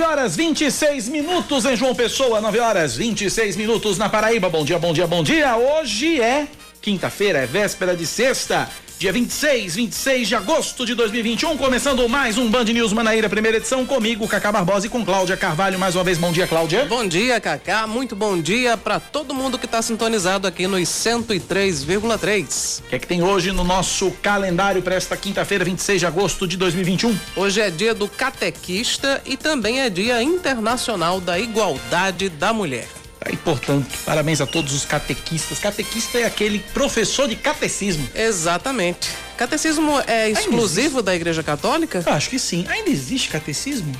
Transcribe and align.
9 0.00 0.02
horas 0.02 0.34
26 0.34 1.10
minutos 1.10 1.66
em 1.66 1.76
João 1.76 1.94
Pessoa, 1.94 2.40
9 2.40 2.58
horas 2.58 2.96
26 2.96 3.54
minutos 3.54 3.98
na 3.98 4.08
Paraíba. 4.08 4.48
Bom 4.48 4.64
dia, 4.64 4.78
bom 4.78 4.94
dia, 4.94 5.06
bom 5.06 5.22
dia. 5.22 5.54
Hoje 5.58 6.22
é 6.22 6.48
quinta-feira, 6.80 7.40
é 7.40 7.46
véspera 7.46 7.96
de 7.96 8.06
sexta. 8.06 8.68
Dia 9.00 9.14
26, 9.14 9.76
26 9.76 10.28
de 10.28 10.34
agosto 10.34 10.84
de 10.84 10.94
2021, 10.94 11.56
começando 11.56 12.06
mais 12.06 12.36
um 12.36 12.50
Band 12.50 12.64
News 12.64 12.92
Manaíra, 12.92 13.30
primeira 13.30 13.56
edição, 13.56 13.86
comigo, 13.86 14.28
Cacá 14.28 14.52
Barbosa 14.52 14.88
e 14.88 14.90
com 14.90 15.02
Cláudia 15.02 15.38
Carvalho. 15.38 15.78
Mais 15.78 15.94
uma 15.94 16.04
vez, 16.04 16.18
bom 16.18 16.30
dia, 16.30 16.46
Cláudia. 16.46 16.84
Bom 16.84 17.08
dia, 17.08 17.40
Cacá. 17.40 17.86
Muito 17.86 18.14
bom 18.14 18.38
dia 18.38 18.76
para 18.76 19.00
todo 19.00 19.32
mundo 19.32 19.58
que 19.58 19.64
está 19.64 19.80
sintonizado 19.80 20.46
aqui 20.46 20.66
nos 20.66 20.82
103,3. 20.82 22.80
O 22.80 22.82
que 22.90 22.96
é 22.96 22.98
que 22.98 23.06
tem 23.06 23.22
hoje 23.22 23.52
no 23.52 23.64
nosso 23.64 24.10
calendário 24.22 24.82
para 24.82 24.96
esta 24.96 25.16
quinta-feira, 25.16 25.64
26 25.64 26.00
de 26.00 26.06
agosto 26.06 26.46
de 26.46 26.58
2021? 26.58 27.18
Hoje 27.36 27.62
é 27.62 27.70
dia 27.70 27.94
do 27.94 28.06
catequista 28.06 29.22
e 29.24 29.34
também 29.34 29.80
é 29.80 29.88
dia 29.88 30.22
internacional 30.22 31.22
da 31.22 31.38
igualdade 31.38 32.28
da 32.28 32.52
mulher. 32.52 32.99
Aí, 33.22 33.36
portanto, 33.36 33.86
parabéns 34.06 34.40
a 34.40 34.46
todos 34.46 34.72
os 34.72 34.84
catequistas. 34.86 35.58
Catequista 35.58 36.18
é 36.18 36.24
aquele 36.24 36.58
professor 36.72 37.28
de 37.28 37.36
catecismo. 37.36 38.08
Exatamente. 38.14 39.10
Catecismo 39.36 39.92
é 40.06 40.30
exclusivo 40.30 41.02
da 41.02 41.14
Igreja 41.14 41.42
Católica? 41.42 42.02
Eu 42.06 42.12
acho 42.12 42.30
que 42.30 42.38
sim. 42.38 42.64
Ainda 42.68 42.88
existe 42.90 43.28
catecismo? 43.28 43.92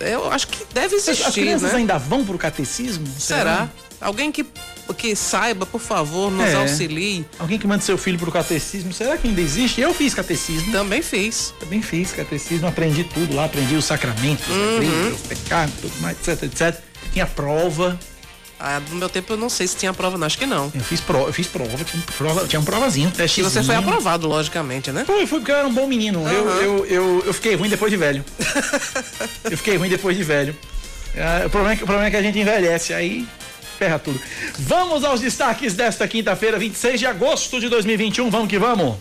Eu 0.00 0.28
acho 0.32 0.48
que 0.48 0.64
deve 0.74 0.96
existir, 0.96 1.24
As 1.24 1.34
crianças 1.34 1.70
né? 1.72 1.78
ainda 1.78 1.98
vão 1.98 2.24
pro 2.24 2.36
catecismo? 2.36 3.06
Será? 3.18 3.68
Alguém 4.00 4.32
que, 4.32 4.44
que 4.96 5.14
saiba, 5.14 5.64
por 5.64 5.80
favor, 5.80 6.30
nos 6.30 6.48
É. 6.48 6.54
auxilie. 6.54 7.24
Alguém 7.38 7.58
que 7.58 7.66
manda 7.66 7.82
seu 7.82 7.96
filho 7.96 8.18
pro 8.18 8.32
catecismo, 8.32 8.92
será 8.92 9.16
que 9.16 9.28
ainda 9.28 9.40
existe? 9.40 9.80
Eu 9.80 9.94
fiz 9.94 10.12
catecismo. 10.14 10.72
Também 10.72 11.00
fiz. 11.02 11.54
Também 11.60 11.80
fiz 11.80 12.10
catecismo, 12.12 12.66
aprendi 12.66 13.04
tudo 13.04 13.36
lá, 13.36 13.44
aprendi 13.44 13.76
os 13.76 13.84
sacramentos, 13.84 14.48
Uhum. 14.48 14.78
a 14.80 14.82
igreja, 14.82 15.14
os 15.14 15.20
pecados, 15.22 15.74
tudo 15.80 15.94
mais, 16.00 16.16
etc, 16.26 16.42
etc. 16.42 16.80
Tinha 17.12 17.26
prova, 17.26 17.98
Ah, 18.58 18.80
no 18.90 18.96
meu 18.96 19.08
tempo 19.08 19.32
eu 19.34 19.36
não 19.36 19.50
sei 19.50 19.66
se 19.66 19.76
tinha 19.76 19.92
prova, 19.92 20.16
não. 20.16 20.26
Acho 20.26 20.38
que 20.38 20.46
não. 20.46 20.72
eu 20.74 20.80
fiz 20.80 21.00
prova, 21.00 21.28
eu 21.28 21.32
fiz 21.32 21.46
prova, 21.46 21.84
tinha, 21.84 22.02
um 22.02 22.06
prova, 22.06 22.46
tinha 22.46 22.60
um 22.60 22.64
provazinho, 22.64 23.08
um 23.08 23.22
E 23.22 23.42
você 23.42 23.62
foi 23.62 23.74
aprovado, 23.74 24.26
logicamente, 24.26 24.90
né? 24.90 25.04
Fui, 25.04 25.26
fui 25.26 25.40
porque 25.40 25.52
eu 25.52 25.56
era 25.56 25.68
um 25.68 25.74
bom 25.74 25.86
menino. 25.86 26.26
Eu, 26.26 26.48
Aham. 26.48 26.60
eu, 26.60 26.86
eu, 26.86 27.22
eu 27.26 27.34
fiquei 27.34 27.54
ruim 27.54 27.68
depois 27.68 27.90
de 27.90 27.98
velho. 27.98 28.24
eu 29.44 29.56
fiquei 29.58 29.76
ruim 29.76 29.88
depois 29.88 30.16
de 30.16 30.22
velho. 30.22 30.56
Ah, 31.16 31.46
o, 31.46 31.50
problema 31.50 31.72
é 31.72 31.76
que, 31.76 31.82
o 31.82 31.86
problema 31.86 32.08
é 32.08 32.10
que 32.10 32.16
a 32.16 32.22
gente 32.22 32.38
envelhece, 32.38 32.94
aí 32.94 33.26
ferra 33.78 33.98
tudo. 33.98 34.20
Vamos 34.58 35.04
aos 35.04 35.20
destaques 35.20 35.74
desta 35.74 36.08
quinta-feira, 36.08 36.58
26 36.58 36.98
de 36.98 37.06
agosto 37.06 37.60
de 37.60 37.68
2021. 37.68 38.30
Vamos 38.30 38.48
que 38.48 38.58
vamos. 38.58 38.96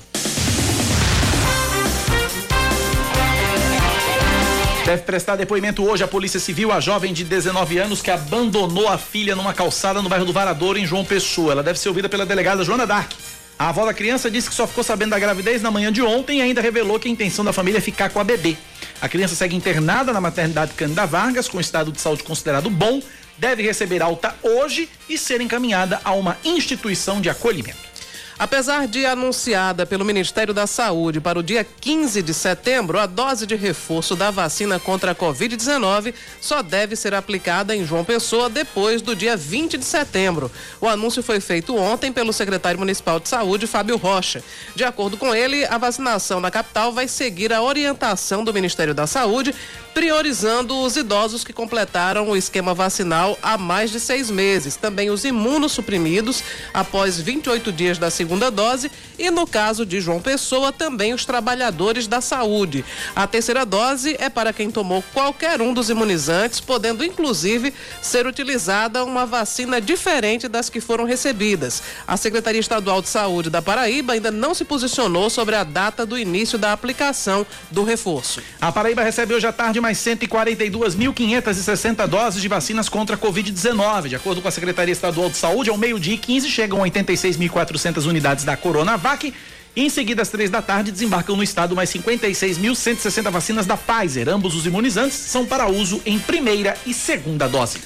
Deve 4.86 5.02
prestar 5.02 5.36
depoimento 5.36 5.84
hoje 5.84 6.04
a 6.04 6.08
Polícia 6.08 6.40
Civil 6.40 6.72
a 6.72 6.80
jovem 6.80 7.12
de 7.12 7.24
19 7.24 7.80
anos 7.80 8.04
que 8.04 8.12
abandonou 8.12 8.88
a 8.88 9.00
filha 9.00 9.36
numa 9.36 9.52
calçada 9.52 10.00
no 10.00 10.08
bairro 10.08 10.26
do 10.26 10.32
Varadouro, 10.32 10.78
em 10.78 10.86
João 10.86 11.04
Pessoa. 11.04 11.54
Ela 11.54 11.64
deve 11.64 11.80
ser 11.80 11.90
ouvida 11.90 12.08
pela 12.08 12.24
delegada 12.24 12.64
Joana 12.64 12.86
Dark. 12.86 13.12
A 13.58 13.70
avó 13.70 13.84
da 13.84 13.96
criança 13.96 14.30
disse 14.30 14.48
que 14.48 14.54
só 14.54 14.68
ficou 14.68 14.84
sabendo 14.84 15.10
da 15.10 15.18
gravidez 15.18 15.60
na 15.64 15.72
manhã 15.72 15.92
de 15.92 16.04
ontem 16.04 16.38
e 16.38 16.42
ainda 16.44 16.62
revelou 16.62 17.00
que 17.00 17.08
a 17.08 17.12
intenção 17.12 17.44
da 17.44 17.52
família 17.52 17.80
é 17.80 17.82
ficar 17.82 18.12
com 18.12 18.20
a 18.20 18.24
bebê. 18.24 18.56
A 19.02 19.10
criança 19.10 19.34
segue 19.34 19.56
internada 19.56 20.14
na 20.14 20.22
maternidade 20.22 20.74
Cândida 20.74 21.08
Vargas, 21.08 21.50
com 21.50 21.60
estado 21.60 21.92
de 21.92 22.00
saúde 22.00 22.22
considerado 22.22 22.70
bom, 22.70 23.02
deve 23.40 23.64
receber 23.64 24.04
alta 24.04 24.36
hoje 24.44 24.88
e 25.10 25.18
ser 25.18 25.42
encaminhada 25.42 26.00
a 26.04 26.14
uma 26.14 26.38
instituição 26.46 27.20
de 27.20 27.28
acolhimento. 27.28 27.95
Apesar 28.38 28.86
de 28.86 29.06
anunciada 29.06 29.86
pelo 29.86 30.04
Ministério 30.04 30.54
da 30.54 30.68
Saúde 30.68 31.22
para 31.22 31.40
o 31.40 31.44
dia 31.44 31.64
15 31.64 32.22
de 32.22 32.34
setembro, 32.34 33.00
a 33.00 33.06
dose 33.06 33.48
de 33.48 33.56
reforço 33.56 34.14
da 34.14 34.30
vacina 34.30 34.78
contra 34.78 35.12
a 35.12 35.16
Covid-19 35.16 36.14
só 36.42 36.62
deve 36.62 36.98
ser 36.98 37.14
aplicada 37.14 37.74
em 37.74 37.86
João 37.86 38.04
Pessoa 38.04 38.50
depois 38.50 39.02
do 39.02 39.16
dia 39.16 39.38
20 39.38 39.78
de 39.78 39.86
setembro. 39.86 40.52
O 40.82 40.88
anúncio 40.88 41.24
foi 41.24 41.40
feito 41.40 41.78
ontem 41.78 42.12
pelo 42.12 42.34
secretário 42.34 42.78
municipal 42.78 43.22
de 43.22 43.30
saúde, 43.30 43.68
Fábio 43.68 43.96
Rocha. 43.96 44.44
De 44.76 44.84
acordo 44.84 45.16
com 45.16 45.34
ele, 45.34 45.64
a 45.66 45.78
vacinação 45.78 46.42
na 46.42 46.52
capital 46.52 46.92
vai 46.92 47.08
seguir 47.08 47.54
a 47.54 47.62
orientação 47.62 48.44
do 48.44 48.54
Ministério 48.54 48.94
da 48.94 49.08
Saúde, 49.08 49.56
priorizando 49.96 50.78
os 50.82 50.98
idosos 50.98 51.46
que 51.46 51.54
completaram 51.54 52.28
o 52.30 52.36
esquema 52.36 52.74
vacinal 52.74 53.40
há 53.42 53.58
mais 53.58 53.90
de 53.90 54.00
seis 54.02 54.30
meses, 54.30 54.76
também 54.76 55.10
os 55.10 55.24
imunossuprimidos 55.24 56.44
após 56.74 57.18
28 57.18 57.72
dias 57.72 57.98
da 57.98 58.12
segunda 58.12 58.52
dose 58.52 58.92
e, 59.18 59.32
no 59.32 59.48
caso 59.48 59.86
de 59.86 60.02
João 60.02 60.20
Pessoa, 60.20 60.74
também 60.74 61.14
os 61.14 61.24
trabalhadores 61.24 62.08
da 62.08 62.20
saúde. 62.20 62.84
A 63.16 63.26
terceira 63.26 63.66
dose 63.66 64.18
é 64.20 64.30
para 64.30 64.52
quem 64.52 64.70
tomou 64.70 65.02
qualquer 65.14 65.62
um 65.62 65.74
dos 65.74 65.90
imunizantes, 65.90 66.60
podendo 66.60 67.02
inclusive 67.02 67.74
ser 68.02 68.28
utilizada 68.28 69.02
uma 69.06 69.26
vacina 69.26 69.80
diferente 69.80 70.50
das 70.50 70.70
que 70.70 70.82
foram 70.82 71.06
recebidas. 71.06 71.82
A 72.06 72.18
Secretaria 72.18 72.60
Estadual 72.60 73.02
de 73.02 73.08
Saúde 73.08 73.50
da 73.50 73.62
Paraíba 73.62 74.12
ainda 74.12 74.30
não 74.30 74.54
se 74.54 74.66
posicionou 74.66 75.30
sobre 75.30 75.56
a 75.56 75.64
data 75.64 76.06
do 76.06 76.20
início 76.20 76.58
da 76.58 76.74
aplicação 76.74 77.48
do 77.72 77.86
reforço. 77.86 78.42
A 78.60 78.74
Paraíba 78.74 79.02
recebe 79.02 79.34
hoje 79.34 79.48
à 79.48 79.54
tarde 79.54 79.85
mais 79.86 80.00
142.560 80.00 82.08
doses 82.08 82.42
de 82.42 82.48
vacinas 82.48 82.90
contra 82.90 83.16
a 83.16 83.20
Covid-19. 83.20 84.08
De 84.08 84.16
acordo 84.16 84.42
com 84.42 84.48
a 84.48 84.52
Secretaria 84.52 84.92
Estadual 84.92 85.30
de 85.30 85.38
Saúde, 85.38 85.70
ao 85.70 85.78
meio-dia 85.78 86.16
e 86.16 86.18
15 86.18 86.50
chegam 86.50 86.80
86.400 86.80 88.08
unidades 88.08 88.44
da 88.44 88.58
Coronavac. 88.58 89.32
E 89.76 89.84
em 89.84 89.90
seguida, 89.90 90.24
às 90.24 90.30
três 90.30 90.50
da 90.50 90.60
tarde, 90.60 90.92
desembarcam 90.92 91.36
no 91.36 91.44
estado 91.44 91.76
mais 91.76 91.92
56.160 91.92 93.30
vacinas 93.30 93.68
da 93.68 93.78
Pfizer. 93.78 94.28
Ambos 94.28 94.56
os 94.56 94.66
imunizantes 94.66 95.18
são 95.18 95.46
para 95.46 95.68
uso 95.68 96.02
em 96.04 96.18
primeira 96.18 96.76
e 96.84 96.92
segunda 96.92 97.48
dose. 97.48 97.78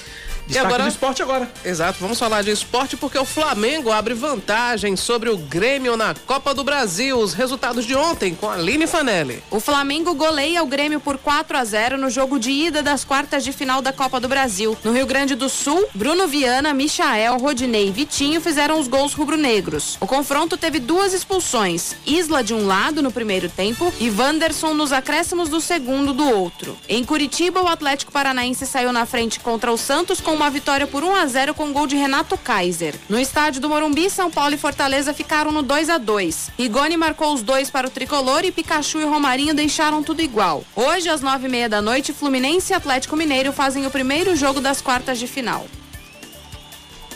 Destaque 0.47 0.53
e 0.53 0.59
agora, 0.59 0.83
do 0.83 0.89
esporte 0.89 1.23
agora. 1.23 1.51
Exato, 1.65 1.99
vamos 2.01 2.19
falar 2.19 2.43
de 2.43 2.51
esporte 2.51 2.97
porque 2.97 3.19
o 3.19 3.25
Flamengo 3.25 3.91
abre 3.91 4.15
vantagem 4.15 4.97
sobre 4.97 5.31
o 5.31 5.37
Grêmio 5.37 5.97
na 5.97 6.15
Copa 6.27 6.53
do 6.53 6.65
Brasil. 6.65 7.19
Os 7.19 7.33
resultados 7.33 7.85
de 7.85 7.95
ontem 7.95 8.35
com 8.35 8.49
a 8.49 8.55
Aline 8.55 8.87
Fanelli. 8.87 9.43
O 9.51 9.61
Flamengo 9.61 10.15
goleia 10.15 10.63
o 10.63 10.67
Grêmio 10.67 11.01
por 11.01 11.19
4 11.19 11.57
a 11.57 11.65
0 11.65 11.99
no 11.99 12.11
jogo 12.11 12.39
de 12.39 12.51
ida 12.51 12.83
das 12.83 13.05
quartas 13.05 13.45
de 13.45 13.53
final 13.53 13.81
da 13.81 13.93
Copa 13.93 14.21
do 14.21 14.29
Brasil. 14.29 14.77
No 14.85 14.93
Rio 14.93 15.07
Grande 15.07 15.35
do 15.35 15.49
Sul, 15.49 15.89
Bruno 15.95 16.27
Viana, 16.27 16.75
Michael, 16.75 17.39
Rodinei 17.39 17.89
e 17.89 17.93
Vitinho 17.93 18.41
fizeram 18.41 18.79
os 18.79 18.89
gols 18.89 19.15
rubro-negros. 19.15 19.97
O 20.01 20.07
confronto 20.07 20.57
teve 20.57 20.79
duas 20.79 21.13
expulsões: 21.13 21.95
Isla 22.07 22.43
de 22.43 22.53
um 22.53 22.67
lado 22.67 23.03
no 23.03 23.13
primeiro 23.13 23.49
tempo 23.49 23.93
e 24.01 24.11
Wanderson 24.11 24.75
nos 24.75 24.93
acréscimos 24.93 25.49
do 25.49 25.61
segundo 25.61 26.13
do 26.13 26.29
outro. 26.29 26.77
Em 26.89 27.05
Curitiba, 27.05 27.63
o 27.63 27.69
Atlético 27.69 28.13
Paranaense 28.13 28.67
saiu 28.67 28.93
na 28.93 29.07
frente 29.07 29.41
contra 29.41 29.73
o 29.73 29.79
Santos 29.79 30.21
com 30.21 30.32
uma 30.33 30.51
vitória 30.51 30.87
por 30.87 31.05
1 31.05 31.15
a 31.15 31.27
0 31.27 31.55
com 31.55 31.73
gol 31.73 31.87
de 31.87 31.97
Renato 31.97 32.37
Kaiser. 32.37 32.95
No 33.09 33.19
estádio 33.19 33.61
do 33.61 33.69
Morumbi, 33.69 34.09
São 34.09 34.31
Paulo 34.31 34.55
e 34.55 34.59
Fortaleza 34.59 35.13
ficaram 35.13 35.53
no 35.53 35.63
2 35.63 35.91
a 35.91 35.99
2. 35.99 36.51
Rigoni 36.59 36.97
marcou 36.97 37.35
os 37.35 37.43
dois 37.43 37.71
para 37.71 37.87
o 37.87 37.91
tricolor 37.91 38.45
e 38.45 38.51
Pikachu 38.53 39.01
e 39.01 39.05
Romarinho 39.05 39.55
deixaram 39.55 40.03
tudo 40.03 40.23
igual. 40.23 40.65
Hoje, 40.75 41.09
às 41.09 41.21
nove 41.21 41.47
e 41.47 41.51
meia 41.51 41.69
da 41.69 41.83
noite, 41.83 42.13
Fluminense 42.13 42.73
e 42.73 42.77
Atlético 42.77 43.17
Mineiro 43.17 43.53
fazem 43.53 43.87
o 43.87 43.91
primeiro 43.91 44.35
jogo 44.35 44.61
das 44.61 44.81
quartas 44.81 45.19
de 45.19 45.27
final. 45.27 45.67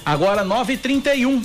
Agora 0.04 0.44
9h31. 0.44 1.42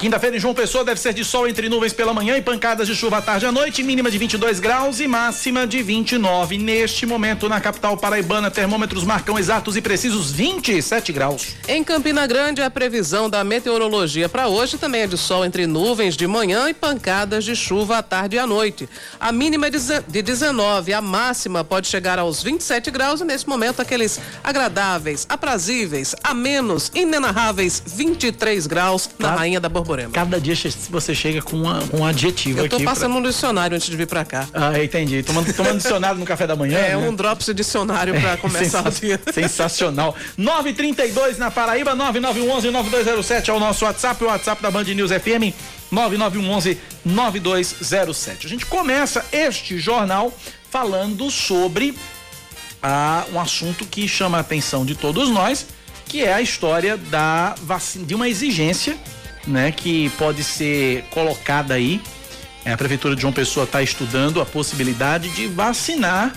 Quinta-feira 0.00 0.34
em 0.34 0.40
João 0.40 0.54
Pessoa 0.54 0.82
deve 0.82 0.98
ser 0.98 1.12
de 1.12 1.22
sol 1.22 1.46
entre 1.46 1.68
nuvens 1.68 1.92
pela 1.92 2.14
manhã 2.14 2.34
e 2.34 2.40
pancadas 2.40 2.88
de 2.88 2.94
chuva 2.94 3.18
à 3.18 3.22
tarde 3.22 3.44
à 3.44 3.52
noite, 3.52 3.82
mínima 3.82 4.10
de 4.10 4.16
22 4.16 4.58
graus 4.58 4.98
e 4.98 5.06
máxima 5.06 5.66
de 5.66 5.82
29. 5.82 6.56
Neste 6.56 7.04
momento, 7.04 7.50
na 7.50 7.60
capital 7.60 7.98
paraibana, 7.98 8.50
termômetros 8.50 9.04
marcam 9.04 9.38
exatos 9.38 9.76
e 9.76 9.82
precisos 9.82 10.32
27 10.32 11.12
graus. 11.12 11.54
Em 11.68 11.84
Campina 11.84 12.26
Grande, 12.26 12.62
a 12.62 12.70
previsão 12.70 13.28
da 13.28 13.44
meteorologia 13.44 14.26
para 14.26 14.48
hoje 14.48 14.78
também 14.78 15.02
é 15.02 15.06
de 15.06 15.18
sol 15.18 15.44
entre 15.44 15.66
nuvens 15.66 16.16
de 16.16 16.26
manhã 16.26 16.70
e 16.70 16.72
pancadas 16.72 17.44
de 17.44 17.54
chuva 17.54 17.98
à 17.98 18.02
tarde 18.02 18.36
e 18.36 18.38
à 18.38 18.46
noite. 18.46 18.88
A 19.20 19.30
mínima 19.30 19.66
é 19.66 19.70
de 19.70 20.22
19, 20.22 20.94
a 20.94 21.02
máxima 21.02 21.62
pode 21.62 21.88
chegar 21.88 22.18
aos 22.18 22.42
27 22.42 22.90
graus 22.90 23.20
e 23.20 23.24
nesse 23.24 23.46
momento 23.46 23.82
aqueles 23.82 24.18
agradáveis, 24.42 25.26
aprazíveis, 25.28 26.14
amenos, 26.24 26.90
inenarráveis 26.94 27.82
23 27.84 28.66
graus 28.66 29.10
na 29.18 29.28
tá. 29.28 29.34
Rainha 29.34 29.60
da 29.60 29.68
Borboleta. 29.68 29.89
Cada 30.12 30.40
dia 30.40 30.54
você 30.88 31.14
chega 31.14 31.42
com, 31.42 31.56
uma, 31.56 31.82
um 31.92 32.04
adjetivo 32.04 32.60
Eu 32.60 32.68
tô 32.68 32.80
passando 32.80 33.12
pra... 33.12 33.20
um 33.20 33.22
dicionário 33.22 33.76
antes 33.76 33.88
de 33.88 33.96
vir 33.96 34.06
pra 34.06 34.24
cá. 34.24 34.46
Ah, 34.52 34.82
entendi. 34.82 35.22
Tomando, 35.22 35.52
tomando 35.52 35.78
dicionário 35.78 36.18
no 36.18 36.26
café 36.26 36.46
da 36.46 36.56
manhã. 36.56 36.78
É, 36.78 36.90
né? 36.90 36.96
um 36.96 37.14
drops 37.14 37.46
de 37.46 37.54
dicionário 37.54 38.18
pra 38.20 38.32
é, 38.32 38.36
começar 38.36 38.86
o 38.86 38.90
dia. 38.90 39.20
Sensacional. 39.32 40.14
932 40.36 41.38
na 41.38 41.50
Paraíba, 41.50 41.96
9911-9207 41.96 43.48
é 43.48 43.52
o 43.52 43.60
nosso 43.60 43.84
WhatsApp, 43.84 44.22
o 44.22 44.28
WhatsApp 44.28 44.62
da 44.62 44.70
Band 44.70 44.84
News 44.84 45.10
FM. 45.10 45.52
9911-9207. 45.92 48.44
A 48.44 48.48
gente 48.48 48.66
começa 48.66 49.24
este 49.32 49.78
jornal 49.78 50.32
falando 50.70 51.30
sobre 51.30 51.96
ah, 52.82 53.24
um 53.32 53.40
assunto 53.40 53.84
que 53.84 54.08
chama 54.08 54.38
a 54.38 54.40
atenção 54.40 54.86
de 54.86 54.94
todos 54.94 55.28
nós, 55.30 55.66
que 56.06 56.22
é 56.22 56.32
a 56.32 56.40
história 56.40 56.96
da 56.96 57.54
vacina, 57.62 58.06
de 58.06 58.14
uma 58.14 58.28
exigência 58.28 58.96
né, 59.46 59.72
que 59.72 60.10
pode 60.10 60.44
ser 60.44 61.04
colocada 61.10 61.74
aí. 61.74 62.00
É, 62.64 62.72
a 62.72 62.76
prefeitura 62.76 63.14
de 63.14 63.22
João 63.22 63.32
Pessoa 63.32 63.64
está 63.64 63.82
estudando 63.82 64.40
a 64.40 64.46
possibilidade 64.46 65.30
de 65.30 65.46
vacinar, 65.46 66.32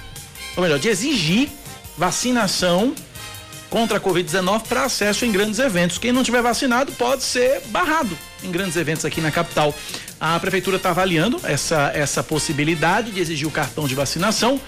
ou 0.55 0.63
melhor, 0.63 0.79
de 0.79 0.87
exigir 0.87 1.49
vacinação 1.97 2.95
contra 3.69 3.97
a 3.97 4.01
Covid-19 4.01 4.67
para 4.67 4.83
acesso 4.83 5.25
em 5.25 5.31
grandes 5.31 5.59
eventos. 5.59 5.97
Quem 5.97 6.11
não 6.11 6.23
tiver 6.23 6.41
vacinado 6.41 6.91
pode 6.91 7.23
ser 7.23 7.61
barrado 7.67 8.15
em 8.43 8.51
grandes 8.51 8.75
eventos 8.75 9.03
aqui 9.03 9.19
na 9.19 9.31
capital. 9.31 9.73
A 10.19 10.39
prefeitura 10.39 10.77
está 10.77 10.91
avaliando 10.91 11.39
essa, 11.43 11.91
essa 11.93 12.23
possibilidade 12.23 13.11
de 13.11 13.19
exigir 13.19 13.47
o 13.47 13.51
cartão 13.51 13.87
de 13.87 13.95
vacinação 13.95 14.61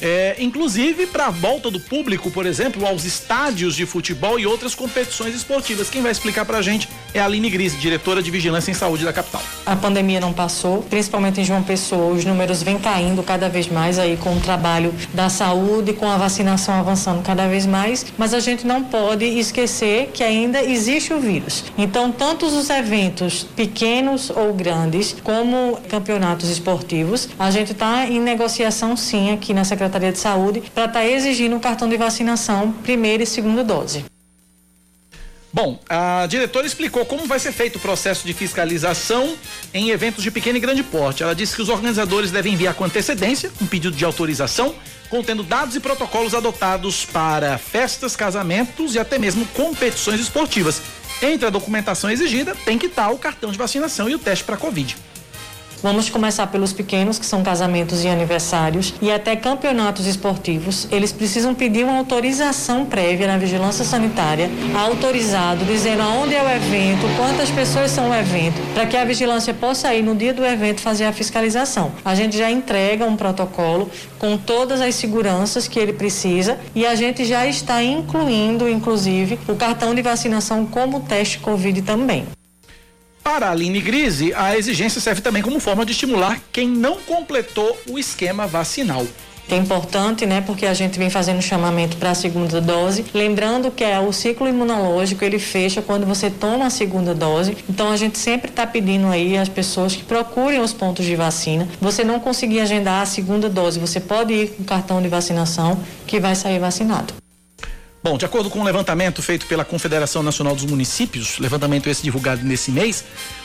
é, 0.00 0.36
inclusive 0.38 1.06
para 1.06 1.26
a 1.26 1.30
volta 1.30 1.70
do 1.70 1.78
público, 1.78 2.30
por 2.30 2.46
exemplo, 2.46 2.86
aos 2.86 3.04
estádios 3.04 3.74
de 3.74 3.84
futebol 3.84 4.38
e 4.38 4.46
outras 4.46 4.74
competições 4.74 5.34
esportivas. 5.34 5.90
Quem 5.90 6.02
vai 6.02 6.10
explicar 6.10 6.44
para 6.44 6.58
a 6.58 6.62
gente 6.62 6.88
é 7.12 7.20
a 7.20 7.24
Aline 7.24 7.50
Gris, 7.50 7.78
diretora 7.78 8.22
de 8.22 8.30
Vigilância 8.30 8.70
em 8.70 8.74
Saúde 8.74 9.04
da 9.04 9.12
capital. 9.12 9.42
A 9.66 9.76
pandemia 9.76 10.20
não 10.20 10.32
passou, 10.32 10.82
principalmente 10.82 11.40
em 11.40 11.44
João 11.44 11.62
Pessoa, 11.62 12.12
os 12.12 12.24
números 12.24 12.62
vêm 12.62 12.78
caindo 12.78 13.22
cada 13.22 13.48
vez 13.48 13.68
mais 13.68 13.98
aí 13.98 14.16
com 14.16 14.34
o 14.36 14.40
trabalho 14.40 14.94
da 15.12 15.28
saúde, 15.28 15.92
com 15.92 16.08
a 16.08 16.16
vacinação 16.16 16.74
avançando 16.74 17.22
cada 17.22 17.46
vez 17.46 17.66
mais, 17.66 18.06
mas 18.16 18.32
a 18.32 18.40
gente 18.40 18.66
não 18.66 18.84
pode 18.84 19.24
esquecer 19.24 20.10
que 20.14 20.22
ainda 20.22 20.62
existe 20.62 21.12
o 21.12 21.20
vírus. 21.20 21.64
Então, 21.76 22.10
tantos 22.10 22.54
os 22.54 22.70
eventos 22.70 23.46
pequenos 23.56 24.30
ou 24.30 24.54
grandes, 24.54 25.16
como 25.22 25.78
campeonatos 25.88 26.48
esportivos, 26.48 27.28
a 27.38 27.50
gente 27.50 27.72
está 27.72 28.06
em 28.06 28.20
negociação 28.20 28.96
sim 28.96 29.32
aqui 29.32 29.52
na 29.52 29.64
Secretaria 29.64 29.89
Secretaria 29.90 30.12
de 30.12 30.18
Saúde 30.18 30.60
para 30.72 30.84
estar 30.84 31.00
tá 31.00 31.06
exigindo 31.06 31.56
o 31.56 31.60
cartão 31.60 31.88
de 31.88 31.96
vacinação 31.96 32.70
primeira 32.72 33.24
e 33.24 33.26
segunda 33.26 33.64
dose. 33.64 34.04
Bom, 35.52 35.80
a 35.88 36.26
diretora 36.28 36.64
explicou 36.64 37.04
como 37.04 37.26
vai 37.26 37.40
ser 37.40 37.50
feito 37.50 37.74
o 37.74 37.80
processo 37.80 38.24
de 38.24 38.32
fiscalização 38.32 39.34
em 39.74 39.90
eventos 39.90 40.22
de 40.22 40.30
pequeno 40.30 40.58
e 40.58 40.60
grande 40.60 40.84
porte. 40.84 41.24
Ela 41.24 41.34
disse 41.34 41.56
que 41.56 41.62
os 41.62 41.68
organizadores 41.68 42.30
devem 42.30 42.52
enviar 42.52 42.74
com 42.74 42.84
antecedência 42.84 43.50
um 43.60 43.66
pedido 43.66 43.96
de 43.96 44.04
autorização 44.04 44.72
contendo 45.08 45.42
dados 45.42 45.74
e 45.74 45.80
protocolos 45.80 46.36
adotados 46.36 47.04
para 47.04 47.58
festas, 47.58 48.14
casamentos 48.14 48.94
e 48.94 48.98
até 49.00 49.18
mesmo 49.18 49.44
competições 49.46 50.20
esportivas. 50.20 50.80
Entre 51.20 51.44
a 51.44 51.50
documentação 51.50 52.08
exigida, 52.08 52.54
tem 52.64 52.78
que 52.78 52.86
estar 52.86 53.10
o 53.10 53.18
cartão 53.18 53.50
de 53.50 53.58
vacinação 53.58 54.08
e 54.08 54.14
o 54.14 54.20
teste 54.20 54.44
para 54.44 54.56
Covid. 54.56 54.96
Vamos 55.82 56.10
começar 56.10 56.46
pelos 56.48 56.74
pequenos, 56.74 57.18
que 57.18 57.24
são 57.24 57.42
casamentos 57.42 58.04
e 58.04 58.08
aniversários, 58.08 58.92
e 59.00 59.10
até 59.10 59.34
campeonatos 59.34 60.06
esportivos. 60.06 60.86
Eles 60.90 61.10
precisam 61.10 61.54
pedir 61.54 61.84
uma 61.84 61.96
autorização 61.96 62.84
prévia 62.84 63.26
na 63.26 63.38
vigilância 63.38 63.84
sanitária, 63.84 64.50
autorizado, 64.74 65.64
dizendo 65.64 66.02
aonde 66.02 66.34
é 66.34 66.42
o 66.42 66.48
evento, 66.50 67.06
quantas 67.16 67.50
pessoas 67.50 67.90
são 67.90 68.10
o 68.10 68.14
evento, 68.14 68.60
para 68.74 68.84
que 68.84 68.96
a 68.96 69.04
vigilância 69.06 69.54
possa 69.54 69.94
ir 69.94 70.02
no 70.02 70.14
dia 70.14 70.34
do 70.34 70.44
evento 70.44 70.80
fazer 70.80 71.04
a 71.06 71.12
fiscalização. 71.12 71.92
A 72.04 72.14
gente 72.14 72.36
já 72.36 72.50
entrega 72.50 73.06
um 73.06 73.16
protocolo 73.16 73.90
com 74.18 74.36
todas 74.36 74.82
as 74.82 74.94
seguranças 74.94 75.66
que 75.66 75.78
ele 75.78 75.94
precisa 75.94 76.58
e 76.74 76.84
a 76.84 76.94
gente 76.94 77.24
já 77.24 77.46
está 77.46 77.82
incluindo, 77.82 78.68
inclusive, 78.68 79.38
o 79.48 79.54
cartão 79.54 79.94
de 79.94 80.02
vacinação 80.02 80.66
como 80.66 81.00
teste 81.00 81.38
Covid 81.38 81.80
também. 81.82 82.26
Para 83.30 83.46
a 83.46 83.50
Aline 83.52 83.80
Grise, 83.80 84.34
a 84.34 84.58
exigência 84.58 85.00
serve 85.00 85.20
também 85.20 85.40
como 85.40 85.60
forma 85.60 85.86
de 85.86 85.92
estimular 85.92 86.40
quem 86.52 86.68
não 86.68 86.96
completou 86.96 87.78
o 87.88 87.96
esquema 87.96 88.44
vacinal 88.44 89.06
é 89.48 89.56
importante, 89.56 90.26
né, 90.26 90.40
porque 90.40 90.64
a 90.64 90.72
gente 90.74 90.96
vem 90.96 91.10
fazendo 91.10 91.42
chamamento 91.42 91.96
para 91.96 92.12
a 92.12 92.14
segunda 92.14 92.60
dose, 92.60 93.04
lembrando 93.12 93.68
que 93.68 93.82
é 93.82 93.98
o 93.98 94.12
ciclo 94.12 94.46
imunológico 94.46 95.24
ele 95.24 95.40
fecha 95.40 95.82
quando 95.82 96.06
você 96.06 96.30
toma 96.30 96.66
a 96.66 96.70
segunda 96.70 97.12
dose. 97.12 97.56
Então 97.68 97.90
a 97.90 97.96
gente 97.96 98.16
sempre 98.16 98.48
está 98.48 98.64
pedindo 98.64 99.08
aí 99.08 99.36
às 99.36 99.48
pessoas 99.48 99.96
que 99.96 100.04
procurem 100.04 100.60
os 100.60 100.72
pontos 100.72 101.04
de 101.04 101.16
vacina. 101.16 101.66
Você 101.80 102.04
não 102.04 102.20
conseguir 102.20 102.60
agendar 102.60 103.02
a 103.02 103.06
segunda 103.06 103.48
dose, 103.48 103.80
você 103.80 103.98
pode 103.98 104.32
ir 104.32 104.50
com 104.50 104.62
cartão 104.62 105.02
de 105.02 105.08
vacinação 105.08 105.80
que 106.06 106.20
vai 106.20 106.36
sair 106.36 106.60
vacinado. 106.60 107.12
Bom, 108.02 108.16
de 108.16 108.24
acordo 108.24 108.48
com 108.48 108.60
um 108.60 108.64
levantamento 108.64 109.20
feito 109.20 109.44
pela 109.44 109.62
Confederação 109.62 110.22
Nacional 110.22 110.54
dos 110.54 110.64
Municípios, 110.64 111.38
levantamento 111.38 111.86
esse 111.86 112.02
divulgado 112.02 112.42
nesse 112.42 112.70
mês, 112.70 113.04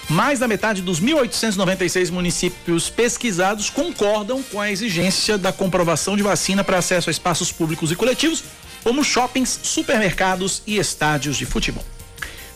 mais 0.10 0.40
da 0.40 0.48
metade 0.48 0.82
dos 0.82 1.02
1.896 1.02 2.10
municípios 2.10 2.90
pesquisados 2.90 3.70
concordam 3.70 4.42
com 4.44 4.62
a 4.62 4.72
exigência 4.72 5.38
da 5.38 5.52
comprovação 5.52 6.16
de 6.16 6.24
vacina 6.24 6.64
para 6.64 6.78
acesso 6.78 7.10
a 7.10 7.12
espaços 7.12 7.52
públicos 7.52 7.92
e 7.92 7.98
coletivos, 7.98 8.46
como 8.82 9.04
shoppings, 9.04 9.60
supermercados 9.62 10.62
e 10.66 10.78
estádios 10.78 11.36
de 11.36 11.46
futebol. 11.46 11.84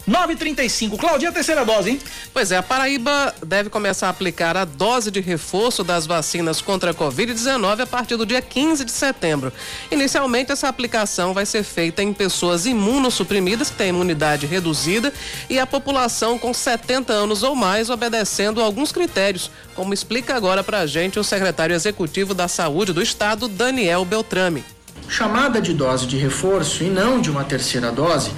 935. 0.09 0.97
Claudinha, 0.97 1.29
a 1.29 1.33
terceira 1.33 1.63
dose, 1.63 1.91
hein? 1.91 1.99
Pois 2.33 2.51
é, 2.51 2.57
a 2.57 2.63
Paraíba 2.63 3.33
deve 3.45 3.69
começar 3.69 4.07
a 4.07 4.09
aplicar 4.09 4.57
a 4.57 4.65
dose 4.65 5.11
de 5.11 5.19
reforço 5.21 5.83
das 5.83 6.07
vacinas 6.07 6.61
contra 6.61 6.89
a 6.91 6.93
Covid-19 6.95 7.81
a 7.81 7.85
partir 7.85 8.15
do 8.15 8.25
dia 8.25 8.41
15 8.41 8.83
de 8.83 8.91
setembro. 8.91 9.53
Inicialmente, 9.91 10.51
essa 10.51 10.67
aplicação 10.67 11.31
vai 11.31 11.45
ser 11.45 11.63
feita 11.63 12.01
em 12.01 12.11
pessoas 12.11 12.65
imunossuprimidas, 12.65 13.69
que 13.69 13.77
têm 13.77 13.89
imunidade 13.89 14.47
reduzida, 14.47 15.13
e 15.47 15.59
a 15.59 15.67
população 15.67 16.39
com 16.39 16.51
70 16.53 17.13
anos 17.13 17.43
ou 17.43 17.53
mais, 17.53 17.91
obedecendo 17.91 18.61
alguns 18.61 18.91
critérios, 18.91 19.51
como 19.75 19.93
explica 19.93 20.35
agora 20.35 20.63
pra 20.63 20.87
gente 20.87 21.19
o 21.19 21.23
secretário 21.23 21.75
executivo 21.75 22.33
da 22.33 22.47
Saúde 22.47 22.93
do 22.93 23.01
Estado, 23.03 23.47
Daniel 23.47 24.03
Beltrame. 24.05 24.65
Chamada 25.07 25.61
de 25.61 25.73
dose 25.73 26.07
de 26.07 26.17
reforço 26.17 26.83
e 26.83 26.89
não 26.89 27.21
de 27.21 27.29
uma 27.29 27.43
terceira 27.43 27.91
dose 27.91 28.31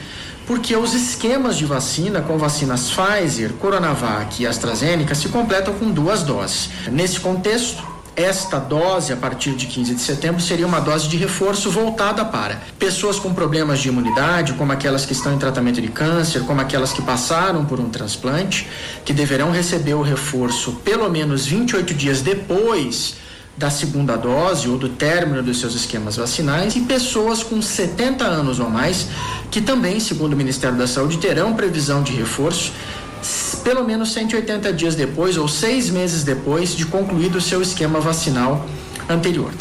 porque 0.46 0.76
os 0.76 0.94
esquemas 0.94 1.58
de 1.58 1.66
vacina 1.66 2.22
com 2.22 2.38
vacinas 2.38 2.92
Pfizer, 2.92 3.54
Coronavac 3.54 4.42
e 4.42 4.48
AstraZeneca 4.48 5.16
se 5.16 5.30
completam 5.30 5.74
com 5.74 5.92
duas 5.92 6.24
doses. 6.24 6.70
Nesse 6.92 7.20
contexto, 7.20 7.92
esta 8.16 8.60
dose, 8.60 9.14
a 9.14 9.16
partir 9.16 9.56
de 9.56 9.68
15 9.68 9.96
de 9.96 10.02
setembro, 10.02 10.42
seria 10.42 10.68
uma 10.68 10.82
dose 10.82 11.08
de 11.08 11.16
reforço 11.16 11.72
voltada 11.72 12.26
para 12.26 12.62
pessoas 12.78 13.18
com 13.18 13.34
problemas 13.34 13.80
de 13.80 13.88
imunidade, 13.88 14.54
como 14.54 14.72
aquelas 14.72 15.06
que 15.06 15.14
estão 15.14 15.34
em 15.34 15.38
tratamento 15.38 15.82
de 15.82 15.88
câncer, 15.88 16.42
como 16.42 16.60
aquelas 16.60 16.92
que 16.92 17.02
passaram 17.02 17.64
por 17.64 17.80
um 17.80 17.90
transplante, 17.90 18.68
que 19.06 19.14
deverão 19.14 19.52
receber 19.52 19.94
o 19.94 20.02
reforço 20.02 20.74
pelo 20.84 21.10
menos 21.10 21.46
28 21.46 21.94
dias 21.94 22.22
depois 22.22 23.16
da 23.58 23.70
segunda 23.70 24.16
dose 24.16 24.68
ou 24.68 24.78
do 24.78 24.90
término 24.90 25.44
dos 25.44 25.60
seus 25.60 25.76
esquemas 25.76 26.16
vacinais 26.16 26.76
e 26.76 26.82
pessoas 26.82 27.44
com 27.44 27.62
70 27.62 28.24
anos 28.24 28.60
ou 28.60 28.70
mais 28.70 29.08
que 29.50 29.62
também, 29.62 30.00
segundo 30.00 30.34
o 30.34 30.38
Ministério 30.38 30.78
da 30.78 30.88
Saúde, 30.88 31.18
terão 31.18 31.54
previsão 31.54 32.02
de 32.02 32.14
reforço 32.14 32.72
pelo 33.64 33.84
menos 33.84 34.12
180 34.14 34.74
dias 34.74 34.96
depois 34.96 35.38
ou 35.38 35.48
seis 35.48 35.90
meses 35.90 36.24
depois 36.24 36.76
de 36.76 36.86
concluído 36.86 37.38
o 37.38 37.42
seu 37.42 37.62
esquema 37.62 38.00
vacinal 38.00 38.66
anterior. 39.08 39.52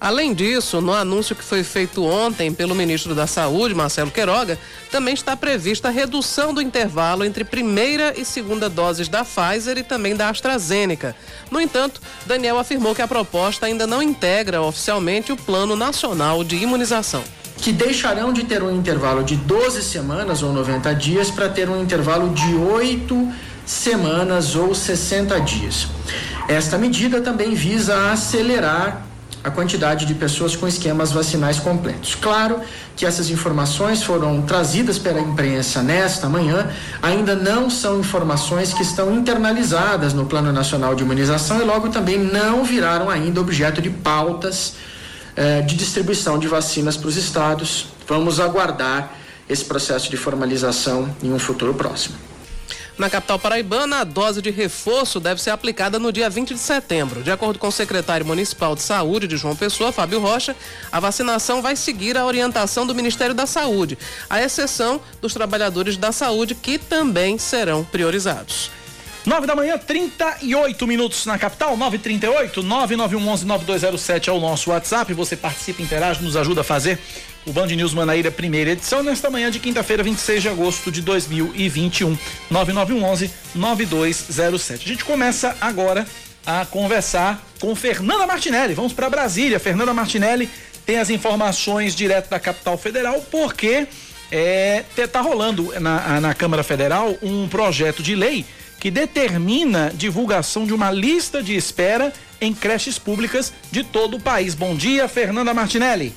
Além 0.00 0.34
disso, 0.34 0.80
no 0.80 0.92
anúncio 0.92 1.36
que 1.36 1.44
foi 1.44 1.62
feito 1.62 2.04
ontem 2.04 2.52
pelo 2.52 2.74
ministro 2.74 3.14
da 3.14 3.26
Saúde, 3.26 3.74
Marcelo 3.74 4.10
Queiroga, 4.10 4.58
também 4.90 5.14
está 5.14 5.36
prevista 5.36 5.88
a 5.88 5.90
redução 5.90 6.52
do 6.52 6.60
intervalo 6.60 7.24
entre 7.24 7.44
primeira 7.44 8.12
e 8.16 8.24
segunda 8.24 8.68
doses 8.68 9.08
da 9.08 9.24
Pfizer 9.24 9.78
e 9.78 9.82
também 9.82 10.14
da 10.14 10.28
AstraZeneca. 10.28 11.16
No 11.50 11.60
entanto, 11.60 12.00
Daniel 12.26 12.58
afirmou 12.58 12.94
que 12.94 13.02
a 13.02 13.08
proposta 13.08 13.66
ainda 13.66 13.86
não 13.86 14.02
integra 14.02 14.60
oficialmente 14.60 15.32
o 15.32 15.36
Plano 15.36 15.76
Nacional 15.76 16.44
de 16.44 16.56
Imunização 16.56 17.24
que 17.56 17.72
deixarão 17.72 18.30
de 18.30 18.44
ter 18.44 18.62
um 18.62 18.70
intervalo 18.70 19.24
de 19.24 19.36
12 19.36 19.82
semanas 19.82 20.42
ou 20.42 20.52
90 20.52 20.94
dias 20.96 21.30
para 21.30 21.48
ter 21.48 21.70
um 21.70 21.80
intervalo 21.80 22.34
de 22.34 22.54
8 22.54 23.32
semanas 23.64 24.54
ou 24.54 24.74
60 24.74 25.40
dias. 25.40 25.88
Esta 26.46 26.76
medida 26.76 27.22
também 27.22 27.54
visa 27.54 28.10
acelerar 28.10 29.06
a 29.44 29.50
quantidade 29.50 30.06
de 30.06 30.14
pessoas 30.14 30.56
com 30.56 30.66
esquemas 30.66 31.12
vacinais 31.12 31.60
completos. 31.60 32.14
Claro 32.14 32.60
que 32.96 33.04
essas 33.04 33.28
informações 33.28 34.02
foram 34.02 34.40
trazidas 34.40 34.98
pela 34.98 35.20
imprensa 35.20 35.82
nesta 35.82 36.30
manhã, 36.30 36.70
ainda 37.02 37.36
não 37.36 37.68
são 37.68 38.00
informações 38.00 38.72
que 38.72 38.82
estão 38.82 39.14
internalizadas 39.14 40.14
no 40.14 40.24
Plano 40.24 40.50
Nacional 40.50 40.94
de 40.94 41.02
Imunização 41.02 41.60
e 41.60 41.64
logo 41.64 41.90
também 41.90 42.18
não 42.18 42.64
viraram 42.64 43.10
ainda 43.10 43.38
objeto 43.38 43.82
de 43.82 43.90
pautas 43.90 44.76
eh, 45.36 45.60
de 45.60 45.76
distribuição 45.76 46.38
de 46.38 46.48
vacinas 46.48 46.96
para 46.96 47.08
os 47.08 47.16
estados. 47.16 47.88
Vamos 48.08 48.40
aguardar 48.40 49.12
esse 49.46 49.66
processo 49.66 50.10
de 50.10 50.16
formalização 50.16 51.14
em 51.22 51.30
um 51.30 51.38
futuro 51.38 51.74
próximo. 51.74 52.16
Na 52.96 53.10
capital 53.10 53.40
paraibana, 53.40 54.00
a 54.00 54.04
dose 54.04 54.40
de 54.40 54.50
reforço 54.50 55.18
deve 55.18 55.42
ser 55.42 55.50
aplicada 55.50 55.98
no 55.98 56.12
dia 56.12 56.30
20 56.30 56.54
de 56.54 56.60
setembro. 56.60 57.24
De 57.24 57.30
acordo 57.30 57.58
com 57.58 57.66
o 57.66 57.72
secretário 57.72 58.24
municipal 58.24 58.76
de 58.76 58.82
saúde 58.82 59.26
de 59.26 59.36
João 59.36 59.56
Pessoa, 59.56 59.90
Fábio 59.90 60.20
Rocha, 60.20 60.54
a 60.92 61.00
vacinação 61.00 61.60
vai 61.60 61.74
seguir 61.74 62.16
a 62.16 62.24
orientação 62.24 62.86
do 62.86 62.94
Ministério 62.94 63.34
da 63.34 63.46
Saúde, 63.46 63.98
à 64.30 64.40
exceção 64.40 65.00
dos 65.20 65.34
trabalhadores 65.34 65.96
da 65.96 66.12
saúde 66.12 66.54
que 66.54 66.78
também 66.78 67.36
serão 67.36 67.82
priorizados. 67.82 68.70
9 69.26 69.46
da 69.46 69.56
manhã, 69.56 69.78
38 69.78 70.86
minutos 70.86 71.24
na 71.24 71.38
capital, 71.38 71.78
938 71.78 72.62
9911 72.62 73.46
9207 73.46 74.28
é 74.28 74.32
o 74.32 74.38
nosso 74.38 74.68
WhatsApp. 74.70 75.14
Você 75.14 75.34
participa, 75.34 75.80
interage, 75.80 76.22
nos 76.22 76.36
ajuda 76.36 76.60
a 76.60 76.64
fazer 76.64 76.98
o 77.46 77.52
Band 77.52 77.68
News 77.68 77.94
Manaíra, 77.94 78.30
primeira 78.30 78.72
edição, 78.72 79.02
nesta 79.02 79.30
manhã 79.30 79.50
de 79.50 79.58
quinta-feira, 79.58 80.02
26 80.02 80.42
de 80.42 80.48
agosto 80.50 80.92
de 80.92 81.00
2021. 81.00 82.18
9911 82.50 83.30
9207. 83.54 84.84
A 84.84 84.88
gente 84.88 85.04
começa 85.06 85.56
agora 85.58 86.06
a 86.44 86.66
conversar 86.66 87.42
com 87.58 87.74
Fernanda 87.74 88.26
Martinelli. 88.26 88.74
Vamos 88.74 88.92
para 88.92 89.08
Brasília. 89.08 89.58
Fernanda 89.58 89.94
Martinelli 89.94 90.50
tem 90.84 90.98
as 90.98 91.08
informações 91.08 91.94
direto 91.94 92.28
da 92.28 92.38
capital 92.38 92.76
federal, 92.76 93.24
porque 93.30 93.86
é, 94.30 94.84
tá 95.10 95.22
rolando 95.22 95.72
na, 95.80 96.20
na 96.20 96.34
Câmara 96.34 96.62
Federal 96.62 97.16
um 97.22 97.48
projeto 97.48 98.02
de 98.02 98.14
lei 98.14 98.44
que 98.84 98.90
determina 98.90 99.90
divulgação 99.94 100.66
de 100.66 100.74
uma 100.74 100.90
lista 100.90 101.42
de 101.42 101.56
espera 101.56 102.12
em 102.38 102.52
creches 102.52 102.98
públicas 102.98 103.50
de 103.72 103.82
todo 103.82 104.18
o 104.18 104.20
país. 104.20 104.54
Bom 104.54 104.76
dia, 104.76 105.08
Fernanda 105.08 105.54
Martinelli. 105.54 106.14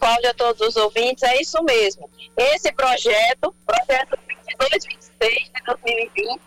Cláudia, 0.00 0.30
a 0.30 0.34
todos 0.34 0.66
os 0.66 0.76
ouvintes, 0.76 1.22
é 1.24 1.42
isso 1.42 1.62
mesmo. 1.62 2.08
Esse 2.38 2.72
projeto, 2.72 3.54
projeto 3.66 4.18
2226 4.58 5.34
de 5.54 5.62
2020, 5.66 6.40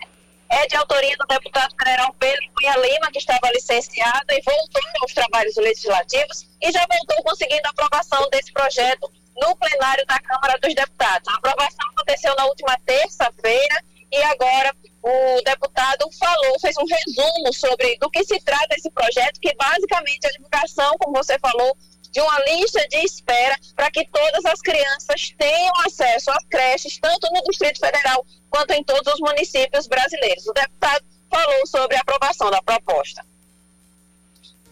é 0.49 0.65
de 0.65 0.75
autoria 0.75 1.15
do 1.17 1.27
deputado 1.27 1.75
federal 1.77 2.15
Pedro 2.17 2.41
Cunha 2.55 2.77
Lima, 2.77 3.11
que 3.11 3.19
estava 3.19 3.51
licenciado 3.51 4.25
e 4.31 4.41
voltou 4.41 4.81
aos 5.03 5.13
trabalhos 5.13 5.55
legislativos 5.55 6.47
e 6.59 6.71
já 6.71 6.83
voltou 6.91 7.23
conseguindo 7.25 7.61
a 7.63 7.69
aprovação 7.69 8.27
desse 8.31 8.51
projeto 8.51 9.11
no 9.41 9.55
plenário 9.55 10.05
da 10.05 10.19
Câmara 10.19 10.59
dos 10.59 10.73
Deputados. 10.73 11.27
A 11.27 11.37
aprovação 11.37 11.89
aconteceu 11.91 12.35
na 12.35 12.45
última 12.45 12.77
terça-feira 12.85 13.83
e 14.11 14.21
agora 14.23 14.73
o 15.01 15.41
deputado 15.43 16.07
falou, 16.19 16.59
fez 16.59 16.75
um 16.77 16.85
resumo 16.85 17.53
sobre 17.53 17.97
do 17.97 18.09
que 18.09 18.23
se 18.23 18.39
trata 18.41 18.75
esse 18.75 18.91
projeto, 18.91 19.39
que 19.39 19.53
basicamente 19.55 20.25
é 20.25 20.27
a 20.27 20.31
divulgação, 20.33 20.95
como 20.99 21.17
você 21.17 21.39
falou, 21.39 21.75
de 22.11 22.21
uma 22.21 22.39
lista 22.39 22.85
de 22.89 22.97
espera 22.97 23.55
para 23.75 23.89
que 23.89 24.05
todas 24.09 24.45
as 24.45 24.59
crianças 24.59 25.33
tenham 25.37 25.73
acesso 25.85 26.29
às 26.29 26.45
creches, 26.45 26.99
tanto 26.99 27.27
no 27.33 27.41
Distrito 27.43 27.79
Federal 27.79 28.25
quanto 28.49 28.71
em 28.71 28.83
todos 28.83 29.13
os 29.13 29.19
municípios 29.21 29.87
brasileiros. 29.87 30.45
O 30.45 30.53
deputado 30.53 31.03
falou 31.29 31.65
sobre 31.65 31.95
a 31.95 32.01
aprovação 32.01 32.51
da 32.51 32.61
proposta. 32.61 33.25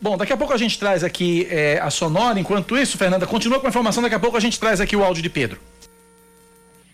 Bom, 0.02 0.16
daqui 0.16 0.32
a 0.32 0.38
pouco 0.38 0.54
a 0.54 0.58
gente 0.58 0.80
traz 0.80 1.04
aqui 1.04 1.46
é, 1.50 1.80
a 1.82 1.90
sonora. 1.90 2.40
Enquanto 2.40 2.78
isso, 2.78 2.98
Fernanda, 2.98 3.28
continua 3.28 3.60
com 3.60 3.68
a 3.68 3.70
informação. 3.70 4.02
Daqui 4.02 4.16
a 4.16 4.20
pouco 4.20 4.38
a 4.38 4.40
gente 4.40 4.60
traz 4.60 4.80
aqui 4.80 4.96
o 4.96 5.04
áudio 5.04 5.22
de 5.22 5.30
Pedro. 5.30 5.60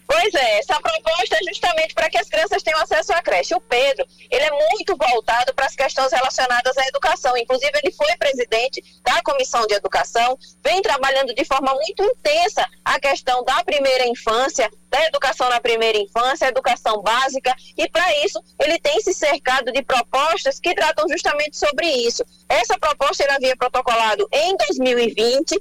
Pois 0.07 0.33
é, 0.33 0.59
essa 0.59 0.79
proposta 0.79 1.35
é 1.35 1.43
justamente 1.43 1.93
para 1.93 2.09
que 2.09 2.17
as 2.17 2.29
crianças 2.29 2.61
tenham 2.61 2.79
acesso 2.79 3.11
à 3.13 3.21
creche. 3.21 3.55
O 3.55 3.61
Pedro, 3.61 4.05
ele 4.29 4.43
é 4.43 4.51
muito 4.71 4.95
voltado 4.95 5.53
para 5.53 5.65
as 5.65 5.75
questões 5.75 6.11
relacionadas 6.11 6.77
à 6.77 6.87
educação. 6.87 7.35
Inclusive, 7.35 7.71
ele 7.83 7.91
foi 7.91 8.15
presidente 8.17 8.83
da 9.03 9.21
Comissão 9.23 9.65
de 9.65 9.73
Educação, 9.73 10.37
vem 10.63 10.81
trabalhando 10.81 11.33
de 11.33 11.43
forma 11.45 11.73
muito 11.73 12.03
intensa 12.03 12.65
a 12.83 12.99
questão 12.99 13.43
da 13.43 13.63
primeira 13.63 14.05
infância, 14.07 14.69
da 14.89 15.03
educação 15.05 15.49
na 15.49 15.59
primeira 15.59 15.97
infância, 15.97 16.45
educação 16.45 17.01
básica, 17.01 17.53
e 17.77 17.89
para 17.89 18.23
isso 18.23 18.41
ele 18.59 18.79
tem 18.79 19.01
se 19.01 19.13
cercado 19.13 19.71
de 19.71 19.81
propostas 19.83 20.59
que 20.59 20.73
tratam 20.73 21.07
justamente 21.09 21.57
sobre 21.57 21.87
isso. 21.87 22.23
Essa 22.47 22.77
proposta 22.77 23.23
ele 23.23 23.33
havia 23.33 23.57
protocolado 23.57 24.27
em 24.31 24.55
2020 24.55 25.59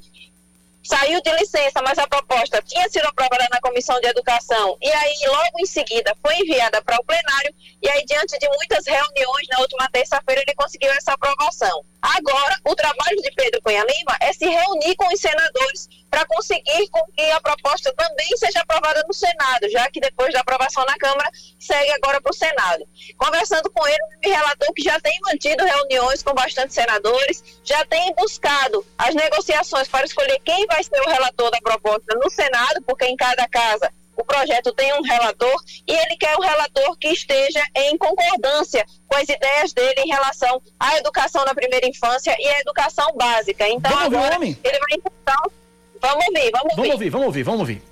saiu 0.84 1.20
de 1.22 1.32
licença, 1.32 1.80
mas 1.82 1.98
a 1.98 2.06
proposta 2.06 2.62
tinha 2.62 2.88
sido 2.88 3.06
aprovada 3.06 3.48
na 3.50 3.60
Comissão 3.60 3.98
de 4.00 4.06
Educação 4.06 4.76
e 4.80 4.90
aí 4.90 5.14
logo 5.26 5.58
em 5.58 5.66
seguida 5.66 6.14
foi 6.24 6.36
enviada 6.36 6.82
para 6.82 6.98
o 7.00 7.04
plenário 7.04 7.54
e 7.82 7.88
aí 7.88 8.04
diante 8.04 8.38
de 8.38 8.48
muitas 8.48 8.86
reuniões 8.86 9.48
na 9.50 9.60
última 9.60 9.88
terça-feira 9.90 10.42
ele 10.42 10.54
conseguiu 10.54 10.92
essa 10.92 11.12
aprovação. 11.12 11.84
Agora, 12.02 12.54
o 12.64 12.74
trabalho 12.74 13.16
de 13.22 13.30
Pedro 13.32 13.62
Cunha 13.62 13.82
Lima 13.82 14.16
é 14.20 14.32
se 14.32 14.46
reunir 14.46 14.94
com 14.96 15.06
os 15.12 15.20
senadores 15.20 15.88
para 16.14 16.24
conseguir 16.26 16.88
com 16.92 17.04
que 17.12 17.28
a 17.32 17.40
proposta 17.40 17.92
também 17.92 18.36
seja 18.36 18.60
aprovada 18.60 19.04
no 19.08 19.12
Senado, 19.12 19.68
já 19.68 19.90
que 19.90 19.98
depois 19.98 20.32
da 20.32 20.42
aprovação 20.42 20.84
na 20.84 20.94
Câmara, 20.94 21.28
segue 21.58 21.90
agora 21.90 22.20
para 22.20 22.30
o 22.30 22.32
Senado. 22.32 22.86
Conversando 23.16 23.68
com 23.72 23.84
ele, 23.84 23.98
ele 24.12 24.28
me 24.28 24.36
relatou 24.36 24.72
que 24.72 24.82
já 24.82 25.00
tem 25.00 25.18
mantido 25.22 25.64
reuniões 25.64 26.22
com 26.22 26.32
bastante 26.32 26.72
senadores, 26.72 27.42
já 27.64 27.84
tem 27.86 28.14
buscado 28.14 28.86
as 28.96 29.12
negociações 29.12 29.88
para 29.88 30.06
escolher 30.06 30.38
quem 30.44 30.64
vai 30.66 30.84
ser 30.84 31.00
o 31.00 31.10
relator 31.10 31.50
da 31.50 31.58
proposta 31.60 32.16
no 32.22 32.30
Senado, 32.30 32.80
porque 32.86 33.06
em 33.06 33.16
cada 33.16 33.48
casa 33.48 33.92
o 34.16 34.24
projeto 34.24 34.72
tem 34.72 34.94
um 34.94 35.02
relator 35.02 35.60
e 35.84 35.92
ele 35.92 36.16
quer 36.16 36.36
um 36.36 36.42
relator 36.42 36.96
que 36.96 37.08
esteja 37.08 37.60
em 37.74 37.98
concordância 37.98 38.86
com 39.08 39.16
as 39.16 39.28
ideias 39.28 39.72
dele 39.72 40.02
em 40.02 40.12
relação 40.12 40.62
à 40.78 40.96
educação 40.96 41.44
na 41.44 41.56
primeira 41.56 41.88
infância 41.88 42.36
e 42.38 42.48
à 42.50 42.60
educação 42.60 43.12
básica. 43.16 43.68
Então 43.68 43.90
vamos 43.90 44.16
agora 44.16 44.36
ele 44.40 44.54
vai 44.62 44.92
então 44.92 45.63
Vamos 46.04 46.26
ouvir, 46.26 46.50
vamos 46.52 46.76
ouvir. 46.76 46.76
Vamos 46.76 46.90
ouvir, 46.90 47.10
vamos 47.10 47.26
ouvir, 47.26 47.42
vamos 47.42 47.60
ouvir. 47.60 47.82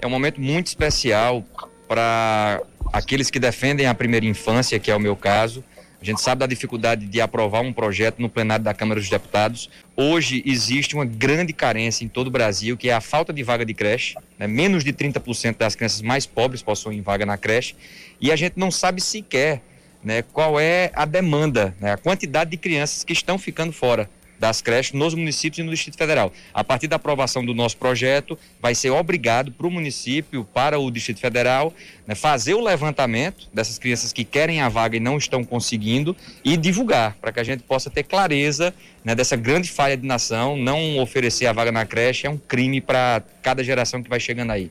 É 0.00 0.06
um 0.06 0.10
momento 0.10 0.40
muito 0.40 0.68
especial 0.68 1.42
para 1.88 2.62
aqueles 2.92 3.30
que 3.30 3.40
defendem 3.40 3.86
a 3.86 3.94
primeira 3.94 4.24
infância, 4.24 4.78
que 4.78 4.92
é 4.92 4.94
o 4.94 5.00
meu 5.00 5.16
caso. 5.16 5.64
A 6.00 6.04
gente 6.04 6.20
sabe 6.20 6.38
da 6.38 6.46
dificuldade 6.46 7.04
de 7.06 7.20
aprovar 7.20 7.62
um 7.62 7.72
projeto 7.72 8.20
no 8.20 8.28
plenário 8.28 8.64
da 8.64 8.72
Câmara 8.72 9.00
dos 9.00 9.10
Deputados. 9.10 9.68
Hoje 9.96 10.40
existe 10.46 10.94
uma 10.94 11.04
grande 11.04 11.52
carência 11.52 12.04
em 12.04 12.08
todo 12.08 12.28
o 12.28 12.30
Brasil, 12.30 12.76
que 12.76 12.90
é 12.90 12.92
a 12.92 13.00
falta 13.00 13.32
de 13.32 13.42
vaga 13.42 13.66
de 13.66 13.74
creche. 13.74 14.14
Né? 14.38 14.46
Menos 14.46 14.84
de 14.84 14.92
30% 14.92 15.56
das 15.56 15.74
crianças 15.74 16.00
mais 16.00 16.26
pobres 16.26 16.62
possuem 16.62 17.02
vaga 17.02 17.26
na 17.26 17.36
creche. 17.36 17.74
E 18.20 18.30
a 18.30 18.36
gente 18.36 18.52
não 18.56 18.70
sabe 18.70 19.00
sequer 19.00 19.62
né, 20.04 20.22
qual 20.22 20.60
é 20.60 20.92
a 20.94 21.04
demanda, 21.04 21.74
né, 21.80 21.90
a 21.90 21.96
quantidade 21.96 22.52
de 22.52 22.56
crianças 22.56 23.02
que 23.02 23.12
estão 23.12 23.36
ficando 23.36 23.72
fora 23.72 24.08
das 24.38 24.60
creches 24.60 24.92
nos 24.92 25.14
municípios 25.14 25.58
e 25.58 25.62
no 25.62 25.72
Distrito 25.72 25.96
Federal. 25.96 26.32
A 26.52 26.62
partir 26.62 26.86
da 26.86 26.96
aprovação 26.96 27.44
do 27.44 27.54
nosso 27.54 27.76
projeto, 27.76 28.38
vai 28.60 28.74
ser 28.74 28.90
obrigado 28.90 29.50
para 29.52 29.66
o 29.66 29.70
município, 29.70 30.44
para 30.44 30.78
o 30.78 30.90
Distrito 30.90 31.20
Federal, 31.20 31.72
né, 32.06 32.14
fazer 32.14 32.54
o 32.54 32.60
levantamento 32.60 33.48
dessas 33.52 33.78
crianças 33.78 34.12
que 34.12 34.24
querem 34.24 34.60
a 34.60 34.68
vaga 34.68 34.96
e 34.96 35.00
não 35.00 35.18
estão 35.18 35.44
conseguindo 35.44 36.16
e 36.44 36.56
divulgar, 36.56 37.16
para 37.20 37.32
que 37.32 37.40
a 37.40 37.44
gente 37.44 37.62
possa 37.62 37.90
ter 37.90 38.02
clareza 38.02 38.74
né, 39.04 39.14
dessa 39.14 39.36
grande 39.36 39.70
falha 39.70 39.96
de 39.96 40.06
nação. 40.06 40.56
Não 40.56 40.98
oferecer 40.98 41.46
a 41.46 41.52
vaga 41.52 41.72
na 41.72 41.84
creche 41.84 42.26
é 42.26 42.30
um 42.30 42.38
crime 42.38 42.80
para 42.80 43.22
cada 43.42 43.62
geração 43.64 44.02
que 44.02 44.08
vai 44.08 44.20
chegando 44.20 44.52
aí. 44.52 44.70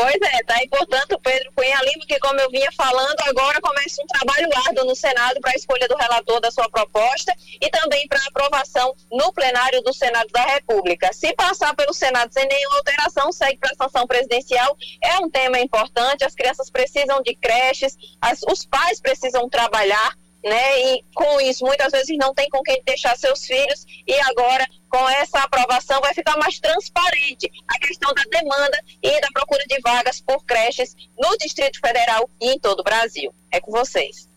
Pois 0.00 0.14
é, 0.14 0.42
tá 0.44 0.54
aí, 0.54 0.66
portanto, 0.66 1.20
Pedro 1.22 1.52
Cunha 1.54 1.78
Lima, 1.82 2.06
que 2.08 2.18
como 2.20 2.40
eu 2.40 2.50
vinha 2.50 2.72
falando, 2.72 3.20
agora 3.20 3.60
começa 3.60 4.02
um 4.02 4.06
trabalho 4.06 4.48
árduo 4.66 4.86
no 4.86 4.96
Senado 4.96 5.38
para 5.42 5.50
a 5.50 5.54
escolha 5.54 5.86
do 5.86 5.94
relator 5.94 6.40
da 6.40 6.50
sua 6.50 6.70
proposta 6.70 7.34
e 7.60 7.68
também 7.68 8.08
para 8.08 8.18
aprovação 8.26 8.94
no 9.12 9.30
plenário 9.30 9.82
do 9.82 9.92
Senado 9.92 10.28
da 10.32 10.42
República. 10.46 11.12
Se 11.12 11.34
passar 11.34 11.76
pelo 11.76 11.92
Senado 11.92 12.32
sem 12.32 12.48
nenhuma 12.48 12.76
alteração, 12.76 13.30
segue 13.30 13.58
para 13.58 13.72
a 13.72 13.84
sanção 13.84 14.06
presidencial. 14.06 14.74
É 15.04 15.18
um 15.18 15.28
tema 15.28 15.60
importante, 15.60 16.24
as 16.24 16.34
crianças 16.34 16.70
precisam 16.70 17.20
de 17.20 17.34
creches, 17.34 17.94
as, 18.22 18.40
os 18.50 18.64
pais 18.64 19.02
precisam 19.02 19.50
trabalhar 19.50 20.16
né? 20.44 20.80
E 20.80 21.04
com 21.14 21.40
isso, 21.40 21.64
muitas 21.64 21.92
vezes 21.92 22.16
não 22.18 22.34
tem 22.34 22.48
com 22.48 22.62
quem 22.62 22.82
deixar 22.84 23.16
seus 23.16 23.44
filhos, 23.44 23.84
e 24.06 24.14
agora, 24.20 24.66
com 24.88 25.08
essa 25.08 25.38
aprovação, 25.40 26.00
vai 26.00 26.14
ficar 26.14 26.36
mais 26.38 26.58
transparente 26.58 27.50
a 27.68 27.78
questão 27.78 28.12
da 28.14 28.22
demanda 28.24 28.78
e 29.02 29.20
da 29.20 29.28
procura 29.32 29.64
de 29.68 29.80
vagas 29.80 30.20
por 30.20 30.44
creches 30.44 30.94
no 31.18 31.36
Distrito 31.38 31.78
Federal 31.80 32.28
e 32.40 32.52
em 32.52 32.58
todo 32.58 32.80
o 32.80 32.84
Brasil. 32.84 33.32
É 33.50 33.60
com 33.60 33.70
vocês. 33.70 34.28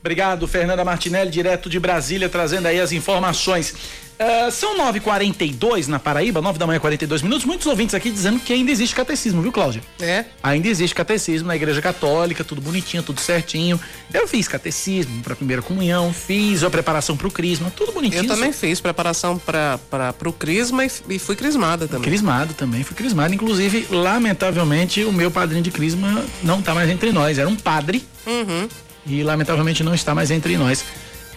Obrigado, 0.00 0.48
Fernanda 0.48 0.84
Martinelli, 0.84 1.30
direto 1.30 1.70
de 1.70 1.78
Brasília, 1.78 2.28
trazendo 2.28 2.66
aí 2.66 2.80
as 2.80 2.90
informações. 2.90 4.01
Uh, 4.18 4.50
são 4.52 4.78
9h42 4.78 5.88
na 5.88 5.98
Paraíba, 5.98 6.40
9 6.40 6.58
da 6.58 6.66
manhã, 6.66 6.78
42 6.78 7.22
minutos. 7.22 7.44
Muitos 7.44 7.66
ouvintes 7.66 7.94
aqui 7.94 8.10
dizendo 8.10 8.38
que 8.38 8.52
ainda 8.52 8.70
existe 8.70 8.94
catecismo, 8.94 9.42
viu, 9.42 9.50
Cláudia? 9.50 9.82
É. 10.00 10.24
Ainda 10.42 10.68
existe 10.68 10.94
catecismo 10.94 11.48
na 11.48 11.56
Igreja 11.56 11.82
Católica, 11.82 12.44
tudo 12.44 12.60
bonitinho, 12.60 13.02
tudo 13.02 13.20
certinho. 13.20 13.80
Eu 14.12 14.28
fiz 14.28 14.46
catecismo 14.46 15.22
para 15.22 15.34
primeira 15.34 15.62
comunhão, 15.62 16.12
fiz 16.12 16.62
a 16.62 16.70
preparação 16.70 17.16
para 17.16 17.26
o 17.26 17.30
crisma, 17.30 17.72
tudo 17.74 17.92
bonitinho. 17.92 18.22
Eu 18.22 18.28
também 18.28 18.52
fiz 18.52 18.80
preparação 18.80 19.38
para 19.38 19.78
o 20.24 20.32
crisma 20.32 20.84
e, 20.84 20.90
e, 21.08 21.18
fui 21.18 21.34
crismada 21.34 21.88
também. 21.88 22.04
Crismado 22.04 22.54
também, 22.54 22.84
fui 22.84 22.94
crismado. 22.94 23.34
Inclusive, 23.34 23.88
lamentavelmente, 23.90 25.04
o 25.04 25.12
meu 25.12 25.30
padrinho 25.30 25.62
de 25.62 25.70
crisma 25.70 26.24
não 26.42 26.60
está 26.60 26.74
mais 26.74 26.88
entre 26.88 27.10
nós. 27.12 27.38
Era 27.38 27.48
um 27.48 27.56
padre. 27.56 28.06
Uhum. 28.26 28.68
E 29.04 29.22
lamentavelmente 29.22 29.82
não 29.82 29.94
está 29.94 30.14
mais 30.14 30.30
entre 30.30 30.56
nós. 30.56 30.84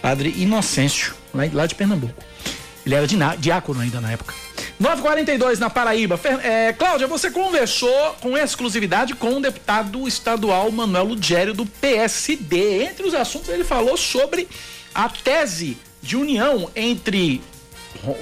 Padre 0.00 0.32
Inocêncio, 0.36 1.14
lá, 1.34 1.44
lá 1.52 1.66
de 1.66 1.74
Pernambuco. 1.74 2.14
Ele 2.86 2.94
era 2.94 3.06
diácono 3.36 3.80
ainda 3.80 4.00
na 4.00 4.12
época. 4.12 4.32
942 4.78 5.58
na 5.58 5.68
Paraíba. 5.68 6.20
É, 6.42 6.72
Cláudia, 6.72 7.08
você 7.08 7.32
conversou 7.32 8.14
com 8.20 8.38
exclusividade 8.38 9.14
com 9.14 9.36
o 9.36 9.40
deputado 9.40 10.06
estadual 10.06 10.70
Manuel 10.70 11.06
Lugério 11.06 11.52
do 11.52 11.66
PSD. 11.66 12.84
Entre 12.84 13.04
os 13.04 13.12
assuntos, 13.12 13.48
ele 13.48 13.64
falou 13.64 13.96
sobre 13.96 14.46
a 14.94 15.08
tese 15.08 15.76
de 16.00 16.16
união 16.16 16.70
entre 16.76 17.42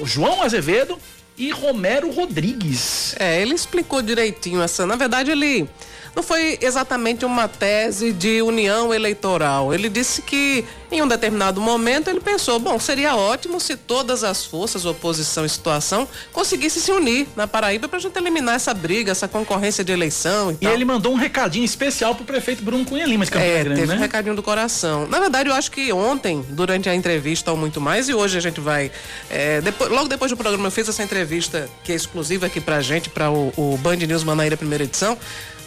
João 0.03 0.43
Azevedo 0.43 0.99
e 1.37 1.51
Romero 1.51 2.11
Rodrigues. 2.11 3.15
É, 3.19 3.43
ele 3.43 3.55
explicou 3.55 4.01
direitinho 4.01 4.63
essa. 4.63 4.87
Na 4.87 4.97
verdade, 4.97 5.31
ele 5.31 5.69
não 6.15 6.23
foi 6.23 6.59
exatamente 6.61 7.25
uma 7.25 7.49
tese 7.49 8.13
de 8.13 8.41
união 8.43 8.95
eleitoral. 8.95 9.75
Ele 9.75 9.89
disse 9.89 10.23
que 10.23 10.65
em 10.91 11.03
um 11.03 11.09
determinado 11.09 11.61
momento 11.61 12.09
ele 12.09 12.21
pensou, 12.21 12.59
bom, 12.59 12.79
seria 12.79 13.17
ótimo 13.17 13.59
se 13.59 13.77
todas 13.77 14.23
as 14.23 14.45
forças, 14.45 14.85
oposição 14.85 15.45
e 15.45 15.49
situação, 15.49 16.09
conseguissem 16.33 16.81
se 16.81 16.93
unir 16.93 17.27
na 17.35 17.47
Paraíba 17.47 17.89
para 17.89 17.99
a 17.99 18.01
gente 18.01 18.17
eliminar 18.17 18.55
essa 18.55 18.73
briga, 18.73 19.11
essa 19.11 19.27
concorrência 19.27 19.83
de 19.83 19.93
eleição 19.93 20.57
e, 20.61 20.65
e 20.65 20.69
ele 20.69 20.85
mandou 20.85 21.13
um 21.13 21.17
recadinho 21.17 21.65
especial 21.65 22.15
pro 22.15 22.25
prefeito 22.25 22.63
Bruno 22.63 22.85
Cunha 22.85 23.07
Lima 23.07 23.25
de 23.25 23.31
Campina 23.33 23.51
é, 23.51 23.65
Grande, 23.65 23.81
teve 23.81 23.93
né? 23.93 23.99
um 23.99 24.01
recadinho 24.01 24.37
do 24.37 24.43
coração. 24.43 25.09
Na 25.09 25.19
verdade, 25.19 25.49
eu 25.49 25.55
acho 25.55 25.71
que 25.71 25.93
ontem, 25.93 26.45
durante 26.51 26.89
a 26.89 26.95
entrevista 26.95 27.51
ou 27.51 27.57
muito 27.57 27.81
mais, 27.81 28.09
e 28.09 28.15
hoje 28.15 28.39
a 28.39 28.41
gente 28.41 28.61
vai, 28.61 28.91
é, 29.29 29.61
depois, 29.61 29.91
logo 29.91 30.09
depois 30.09 30.31
do 30.31 30.37
programa 30.37 30.69
eu 30.69 30.71
fiz 30.71 30.89
essa 30.89 31.03
entrevista 31.03 31.69
que 31.83 31.93
é 31.93 31.95
exclusiva 31.95 32.47
aqui 32.47 32.61
pra 32.61 32.81
gente, 32.81 33.11
para 33.11 33.31
o, 33.31 33.53
o 33.57 33.77
Band 33.79 33.97
News 33.97 34.23
Manaíra 34.23 34.57
primeira 34.57 34.85
edição, 34.85 35.19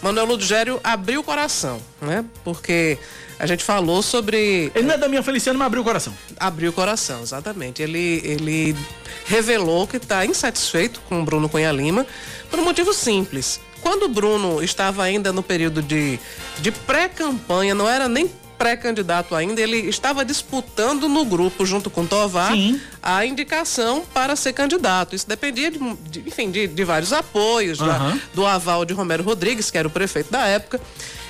Manuel 0.02 0.26
Ludgério 0.26 0.80
abriu 0.84 1.22
o 1.22 1.24
coração, 1.24 1.82
né? 2.02 2.24
Porque 2.44 2.98
a 3.40 3.46
gente 3.46 3.64
falou 3.64 4.02
sobre. 4.02 4.72
Ele 4.74 4.88
não 4.88 4.96
é 4.96 4.98
da 4.98 5.08
minha 5.08 5.24
Feliciano, 5.24 5.58
mas 5.58 5.68
abriu 5.68 5.82
o 5.82 5.86
coração. 5.86 6.14
Abriu 6.40 6.70
o 6.72 6.74
coração, 6.74 7.22
exatamente. 7.22 7.82
Ele, 7.82 8.22
ele 8.24 8.76
revelou 9.26 9.88
que 9.88 9.98
está 9.98 10.26
insatisfeito 10.26 11.00
com 11.02 11.22
o 11.22 11.26
Bruno 11.26 11.48
Cunha 11.50 11.72
Lima 11.72 12.06
por 12.50 12.60
um 12.60 12.64
motivo 12.64 12.94
simples. 12.94 13.60
Quando 13.82 14.04
o 14.04 14.10
Bruno 14.10 14.64
estava 14.64 15.04
ainda 15.04 15.32
no 15.32 15.44
período 15.44 15.82
de, 15.82 16.20
de 16.60 16.72
pré-campanha, 16.72 17.76
não 17.76 17.88
era 17.88 18.08
nem 18.08 18.30
pré-candidato 18.58 19.36
ainda, 19.36 19.62
ele 19.62 19.78
estava 19.90 20.26
disputando 20.26 21.08
no 21.08 21.24
grupo, 21.26 21.66
junto 21.66 21.90
com 21.90 22.06
Tovar, 22.06 22.54
Sim. 22.54 22.82
a 23.02 23.26
indicação 23.26 24.04
para 24.14 24.36
ser 24.36 24.54
candidato. 24.54 25.16
Isso 25.16 25.28
dependia, 25.28 25.72
de, 25.72 25.80
de 26.10 26.20
enfim, 26.28 26.50
de, 26.50 26.68
de, 26.68 26.84
vários 26.84 27.14
apoios, 27.14 27.80
uhum. 27.80 28.20
do 28.34 28.46
aval 28.46 28.86
de 28.86 28.94
Romero 28.94 29.24
Rodrigues, 29.24 29.70
que 29.70 29.78
era 29.78 29.88
o 29.88 29.92
prefeito 29.92 30.32
da 30.32 30.46
época. 30.46 30.82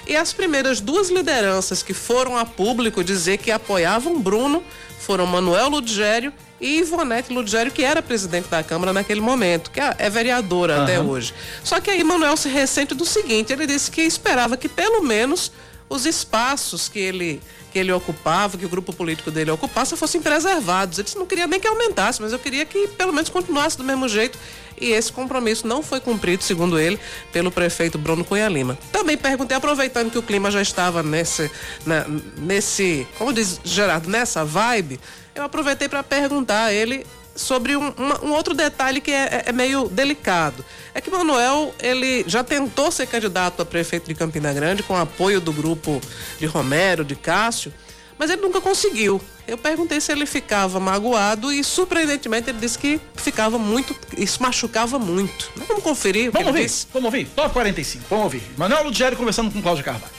E 0.08 0.16
as 0.16 0.32
primeiras 0.32 0.80
duas 0.80 1.10
lideranças 1.10 1.84
que 1.84 1.94
foram 1.94 2.38
a 2.38 2.46
público 2.46 3.04
dizer 3.04 3.38
que 3.38 3.52
apoiavam 3.52 4.22
Bruno 4.22 4.64
foram 5.00 5.26
Manuel 5.26 5.70
Ludgério 5.70 6.32
e 6.60 6.80
Ivonete 6.80 7.32
Ludgério, 7.32 7.72
que 7.72 7.84
era 7.84 8.02
presidente 8.02 8.48
da 8.48 8.64
Câmara 8.64 8.92
naquele 8.92 9.22
momento, 9.22 9.70
que 9.70 9.80
é, 9.80 9.96
é 10.00 10.10
vereadora 10.10 10.78
uhum. 10.78 10.84
até 10.84 11.00
hoje. 11.00 11.34
Só 11.64 11.80
que 11.80 11.90
aí 11.90 12.04
Manuel 12.04 12.36
se 12.38 12.50
ressente 12.50 12.96
do 12.96 13.06
seguinte, 13.06 13.54
ele 13.54 13.68
disse 13.68 13.92
que 13.92 14.02
esperava 14.02 14.58
que 14.58 14.68
pelo 14.68 15.04
menos 15.04 15.52
os 15.90 16.06
espaços 16.06 16.90
que 16.90 17.00
ele 17.00 17.42
que 17.72 17.80
ele 17.80 17.92
ocupava, 17.92 18.58
que 18.58 18.66
o 18.66 18.70
grupo 18.70 18.94
político 18.94 19.30
dele 19.30 19.52
ocupasse, 19.52 19.96
fossem 19.96 20.22
preservados. 20.22 20.98
Ele 20.98 21.10
não 21.16 21.26
queria 21.26 21.46
nem 21.46 21.60
que 21.60 21.68
aumentasse, 21.68 22.22
mas 22.22 22.32
eu 22.32 22.40
queria 22.40 22.66
que 22.66 22.88
pelo 22.88 23.14
menos 23.14 23.30
continuasse 23.30 23.78
do 23.78 23.84
mesmo 23.84 24.08
jeito. 24.08 24.40
E 24.80 24.92
esse 24.92 25.12
compromisso 25.12 25.68
não 25.68 25.84
foi 25.84 26.00
cumprido, 26.00 26.44
segundo 26.44 26.80
ele, 26.80 27.00
pelo 27.32 27.52
prefeito 27.52 27.98
Bruno 27.98 28.24
Cunha 28.24 28.48
Lima. 28.48 28.78
Também 28.92 29.18
perguntei, 29.18 29.58
aproveitando 29.58 30.12
que 30.12 30.18
o 30.18 30.24
clima 30.24 30.50
já 30.50 30.62
estava 30.62 31.04
nesse, 31.04 31.52
na, 31.86 32.06
nesse, 32.38 33.08
como 33.18 33.34
diz 33.34 33.60
Gerardo, 33.64 34.10
nessa 34.10 34.46
vibe, 34.46 35.00
eu 35.36 35.44
aproveitei 35.44 35.90
para 35.90 36.04
perguntar 36.04 36.66
a 36.66 36.74
ele 36.74 37.06
sobre 37.38 37.76
um, 37.78 37.90
uma, 37.98 38.26
um 38.26 38.32
outro 38.32 38.54
detalhe 38.54 39.00
que 39.00 39.12
é, 39.12 39.44
é, 39.46 39.52
meio 39.52 39.88
delicado. 39.88 40.66
É 40.94 41.00
que 41.00 41.10
Manuel, 41.10 41.74
ele 41.80 42.24
já 42.28 42.44
tentou 42.44 42.92
ser 42.92 43.08
candidato 43.08 43.62
a 43.62 43.66
prefeito 43.66 44.08
de 44.08 44.16
Campina 44.16 44.52
Grande 44.52 44.84
com 44.84 44.96
apoio 44.96 45.40
do 45.40 45.54
grupo 45.54 46.02
de 46.40 46.46
Romero, 46.46 47.06
de 47.06 47.16
Cássio, 47.16 47.72
mas 48.18 48.30
ele 48.30 48.42
nunca 48.42 48.60
conseguiu. 48.60 49.22
Eu 49.48 49.58
perguntei 49.58 50.02
se 50.02 50.12
ele 50.12 50.26
ficava 50.26 50.80
magoado 50.80 51.52
e, 51.52 51.64
surpreendentemente, 51.64 52.50
ele 52.50 52.58
disse 52.58 52.78
que 52.78 53.00
ficava 53.16 53.58
muito, 53.58 53.96
isso 54.18 54.42
machucava 54.42 54.98
muito. 55.00 55.52
Vamos 55.56 55.84
conferir. 55.84 56.32
Vamos 56.32 56.48
ouvir, 56.48 56.72
vamos 56.92 57.06
ouvir. 57.06 57.28
9h45, 57.38 58.00
vamos 58.10 58.24
ouvir. 58.26 58.44
Manuel 58.58 58.84
Ludgério 58.86 59.18
conversando 59.18 59.52
com 59.52 59.62
Cláudio 59.62 59.86
Carvalho. 59.86 60.17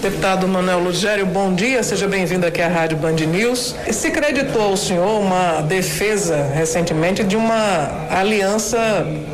Deputado 0.00 0.46
Manuel 0.46 0.80
Lugério, 0.80 1.24
bom 1.24 1.54
dia, 1.54 1.82
seja 1.82 2.06
bem-vindo 2.06 2.46
aqui 2.46 2.60
à 2.60 2.68
Rádio 2.68 2.96
Band 2.98 3.12
News. 3.12 3.74
Se 3.90 4.10
creditou 4.10 4.62
ao 4.62 4.76
senhor 4.76 5.20
uma 5.20 5.62
defesa 5.62 6.50
recentemente 6.54 7.24
de 7.24 7.36
uma 7.36 8.06
aliança 8.10 8.78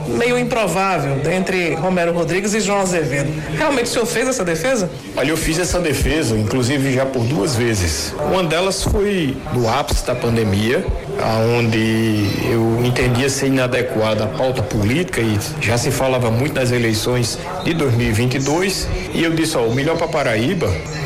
meio 0.08 0.38
improvável 0.38 1.20
entre 1.32 1.74
Romero 1.74 2.12
Rodrigues 2.12 2.54
e 2.54 2.60
João 2.60 2.80
Azevedo. 2.80 3.32
Realmente 3.56 3.86
o 3.86 3.88
senhor 3.88 4.06
fez 4.06 4.28
essa 4.28 4.44
defesa? 4.44 4.90
Olha, 5.16 5.30
eu 5.30 5.36
fiz 5.36 5.58
essa 5.58 5.80
defesa, 5.80 6.36
inclusive 6.36 6.92
já 6.92 7.04
por 7.04 7.22
duas 7.24 7.54
vezes. 7.56 8.14
Uma 8.32 8.44
delas 8.44 8.82
foi 8.82 9.36
no 9.52 9.68
ápice 9.68 10.06
da 10.06 10.14
pandemia, 10.14 10.84
onde 11.56 12.26
eu 12.50 12.84
entendia 12.84 13.28
ser 13.28 13.48
inadequada 13.48 14.24
a 14.24 14.26
pauta 14.26 14.62
política 14.62 15.20
e 15.20 15.38
já 15.60 15.76
se 15.76 15.90
falava 15.90 16.30
muito 16.30 16.54
nas 16.54 16.70
eleições 16.70 17.38
de 17.64 17.74
2022 17.74 18.88
e 19.14 19.22
eu 19.22 19.32
disse, 19.32 19.56
ó, 19.56 19.62
o 19.62 19.74
melhor 19.74 19.96
para 19.96 20.08
Paraíba 20.08 20.49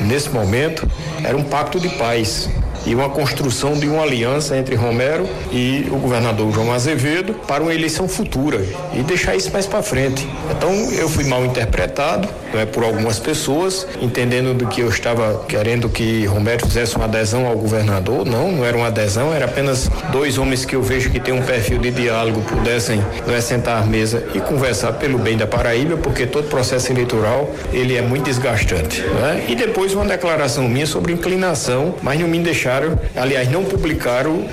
nesse 0.02 0.30
momento 0.30 0.88
era 1.22 1.36
um 1.36 1.44
pacto 1.44 1.78
de 1.78 1.88
paz 1.90 2.48
e 2.86 2.94
uma 2.94 3.08
construção 3.08 3.74
de 3.74 3.88
uma 3.88 4.02
aliança 4.02 4.56
entre 4.56 4.74
Romero 4.74 5.28
e 5.52 5.86
o 5.90 5.96
governador 5.96 6.52
João 6.52 6.72
Azevedo 6.72 7.34
para 7.46 7.62
uma 7.62 7.74
eleição 7.74 8.08
futura 8.08 8.64
e 8.92 9.02
deixar 9.02 9.34
isso 9.34 9.50
mais 9.52 9.66
para 9.66 9.82
frente. 9.82 10.26
Então 10.50 10.72
eu 10.92 11.08
fui 11.08 11.24
mal 11.24 11.44
interpretado 11.44 12.28
é, 12.54 12.64
por 12.64 12.84
algumas 12.84 13.18
pessoas, 13.18 13.86
entendendo 14.00 14.54
do 14.54 14.66
que 14.66 14.80
eu 14.80 14.88
estava 14.88 15.44
querendo 15.48 15.88
que 15.88 16.24
Romero 16.26 16.66
fizesse 16.66 16.96
uma 16.96 17.04
adesão 17.06 17.46
ao 17.46 17.56
governador. 17.56 18.24
Não, 18.24 18.52
não 18.52 18.64
era 18.64 18.76
uma 18.76 18.88
adesão, 18.88 19.32
era 19.32 19.44
apenas 19.44 19.88
dois 20.12 20.38
homens 20.38 20.64
que 20.64 20.76
eu 20.76 20.82
vejo 20.82 21.10
que 21.10 21.20
têm 21.20 21.34
um 21.34 21.42
perfil 21.42 21.78
de 21.78 21.90
diálogo, 21.90 22.42
pudessem 22.42 23.04
é, 23.28 23.40
sentar 23.40 23.82
à 23.82 23.86
mesa 23.86 24.24
e 24.34 24.40
conversar 24.40 24.92
pelo 24.94 25.18
bem 25.18 25.36
da 25.36 25.46
Paraíba, 25.46 25.96
porque 25.96 26.26
todo 26.26 26.48
processo 26.48 26.92
eleitoral 26.92 27.50
ele 27.72 27.96
é 27.96 28.02
muito 28.02 28.24
desgastante. 28.24 29.02
É? 29.02 29.50
E 29.50 29.54
depois 29.54 29.94
uma 29.94 30.04
declaração 30.04 30.68
minha 30.68 30.86
sobre 30.86 31.12
inclinação, 31.12 31.94
mas 32.02 32.18
não 32.18 32.28
me 32.28 32.38
deixar 32.38 32.73
publicaram, 32.74 32.98
aliás, 33.16 33.50
não 33.50 33.64
publicaram 33.64 34.44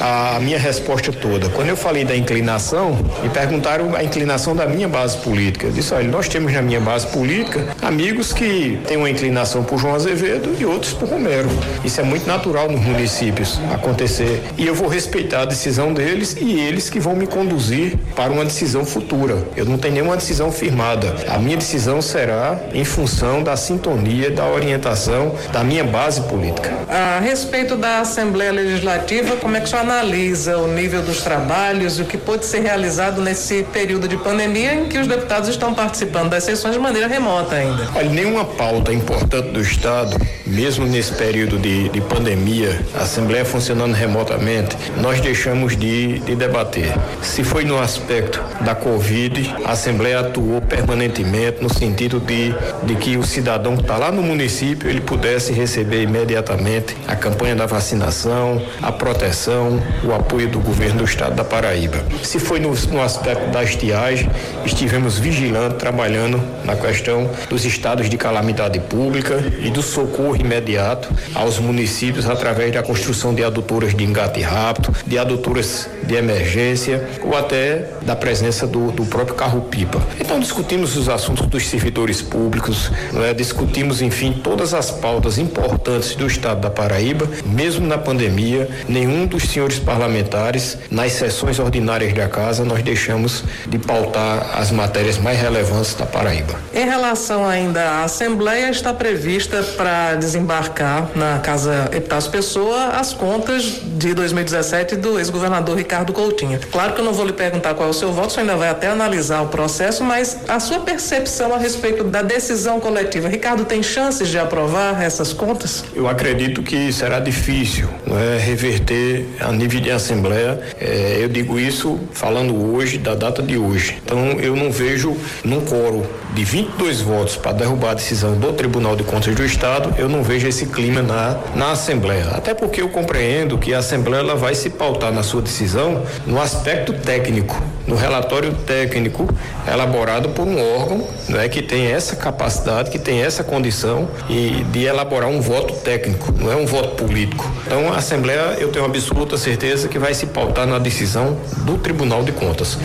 a, 0.00 0.36
a 0.36 0.40
minha 0.40 0.58
resposta 0.58 1.12
toda. 1.12 1.48
Quando 1.50 1.68
eu 1.68 1.76
falei 1.76 2.04
da 2.04 2.16
inclinação, 2.16 2.98
me 3.22 3.28
perguntaram 3.28 3.94
a 3.94 4.02
inclinação 4.02 4.54
da 4.54 4.66
minha 4.66 4.88
base 4.88 5.16
política. 5.18 5.66
Eu 5.66 5.72
disse, 5.72 5.94
olha, 5.94 6.08
nós 6.08 6.28
temos 6.28 6.52
na 6.52 6.62
minha 6.62 6.80
base 6.80 7.06
política 7.08 7.66
amigos 7.82 8.32
que 8.32 8.78
têm 8.86 8.96
uma 8.96 9.10
inclinação 9.10 9.62
por 9.64 9.78
João 9.78 9.94
Azevedo 9.94 10.54
e 10.58 10.64
outros 10.64 10.92
por 10.92 11.08
Romero. 11.08 11.48
Isso 11.84 12.00
é 12.00 12.04
muito 12.04 12.26
natural 12.26 12.70
nos 12.70 12.80
municípios 12.80 13.58
acontecer. 13.72 14.42
E 14.58 14.66
eu 14.66 14.74
vou 14.74 14.88
respeitar 14.88 15.42
a 15.42 15.44
decisão 15.44 15.92
deles 15.92 16.36
e 16.38 16.60
eles 16.60 16.90
que 16.90 17.00
vão 17.00 17.14
me 17.14 17.26
conduzir 17.26 17.96
para 18.14 18.32
uma 18.32 18.44
decisão 18.44 18.84
futura. 18.84 19.36
Eu 19.56 19.64
não 19.64 19.78
tenho 19.78 19.94
nenhuma 19.94 20.16
decisão 20.16 20.52
firmada. 20.52 21.14
A 21.28 21.38
minha 21.38 21.56
decisão 21.56 22.02
será 22.02 22.58
em 22.72 22.84
função 22.84 23.42
da 23.42 23.56
sintonia, 23.56 24.30
da 24.30 24.46
orientação 24.46 25.34
da 25.52 25.62
minha 25.64 25.84
base 25.84 26.20
política. 26.22 26.72
A 26.88 27.20
respeito 27.46 27.76
da 27.76 28.00
Assembleia 28.00 28.50
Legislativa, 28.50 29.36
como 29.36 29.56
é 29.56 29.60
que 29.60 29.66
o 29.66 29.68
senhor 29.68 29.82
analisa 29.82 30.58
o 30.58 30.66
nível 30.66 31.00
dos 31.00 31.22
trabalhos 31.22 31.96
e 31.96 32.02
o 32.02 32.04
que 32.04 32.18
pode 32.18 32.44
ser 32.44 32.58
realizado 32.58 33.22
nesse 33.22 33.62
período 33.72 34.08
de 34.08 34.16
pandemia 34.16 34.74
em 34.74 34.88
que 34.88 34.98
os 34.98 35.06
deputados 35.06 35.48
estão 35.48 35.72
participando 35.72 36.30
das 36.30 36.42
sessões 36.42 36.74
de 36.74 36.80
maneira 36.80 37.06
remota 37.06 37.54
ainda? 37.54 37.88
Olha, 37.94 38.08
nenhuma 38.08 38.44
pauta 38.44 38.92
importante 38.92 39.50
do 39.50 39.60
Estado, 39.60 40.16
mesmo 40.44 40.86
nesse 40.86 41.12
período 41.12 41.56
de, 41.56 41.88
de 41.88 42.00
pandemia, 42.00 42.80
a 42.98 43.04
Assembleia 43.04 43.44
funcionando 43.44 43.94
remotamente, 43.94 44.76
nós 45.00 45.20
deixamos 45.20 45.76
de, 45.76 46.18
de 46.18 46.34
debater. 46.34 46.92
Se 47.22 47.44
foi 47.44 47.64
no 47.64 47.78
aspecto 47.78 48.42
da 48.62 48.74
Covid, 48.74 49.54
a 49.64 49.70
Assembleia 49.70 50.18
atuou 50.18 50.60
permanentemente 50.60 51.62
no 51.62 51.72
sentido 51.72 52.18
de, 52.18 52.52
de 52.82 52.96
que 52.96 53.16
o 53.16 53.22
cidadão 53.22 53.76
que 53.76 53.82
está 53.82 53.96
lá 53.96 54.10
no 54.10 54.22
município 54.22 54.90
ele 54.90 55.00
pudesse 55.00 55.52
receber 55.52 56.02
imediatamente 56.02 56.96
a 57.06 57.14
campanha 57.14 57.35
da 57.36 57.66
vacinação, 57.66 58.60
a 58.82 58.90
proteção, 58.90 59.80
o 60.02 60.12
apoio 60.12 60.48
do 60.48 60.58
governo 60.58 60.98
do 60.98 61.04
estado 61.04 61.34
da 61.34 61.44
Paraíba. 61.44 62.04
Se 62.22 62.38
foi 62.38 62.58
no, 62.58 62.74
no 62.74 63.02
aspecto 63.02 63.50
da 63.50 63.62
estiagem, 63.62 64.28
estivemos 64.64 65.18
vigilando, 65.18 65.74
trabalhando 65.74 66.42
na 66.64 66.74
questão 66.74 67.30
dos 67.48 67.64
estados 67.64 68.10
de 68.10 68.16
calamidade 68.16 68.80
pública 68.80 69.42
e 69.60 69.70
do 69.70 69.80
socorro 69.80 70.34
imediato 70.36 71.08
aos 71.34 71.58
municípios 71.58 72.28
através 72.28 72.72
da 72.72 72.82
construção 72.82 73.34
de 73.34 73.44
adutoras 73.44 73.94
de 73.94 74.04
engate 74.04 74.40
rápido, 74.40 74.92
de 75.06 75.18
adutoras 75.18 75.88
de 76.02 76.14
emergência 76.14 77.08
ou 77.22 77.36
até 77.36 77.90
da 78.02 78.16
presença 78.16 78.66
do, 78.66 78.90
do 78.90 79.06
próprio 79.06 79.36
carro-pipa. 79.36 80.00
Então 80.20 80.40
discutimos 80.40 80.96
os 80.96 81.08
assuntos 81.08 81.46
dos 81.46 81.66
servidores 81.66 82.20
públicos, 82.20 82.90
né? 83.12 83.32
discutimos, 83.32 84.02
enfim, 84.02 84.32
todas 84.32 84.74
as 84.74 84.90
pautas 84.90 85.38
importantes 85.38 86.14
do 86.16 86.26
estado 86.26 86.60
da 86.60 86.70
Paraíba, 86.70 87.15
mesmo 87.44 87.86
na 87.86 87.98
pandemia, 87.98 88.68
nenhum 88.88 89.26
dos 89.26 89.44
senhores 89.44 89.78
parlamentares, 89.78 90.78
nas 90.90 91.12
sessões 91.12 91.58
ordinárias 91.58 92.12
da 92.12 92.28
casa, 92.28 92.64
nós 92.64 92.82
deixamos 92.82 93.44
de 93.66 93.78
pautar 93.78 94.58
as 94.58 94.70
matérias 94.70 95.18
mais 95.18 95.38
relevantes 95.40 95.94
da 95.94 96.06
Paraíba. 96.06 96.54
Em 96.74 96.84
relação 96.84 97.46
ainda 97.46 97.82
à 97.82 98.04
Assembleia, 98.04 98.70
está 98.70 98.92
prevista 98.92 99.62
para 99.76 100.14
desembarcar 100.16 101.10
na 101.14 101.38
Casa 101.38 101.88
Epitácio 101.92 102.30
Pessoa 102.30 102.88
as 102.88 103.12
contas 103.12 103.80
de 103.82 104.14
2017 104.14 104.96
do 104.96 105.18
ex-governador 105.18 105.76
Ricardo 105.76 106.12
Coutinho. 106.12 106.58
Claro 106.70 106.94
que 106.94 107.00
eu 107.00 107.04
não 107.04 107.12
vou 107.12 107.26
lhe 107.26 107.32
perguntar 107.32 107.74
qual 107.74 107.88
é 107.88 107.90
o 107.90 107.94
seu 107.94 108.12
voto, 108.12 108.32
você 108.32 108.40
ainda 108.40 108.56
vai 108.56 108.68
até 108.68 108.88
analisar 108.88 109.42
o 109.42 109.48
processo, 109.48 110.02
mas 110.02 110.38
a 110.48 110.58
sua 110.58 110.80
percepção 110.80 111.54
a 111.54 111.58
respeito 111.58 112.04
da 112.04 112.22
decisão 112.22 112.80
coletiva. 112.80 113.28
Ricardo, 113.28 113.64
tem 113.64 113.82
chances 113.82 114.28
de 114.28 114.38
aprovar 114.38 115.02
essas 115.02 115.32
contas? 115.32 115.84
Eu 115.94 116.08
acredito 116.08 116.62
que 116.62 116.92
será 116.92 117.05
difícil 117.20 117.88
é, 118.08 118.38
reverter 118.38 119.26
a 119.40 119.52
nível 119.52 119.80
de 119.80 119.90
Assembleia. 119.90 120.60
É, 120.80 121.18
eu 121.20 121.28
digo 121.28 121.58
isso 121.58 121.98
falando 122.12 122.54
hoje, 122.72 122.98
da 122.98 123.14
data 123.14 123.42
de 123.42 123.56
hoje. 123.56 123.98
Então, 124.04 124.32
eu 124.40 124.54
não 124.56 124.70
vejo 124.70 125.16
num 125.44 125.60
coro 125.60 126.04
de 126.36 126.44
22 126.44 127.00
votos 127.00 127.36
para 127.36 127.52
derrubar 127.52 127.92
a 127.92 127.94
decisão 127.94 128.34
do 128.34 128.52
Tribunal 128.52 128.94
de 128.94 129.02
Contas 129.02 129.34
do 129.34 129.42
Estado, 129.42 129.94
eu 129.98 130.06
não 130.06 130.22
vejo 130.22 130.46
esse 130.46 130.66
clima 130.66 131.00
na, 131.00 131.38
na 131.54 131.72
Assembleia. 131.72 132.26
Até 132.32 132.52
porque 132.52 132.82
eu 132.82 132.90
compreendo 132.90 133.56
que 133.56 133.72
a 133.72 133.78
Assembleia 133.78 134.20
ela 134.20 134.36
vai 134.36 134.54
se 134.54 134.68
pautar 134.68 135.10
na 135.12 135.22
sua 135.22 135.40
decisão 135.40 136.02
no 136.26 136.38
aspecto 136.38 136.92
técnico, 136.92 137.58
no 137.86 137.96
relatório 137.96 138.52
técnico 138.52 139.26
elaborado 139.66 140.28
por 140.30 140.46
um 140.46 140.60
órgão 140.76 141.06
né, 141.28 141.48
que 141.48 141.62
tem 141.62 141.86
essa 141.86 142.14
capacidade, 142.16 142.90
que 142.90 142.98
tem 142.98 143.22
essa 143.22 143.42
condição 143.42 144.08
e 144.28 144.64
de 144.72 144.84
elaborar 144.84 145.30
um 145.30 145.40
voto 145.40 145.72
técnico, 145.74 146.34
não 146.38 146.52
é 146.52 146.56
um 146.56 146.66
voto 146.66 146.95
político. 146.96 147.50
Então 147.66 147.92
a 147.92 147.96
Assembleia, 147.96 148.56
eu 148.58 148.68
tenho 148.68 148.84
absoluta 148.84 149.36
certeza 149.36 149.88
que 149.88 149.98
vai 149.98 150.14
se 150.14 150.26
pautar 150.26 150.66
na 150.66 150.78
decisão 150.78 151.36
do 151.64 151.78
Tribunal 151.78 152.22
de 152.22 152.32
Contas. 152.32 152.78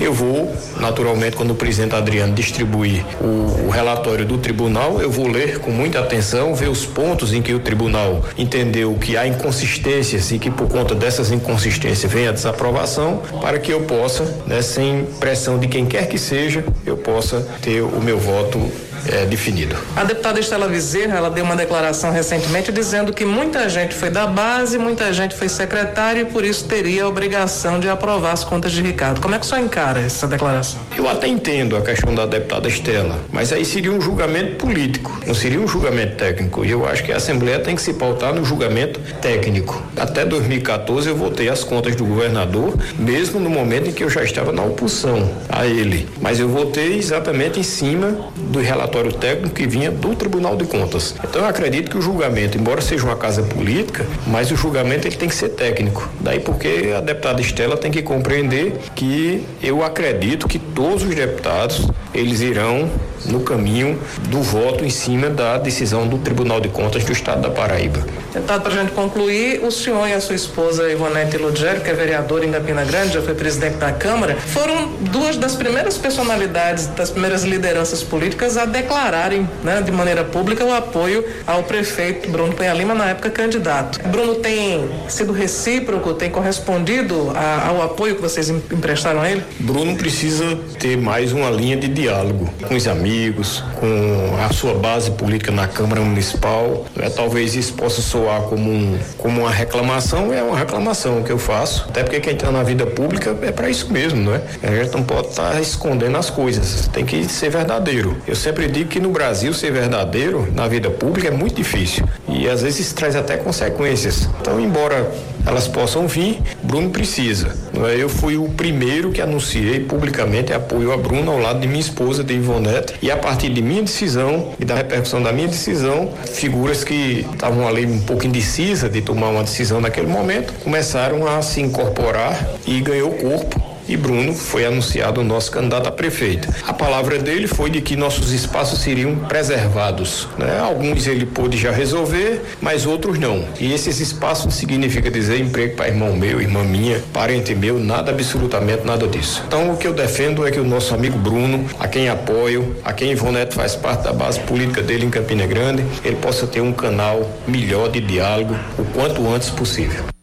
Eu 0.00 0.12
vou, 0.12 0.54
naturalmente, 0.80 1.36
quando 1.36 1.50
o 1.50 1.54
presidente 1.54 1.94
Adriano 1.94 2.34
distribuir 2.34 3.04
o, 3.20 3.66
o 3.66 3.70
relatório 3.70 4.24
do 4.24 4.38
tribunal, 4.38 5.00
eu 5.00 5.10
vou 5.10 5.28
ler 5.28 5.58
com 5.58 5.70
muita 5.70 6.00
atenção, 6.00 6.54
ver 6.54 6.68
os 6.68 6.84
pontos 6.86 7.32
em 7.32 7.42
que 7.42 7.52
o 7.52 7.60
tribunal 7.60 8.24
entendeu 8.36 8.94
que 8.94 9.16
há 9.16 9.26
inconsistências 9.26 10.30
e 10.30 10.38
que 10.38 10.50
por 10.50 10.68
conta 10.68 10.94
dessas 10.94 11.30
inconsistências 11.30 12.10
vem 12.10 12.28
a 12.28 12.32
desaprovação, 12.32 13.22
para 13.40 13.58
que 13.58 13.72
eu 13.72 13.82
possa, 13.82 14.24
né, 14.46 14.62
sem 14.62 15.04
pressão 15.20 15.58
de 15.58 15.68
quem 15.68 15.86
quer 15.86 16.08
que 16.08 16.18
seja, 16.18 16.64
eu 16.86 16.96
possa 16.96 17.46
ter 17.60 17.82
o 17.82 18.00
meu 18.00 18.18
voto 18.18 18.58
é, 19.06 19.26
definido. 19.26 19.76
A 19.96 20.04
deputada 20.04 20.40
Estela 20.40 20.68
Bezerra, 20.68 21.16
ela 21.16 21.30
deu 21.30 21.44
uma 21.44 21.56
declaração 21.56 22.10
recentemente 22.10 22.72
dizendo 22.72 23.12
que 23.12 23.24
muita 23.24 23.68
gente 23.68 23.94
foi 23.94 24.10
da 24.10 24.26
base, 24.26 24.78
muita 24.78 25.12
gente 25.12 25.34
foi 25.34 25.48
secretário 25.48 26.22
e 26.22 26.24
por 26.24 26.44
isso 26.44 26.64
teria 26.64 27.04
a 27.04 27.08
obrigação 27.08 27.80
de 27.80 27.88
aprovar 27.88 28.32
as 28.32 28.44
contas 28.44 28.72
de 28.72 28.82
Ricardo. 28.82 29.20
Como 29.20 29.34
é 29.34 29.38
que 29.38 29.44
o 29.44 29.48
senhor 29.48 29.62
encara 29.62 30.00
essa 30.00 30.26
declaração? 30.26 30.80
Eu 30.96 31.08
até 31.08 31.26
entendo 31.26 31.76
a 31.76 31.82
questão 31.82 32.14
da 32.14 32.26
deputada 32.26 32.68
Estela, 32.68 33.18
mas 33.32 33.52
aí 33.52 33.64
seria 33.64 33.92
um 33.92 34.00
julgamento 34.00 34.56
político, 34.56 35.18
não 35.26 35.34
seria 35.34 35.60
um 35.60 35.68
julgamento 35.68 36.16
técnico. 36.16 36.64
E 36.64 36.70
eu 36.70 36.86
acho 36.86 37.04
que 37.04 37.12
a 37.12 37.16
Assembleia 37.16 37.58
tem 37.58 37.74
que 37.74 37.82
se 37.82 37.94
pautar 37.94 38.34
no 38.34 38.44
julgamento 38.44 39.00
técnico. 39.20 39.82
Até 39.96 40.24
2014 40.24 41.08
eu 41.08 41.16
votei 41.16 41.48
as 41.48 41.64
contas 41.64 41.94
do 41.96 42.04
governador, 42.04 42.74
mesmo 42.98 43.40
no 43.40 43.50
momento 43.50 43.90
em 43.90 43.92
que 43.92 44.02
eu 44.02 44.10
já 44.10 44.22
estava 44.22 44.52
na 44.52 44.62
oposição 44.62 45.30
a 45.48 45.66
ele. 45.66 46.08
Mas 46.20 46.40
eu 46.40 46.48
votei 46.48 46.96
exatamente 46.98 47.60
em 47.60 47.62
cima 47.62 48.30
do 48.36 48.60
relatório 48.60 48.97
técnico 49.12 49.54
que 49.54 49.66
vinha 49.66 49.90
do 49.90 50.14
Tribunal 50.14 50.56
de 50.56 50.64
Contas. 50.64 51.14
Então 51.22 51.42
eu 51.42 51.48
acredito 51.48 51.90
que 51.90 51.98
o 51.98 52.02
julgamento, 52.02 52.58
embora 52.58 52.80
seja 52.80 53.04
uma 53.04 53.16
casa 53.16 53.42
política, 53.42 54.06
mas 54.26 54.50
o 54.50 54.56
julgamento 54.56 55.06
ele 55.06 55.16
tem 55.16 55.28
que 55.28 55.34
ser 55.34 55.50
técnico. 55.50 56.08
Daí 56.20 56.40
porque 56.40 56.92
a 56.96 57.00
deputada 57.00 57.40
Estela 57.40 57.76
tem 57.76 57.90
que 57.90 58.02
compreender 58.02 58.76
que 58.94 59.44
eu 59.62 59.82
acredito 59.82 60.48
que 60.48 60.58
todos 60.58 61.02
os 61.02 61.14
deputados 61.14 61.86
eles 62.14 62.40
irão 62.40 62.90
no 63.26 63.40
caminho 63.40 63.98
do 64.28 64.40
voto 64.42 64.84
em 64.84 64.90
cima 64.90 65.28
da 65.28 65.58
decisão 65.58 66.06
do 66.06 66.18
Tribunal 66.18 66.60
de 66.60 66.68
Contas 66.68 67.04
do 67.04 67.12
Estado 67.12 67.42
da 67.42 67.50
Paraíba. 67.50 68.04
Deputado, 68.32 68.62
para 68.62 68.72
a 68.72 68.76
gente 68.76 68.92
concluir, 68.92 69.64
o 69.64 69.70
senhor 69.70 70.06
e 70.08 70.12
a 70.12 70.20
sua 70.20 70.34
esposa 70.34 70.90
Ivonete 70.90 71.36
Ludgero, 71.36 71.80
que 71.80 71.90
é 71.90 71.94
vereadora 71.94 72.44
em 72.44 72.52
Campina 72.52 72.84
Grande, 72.84 73.14
já 73.14 73.22
foi 73.22 73.34
presidente 73.34 73.76
da 73.76 73.92
Câmara, 73.92 74.36
foram 74.36 74.92
duas 75.00 75.36
das 75.36 75.56
primeiras 75.56 75.96
personalidades, 75.96 76.86
das 76.88 77.10
primeiras 77.10 77.42
lideranças 77.44 78.02
políticas 78.02 78.56
a 78.56 78.64
declararem 78.82 79.48
né, 79.62 79.82
de 79.82 79.90
maneira 79.90 80.24
pública 80.24 80.64
o 80.64 80.72
apoio 80.72 81.24
ao 81.46 81.62
prefeito 81.64 82.30
Bruno 82.30 82.52
Penha 82.52 82.72
Lima, 82.72 82.94
na 82.94 83.06
época 83.06 83.30
candidato. 83.30 84.00
Bruno 84.08 84.36
tem 84.36 84.88
sido 85.08 85.32
recíproco, 85.32 86.14
tem 86.14 86.30
correspondido 86.30 87.32
a, 87.34 87.68
ao 87.68 87.82
apoio 87.82 88.14
que 88.14 88.22
vocês 88.22 88.48
emprestaram 88.48 89.20
a 89.20 89.30
ele? 89.30 89.42
Bruno 89.60 89.96
precisa 89.96 90.56
ter 90.78 90.96
mais 90.96 91.32
uma 91.32 91.50
linha 91.50 91.76
de 91.76 91.88
diálogo 91.88 92.48
com 92.66 92.74
os 92.74 92.86
amigos, 92.86 93.62
com 93.80 94.36
a 94.44 94.52
sua 94.52 94.74
base 94.74 95.10
política 95.12 95.50
na 95.50 95.66
Câmara 95.66 96.00
Municipal. 96.00 96.86
Né? 96.94 97.10
Talvez 97.10 97.54
isso 97.54 97.74
possa 97.74 98.00
soar 98.00 98.42
como, 98.42 98.70
um, 98.70 98.98
como 99.16 99.40
uma 99.42 99.50
reclamação, 99.50 100.32
é 100.32 100.42
uma 100.42 100.56
reclamação 100.56 101.22
que 101.22 101.30
eu 101.30 101.38
faço. 101.38 101.86
Até 101.88 102.02
porque 102.02 102.20
quem 102.20 102.34
está 102.34 102.50
na 102.50 102.62
vida 102.62 102.86
pública 102.86 103.36
é 103.42 103.50
para 103.50 103.68
isso 103.68 103.92
mesmo, 103.92 104.22
não 104.22 104.34
é? 104.34 104.42
A 104.62 104.82
gente 104.82 104.94
não 104.94 105.02
pode 105.02 105.28
estar 105.28 105.52
tá 105.52 105.60
escondendo 105.60 106.16
as 106.16 106.30
coisas, 106.30 106.88
tem 106.88 107.04
que 107.04 107.24
ser 107.24 107.50
verdadeiro. 107.50 108.16
Eu 108.26 108.36
sempre 108.36 108.67
digo 108.68 108.88
que 108.88 109.00
no 109.00 109.10
Brasil 109.10 109.52
ser 109.52 109.72
verdadeiro 109.72 110.48
na 110.52 110.68
vida 110.68 110.90
pública 110.90 111.28
é 111.28 111.30
muito 111.30 111.56
difícil 111.56 112.06
e 112.28 112.48
às 112.48 112.62
vezes 112.62 112.92
traz 112.92 113.16
até 113.16 113.36
consequências. 113.36 114.28
Então, 114.40 114.60
embora 114.60 115.10
elas 115.46 115.66
possam 115.66 116.06
vir, 116.06 116.40
Bruno 116.62 116.90
precisa. 116.90 117.56
É? 117.88 117.96
Eu 117.96 118.08
fui 118.08 118.36
o 118.36 118.48
primeiro 118.50 119.10
que 119.10 119.20
anunciei 119.20 119.80
publicamente 119.80 120.52
apoio 120.52 120.92
a 120.92 120.96
Bruno 120.96 121.32
ao 121.32 121.38
lado 121.38 121.60
de 121.60 121.66
minha 121.66 121.80
esposa, 121.80 122.22
de 122.22 122.34
Ivonete, 122.34 122.94
e 123.00 123.10
a 123.10 123.16
partir 123.16 123.48
de 123.48 123.62
minha 123.62 123.82
decisão 123.82 124.52
e 124.58 124.64
da 124.64 124.74
repercussão 124.74 125.22
da 125.22 125.32
minha 125.32 125.48
decisão, 125.48 126.12
figuras 126.26 126.84
que 126.84 127.26
estavam 127.32 127.66
ali 127.66 127.86
um 127.86 128.00
pouco 128.00 128.26
indecisas 128.26 128.90
de 128.90 129.00
tomar 129.00 129.28
uma 129.28 129.42
decisão 129.42 129.80
naquele 129.80 130.06
momento, 130.06 130.52
começaram 130.62 131.26
a 131.26 131.40
se 131.40 131.60
incorporar 131.60 132.46
e 132.66 132.80
ganhou 132.80 133.10
corpo 133.12 133.67
e 133.88 133.96
Bruno 133.96 134.34
foi 134.34 134.64
anunciado 134.64 135.24
nosso 135.24 135.50
candidato 135.50 135.88
a 135.88 135.92
prefeito. 135.92 136.48
A 136.66 136.72
palavra 136.72 137.18
dele 137.18 137.46
foi 137.46 137.70
de 137.70 137.80
que 137.80 137.96
nossos 137.96 138.32
espaços 138.32 138.80
seriam 138.80 139.16
preservados. 139.16 140.28
Né? 140.38 140.58
Alguns 140.58 141.06
ele 141.06 141.26
pôde 141.26 141.56
já 141.56 141.70
resolver, 141.70 142.42
mas 142.60 142.86
outros 142.86 143.18
não. 143.18 143.44
E 143.58 143.72
esses 143.72 144.00
espaços 144.00 144.54
significa 144.54 145.10
dizer 145.10 145.40
emprego 145.40 145.76
para 145.76 145.88
irmão 145.88 146.14
meu, 146.16 146.40
irmã 146.40 146.64
minha, 146.64 147.00
parente 147.12 147.54
meu, 147.54 147.78
nada, 147.78 148.10
absolutamente 148.10 148.84
nada 148.84 149.06
disso. 149.06 149.42
Então 149.46 149.72
o 149.72 149.76
que 149.76 149.86
eu 149.86 149.92
defendo 149.92 150.46
é 150.46 150.50
que 150.50 150.60
o 150.60 150.64
nosso 150.64 150.94
amigo 150.94 151.18
Bruno, 151.18 151.66
a 151.78 151.88
quem 151.88 152.08
apoio, 152.08 152.76
a 152.84 152.92
quem 152.92 153.12
Ivonete 153.12 153.54
faz 153.54 153.74
parte 153.74 154.04
da 154.04 154.12
base 154.12 154.40
política 154.40 154.82
dele 154.82 155.06
em 155.06 155.10
Campina 155.10 155.46
Grande, 155.46 155.84
ele 156.04 156.16
possa 156.16 156.46
ter 156.46 156.60
um 156.60 156.72
canal 156.72 157.28
melhor 157.46 157.88
de 157.90 158.00
diálogo 158.00 158.54
o 158.78 158.84
quanto 158.84 159.26
antes 159.28 159.50
possível. 159.50 160.17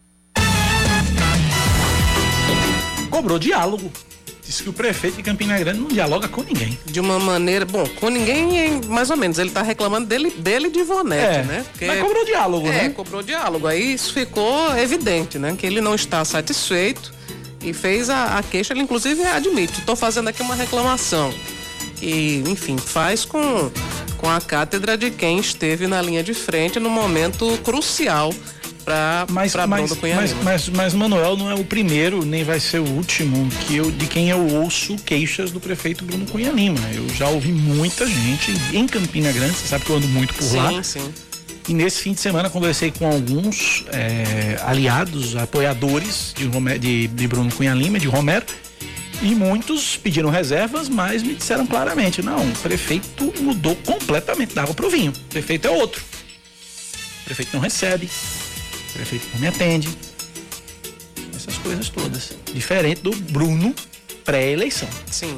Cobrou 3.26 3.40
diálogo. 3.40 3.90
Disse 4.44 4.62
que 4.62 4.68
o 4.68 4.72
prefeito 4.72 5.16
de 5.16 5.22
Campina 5.24 5.58
Grande 5.58 5.80
não 5.80 5.88
dialoga 5.88 6.28
com 6.28 6.44
ninguém. 6.44 6.78
De 6.86 7.00
uma 7.00 7.18
maneira, 7.18 7.64
bom, 7.64 7.84
com 7.96 8.08
ninguém, 8.08 8.80
mais 8.86 9.10
ou 9.10 9.16
menos. 9.16 9.36
Ele 9.40 9.50
tá 9.50 9.62
reclamando 9.62 10.06
dele, 10.06 10.30
dele 10.30 10.70
de 10.70 10.78
Ivonete, 10.78 11.38
É, 11.38 11.42
né? 11.42 11.64
Porque- 11.72 11.86
mas 11.86 12.00
cobrou 12.00 12.24
diálogo, 12.24 12.68
é, 12.68 12.70
né? 12.84 12.88
cobrou 12.90 13.22
diálogo. 13.24 13.66
Aí 13.66 13.94
isso 13.94 14.12
ficou 14.12 14.78
evidente, 14.78 15.40
né? 15.40 15.56
Que 15.58 15.66
ele 15.66 15.80
não 15.80 15.96
está 15.96 16.24
satisfeito 16.24 17.12
e 17.60 17.72
fez 17.72 18.08
a, 18.08 18.38
a 18.38 18.42
queixa. 18.44 18.72
Ele, 18.72 18.82
inclusive, 18.82 19.24
admite: 19.24 19.80
estou 19.80 19.96
fazendo 19.96 20.28
aqui 20.28 20.40
uma 20.40 20.54
reclamação. 20.54 21.34
E, 22.00 22.44
enfim, 22.46 22.78
faz 22.78 23.24
com, 23.24 23.68
com 24.18 24.30
a 24.30 24.40
cátedra 24.40 24.96
de 24.96 25.10
quem 25.10 25.40
esteve 25.40 25.88
na 25.88 26.00
linha 26.00 26.22
de 26.22 26.32
frente 26.34 26.78
no 26.78 26.88
momento 26.90 27.58
crucial 27.64 28.32
para 28.86 29.26
Mas, 29.28 29.52
Bruno 29.52 29.68
mas, 29.68 29.92
Cunha 29.92 30.14
mas, 30.14 30.30
Lima. 30.30 30.42
mas, 30.44 30.68
mas 30.68 30.94
Manuel 30.94 31.36
não 31.36 31.50
é 31.50 31.54
o 31.54 31.64
primeiro, 31.64 32.24
nem 32.24 32.44
vai 32.44 32.60
ser 32.60 32.78
o 32.78 32.84
último 32.84 33.48
que 33.66 33.76
eu, 33.76 33.90
de 33.90 34.06
quem 34.06 34.30
eu 34.30 34.46
ouço 34.54 34.94
queixas 35.04 35.50
do 35.50 35.58
prefeito 35.58 36.04
Bruno 36.04 36.24
Cunha 36.26 36.52
Lima. 36.52 36.78
Eu 36.94 37.08
já 37.08 37.28
ouvi 37.28 37.50
muita 37.50 38.06
gente 38.06 38.52
em 38.72 38.86
Campina 38.86 39.32
Grande, 39.32 39.54
você 39.54 39.66
sabe 39.66 39.84
que 39.84 39.90
eu 39.90 39.96
ando 39.96 40.06
muito 40.06 40.32
por 40.32 40.44
sim, 40.44 40.56
lá. 40.56 40.82
sim. 40.84 41.12
E 41.68 41.74
nesse 41.74 42.00
fim 42.00 42.12
de 42.12 42.20
semana 42.20 42.48
conversei 42.48 42.92
com 42.92 43.10
alguns 43.10 43.84
é, 43.92 44.56
aliados, 44.62 45.34
apoiadores 45.34 46.32
de, 46.36 46.46
Romero, 46.46 46.78
de, 46.78 47.08
de 47.08 47.26
Bruno 47.26 47.52
Cunha 47.52 47.74
Lima, 47.74 47.98
de 47.98 48.06
Romero, 48.06 48.46
e 49.20 49.34
muitos 49.34 49.96
pediram 49.96 50.30
reservas, 50.30 50.88
mas 50.88 51.24
me 51.24 51.34
disseram 51.34 51.66
claramente: 51.66 52.22
não, 52.22 52.38
o 52.38 52.52
prefeito 52.58 53.34
mudou 53.40 53.74
completamente 53.76 54.54
da 54.54 54.62
água 54.62 54.74
pro 54.74 54.88
vinho. 54.88 55.10
O 55.10 55.28
prefeito 55.28 55.66
é 55.66 55.70
outro. 55.70 56.00
O 57.22 57.24
prefeito 57.24 57.50
não 57.52 57.60
recebe, 57.60 58.06
o 58.06 58.45
prefeito 58.96 59.26
não 59.34 59.40
me 59.40 59.46
atende. 59.48 59.88
Essas 61.34 61.58
coisas 61.58 61.88
todas. 61.88 62.32
Diferente 62.52 63.02
do 63.02 63.10
Bruno 63.14 63.74
pré-eleição. 64.24 64.88
Sim. 65.10 65.36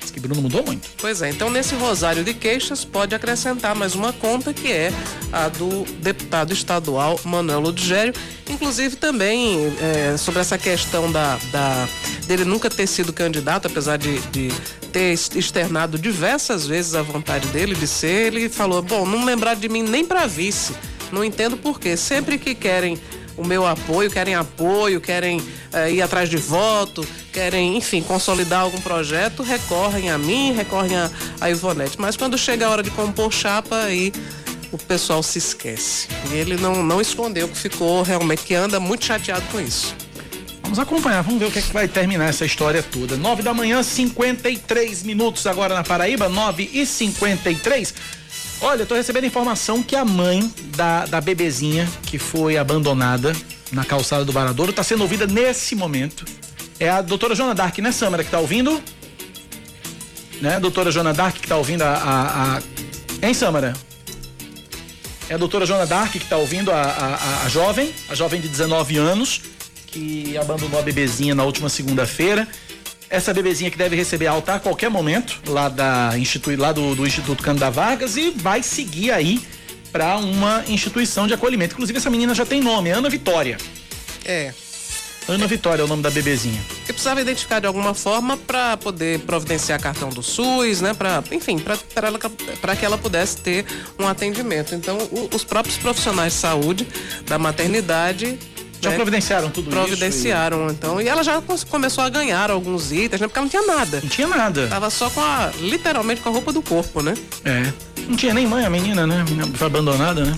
Diz 0.00 0.10
que 0.10 0.20
Bruno 0.20 0.40
mudou 0.42 0.64
muito. 0.64 0.88
Pois 0.98 1.22
é, 1.22 1.30
então 1.30 1.50
nesse 1.50 1.74
rosário 1.74 2.22
de 2.22 2.32
queixas 2.34 2.84
pode 2.84 3.14
acrescentar 3.14 3.74
mais 3.74 3.94
uma 3.94 4.12
conta 4.12 4.52
que 4.54 4.70
é 4.70 4.92
a 5.32 5.48
do 5.48 5.84
deputado 6.00 6.52
estadual 6.52 7.18
Manuel 7.24 7.60
Ludgério, 7.60 8.12
inclusive 8.48 8.96
também 8.96 9.58
é, 9.80 10.16
sobre 10.16 10.40
essa 10.40 10.56
questão 10.56 11.10
da, 11.10 11.38
da- 11.50 11.88
dele 12.26 12.44
nunca 12.44 12.70
ter 12.70 12.86
sido 12.86 13.12
candidato, 13.12 13.66
apesar 13.66 13.96
de, 13.98 14.20
de 14.30 14.48
ter 14.92 15.12
externado 15.12 15.98
diversas 15.98 16.64
vezes 16.66 16.94
a 16.94 17.02
vontade 17.02 17.48
dele 17.48 17.74
de 17.74 17.86
ser, 17.88 18.32
ele 18.34 18.48
falou, 18.48 18.82
bom, 18.82 19.04
não 19.04 19.24
lembrar 19.24 19.54
de 19.54 19.68
mim 19.68 19.82
nem 19.82 20.04
para 20.04 20.26
vice, 20.26 20.72
não 21.12 21.24
entendo 21.24 21.56
por 21.56 21.80
quê, 21.80 21.96
sempre 21.96 22.38
que 22.38 22.54
querem 22.54 22.98
o 23.36 23.44
meu 23.44 23.66
apoio, 23.66 24.10
querem 24.10 24.34
apoio, 24.34 25.00
querem 25.00 25.40
eh, 25.72 25.92
ir 25.92 26.02
atrás 26.02 26.28
de 26.28 26.36
voto, 26.36 27.06
querem, 27.32 27.76
enfim, 27.76 28.02
consolidar 28.02 28.60
algum 28.60 28.80
projeto, 28.80 29.42
recorrem 29.42 30.10
a 30.10 30.18
mim, 30.18 30.52
recorrem 30.52 30.96
a, 30.96 31.10
a 31.40 31.50
Ivonete. 31.50 31.96
Mas 31.98 32.16
quando 32.16 32.36
chega 32.36 32.66
a 32.66 32.70
hora 32.70 32.82
de 32.82 32.90
compor 32.90 33.32
chapa, 33.32 33.84
aí 33.84 34.12
o 34.70 34.78
pessoal 34.78 35.22
se 35.22 35.38
esquece. 35.38 36.08
E 36.30 36.36
ele 36.36 36.56
não, 36.56 36.82
não 36.82 37.00
escondeu 37.00 37.48
que 37.48 37.56
ficou 37.56 38.02
realmente, 38.02 38.42
que 38.42 38.54
anda 38.54 38.78
muito 38.78 39.04
chateado 39.04 39.44
com 39.50 39.60
isso. 39.60 39.94
Vamos 40.62 40.78
acompanhar, 40.78 41.22
vamos 41.22 41.40
ver 41.40 41.46
o 41.46 41.50
que, 41.50 41.58
é 41.58 41.62
que 41.62 41.72
vai 41.72 41.88
terminar 41.88 42.28
essa 42.28 42.44
história 42.44 42.82
toda. 42.82 43.16
9 43.16 43.42
da 43.42 43.52
manhã, 43.52 43.82
53 43.82 45.02
minutos 45.02 45.46
agora 45.46 45.74
na 45.74 45.82
Paraíba, 45.82 46.28
9 46.28 46.70
e 46.72 46.86
53. 46.86 47.92
Olha, 48.60 48.82
eu 48.82 48.86
tô 48.86 48.94
recebendo 48.94 49.24
informação 49.24 49.82
que 49.82 49.96
a 49.96 50.04
mãe 50.04 50.52
da, 50.76 51.06
da 51.06 51.20
bebezinha 51.20 51.88
que 52.02 52.18
foi 52.18 52.58
abandonada 52.58 53.32
na 53.72 53.84
calçada 53.84 54.24
do 54.24 54.32
Varadouro 54.32 54.72
tá 54.72 54.82
sendo 54.82 55.00
ouvida 55.02 55.26
nesse 55.26 55.74
momento. 55.74 56.24
É 56.78 56.88
a 56.88 57.00
doutora 57.00 57.34
Jona 57.34 57.54
Dark, 57.54 57.78
né, 57.78 57.90
Samara, 57.92 58.22
que 58.22 58.30
tá 58.30 58.38
ouvindo? 58.38 58.80
Né, 60.40 60.58
doutora 60.60 60.90
Jona 60.90 61.12
Dark 61.12 61.36
que 61.36 61.46
tá 61.46 61.56
ouvindo 61.56 61.82
a. 61.82 61.90
a, 61.92 62.56
a... 62.58 62.62
Hein, 63.26 63.32
Samara? 63.34 63.74
É 65.28 65.34
a 65.34 65.38
doutora 65.38 65.64
Jona 65.64 65.86
Dark 65.86 66.12
que 66.12 66.18
está 66.18 66.36
ouvindo 66.36 66.70
a, 66.70 66.82
a- 66.82 67.44
a 67.44 67.48
jovem, 67.48 67.92
a 68.08 68.14
jovem 68.14 68.40
de 68.40 68.48
19 68.48 68.96
anos, 68.98 69.40
que 69.86 70.36
abandonou 70.36 70.78
a 70.80 70.82
bebezinha 70.82 71.34
na 71.34 71.44
última 71.44 71.68
segunda-feira. 71.68 72.48
Essa 73.10 73.34
bebezinha 73.34 73.70
que 73.70 73.76
deve 73.76 73.96
receber 73.96 74.28
alta 74.28 74.54
a 74.54 74.60
qualquer 74.60 74.88
momento, 74.88 75.40
lá, 75.48 75.68
da 75.68 76.12
institui, 76.16 76.54
lá 76.56 76.70
do, 76.72 76.94
do 76.94 77.04
Instituto 77.06 77.42
Cândido 77.42 77.68
Vargas, 77.72 78.16
e 78.16 78.30
vai 78.30 78.62
seguir 78.62 79.10
aí 79.10 79.40
para 79.90 80.16
uma 80.16 80.62
instituição 80.68 81.26
de 81.26 81.34
acolhimento. 81.34 81.72
Inclusive, 81.74 81.98
essa 81.98 82.08
menina 82.08 82.32
já 82.34 82.46
tem 82.46 82.60
nome, 82.60 82.90
Ana 82.90 83.08
Vitória. 83.10 83.58
É. 84.24 84.54
Ana 85.28 85.46
Vitória 85.48 85.82
é 85.82 85.84
o 85.84 85.88
nome 85.88 86.02
da 86.02 86.10
bebezinha. 86.10 86.60
Porque 86.78 86.92
precisava 86.92 87.20
identificar 87.20 87.58
de 87.60 87.66
alguma 87.66 87.94
forma 87.94 88.36
para 88.36 88.76
poder 88.76 89.18
providenciar 89.20 89.80
cartão 89.80 90.08
do 90.08 90.22
SUS, 90.22 90.80
né? 90.80 90.94
Pra, 90.94 91.22
enfim, 91.32 91.58
para 91.58 92.76
que 92.76 92.84
ela 92.84 92.96
pudesse 92.96 93.38
ter 93.38 93.64
um 93.98 94.06
atendimento. 94.06 94.74
Então, 94.74 94.96
o- 95.10 95.28
os 95.34 95.42
próprios 95.44 95.76
profissionais 95.76 96.32
de 96.32 96.38
saúde 96.38 96.86
da 97.26 97.38
maternidade. 97.38 98.38
Já 98.80 98.90
né, 98.90 98.96
providenciaram 98.96 99.50
tudo 99.50 99.68
isso? 99.70 99.78
Providenciaram, 99.78 100.70
então. 100.70 101.00
E 101.00 101.08
ela 101.08 101.22
já 101.22 101.42
começou 101.68 102.02
a 102.04 102.08
ganhar 102.08 102.50
alguns 102.50 102.90
itens, 102.92 103.20
né? 103.20 103.26
Porque 103.28 103.38
ela 103.38 103.44
não 103.44 103.50
tinha 103.50 103.66
nada. 103.66 104.00
Não 104.02 104.08
tinha 104.08 104.26
nada. 104.28 104.66
Tava 104.68 104.88
só 104.90 105.10
com 105.10 105.20
a. 105.20 105.50
literalmente 105.60 106.20
com 106.20 106.28
a 106.28 106.32
roupa 106.32 106.52
do 106.52 106.62
corpo, 106.62 107.02
né? 107.02 107.14
É. 107.44 107.72
Não 108.08 108.16
tinha 108.16 108.32
nem 108.32 108.46
mãe 108.46 108.64
a 108.64 108.70
menina, 108.70 109.06
né? 109.06 109.20
A 109.20 109.24
menina 109.24 109.46
foi 109.54 109.66
abandonada, 109.66 110.24
né? 110.24 110.36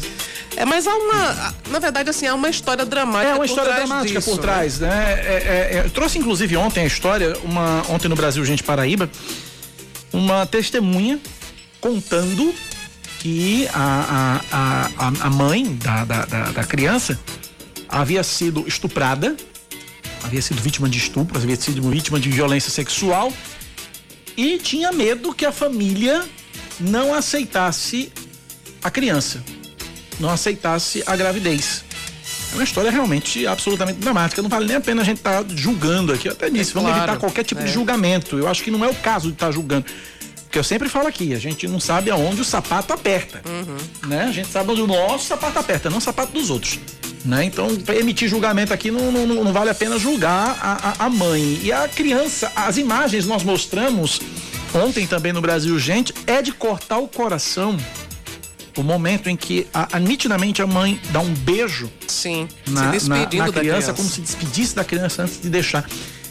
É, 0.56 0.64
mas 0.64 0.86
há 0.86 0.94
uma. 0.94 1.54
Na 1.70 1.78
verdade, 1.78 2.10
assim, 2.10 2.26
há 2.26 2.34
uma 2.34 2.50
história 2.50 2.84
dramática. 2.84 3.30
É 3.32 3.34
uma 3.34 3.46
história 3.46 3.72
dramática 3.74 4.18
disso, 4.18 4.30
por 4.32 4.36
né? 4.36 4.42
trás, 4.42 4.78
né? 4.80 5.12
É, 5.24 5.32
é, 5.72 5.76
é, 5.78 5.82
eu 5.86 5.90
trouxe 5.90 6.18
inclusive 6.18 6.56
ontem 6.56 6.80
a 6.80 6.86
história, 6.86 7.34
uma, 7.44 7.82
ontem 7.88 8.08
no 8.08 8.16
Brasil 8.16 8.44
Gente 8.44 8.62
Paraíba, 8.62 9.08
uma 10.12 10.44
testemunha 10.46 11.18
contando 11.80 12.52
que 13.20 13.68
a, 13.72 14.40
a, 14.52 14.56
a, 14.56 15.06
a- 15.08 15.26
a 15.26 15.30
mãe 15.30 15.64
da, 15.76 16.04
da, 16.04 16.24
da, 16.26 16.42
da 16.50 16.64
criança 16.64 17.18
havia 17.92 18.22
sido 18.24 18.66
estuprada, 18.66 19.36
havia 20.24 20.40
sido 20.40 20.60
vítima 20.62 20.88
de 20.88 20.96
estupro, 20.96 21.36
havia 21.36 21.54
sido 21.56 21.82
vítima 21.90 22.18
de 22.18 22.30
violência 22.30 22.70
sexual 22.70 23.30
e 24.34 24.58
tinha 24.58 24.90
medo 24.90 25.34
que 25.34 25.44
a 25.44 25.52
família 25.52 26.24
não 26.80 27.14
aceitasse 27.14 28.10
a 28.82 28.90
criança, 28.90 29.44
não 30.18 30.30
aceitasse 30.30 31.02
a 31.06 31.14
gravidez. 31.14 31.84
É 32.50 32.54
uma 32.54 32.64
história 32.64 32.90
realmente 32.90 33.46
absolutamente 33.46 33.98
dramática. 33.98 34.42
Não 34.42 34.48
vale 34.48 34.66
nem 34.66 34.76
a 34.76 34.80
pena 34.80 35.00
a 35.00 35.04
gente 35.04 35.18
estar 35.18 35.42
julgando 35.54 36.12
aqui. 36.12 36.28
Eu 36.28 36.32
até 36.32 36.50
disse, 36.50 36.72
É 36.72 36.74
vamos 36.74 36.90
claro, 36.90 37.04
evitar 37.04 37.18
qualquer 37.18 37.44
tipo 37.44 37.62
de 37.62 37.68
é. 37.68 37.72
julgamento. 37.72 38.38
Eu 38.38 38.46
acho 38.46 38.62
que 38.62 38.70
não 38.70 38.84
é 38.84 38.88
o 38.88 38.94
caso 38.94 39.28
de 39.28 39.34
estar 39.34 39.50
julgando. 39.50 39.86
Porque 40.42 40.58
eu 40.58 40.64
sempre 40.64 40.86
falo 40.90 41.08
aqui, 41.08 41.32
a 41.34 41.38
gente 41.38 41.66
não 41.66 41.80
sabe 41.80 42.10
aonde 42.10 42.42
o 42.42 42.44
sapato 42.44 42.92
aperta. 42.92 43.40
Uhum. 43.48 44.08
Né? 44.08 44.24
A 44.24 44.32
gente 44.32 44.48
sabe 44.50 44.70
onde 44.70 44.82
o 44.82 44.86
nosso 44.86 45.26
sapato 45.26 45.58
aperta, 45.58 45.88
não 45.88 45.96
o 45.96 46.00
sapato 46.00 46.32
dos 46.32 46.50
outros. 46.50 46.78
Né? 47.24 47.44
Então, 47.44 47.74
pra 47.76 47.94
emitir 47.96 48.28
julgamento 48.28 48.74
aqui 48.74 48.90
não, 48.90 49.12
não, 49.12 49.26
não 49.44 49.52
vale 49.52 49.70
a 49.70 49.74
pena 49.74 49.96
julgar 49.98 50.58
a, 50.60 50.88
a, 51.02 51.06
a 51.06 51.10
mãe. 51.10 51.60
E 51.62 51.70
a 51.72 51.86
criança, 51.86 52.50
as 52.56 52.76
imagens 52.78 53.26
nós 53.26 53.44
mostramos 53.44 54.20
ontem 54.74 55.06
também 55.06 55.32
no 55.32 55.40
Brasil, 55.40 55.78
gente, 55.78 56.12
é 56.26 56.42
de 56.42 56.50
cortar 56.52 56.98
o 56.98 57.06
coração 57.06 57.76
o 58.76 58.82
momento 58.82 59.28
em 59.28 59.36
que 59.36 59.66
a, 59.72 59.96
a- 59.96 60.00
nitidamente 60.00 60.62
a 60.62 60.66
mãe 60.66 60.98
dá 61.10 61.20
um 61.20 61.32
beijo 61.34 61.90
Sim, 62.08 62.48
na, 62.66 62.86
se 62.86 62.90
despedindo 62.92 63.36
na- 63.40 63.46
na 63.46 63.52
da 63.52 63.60
criança, 63.60 63.92
como 63.92 64.08
se 64.08 64.20
despedisse 64.22 64.74
da 64.74 64.82
criança 64.82 65.22
antes 65.24 65.40
de 65.42 65.50
deixar. 65.50 65.86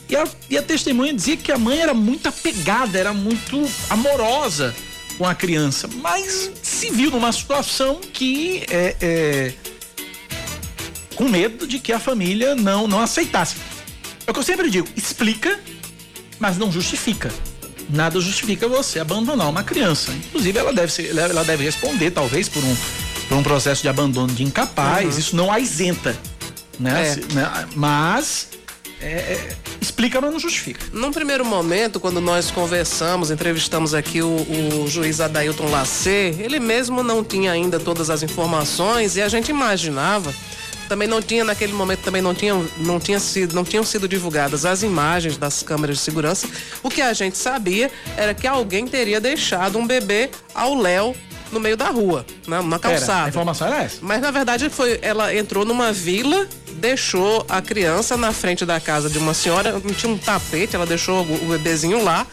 E 0.10 0.16
a, 0.16 0.24
e 0.50 0.58
a 0.58 0.64
testemunha 0.64 1.14
dizia 1.14 1.38
que 1.38 1.52
a 1.52 1.58
mãe 1.60 1.80
era 1.80 1.94
muito 1.94 2.28
apegada, 2.28 2.98
era 2.98 3.14
muito 3.14 3.64
amorosa 3.92 4.74
com 5.20 5.26
a 5.28 5.36
criança, 5.36 5.88
mas 6.02 6.50
se 6.64 6.90
viu 6.90 7.12
numa 7.12 7.32
situação 7.32 8.02
que 8.12 8.64
é, 8.72 8.96
é, 9.00 9.54
com 11.16 11.28
medo 11.28 11.68
de 11.68 11.80
que 11.80 11.92
a 11.92 12.00
família 12.00 12.56
não, 12.56 12.88
não 12.88 13.00
aceitasse. 13.00 13.56
É 14.26 14.32
o 14.32 14.34
que 14.34 14.40
eu 14.40 14.44
sempre 14.44 14.70
digo, 14.70 14.88
explica, 14.96 15.60
mas 16.40 16.58
não 16.58 16.72
justifica. 16.72 17.32
Nada 17.90 18.20
justifica 18.22 18.68
você 18.68 19.00
abandonar 19.00 19.50
uma 19.50 19.64
criança. 19.64 20.12
Inclusive, 20.12 20.58
ela 20.58 20.72
deve, 20.72 20.92
ser, 20.92 21.16
ela 21.18 21.44
deve 21.44 21.64
responder, 21.64 22.12
talvez, 22.12 22.48
por 22.48 22.64
um, 22.64 22.76
por 23.28 23.38
um 23.38 23.44
processo 23.44 23.82
de 23.82 23.90
abandono 23.90 24.34
de 24.34 24.44
incapaz. 24.44 25.18
Isso 25.18 25.36
não 25.36 25.52
a 25.52 25.60
isenta. 25.60 26.18
Né? 26.80 27.08
É. 27.10 27.14
Se- 27.14 27.34
né? 27.34 27.68
Mas 27.76 28.48
é, 29.02 29.08
é, 29.08 29.56
explica, 29.82 30.22
mas 30.22 30.32
não 30.32 30.40
justifica. 30.40 30.80
Num 30.94 31.12
primeiro 31.12 31.44
momento, 31.44 32.00
quando 32.00 32.22
nós 32.22 32.50
conversamos, 32.52 33.30
entrevistamos 33.32 33.94
aqui 33.94 34.22
o, 34.22 34.28
o 34.84 34.88
juiz 34.88 35.20
Adailton 35.20 35.70
Lacê, 35.70 36.36
ele 36.40 36.60
mesmo 36.60 37.04
não 37.04 37.24
tinha 37.24 37.52
ainda 37.52 37.80
todas 37.80 38.10
as 38.10 38.24
informações 38.24 39.18
e 39.18 39.22
a 39.22 39.28
gente 39.28 39.50
imaginava 39.50 40.34
também 40.92 41.08
não 41.08 41.22
tinha 41.22 41.46
naquele 41.46 41.72
momento 41.72 42.00
também 42.00 42.22
não 42.22 42.36
tinham 42.36 42.68
não 42.80 43.00
tinha 43.00 43.18
sido 43.18 43.56
não 43.56 43.64
tinham 43.64 43.82
sido 43.82 44.10
divulgadas 44.10 44.66
as 44.66 44.84
imagens 44.84 45.38
das 45.38 45.64
câmeras 45.64 45.96
de 45.96 46.04
segurança 46.04 46.50
o 46.84 46.90
que 46.90 47.02
a 47.02 47.14
gente 47.14 47.38
sabia 47.38 47.90
era 48.18 48.34
que 48.34 48.46
alguém 48.46 48.86
teria 48.86 49.22
deixado 49.22 49.80
um 49.80 49.88
bebê 49.88 50.30
ao 50.54 50.76
léu 50.76 51.16
no 51.50 51.60
meio 51.60 51.76
da 51.76 51.90
rua, 51.90 52.26
na, 52.48 52.62
na 52.62 52.80
calçada. 52.80 53.12
Era, 53.14 53.26
a 53.26 53.30
informação 53.30 53.68
era 53.68 53.84
essa. 53.84 53.98
Mas 54.02 54.22
na 54.22 54.32
verdade 54.32 54.70
foi, 54.70 55.00
ela 55.02 55.36
entrou 55.36 55.66
numa 55.66 55.92
vila, 55.92 56.48
deixou 56.76 57.46
a 57.50 57.62
criança 57.62 58.16
na 58.16 58.32
frente 58.32 58.66
da 58.66 58.80
casa 58.80 59.10
de 59.10 59.18
uma 59.18 59.34
senhora, 59.34 59.82
tinha 59.98 60.10
um 60.10 60.18
tapete, 60.18 60.78
ela 60.78 60.86
deixou 60.86 61.26
o, 61.26 61.46
o 61.46 61.50
bebezinho 61.50 62.02
lá 62.02 62.26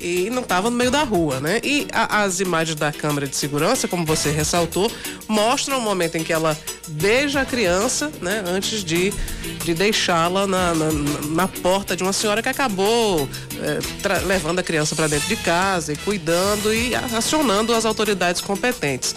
e 0.00 0.30
não 0.30 0.42
estava 0.42 0.70
no 0.70 0.76
meio 0.76 0.90
da 0.90 1.02
rua, 1.02 1.40
né? 1.40 1.60
E 1.62 1.86
a, 1.92 2.22
as 2.22 2.40
imagens 2.40 2.76
da 2.76 2.90
câmera 2.90 3.26
de 3.26 3.36
segurança, 3.36 3.86
como 3.86 4.04
você 4.06 4.30
ressaltou, 4.30 4.90
mostram 5.28 5.78
o 5.78 5.80
momento 5.80 6.16
em 6.16 6.24
que 6.24 6.32
ela 6.32 6.56
beija 6.88 7.42
a 7.42 7.44
criança, 7.44 8.10
né? 8.20 8.42
Antes 8.46 8.82
de, 8.82 9.12
de 9.64 9.74
deixá-la 9.74 10.46
na, 10.46 10.74
na, 10.74 10.88
na, 11.30 11.48
porta 11.48 11.94
de 11.94 12.02
uma 12.02 12.12
senhora 12.12 12.42
que 12.42 12.48
acabou 12.48 13.28
é, 13.60 14.26
levando 14.26 14.58
a 14.58 14.62
criança 14.62 14.96
para 14.96 15.06
dentro 15.06 15.28
de 15.28 15.36
casa 15.36 15.92
e 15.92 15.96
cuidando 15.96 16.72
e 16.72 16.94
acionando 16.94 17.74
as 17.74 17.84
autoridades 17.84 18.40
competentes. 18.40 19.14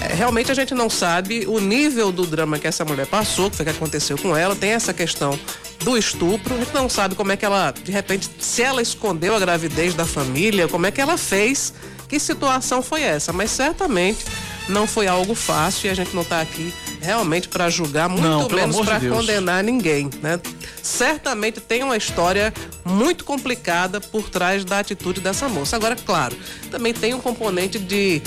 É, 0.00 0.14
realmente 0.14 0.50
a 0.50 0.54
gente 0.54 0.74
não 0.74 0.90
sabe 0.90 1.46
o 1.46 1.58
nível 1.58 2.12
do 2.12 2.26
drama 2.26 2.58
que 2.58 2.66
essa 2.66 2.84
mulher 2.84 3.06
passou, 3.06 3.50
que 3.50 3.56
foi 3.56 3.64
que 3.64 3.70
aconteceu 3.70 4.18
com 4.18 4.36
ela. 4.36 4.54
Tem 4.54 4.70
essa 4.70 4.92
questão 4.92 5.38
do 5.84 5.96
estupro. 5.96 6.54
A 6.54 6.58
gente 6.58 6.74
não 6.74 6.88
sabe 6.88 7.14
como 7.14 7.32
é 7.32 7.36
que 7.36 7.44
ela, 7.44 7.72
de 7.72 7.90
repente, 7.90 8.28
se 8.38 8.62
ela 8.62 8.82
escondeu 8.82 9.34
a 9.34 9.38
gravidez 9.38 9.94
da 9.94 10.04
família, 10.04 10.68
como 10.68 10.86
é 10.86 10.90
que 10.90 11.00
ela 11.00 11.16
fez, 11.16 11.72
que 12.08 12.18
situação 12.18 12.82
foi 12.82 13.02
essa. 13.02 13.32
Mas 13.32 13.50
certamente 13.50 14.24
não 14.68 14.86
foi 14.86 15.06
algo 15.06 15.34
fácil 15.34 15.86
e 15.86 15.90
a 15.90 15.94
gente 15.94 16.14
não 16.14 16.22
está 16.22 16.40
aqui 16.40 16.72
realmente 17.00 17.48
para 17.48 17.68
julgar, 17.70 18.08
muito 18.08 18.24
não, 18.24 18.48
menos 18.48 18.76
para 18.80 18.98
de 18.98 19.08
condenar 19.08 19.62
ninguém, 19.62 20.10
né? 20.22 20.40
Certamente 20.82 21.60
tem 21.60 21.82
uma 21.82 21.96
história 21.96 22.52
muito 22.84 23.24
complicada 23.24 24.00
por 24.00 24.28
trás 24.28 24.64
da 24.64 24.78
atitude 24.78 25.20
dessa 25.20 25.48
moça. 25.48 25.76
Agora, 25.76 25.96
claro, 25.96 26.36
também 26.70 26.92
tem 26.92 27.14
um 27.14 27.20
componente 27.20 27.78
de 27.78 28.22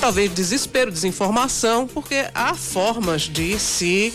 talvez 0.00 0.32
desespero, 0.32 0.90
desinformação, 0.90 1.86
porque 1.86 2.26
há 2.34 2.54
formas 2.54 3.22
de 3.22 3.58
se 3.58 4.12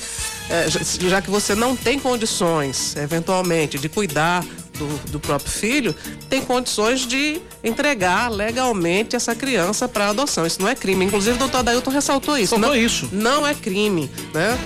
é, 0.49 0.67
já 0.69 1.21
que 1.21 1.29
você 1.29 1.55
não 1.55 1.75
tem 1.75 1.97
condições, 1.97 2.95
eventualmente, 2.97 3.79
de 3.79 3.88
cuidar 3.88 4.43
do, 4.82 5.12
do 5.12 5.20
próprio 5.20 5.52
filho, 5.52 5.96
tem 6.30 6.41
condições 6.41 7.02
de 7.02 7.41
entregar 7.63 8.30
legalmente 8.30 9.15
essa 9.15 9.36
criança 9.36 9.88
para 9.88 10.10
adoção. 10.10 10.46
Isso 10.46 10.62
não 10.62 10.67
é 10.67 10.76
crime. 10.76 11.06
Inclusive, 11.06 11.36
o 11.36 11.39
doutor 11.39 11.60
Adailton 11.60 11.91
ressaltou 11.91 12.38
isso. 12.38 12.58
Não, 12.58 12.76
isso. 12.76 13.10
Não 13.12 13.46
é 13.46 13.54
crime, 13.54 14.10
né? 14.34 14.58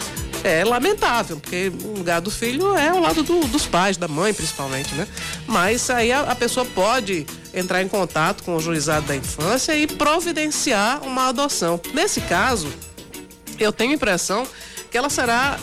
É 0.44 0.64
lamentável, 0.64 1.38
porque 1.38 1.72
o 1.84 1.98
lugar 1.98 2.22
do 2.22 2.30
filho 2.30 2.78
é 2.78 2.94
o 2.94 3.00
lado 3.00 3.24
do, 3.24 3.40
dos 3.48 3.66
pais, 3.66 3.98
da 3.98 4.08
mãe 4.08 4.32
principalmente, 4.32 4.94
né? 4.94 5.08
Mas 5.48 5.90
aí 5.90 6.12
a, 6.12 6.22
a 6.22 6.36
pessoa 6.36 6.66
pode 6.66 7.26
entrar 7.52 7.82
em 7.82 7.88
contato 7.88 8.44
com 8.44 8.56
o 8.56 8.60
juizado 8.60 9.08
da 9.08 9.16
infância 9.16 9.76
e 9.76 9.88
providenciar 9.88 11.02
uma 11.04 11.30
adoção. 11.30 11.82
Nesse 11.96 12.22
caso, 12.22 12.68
eu 13.60 13.72
tenho 13.74 13.92
a 13.92 13.96
impressão 13.96 14.48
que 14.92 14.98
ela 14.98 15.10
será 15.10 15.58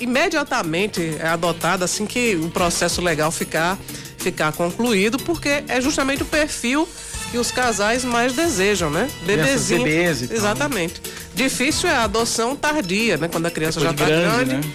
imediatamente 0.00 1.16
adotada 1.22 1.84
assim 1.84 2.06
que 2.06 2.36
o 2.36 2.48
processo 2.50 3.00
legal 3.00 3.30
ficar, 3.30 3.78
ficar 4.18 4.52
concluído, 4.52 5.18
porque 5.18 5.64
é 5.68 5.80
justamente 5.80 6.22
o 6.22 6.26
perfil 6.26 6.88
que 7.30 7.38
os 7.38 7.50
casais 7.50 8.04
mais 8.04 8.32
desejam, 8.32 8.90
né? 8.90 9.08
Bebezinho. 9.24 9.82
Bebês 9.82 10.22
e 10.22 10.32
Exatamente. 10.32 11.00
Difícil 11.34 11.88
é 11.88 11.92
a 11.92 12.04
adoção 12.04 12.54
tardia, 12.56 13.16
né? 13.16 13.28
Quando 13.28 13.46
a 13.46 13.50
criança 13.50 13.80
Depois 13.80 13.98
já 13.98 14.04
está 14.04 14.20
grande. 14.20 14.44
grande. 14.50 14.66
Né? 14.66 14.74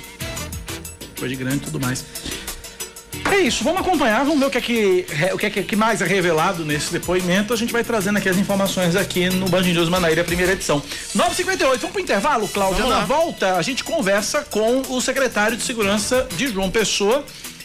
Depois 1.16 1.32
de 1.32 1.38
grande 1.38 1.58
e 1.58 1.60
tudo 1.62 1.80
mais. 1.80 2.06
É 3.32 3.40
isso, 3.40 3.64
vamos 3.64 3.80
acompanhar, 3.80 4.26
vamos 4.26 4.40
ver 4.42 4.48
o 4.48 4.50
que 4.50 4.58
é 4.58 4.62
que, 4.62 5.06
o 5.34 5.38
que, 5.38 5.46
é 5.46 5.50
que 5.50 5.76
mais 5.76 6.02
é 6.02 6.06
revelado 6.06 6.66
nesse 6.66 6.92
depoimento. 6.92 7.54
A 7.54 7.56
gente 7.56 7.72
vai 7.72 7.82
trazendo 7.82 8.18
aqui 8.18 8.28
as 8.28 8.38
informações 8.38 8.94
aqui 8.94 9.30
no 9.30 9.48
Band 9.48 9.62
News 9.62 9.88
Manaíra, 9.88 10.22
primeira 10.26 10.52
edição. 10.52 10.84
9h58, 11.16 11.78
vamos 11.78 11.92
pro 11.92 12.02
intervalo, 12.02 12.46
Cláudia? 12.50 12.86
Na 12.86 13.06
volta, 13.06 13.56
a 13.56 13.62
gente 13.62 13.86
conversa 13.86 14.42
com 14.52 14.82
o 14.90 15.00
secretário 15.00 15.56
de 15.56 15.64
Segurança 15.64 16.28
de 16.36 16.50
João 16.50 16.70
Pessoa, 16.70 17.24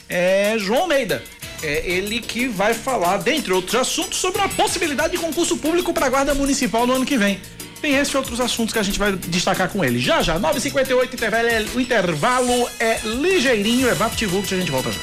é, 0.08 0.54
João 0.56 0.82
Almeida. 0.82 1.24
É 1.60 1.82
ele 1.90 2.20
que 2.20 2.46
vai 2.46 2.72
falar, 2.72 3.16
dentre 3.16 3.52
outros 3.52 3.74
assuntos, 3.74 4.18
sobre 4.18 4.42
a 4.42 4.48
possibilidade 4.48 5.14
de 5.14 5.18
concurso 5.18 5.56
público 5.56 5.92
para 5.92 6.06
a 6.06 6.08
Guarda 6.08 6.32
Municipal 6.32 6.86
no 6.86 6.92
ano 6.92 7.04
que 7.04 7.18
vem. 7.18 7.40
Tem 7.80 7.94
esses 7.96 8.14
outros 8.14 8.40
assuntos 8.40 8.72
que 8.72 8.78
a 8.78 8.82
gente 8.82 8.98
vai 8.98 9.12
destacar 9.12 9.68
com 9.68 9.84
ele. 9.84 9.98
Já 9.98 10.22
já, 10.22 10.38
9h58, 10.38 11.14
intervalo 11.14 11.48
é, 11.48 11.64
o 11.74 11.80
intervalo 11.80 12.70
é 12.80 12.98
ligeirinho, 13.04 13.88
é 13.88 13.94
VaptVupt, 13.94 14.54
a 14.54 14.58
gente 14.58 14.70
volta 14.70 14.90
já. 14.90 15.00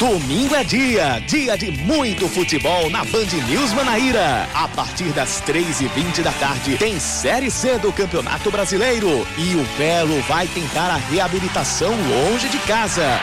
Domingo 0.00 0.54
é 0.54 0.64
dia, 0.64 1.22
dia 1.28 1.58
de 1.58 1.70
muito 1.70 2.26
futebol 2.26 2.88
na 2.88 3.04
Band 3.04 3.26
News 3.46 3.74
Manaíra. 3.74 4.48
A 4.54 4.66
partir 4.66 5.12
das 5.12 5.42
3h20 5.42 6.22
da 6.22 6.32
tarde 6.32 6.78
tem 6.78 6.98
Série 6.98 7.50
C 7.50 7.78
do 7.78 7.92
Campeonato 7.92 8.50
Brasileiro 8.50 9.26
e 9.36 9.54
o 9.54 9.64
Belo 9.76 10.18
vai 10.22 10.48
tentar 10.48 10.88
a 10.88 10.96
reabilitação 10.96 11.92
longe 12.08 12.48
de 12.48 12.58
casa. 12.60 13.20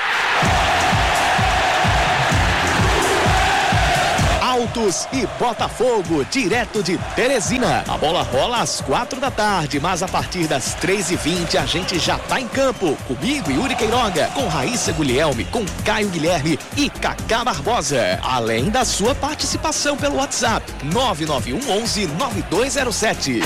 Altos 4.68 5.08
e 5.14 5.26
Botafogo, 5.40 6.26
direto 6.30 6.84
de 6.84 6.98
Teresina. 7.16 7.86
A 7.88 7.98
bola 7.98 8.22
rola 8.22 8.60
às 8.60 8.82
quatro 8.82 9.18
da 9.18 9.32
tarde, 9.32 9.80
mas 9.80 10.04
a 10.04 10.10
partir 10.10 10.46
das 10.46 10.74
três 10.74 11.10
e 11.10 11.16
vinte 11.16 11.58
a 11.58 11.66
gente 11.66 11.98
já 11.98 12.18
tá 12.18 12.42
em 12.42 12.48
campo. 12.50 12.98
Comigo, 13.08 13.50
Yuri 13.50 13.76
Queiroga, 13.76 14.30
com 14.34 14.46
Raíssa 14.48 14.92
Guilherme, 14.92 15.46
com 15.46 15.66
Caio 15.86 16.10
Guilherme 16.10 16.60
e 16.76 16.90
Cacá 16.90 17.46
Barbosa. 17.46 18.20
Além 18.22 18.70
da 18.70 18.84
sua 18.84 19.16
participação 19.16 19.96
pelo 19.96 20.18
WhatsApp, 20.18 20.66
991 20.84 21.82
11 21.82 22.08
9207. 22.08 23.42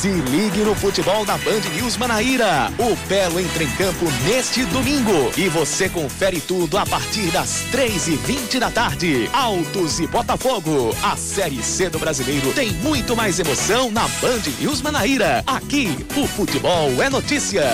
Se 0.00 0.08
ligue 0.08 0.60
no 0.60 0.74
futebol 0.74 1.24
da 1.24 1.38
Band 1.38 1.62
News 1.74 1.96
Manaíra. 1.96 2.70
O 2.78 2.94
Belo 3.08 3.40
entra 3.40 3.64
em 3.64 3.70
campo 3.70 4.04
neste 4.26 4.62
domingo. 4.66 5.32
E 5.38 5.48
você 5.48 5.88
confere 5.88 6.38
tudo 6.38 6.76
a 6.76 6.84
partir 6.84 7.30
das 7.30 7.62
três 7.72 8.06
e 8.06 8.16
vinte 8.16 8.58
da 8.60 8.70
tarde. 8.70 9.28
Altos 9.32 9.98
e 9.98 10.06
Botafogo. 10.06 10.94
A 11.02 11.16
Série 11.16 11.62
C 11.62 11.88
do 11.88 11.98
Brasileiro 11.98 12.52
tem 12.52 12.72
muito 12.74 13.16
mais 13.16 13.40
emoção 13.40 13.90
na 13.90 14.06
Band 14.20 14.42
News 14.60 14.82
Manaíra. 14.82 15.42
Aqui, 15.46 15.96
o 16.14 16.26
futebol 16.26 17.02
é 17.02 17.08
notícia. 17.08 17.64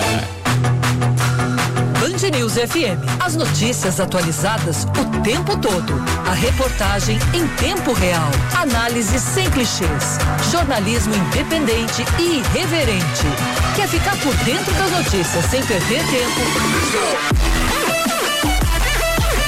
Band 2.23 2.37
News 2.37 2.53
FM. 2.53 3.03
As 3.19 3.35
notícias 3.35 3.99
atualizadas 3.99 4.85
o 4.85 5.21
tempo 5.23 5.57
todo. 5.57 5.93
A 6.25 6.33
reportagem 6.33 7.19
em 7.33 7.45
tempo 7.57 7.91
real. 7.91 8.31
Análise 8.55 9.19
sem 9.19 9.49
clichês. 9.51 10.17
Jornalismo 10.49 11.13
independente 11.13 12.05
e 12.17 12.37
irreverente. 12.37 13.27
Quer 13.75 13.89
ficar 13.89 14.15
por 14.19 14.33
dentro 14.45 14.73
das 14.73 14.91
notícias 14.91 15.45
sem 15.47 15.61
perder 15.65 16.01
tempo? 16.05 16.41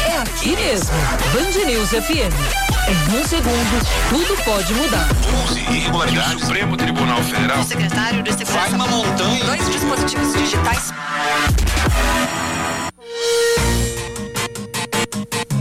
É 0.09 0.17
aqui 0.17 0.55
mesmo. 0.57 0.91
Band 1.31 1.65
News 1.65 1.89
FM. 1.91 2.65
Em 2.87 3.17
um 3.17 3.25
segundo, 3.25 3.85
tudo 4.09 4.43
pode 4.43 4.73
mudar. 4.73 5.07
11 5.49 5.59
irregularidades. 5.59 6.41
Supremo 6.41 6.75
Tribunal 6.75 7.23
Federal. 7.23 7.61
O 7.61 7.63
secretário 7.63 8.21
de 8.21 8.31
Segurança. 8.31 8.59
Vai 8.59 8.73
uma 8.73 8.87
montanha. 8.87 9.45
Dois 9.45 9.69
dispositivos 9.71 10.33
digitais. 10.33 10.91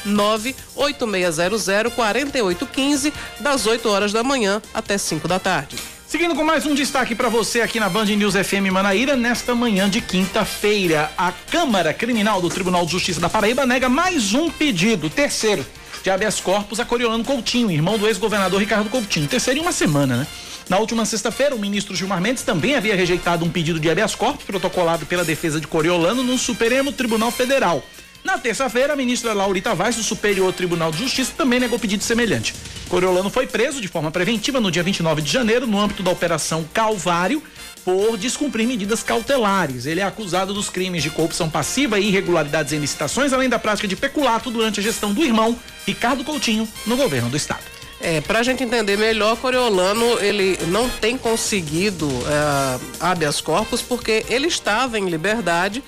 98600 0.94 1.94
4815 1.94 3.14
das 3.40 3.66
8 3.66 3.90
horas 3.90 4.14
da 4.14 4.24
manhã 4.24 4.62
até 4.74 4.98
5 4.98 5.28
da 5.28 5.40
tarde. 5.40 5.78
Seguindo 6.08 6.36
com 6.36 6.44
mais 6.44 6.66
um 6.66 6.76
destaque 6.76 7.16
para 7.16 7.30
você 7.30 7.62
aqui 7.62 7.80
na 7.80 7.90
Band 7.90 8.06
News 8.06 8.36
FM 8.36 8.72
Manaíra, 8.72 9.16
nesta 9.16 9.56
manhã 9.56 9.90
de 9.90 10.00
quinta-feira, 10.00 11.12
a 11.18 11.32
Câmara 11.32 11.94
Criminal 11.94 12.42
do 12.42 12.50
Tribunal 12.50 12.86
de 12.86 12.92
Justiça 12.92 13.20
da 13.20 13.28
Paraíba 13.28 13.66
nega 13.66 13.90
mais 13.90 14.34
um 14.34 14.50
pedido, 14.50 15.10
terceiro, 15.10 15.66
de 16.04 16.10
habeas 16.10 16.40
corpus 16.40 16.80
a 16.80 16.86
Coriolano 16.86 17.24
Coutinho, 17.24 17.72
irmão 17.72 17.98
do 17.98 18.08
ex-governador 18.08 18.60
Ricardo 18.60 18.90
Coutinho. 18.90 19.28
Terceiro 19.28 19.60
em 19.60 19.64
uma 19.64 19.72
semana, 19.72 20.18
né? 20.18 20.28
Na 20.70 20.78
última 20.78 21.06
sexta-feira, 21.06 21.56
o 21.56 21.60
ministro 21.60 21.96
Gilmar 21.96 22.22
Mendes 22.22 22.44
também 22.44 22.76
havia 22.76 22.96
rejeitado 22.96 23.44
um 23.44 23.50
pedido 23.50 23.80
de 23.80 23.90
habeas 23.90 24.16
corpus 24.16 24.46
protocolado 24.46 25.06
pela 25.06 25.24
defesa 25.24 25.60
de 25.60 25.68
Coriolano 25.68 26.24
no 26.24 26.38
Supremo 26.38 26.92
Tribunal 26.92 27.30
Federal. 27.30 27.84
Na 28.26 28.40
terça-feira, 28.40 28.94
a 28.94 28.96
ministra 28.96 29.34
Laurita 29.34 29.76
Vaz, 29.76 29.96
do 29.96 30.02
Superior 30.02 30.52
Tribunal 30.52 30.92
de 30.92 30.98
Justiça, 30.98 31.32
também 31.38 31.60
negou 31.60 31.78
pedido 31.78 32.04
semelhante. 32.04 32.56
Coriolano 32.90 33.30
foi 33.30 33.46
preso 33.46 33.80
de 33.80 33.88
forma 33.88 34.10
preventiva 34.10 34.60
no 34.60 34.72
dia 34.72 34.82
29 34.82 35.22
de 35.22 35.32
janeiro, 35.32 35.68
no 35.68 35.80
âmbito 35.80 36.02
da 36.02 36.10
Operação 36.10 36.68
Calvário, 36.74 37.42
por 37.84 38.18
descumprir 38.18 38.68
medidas 38.68 39.04
cautelares. 39.04 39.86
Ele 39.86 40.00
é 40.00 40.04
acusado 40.04 40.56
dos 40.56 40.72
crimes 40.72 41.04
de 41.04 41.12
corrupção 41.12 41.52
passiva 41.52 42.00
e 42.00 42.08
irregularidades 42.08 42.74
em 42.74 42.80
licitações, 42.80 43.32
além 43.32 43.48
da 43.48 43.60
prática 43.60 43.88
de 43.88 43.96
peculato 43.96 44.50
durante 44.50 44.80
a 44.80 44.84
gestão 44.84 45.14
do 45.14 45.24
irmão, 45.24 45.56
Ricardo 45.86 46.24
Coutinho, 46.24 46.68
no 46.88 46.98
governo 46.98 47.30
do 47.30 47.38
estado. 47.38 47.64
É, 48.02 48.22
pra 48.22 48.42
gente 48.42 48.64
entender 48.64 48.98
melhor, 48.98 49.38
Coriolano, 49.38 50.20
ele 50.20 50.58
não 50.70 50.90
tem 50.90 51.16
conseguido 51.16 52.10
é, 52.10 52.80
habeas 53.00 53.40
corpus 53.40 53.84
porque 53.84 54.26
ele 54.30 54.48
estava 54.48 54.98
em 54.98 55.08
liberdade 55.10 55.84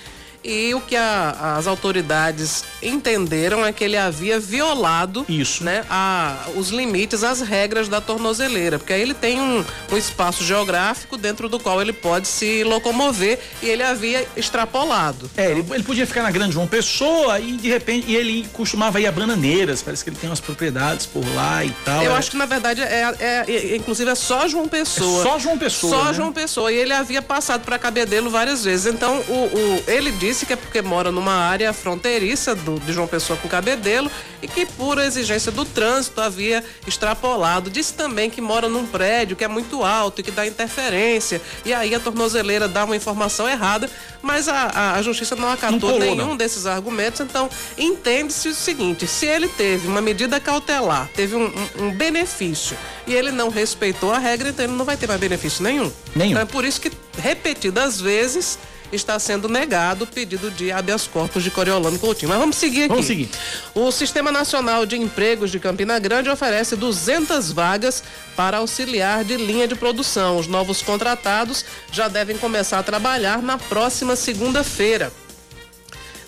e 0.47 0.73
o 0.73 0.79
que 0.81 0.95
a- 0.95 1.55
as 1.57 1.67
autoridades 1.67 2.63
entenderam 2.81 3.65
é 3.65 3.71
que 3.73 3.83
ele 3.83 3.97
havia 3.97 4.39
violado 4.39 5.25
Isso. 5.27 5.63
né, 5.63 5.83
a- 5.89 6.45
os 6.55 6.69
limites, 6.69 7.23
as 7.23 7.41
regras 7.41 7.87
da 7.89 7.99
tornozeleira, 8.01 8.79
porque 8.79 8.93
aí 8.93 9.01
ele 9.01 9.13
tem 9.13 9.39
um, 9.41 9.63
um 9.91 9.97
espaço 9.97 10.43
geográfico 10.43 11.17
dentro 11.17 11.49
do 11.49 11.59
qual 11.59 11.81
ele 11.81 11.91
pode 11.93 12.27
se 12.27 12.63
locomover 12.63 13.37
e 13.61 13.67
ele 13.69 13.83
havia 13.83 14.25
extrapolado. 14.35 15.29
É, 15.35 15.51
ele, 15.51 15.65
ele 15.71 15.83
podia 15.83 16.07
ficar 16.07 16.23
na 16.23 16.31
Grande 16.31 16.53
João 16.53 16.67
Pessoa 16.67 17.39
e 17.39 17.53
de 17.57 17.67
repente 17.69 18.05
e 18.09 18.15
ele 18.15 18.47
costumava 18.53 18.99
ir 19.01 19.07
a 19.07 19.11
Bananeiras, 19.11 19.81
parece 19.81 20.03
que 20.03 20.09
ele 20.09 20.17
tem 20.17 20.29
umas 20.29 20.39
propriedades 20.39 21.05
por 21.05 21.23
lá 21.35 21.63
e 21.65 21.71
tal. 21.83 22.03
Eu 22.03 22.13
É- 22.13 22.17
acho 22.17 22.31
que 22.31 22.37
na 22.37 22.45
verdade 22.45 22.81
é, 22.81 23.13
é- 23.19 23.45
é- 23.47 23.75
inclusive 23.75 24.09
é 24.09 24.15
só 24.15 24.47
João 24.47 24.67
Pessoa. 24.67 25.21
É 25.21 25.23
só 25.23 25.39
João 25.39 25.57
Pessoa, 25.57 25.93
Só 25.97 26.03
né? 26.05 26.13
João 26.13 26.31
Pessoa. 26.31 26.71
E 26.71 26.75
ele 26.75 26.93
havia 26.93 27.21
passado 27.21 27.63
para 27.65 27.77
Cabedelo 27.77 28.29
várias 28.29 28.63
vezes. 28.63 28.85
Então 28.93 29.17
o, 29.27 29.33
o- 29.33 29.83
ele 29.87 30.11
disse 30.11 30.36
que 30.45 30.53
é 30.53 30.55
porque 30.55 30.81
mora 30.81 31.11
numa 31.11 31.33
área 31.33 31.71
fronteiriça 31.73 32.53
do, 32.55 32.79
de 32.79 32.93
João 32.93 33.07
Pessoa 33.07 33.37
com 33.39 33.47
Cabedelo 33.47 34.09
e 34.41 34.47
que 34.47 34.65
por 34.65 34.97
exigência 34.99 35.51
do 35.51 35.65
trânsito 35.65 36.21
havia 36.21 36.63
extrapolado. 36.85 37.69
Disse 37.69 37.93
também 37.93 38.29
que 38.29 38.41
mora 38.41 38.67
num 38.69 38.85
prédio 38.85 39.35
que 39.35 39.43
é 39.43 39.47
muito 39.47 39.83
alto 39.83 40.21
e 40.21 40.23
que 40.23 40.31
dá 40.31 40.45
interferência. 40.45 41.41
E 41.65 41.73
aí 41.73 41.93
a 41.95 41.99
tornozeleira 41.99 42.67
dá 42.67 42.83
uma 42.85 42.95
informação 42.95 43.47
errada, 43.47 43.89
mas 44.21 44.47
a, 44.47 44.53
a- 44.73 44.93
a 44.95 45.01
justiça 45.01 45.35
não 45.35 45.49
acatou 45.49 45.79
colou, 45.79 45.99
nenhum 45.99 46.15
não. 46.15 46.37
desses 46.37 46.65
argumentos. 46.65 47.19
Então, 47.21 47.49
entende-se 47.77 48.49
o 48.49 48.53
seguinte: 48.53 49.07
se 49.07 49.25
ele 49.25 49.47
teve 49.47 49.87
uma 49.87 50.01
medida 50.01 50.39
cautelar, 50.39 51.09
teve 51.15 51.35
um, 51.35 51.45
um- 51.79 51.85
um 51.85 51.91
benefício 51.91 52.77
e 53.05 53.13
ele 53.13 53.31
não 53.31 53.49
respeitou 53.49 54.11
a 54.11 54.17
regra, 54.17 54.49
então 54.49 54.65
ele 54.65 54.73
não 54.73 54.85
vai 54.85 54.97
ter 54.97 55.07
mais 55.07 55.19
benefício 55.19 55.63
nenhum. 55.63 55.91
Nenhum. 56.15 56.31
Então 56.31 56.41
é 56.41 56.45
por 56.45 56.65
isso 56.65 56.79
que, 56.81 56.91
repetidas 57.17 57.99
vezes, 58.01 58.57
está 58.91 59.19
sendo 59.19 59.49
negado 59.49 60.05
o 60.05 60.07
pedido 60.07 60.49
de 60.51 60.71
habeas 60.71 61.07
corpus 61.07 61.43
de 61.43 61.51
Coriolano 61.51 61.99
Coutinho. 61.99 62.29
Mas 62.29 62.39
vamos 62.39 62.55
seguir 62.55 62.83
aqui. 62.83 62.89
Vamos 62.89 63.05
seguir. 63.05 63.29
O 63.75 63.91
Sistema 63.91 64.31
Nacional 64.31 64.85
de 64.85 64.97
Empregos 64.97 65.51
de 65.51 65.59
Campina 65.59 65.99
Grande 65.99 66.29
oferece 66.29 66.75
200 66.75 67.51
vagas 67.51 68.03
para 68.35 68.57
auxiliar 68.57 69.23
de 69.23 69.35
linha 69.37 69.67
de 69.67 69.75
produção. 69.75 70.37
Os 70.37 70.47
novos 70.47 70.81
contratados 70.81 71.65
já 71.91 72.07
devem 72.07 72.37
começar 72.37 72.79
a 72.79 72.83
trabalhar 72.83 73.41
na 73.41 73.57
próxima 73.57 74.15
segunda-feira. 74.15 75.11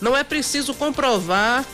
Não 0.02 0.16
é 0.16 0.24
preciso 0.24 0.74
comprovar 0.74 1.66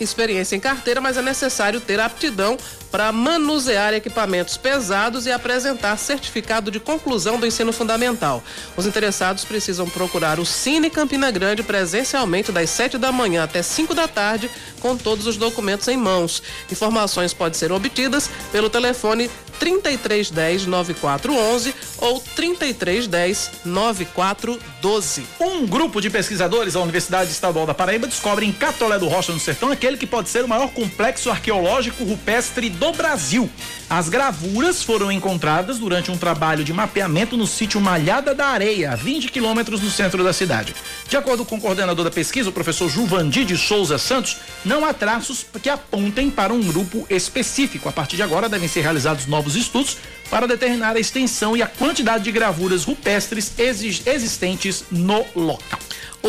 experiência 0.00 0.54
em 0.54 0.60
carteira, 0.60 1.00
mas 1.00 1.16
é 1.16 1.22
necessário 1.22 1.80
ter 1.80 1.98
aptidão 1.98 2.56
para 2.90 3.12
manusear 3.12 3.94
equipamentos 3.94 4.56
pesados 4.56 5.26
e 5.26 5.32
apresentar 5.32 5.96
certificado 5.96 6.70
de 6.70 6.80
conclusão 6.80 7.38
do 7.38 7.46
ensino 7.46 7.72
fundamental. 7.72 8.42
Os 8.76 8.86
interessados 8.86 9.44
precisam 9.44 9.88
procurar 9.88 10.38
o 10.38 10.46
Cine 10.46 10.90
Campina 10.90 11.30
Grande 11.30 11.62
presencialmente 11.62 12.52
das 12.52 12.70
7 12.70 12.98
da 12.98 13.12
manhã 13.12 13.44
até 13.44 13.62
5 13.62 13.94
da 13.94 14.08
tarde, 14.08 14.50
com 14.80 14.96
todos 14.96 15.26
os 15.26 15.36
documentos 15.36 15.88
em 15.88 15.96
mãos. 15.96 16.42
Informações 16.70 17.34
podem 17.34 17.58
ser 17.58 17.72
obtidas 17.72 18.30
pelo 18.52 18.70
telefone 18.70 19.30
3310 19.58 20.66
9411 20.66 21.74
ou 21.98 22.20
3310 22.36 23.50
9412. 23.64 25.26
Um 25.40 25.66
grupo 25.66 26.00
de 26.00 26.08
pesquisadores 26.08 26.74
da 26.74 26.80
Universidade 26.80 27.30
Estadual 27.30 27.66
da 27.66 27.74
Paraíba 27.74 28.06
descobre 28.06 28.46
em 28.46 28.52
Catolé 28.52 28.98
do 28.98 29.08
Rocha, 29.08 29.32
no 29.32 29.40
Sertão, 29.40 29.70
aquele 29.70 29.96
que 29.96 30.06
pode 30.06 30.28
ser 30.28 30.44
o 30.44 30.48
maior 30.48 30.70
complexo 30.70 31.30
arqueológico 31.30 32.04
rupestre 32.04 32.70
do 32.78 32.92
Brasil. 32.92 33.50
As 33.90 34.08
gravuras 34.08 34.82
foram 34.82 35.10
encontradas 35.10 35.78
durante 35.78 36.10
um 36.10 36.16
trabalho 36.18 36.62
de 36.62 36.72
mapeamento 36.72 37.36
no 37.36 37.46
sítio 37.46 37.80
Malhada 37.80 38.34
da 38.34 38.46
Areia, 38.48 38.92
a 38.92 38.96
20 38.96 39.28
quilômetros 39.30 39.80
do 39.80 39.90
centro 39.90 40.22
da 40.22 40.32
cidade. 40.32 40.74
De 41.08 41.16
acordo 41.16 41.44
com 41.44 41.56
o 41.56 41.60
coordenador 41.60 42.04
da 42.04 42.10
pesquisa, 42.10 42.50
o 42.50 42.52
professor 42.52 42.88
Juvandir 42.88 43.44
de 43.46 43.56
Souza 43.56 43.96
Santos, 43.98 44.36
não 44.64 44.84
há 44.84 44.92
traços 44.92 45.46
que 45.62 45.68
apontem 45.70 46.30
para 46.30 46.52
um 46.52 46.62
grupo 46.62 47.06
específico. 47.08 47.88
A 47.88 47.92
partir 47.92 48.16
de 48.16 48.22
agora 48.22 48.48
devem 48.48 48.68
ser 48.68 48.82
realizados 48.82 49.26
novos 49.26 49.56
estudos 49.56 49.96
para 50.30 50.46
determinar 50.46 50.94
a 50.96 51.00
extensão 51.00 51.56
e 51.56 51.62
a 51.62 51.66
quantidade 51.66 52.24
de 52.24 52.32
gravuras 52.32 52.84
rupestres 52.84 53.52
exi- 53.58 54.02
existentes 54.04 54.84
no 54.90 55.24
local. 55.34 55.78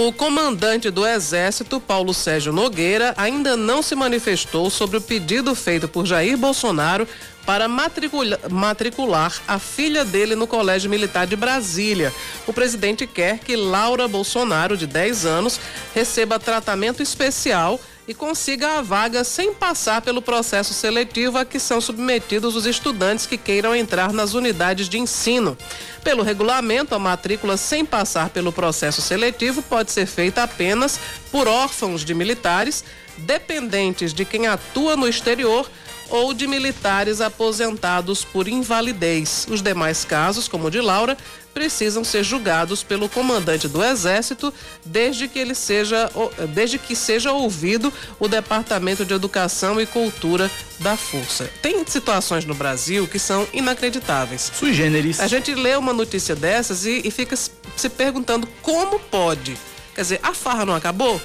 O 0.01 0.13
comandante 0.13 0.89
do 0.89 1.05
Exército, 1.05 1.77
Paulo 1.77 2.13
Sérgio 2.13 2.53
Nogueira, 2.53 3.13
ainda 3.17 3.57
não 3.57 3.81
se 3.83 3.95
manifestou 3.95 4.69
sobre 4.69 4.95
o 4.95 5.01
pedido 5.01 5.53
feito 5.53 5.89
por 5.89 6.05
Jair 6.05 6.37
Bolsonaro 6.37 7.05
para 7.45 7.67
matricula- 7.67 8.39
matricular 8.49 9.33
a 9.45 9.59
filha 9.59 10.05
dele 10.05 10.35
no 10.37 10.47
Colégio 10.47 10.89
Militar 10.89 11.27
de 11.27 11.35
Brasília. 11.35 12.13
O 12.47 12.53
presidente 12.53 13.05
quer 13.05 13.39
que 13.39 13.57
Laura 13.57 14.07
Bolsonaro, 14.07 14.77
de 14.77 14.87
10 14.87 15.25
anos, 15.25 15.59
receba 15.93 16.39
tratamento 16.39 17.03
especial 17.03 17.77
e 18.09 18.13
consiga 18.15 18.79
a 18.79 18.81
vaga 18.81 19.23
sem 19.23 19.53
passar 19.53 20.01
pelo 20.01 20.19
processo 20.19 20.73
seletivo 20.73 21.37
a 21.37 21.45
que 21.45 21.59
são 21.59 21.79
submetidos 21.79 22.55
os 22.55 22.65
estudantes 22.65 23.27
que 23.27 23.37
queiram 23.37 23.75
entrar 23.75 24.11
nas 24.11 24.33
unidades 24.33 24.89
de 24.89 24.97
ensino. 24.97 25.55
Pelo 26.03 26.23
regulamento, 26.23 26.95
a 26.95 26.99
matrícula 26.99 27.55
sem 27.55 27.85
passar 27.85 28.31
pelo 28.31 28.51
processo 28.51 28.99
seletivo 28.99 29.61
pode 29.61 29.91
ser 29.91 30.07
feita 30.07 30.41
apenas 30.41 30.99
por 31.31 31.47
órfãos 31.47 32.03
de 32.03 32.15
militares, 32.15 32.83
dependentes 33.15 34.11
de 34.11 34.25
quem 34.25 34.47
atua 34.47 34.95
no 34.95 35.07
exterior 35.07 35.69
ou 36.09 36.33
de 36.33 36.47
militares 36.47 37.21
aposentados 37.21 38.25
por 38.25 38.47
invalidez. 38.47 39.45
Os 39.51 39.61
demais 39.61 40.03
casos, 40.03 40.47
como 40.47 40.65
o 40.65 40.71
de 40.71 40.81
Laura, 40.81 41.15
precisam 41.59 42.05
ser 42.05 42.23
julgados 42.23 42.83
pelo 42.83 43.09
comandante 43.09 43.67
do 43.67 43.83
Exército 43.83 44.53
desde 44.85 45.27
que 45.27 45.37
ele 45.37 45.53
seja 45.53 46.09
desde 46.53 46.79
que 46.79 46.95
seja 46.95 47.33
ouvido 47.33 47.91
o 48.17 48.29
Departamento 48.29 49.03
de 49.03 49.13
Educação 49.13 49.79
e 49.79 49.85
Cultura 49.85 50.49
da 50.79 50.95
Força. 50.95 51.51
Tem 51.61 51.85
situações 51.85 52.45
no 52.45 52.53
Brasil 52.53 53.05
que 53.09 53.19
são 53.19 53.45
inacreditáveis. 53.51 54.53
Sui 54.57 54.73
generis. 54.73 55.19
A 55.19 55.27
gente 55.27 55.53
lê 55.53 55.75
uma 55.75 55.91
notícia 55.91 56.33
dessas 56.33 56.85
e, 56.85 57.01
e 57.03 57.11
fica 57.11 57.35
se 57.35 57.89
perguntando 57.89 58.47
como 58.61 58.97
pode. 58.97 59.57
Quer 59.93 60.01
dizer, 60.03 60.19
a 60.23 60.33
farra 60.33 60.65
não 60.65 60.75
acabou? 60.75 61.21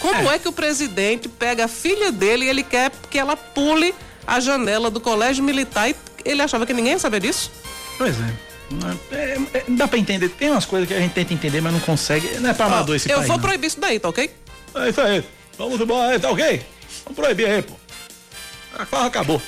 Como 0.00 0.28
é. 0.28 0.34
é 0.34 0.38
que 0.40 0.48
o 0.48 0.52
presidente 0.52 1.28
pega 1.28 1.66
a 1.66 1.68
filha 1.68 2.10
dele 2.10 2.46
e 2.46 2.48
ele 2.48 2.64
quer 2.64 2.90
que 3.08 3.16
ela 3.16 3.36
pule 3.36 3.94
a 4.26 4.40
janela 4.40 4.90
do 4.90 5.00
colégio 5.00 5.44
militar 5.44 5.88
e 5.88 5.94
ele 6.24 6.42
achava 6.42 6.66
que 6.66 6.72
ninguém 6.72 6.94
ia 6.94 6.98
saber 6.98 7.20
disso? 7.20 7.48
Pois 7.96 8.16
é. 8.20 8.47
É, 9.12 9.58
é, 9.58 9.64
dá 9.68 9.88
pra 9.88 9.98
entender. 9.98 10.28
Tem 10.30 10.50
umas 10.50 10.66
coisas 10.66 10.86
que 10.86 10.94
a 10.94 10.98
gente 11.00 11.12
tenta 11.12 11.32
entender, 11.32 11.60
mas 11.60 11.72
não 11.72 11.80
consegue. 11.80 12.28
Não 12.38 12.50
é 12.50 12.54
pra 12.54 12.66
amador 12.66 12.96
esse 12.96 13.10
Eu 13.10 13.16
país, 13.16 13.28
vou 13.28 13.36
não. 13.36 13.42
proibir 13.42 13.66
isso 13.68 13.80
daí, 13.80 13.98
tá 13.98 14.08
ok? 14.08 14.30
É 14.74 14.88
isso 14.88 15.00
aí. 15.00 15.24
Vamos 15.56 15.80
embora, 15.80 16.20
tá 16.20 16.30
ok? 16.30 16.62
Vamos 17.04 17.16
proibir 17.18 17.48
aí, 17.48 17.62
pô. 17.62 17.74
A 18.78 18.84
farra 18.84 19.06
acabou. 19.06 19.40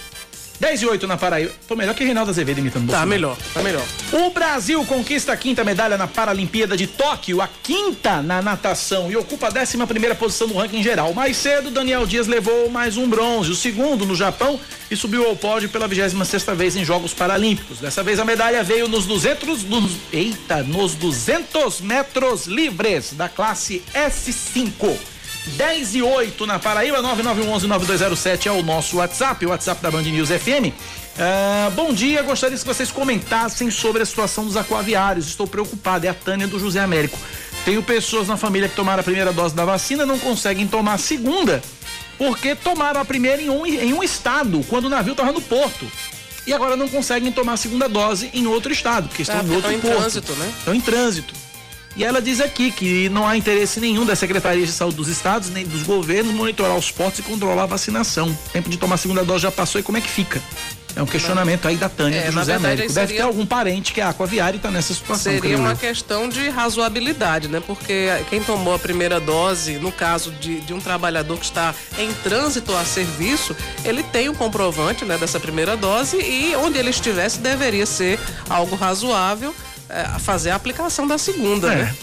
10 0.61 0.83
e 0.83 0.87
8 0.87 1.07
na 1.07 1.17
Paraíba. 1.17 1.53
Tô 1.67 1.75
melhor 1.75 1.95
que 1.95 2.05
Reinaldo 2.05 2.31
Azevedo 2.31 2.59
imitando 2.59 2.91
Tá 2.91 3.07
melhor, 3.07 3.37
tá 3.55 3.63
melhor. 3.63 3.85
O 4.13 4.31
Brasil 4.31 4.85
conquista 4.85 5.33
a 5.33 5.37
quinta 5.37 5.65
medalha 5.65 5.97
na 5.97 6.07
Paralimpíada 6.07 6.77
de 6.77 6.87
Tóquio, 6.87 7.41
a 7.41 7.49
quinta 7.63 8.21
na 8.21 8.43
natação 8.43 9.11
e 9.11 9.17
ocupa 9.17 9.49
a 9.49 9.63
11 9.63 9.79
primeira 9.87 10.15
posição 10.15 10.47
no 10.49 10.59
ranking 10.59 10.83
geral. 10.83 11.15
Mais 11.15 11.39
cedo, 11.39 11.71
Daniel 11.71 12.07
Dias 12.07 12.27
levou 12.27 12.69
mais 12.69 12.99
um 12.99 13.09
bronze, 13.09 13.51
o 13.51 13.57
segundo 13.57 14.05
no 14.05 14.15
Japão 14.15 14.61
e 14.91 14.97
subiu 14.97 15.27
ao 15.27 15.35
pódio 15.35 15.71
pela 15.71 15.89
26 15.89 16.29
sexta 16.29 16.55
vez 16.55 16.77
em 16.77 16.85
Jogos 16.85 17.15
Paralímpicos. 17.15 17.79
Dessa 17.79 18.03
vez 18.03 18.19
a 18.19 18.25
medalha 18.25 18.63
veio 18.63 18.87
nos 18.87 19.07
200, 19.07 19.65
nos, 19.65 19.93
eita, 20.13 20.63
nos 20.63 20.95
200 20.95 21.81
metros 21.81 22.47
livres 22.47 23.15
da 23.15 23.31
classe 23.31 23.83
S5. 23.95 24.97
10 25.47 25.95
e 25.95 26.03
8 26.03 26.47
na 26.47 26.59
Paraíba, 26.59 26.99
9911-9207 27.03 28.47
é 28.47 28.53
o 28.53 28.63
nosso 28.63 28.99
WhatsApp, 28.99 29.45
o 29.47 29.51
WhatsApp 29.51 29.83
da 29.83 29.91
Band 29.91 30.03
News 30.03 30.29
FM. 30.29 30.67
Uh, 30.67 30.73
ah, 31.19 31.71
bom 31.75 31.93
dia, 31.93 32.23
gostaria 32.23 32.57
que 32.57 32.65
vocês 32.65 32.91
comentassem 32.91 33.71
sobre 33.71 34.03
a 34.03 34.07
situação 34.07 34.45
dos 34.45 34.57
aquaviários. 34.57 35.29
Estou 35.29 35.47
preocupado, 35.47 36.07
é 36.07 36.11
a 36.11 36.15
Tânia 36.15 36.47
do 36.47 36.59
José 36.59 36.81
Américo. 36.81 37.19
Tenho 37.65 37.83
pessoas 37.83 38.29
na 38.29 38.37
família 38.37 38.69
que 38.69 38.77
tomaram 38.77 39.01
a 39.01 39.05
primeira 39.05 39.33
dose 39.33 39.55
da 39.55 39.65
vacina, 39.65 40.07
não 40.07 40.19
conseguem 40.19 40.67
tomar 40.67 40.95
a 40.95 40.99
segunda, 40.99 41.63
porque 42.19 42.55
tomaram 42.55 43.01
a 43.01 43.05
primeira 43.05 43.41
em 43.41 43.51
um, 43.51 43.67
em 43.67 43.93
um 43.93 44.03
estado, 44.03 44.65
quando 44.69 44.87
o 44.87 44.89
navio 44.91 45.13
estava 45.13 45.33
no 45.33 45.41
porto. 45.41 45.91
E 46.47 46.53
agora 46.53 46.77
não 46.77 46.89
conseguem 46.89 47.31
tomar 47.33 47.55
a 47.55 47.57
segunda 47.57 47.89
dose 47.89 48.31
em 48.33 48.47
outro 48.47 48.73
estado, 48.73 49.09
porque 49.09 49.23
estão 49.23 49.41
é, 49.41 49.43
em 49.43 49.51
outro 49.55 49.73
estão 49.73 49.91
porto. 49.91 49.97
em 49.97 50.01
trânsito, 50.01 50.33
né? 50.33 50.53
Estão 50.59 50.75
em 50.75 50.81
trânsito. 50.81 51.35
E 51.97 52.05
ela 52.05 52.23
diz 52.23 52.41
aqui 52.41 52.71
que 52.71 53.09
não 53.09 53.27
há 53.27 53.37
interesse 53.37 53.81
nenhum 53.81 54.07
das 54.07 54.19
secretarias 54.19 54.69
de 54.69 54.73
saúde 54.73 54.97
dos 54.97 55.09
estados 55.09 55.51
nem 55.51 55.67
dos 55.67 55.83
governos 55.83 56.33
monitorar 56.33 56.77
os 56.77 56.91
portos 56.91 57.21
e 57.21 57.23
controlar 57.23 57.65
a 57.65 57.67
vacinação. 57.67 58.29
O 58.29 58.51
tempo 58.51 58.71
de 58.71 58.77
tomar 58.77 58.95
a 58.95 58.99
segunda 58.99 59.25
dose 59.25 59.43
já 59.43 59.51
passou 59.51 59.81
e 59.81 59.85
como 59.85 59.99
é 59.99 60.01
que 60.01 60.09
fica? 60.09 60.41
É 60.97 61.03
um 61.03 61.07
questionamento 61.07 61.69
aí 61.69 61.77
da 61.77 61.89
Tânia 61.89 62.19
é, 62.19 62.27
do 62.27 62.33
José 62.33 62.53
verdade, 62.53 62.75
Américo. 62.75 62.93
Deve 62.93 63.15
ter 63.15 63.23
algum 63.23 63.47
parente 63.47 63.93
que 63.93 64.01
é 64.01 64.05
aquaviário 64.05 64.57
e 64.57 64.59
está 64.59 64.71
nessa 64.71 64.93
situação. 64.93 65.33
Seria 65.33 65.57
uma 65.57 65.77
questão 65.77 66.29
de 66.29 66.49
razoabilidade, 66.49 67.49
né? 67.49 67.63
Porque 67.65 68.09
quem 68.29 68.43
tomou 68.43 68.75
a 68.75 68.79
primeira 68.79 69.21
dose, 69.21 69.79
no 69.79 69.93
caso 69.93 70.33
de, 70.33 70.61
de 70.61 70.75
um 70.75 70.81
trabalhador 70.81 71.39
que 71.39 71.45
está 71.45 71.75
em 71.99 72.13
trânsito 72.25 72.75
a 72.75 72.85
serviço, 72.85 73.57
ele 73.85 74.03
tem 74.03 74.29
o 74.29 74.33
um 74.33 74.35
comprovante 74.35 75.05
né, 75.05 75.17
dessa 75.17 75.39
primeira 75.39 75.77
dose 75.77 76.17
e 76.17 76.55
onde 76.57 76.79
ele 76.79 76.91
estivesse 76.91 77.39
deveria 77.39 77.87
ser 77.87 78.19
algo 78.49 78.75
razoável 78.75 79.55
é, 79.91 80.19
fazer 80.19 80.51
a 80.51 80.55
aplicação 80.55 81.07
da 81.07 81.19
segunda, 81.19 81.73
é. 81.73 81.77
né? 81.77 81.97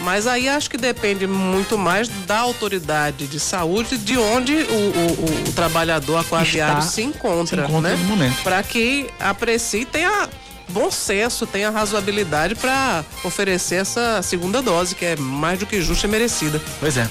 Mas 0.00 0.26
aí 0.26 0.48
acho 0.48 0.68
que 0.68 0.76
depende 0.76 1.26
muito 1.26 1.78
mais 1.78 2.08
da 2.26 2.38
autoridade 2.38 3.26
de 3.26 3.40
saúde 3.40 3.96
de 3.96 4.18
onde 4.18 4.52
o, 4.52 4.58
o, 4.58 5.48
o 5.48 5.52
trabalhador 5.52 6.18
aquaviário 6.18 6.80
Está, 6.80 6.90
se 6.90 7.02
encontra, 7.02 7.64
se 7.64 7.70
encontra 7.70 7.90
né? 7.90 7.96
no 7.96 8.04
momento. 8.04 8.42
Para 8.42 8.62
que 8.62 9.08
aprecie 9.18 9.82
e 9.82 9.84
tenha 9.86 10.28
bom 10.68 10.90
senso, 10.90 11.46
tenha 11.46 11.70
razoabilidade 11.70 12.54
para 12.56 13.04
oferecer 13.24 13.76
essa 13.76 14.20
segunda 14.22 14.60
dose, 14.60 14.94
que 14.94 15.04
é 15.04 15.16
mais 15.16 15.58
do 15.58 15.66
que 15.66 15.80
justa 15.80 16.06
e 16.06 16.10
merecida. 16.10 16.60
Pois 16.78 16.96
é. 16.96 17.08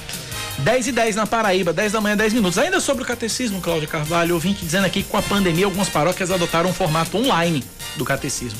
10 0.58 0.86
e 0.86 0.92
10 0.92 1.16
na 1.16 1.26
Paraíba, 1.26 1.72
10 1.72 1.92
da 1.92 2.00
manhã, 2.00 2.16
10 2.16 2.32
minutos. 2.32 2.58
Ainda 2.58 2.80
sobre 2.80 3.02
o 3.02 3.06
catecismo, 3.06 3.60
Cláudio 3.60 3.88
Carvalho, 3.88 4.34
ouvinte 4.34 4.64
dizendo 4.64 4.86
aqui 4.86 5.02
que 5.02 5.08
com 5.08 5.18
a 5.18 5.22
pandemia 5.22 5.66
algumas 5.66 5.88
paróquias 5.88 6.30
adotaram 6.30 6.70
um 6.70 6.72
formato 6.72 7.16
online 7.18 7.62
do 7.96 8.04
catecismo. 8.04 8.58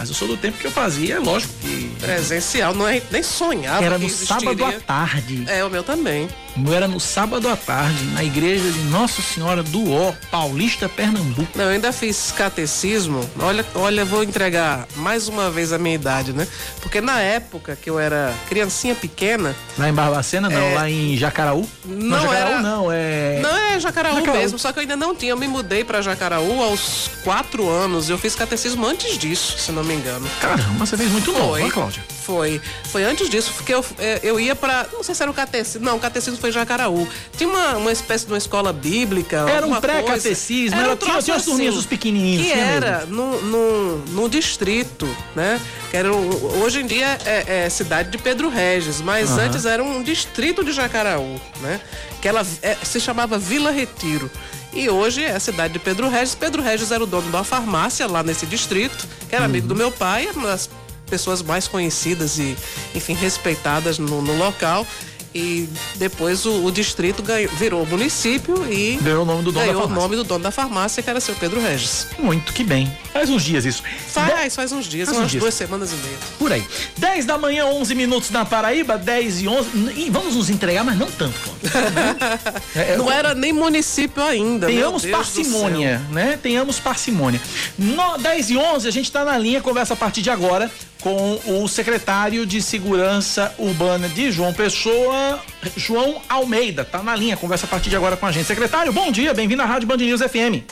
Mas 0.00 0.08
eu 0.08 0.14
sou 0.14 0.26
do 0.26 0.34
tempo 0.34 0.56
que 0.56 0.66
eu 0.66 0.70
fazia, 0.70 1.20
lógico 1.20 1.52
que. 1.60 1.92
Presencial, 2.00 2.74
não 2.74 2.88
é 2.88 3.02
nem 3.10 3.22
sonhava. 3.22 3.84
Era 3.84 3.98
no 3.98 4.08
sábado 4.08 4.64
à 4.64 4.72
tarde. 4.80 5.44
É, 5.46 5.62
o 5.62 5.68
meu 5.68 5.82
também. 5.82 6.26
Era 6.72 6.86
no 6.88 7.00
sábado 7.00 7.48
à 7.48 7.56
tarde, 7.56 8.04
na 8.12 8.24
igreja 8.24 8.70
de 8.70 8.80
Nossa 8.84 9.22
Senhora 9.22 9.62
do 9.62 9.92
Ó, 9.92 10.12
Paulista, 10.30 10.88
Pernambuco. 10.88 11.50
Não, 11.56 11.64
eu 11.64 11.70
ainda 11.70 11.92
fiz 11.92 12.32
catecismo. 12.32 13.28
Olha, 13.38 13.64
olha, 13.74 14.04
vou 14.04 14.22
entregar 14.22 14.86
mais 14.96 15.28
uma 15.28 15.50
vez 15.50 15.72
a 15.72 15.78
minha 15.78 15.94
idade, 15.94 16.32
né? 16.32 16.46
Porque 16.80 17.00
na 17.00 17.20
época 17.20 17.76
que 17.76 17.88
eu 17.88 17.98
era 17.98 18.34
criancinha 18.48 18.94
pequena. 18.94 19.54
Lá 19.78 19.88
em 19.88 19.92
Barbacena, 19.92 20.48
não, 20.48 20.60
é... 20.60 20.74
lá 20.74 20.90
em 20.90 21.16
Jacaraú? 21.16 21.66
Não, 21.84 21.96
não 21.96 22.20
Jacaraú 22.20 22.52
era... 22.52 22.60
não, 22.60 22.92
é. 22.92 23.40
Não, 23.42 23.56
é 23.56 23.80
Jacaraú, 23.80 24.16
Jacaraú, 24.16 24.36
mesmo, 24.36 24.58
só 24.58 24.72
que 24.72 24.78
eu 24.78 24.82
ainda 24.82 24.96
não 24.96 25.14
tinha. 25.14 25.32
Eu 25.32 25.36
me 25.36 25.48
mudei 25.48 25.84
para 25.84 26.02
Jacaraú 26.02 26.62
aos 26.62 27.10
quatro 27.24 27.68
anos. 27.68 28.10
Eu 28.10 28.18
fiz 28.18 28.34
catecismo 28.34 28.86
antes 28.86 29.16
disso, 29.16 29.58
se 29.58 29.72
não 29.72 29.84
me 29.84 29.94
engano. 29.94 30.28
Caramba, 30.40 30.84
você 30.84 30.96
fez 30.96 31.10
muito 31.10 31.32
novo, 31.32 31.50
foi, 31.50 31.62
né, 31.62 31.70
Cláudia? 31.70 32.04
Foi. 32.24 32.60
Foi 32.84 33.04
antes 33.04 33.28
disso, 33.28 33.52
porque 33.56 33.74
eu, 33.74 33.84
é, 33.98 34.20
eu 34.22 34.38
ia 34.38 34.54
para 34.54 34.86
Não 34.92 35.02
sei 35.02 35.14
se 35.14 35.22
era 35.22 35.30
o 35.30 35.34
catecismo. 35.34 35.84
Não, 35.84 35.96
o 35.96 36.00
catecismo 36.00 36.38
foi 36.38 36.49
Jacaraú. 36.52 37.06
Tinha 37.36 37.48
uma, 37.48 37.76
uma 37.76 37.92
espécie 37.92 38.26
de 38.26 38.32
uma 38.32 38.38
escola 38.38 38.72
bíblica. 38.72 39.46
Era 39.48 39.66
um 39.66 39.80
pré-catecismo, 39.80 40.78
era, 40.78 40.88
era 40.88 40.94
um 40.94 40.96
tinha, 40.96 41.22
tinha 41.22 41.36
as 41.36 41.44
turminhas 41.44 41.76
os 41.76 41.86
pequenininhos. 41.86 42.46
Que 42.46 42.52
era 42.52 43.06
no, 43.06 43.40
no, 43.42 43.98
no, 44.06 44.28
distrito, 44.28 45.08
né? 45.34 45.60
Que 45.90 45.96
era, 45.96 46.12
hoje 46.12 46.80
em 46.80 46.86
dia 46.86 47.18
é, 47.24 47.64
é 47.64 47.70
cidade 47.70 48.10
de 48.10 48.18
Pedro 48.18 48.48
Regis, 48.48 49.00
mas 49.00 49.30
uhum. 49.30 49.40
antes 49.40 49.64
era 49.64 49.82
um 49.82 50.02
distrito 50.02 50.64
de 50.64 50.72
Jacaraú, 50.72 51.40
né? 51.60 51.80
Que 52.20 52.28
ela 52.28 52.46
é, 52.62 52.76
se 52.82 53.00
chamava 53.00 53.38
Vila 53.38 53.70
Retiro. 53.70 54.30
E 54.72 54.88
hoje 54.88 55.24
é 55.24 55.32
a 55.32 55.40
cidade 55.40 55.72
de 55.72 55.78
Pedro 55.78 56.08
Regis. 56.08 56.34
Pedro 56.34 56.62
Regis 56.62 56.92
era 56.92 57.02
o 57.02 57.06
dono 57.06 57.30
da 57.30 57.42
farmácia 57.42 58.06
lá 58.06 58.22
nesse 58.22 58.46
distrito, 58.46 59.08
que 59.28 59.34
era 59.34 59.44
uhum. 59.44 59.50
amigo 59.50 59.66
do 59.66 59.74
meu 59.74 59.90
pai, 59.90 60.28
uma 60.34 60.48
das 60.48 60.70
pessoas 61.10 61.42
mais 61.42 61.66
conhecidas 61.66 62.38
e, 62.38 62.56
enfim, 62.94 63.14
respeitadas 63.14 63.98
no, 63.98 64.22
no 64.22 64.38
local 64.38 64.86
e 65.34 65.68
depois 65.96 66.44
o, 66.44 66.64
o 66.64 66.72
distrito 66.72 67.22
ganhou, 67.22 67.50
virou 67.54 67.86
município 67.86 68.66
e 68.70 68.96
ganhou 69.00 69.22
o 69.22 69.24
nome 69.24 69.42
do 69.44 69.52
dono 69.52 69.64
ganhou 69.64 69.74
da 69.74 69.80
farmácia. 69.80 69.98
o 69.98 70.02
nome 70.02 70.16
do 70.16 70.24
dono 70.24 70.42
da 70.42 70.50
farmácia, 70.50 71.02
que 71.02 71.10
era 71.10 71.20
seu 71.20 71.34
Pedro 71.36 71.60
Regis. 71.60 72.08
Muito 72.18 72.52
que 72.52 72.64
bem. 72.64 72.90
Faz 73.12 73.30
uns 73.30 73.42
dias 73.42 73.64
isso. 73.64 73.82
Faz, 74.08 74.54
faz 74.54 74.72
uns 74.72 74.86
dias, 74.86 75.08
faz 75.08 75.18
umas 75.18 75.26
uns 75.26 75.30
dias. 75.30 75.42
duas 75.42 75.54
semanas 75.54 75.92
e 75.92 75.96
meia. 75.96 76.18
Por 76.38 76.52
aí. 76.52 76.64
10 76.98 77.26
da 77.26 77.38
manhã, 77.38 77.66
11 77.66 77.94
minutos 77.94 78.30
na 78.30 78.44
Paraíba, 78.44 78.98
10 78.98 79.42
e 79.42 79.48
11. 79.48 79.70
E 79.96 80.10
vamos 80.10 80.34
nos 80.34 80.50
entregar, 80.50 80.84
mas 80.84 80.98
não 80.98 81.10
tanto, 81.10 81.38
é, 82.74 82.92
é, 82.92 82.96
Não 82.96 83.10
era 83.10 83.34
nem 83.34 83.52
município 83.52 84.22
ainda. 84.22 84.66
Tenhamos 84.66 85.06
parcimônia, 85.06 86.00
né? 86.10 86.38
Tenhamos 86.42 86.80
parcimônia. 86.80 87.40
No, 87.78 88.18
10 88.18 88.50
e 88.50 88.56
11, 88.56 88.88
a 88.88 88.90
gente 88.90 89.06
está 89.06 89.24
na 89.24 89.38
linha, 89.38 89.60
conversa 89.60 89.94
a 89.94 89.96
partir 89.96 90.22
de 90.22 90.30
agora 90.30 90.70
com 91.00 91.40
o 91.46 91.66
secretário 91.66 92.44
de 92.44 92.60
Segurança 92.60 93.54
Urbana 93.58 94.08
de 94.08 94.30
João 94.30 94.52
Pessoa, 94.52 95.42
João 95.76 96.20
Almeida. 96.28 96.84
Tá 96.84 97.02
na 97.02 97.16
linha, 97.16 97.36
conversa 97.36 97.66
a 97.66 97.68
partir 97.68 97.90
de 97.90 97.96
agora 97.96 98.16
com 98.16 98.26
a 98.26 98.32
gente. 98.32 98.46
Secretário, 98.46 98.92
bom 98.92 99.10
dia, 99.10 99.32
bem-vindo 99.34 99.62
à 99.62 99.64
Rádio 99.64 99.88
Band 99.88 99.96
News 99.96 100.20
FM. 100.20 100.64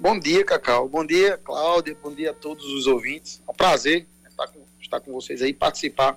Bom 0.00 0.18
dia, 0.18 0.44
Cacau. 0.44 0.88
Bom 0.88 1.04
dia, 1.04 1.36
Cláudia. 1.38 1.96
Bom 2.00 2.14
dia 2.14 2.30
a 2.30 2.34
todos 2.34 2.64
os 2.66 2.86
ouvintes. 2.86 3.42
É 3.46 3.50
um 3.50 3.54
prazer 3.54 4.06
estar 4.28 4.46
com, 4.46 4.60
estar 4.80 5.00
com 5.00 5.12
vocês 5.12 5.42
aí, 5.42 5.52
participar 5.52 6.16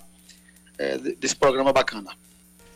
é, 0.77 0.97
desse 0.97 1.35
programa 1.35 1.73
bacana. 1.73 2.11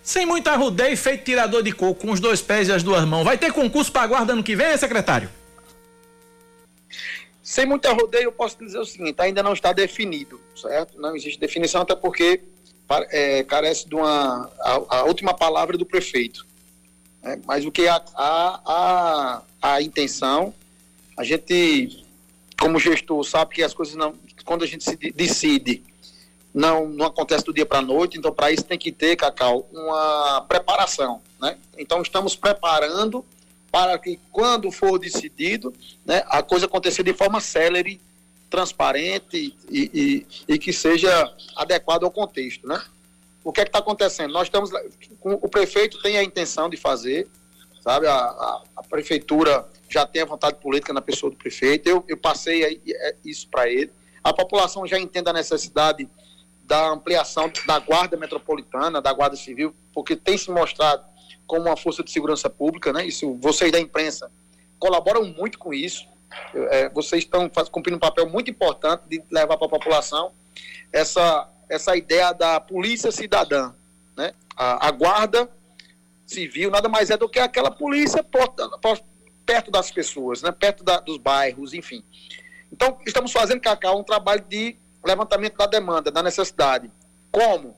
Sem 0.01 0.25
muita 0.25 0.51
arrudeio, 0.51 0.97
feito 0.97 1.23
tirador 1.23 1.61
de 1.61 1.71
coco, 1.71 2.01
com 2.01 2.11
os 2.11 2.19
dois 2.19 2.41
pés 2.41 2.67
e 2.67 2.71
as 2.71 2.81
duas 2.81 3.05
mãos. 3.05 3.23
Vai 3.23 3.37
ter 3.37 3.53
concurso 3.53 3.91
para 3.91 4.07
guarda 4.07 4.33
ano 4.33 4.43
que 4.43 4.55
vem, 4.55 4.75
secretário? 4.77 5.29
Sem 7.45 7.63
muita 7.67 7.93
rodeio, 7.93 8.23
eu 8.23 8.31
posso 8.31 8.57
dizer 8.57 8.79
o 8.79 8.85
seguinte: 8.85 9.21
ainda 9.21 9.43
não 9.43 9.53
está 9.53 9.71
definido, 9.71 10.41
certo? 10.55 10.99
Não 10.99 11.15
existe 11.15 11.39
definição, 11.39 11.83
até 11.83 11.95
porque 11.95 12.41
é, 13.11 13.43
carece 13.43 13.87
de 13.87 13.93
uma. 13.93 14.51
A, 14.59 14.97
a, 14.97 15.03
última 15.03 15.31
palavra 15.31 15.77
do 15.77 15.85
prefeito. 15.85 16.43
Né? 17.21 17.39
Mas 17.45 17.63
o 17.63 17.71
que 17.71 17.87
a, 17.87 18.03
a, 18.15 18.61
a, 18.65 19.41
a 19.61 19.81
intenção, 19.83 20.55
a 21.15 21.23
gente, 21.23 22.03
como 22.59 22.79
gestor, 22.79 23.23
sabe 23.23 23.53
que 23.53 23.61
as 23.61 23.75
coisas 23.75 23.93
não. 23.93 24.15
Quando 24.43 24.63
a 24.63 24.67
gente 24.67 24.83
se 24.83 24.95
decide, 25.11 25.83
não, 26.51 26.87
não 26.87 27.05
acontece 27.05 27.45
do 27.45 27.53
dia 27.53 27.65
para 27.65 27.77
a 27.77 27.83
noite, 27.83 28.17
então 28.17 28.33
para 28.33 28.51
isso 28.51 28.63
tem 28.63 28.77
que 28.77 28.91
ter, 28.91 29.15
Cacau, 29.17 29.69
uma 29.71 30.41
preparação. 30.49 31.21
Né? 31.39 31.59
Então 31.77 32.01
estamos 32.01 32.35
preparando 32.35 33.23
para 33.75 33.99
que 33.99 34.17
quando 34.31 34.71
for 34.71 34.97
decidido, 34.97 35.73
né, 36.05 36.23
a 36.27 36.41
coisa 36.41 36.65
aconteça 36.65 37.03
de 37.03 37.13
forma 37.13 37.41
célere, 37.41 37.99
transparente 38.49 39.53
e, 39.69 39.91
e, 40.47 40.53
e 40.53 40.57
que 40.57 40.71
seja 40.71 41.35
adequado 41.57 42.05
ao 42.05 42.09
contexto, 42.09 42.65
né? 42.65 42.81
O 43.43 43.51
que 43.51 43.59
é 43.59 43.65
que 43.65 43.67
está 43.67 43.79
acontecendo? 43.79 44.31
Nós 44.31 44.47
estamos, 44.47 44.71
o 45.21 45.49
prefeito 45.49 46.01
tem 46.01 46.17
a 46.17 46.23
intenção 46.23 46.69
de 46.69 46.77
fazer, 46.77 47.27
sabe? 47.81 48.07
A, 48.07 48.15
a, 48.15 48.63
a 48.77 48.83
prefeitura 48.83 49.67
já 49.89 50.05
tem 50.05 50.21
a 50.21 50.25
vontade 50.25 50.55
política 50.61 50.93
na 50.93 51.01
pessoa 51.01 51.29
do 51.29 51.35
prefeito. 51.35 51.89
Eu, 51.89 52.01
eu 52.07 52.15
passei 52.15 52.63
aí, 52.63 52.81
é, 52.87 53.15
isso 53.25 53.45
para 53.49 53.69
ele. 53.69 53.91
A 54.23 54.31
população 54.31 54.87
já 54.87 54.97
entende 54.97 55.29
a 55.29 55.33
necessidade 55.33 56.09
da 56.63 56.91
ampliação 56.91 57.51
da 57.67 57.77
guarda 57.79 58.15
metropolitana, 58.15 59.01
da 59.01 59.11
guarda 59.11 59.35
civil, 59.35 59.75
porque 59.93 60.15
tem 60.15 60.37
se 60.37 60.49
mostrado 60.49 61.03
como 61.47 61.63
uma 61.63 61.77
força 61.77 62.03
de 62.03 62.11
segurança 62.11 62.49
pública, 62.49 62.91
né? 62.91 63.05
Isso, 63.05 63.33
vocês 63.35 63.71
da 63.71 63.79
imprensa 63.79 64.31
colaboram 64.79 65.23
muito 65.25 65.57
com 65.57 65.73
isso. 65.73 66.07
É, 66.53 66.89
vocês 66.89 67.23
estão 67.23 67.49
cumprindo 67.71 67.97
um 67.97 67.99
papel 67.99 68.27
muito 68.29 68.51
importante 68.51 69.03
de 69.07 69.23
levar 69.31 69.57
para 69.57 69.67
a 69.67 69.69
população 69.69 70.31
essa, 70.91 71.49
essa 71.69 71.95
ideia 71.95 72.33
da 72.33 72.59
polícia 72.59 73.11
cidadã, 73.11 73.73
né? 74.17 74.33
A, 74.55 74.87
a 74.87 74.91
guarda 74.91 75.49
civil 76.25 76.71
nada 76.71 76.89
mais 76.89 77.09
é 77.09 77.17
do 77.17 77.29
que 77.29 77.39
aquela 77.39 77.69
polícia 77.69 78.23
porta, 78.23 78.67
perto 79.45 79.69
das 79.69 79.91
pessoas, 79.91 80.41
né? 80.41 80.51
Perto 80.51 80.83
da, 80.83 80.99
dos 80.99 81.17
bairros, 81.17 81.73
enfim. 81.73 82.03
Então, 82.71 82.97
estamos 83.05 83.31
fazendo, 83.31 83.61
Cacau, 83.61 83.99
um 83.99 84.03
trabalho 84.03 84.43
de 84.49 84.75
levantamento 85.05 85.55
da 85.55 85.67
demanda, 85.67 86.11
da 86.11 86.23
necessidade. 86.23 86.91
Como? 87.31 87.75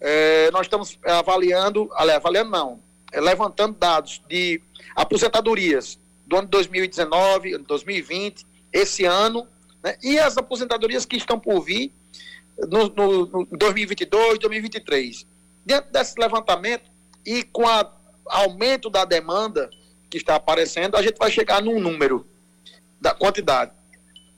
É, 0.00 0.50
nós 0.50 0.66
estamos 0.66 0.98
avaliando, 1.04 1.88
aliás, 1.94 2.18
avaliando 2.18 2.50
não, 2.50 2.80
levantando 3.14 3.76
dados 3.78 4.22
de 4.28 4.60
aposentadorias 4.94 5.98
do 6.26 6.36
ano 6.36 6.46
de 6.46 6.50
2019, 6.50 7.58
2020, 7.58 8.44
esse 8.72 9.04
ano, 9.04 9.46
né, 9.82 9.96
e 10.02 10.18
as 10.18 10.36
aposentadorias 10.36 11.04
que 11.04 11.16
estão 11.16 11.38
por 11.38 11.60
vir 11.60 11.92
no, 12.58 12.88
no, 12.88 13.26
no 13.26 13.46
2022, 13.46 14.38
2023. 14.38 15.26
Dentro 15.64 15.92
desse 15.92 16.18
levantamento 16.18 16.90
e 17.24 17.42
com 17.42 17.62
o 17.64 17.86
aumento 18.26 18.90
da 18.90 19.04
demanda 19.04 19.70
que 20.10 20.16
está 20.16 20.36
aparecendo, 20.36 20.96
a 20.96 21.02
gente 21.02 21.16
vai 21.16 21.30
chegar 21.30 21.62
num 21.62 21.80
número 21.80 22.26
da 23.00 23.14
quantidade. 23.14 23.72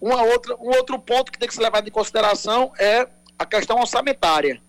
Uma 0.00 0.22
outra, 0.22 0.56
um 0.56 0.68
outro 0.68 0.98
ponto 0.98 1.32
que 1.32 1.38
tem 1.38 1.48
que 1.48 1.54
ser 1.54 1.62
levado 1.62 1.86
em 1.86 1.90
consideração 1.90 2.72
é 2.78 3.08
a 3.38 3.44
questão 3.44 3.78
orçamentária. 3.78 4.60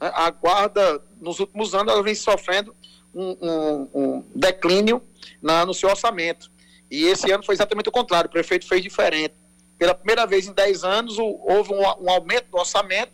A 0.00 0.30
guarda, 0.30 1.02
nos 1.20 1.40
últimos 1.40 1.74
anos, 1.74 1.92
ela 1.92 2.02
vem 2.02 2.14
sofrendo 2.14 2.74
um, 3.14 3.36
um, 3.40 3.88
um 3.94 4.24
declínio 4.34 5.02
na, 5.42 5.64
no 5.64 5.74
seu 5.74 5.88
orçamento. 5.88 6.50
E 6.90 7.04
esse 7.04 7.30
ano 7.30 7.44
foi 7.44 7.54
exatamente 7.54 7.88
o 7.88 7.92
contrário, 7.92 8.28
o 8.28 8.32
prefeito 8.32 8.66
fez 8.66 8.82
diferente. 8.82 9.34
Pela 9.78 9.94
primeira 9.94 10.26
vez 10.26 10.46
em 10.46 10.52
10 10.52 10.84
anos, 10.84 11.18
o, 11.18 11.24
houve 11.24 11.72
um, 11.72 11.80
um, 11.80 12.10
aumento 12.10 12.46
do 12.50 12.58
orçamento, 12.58 13.12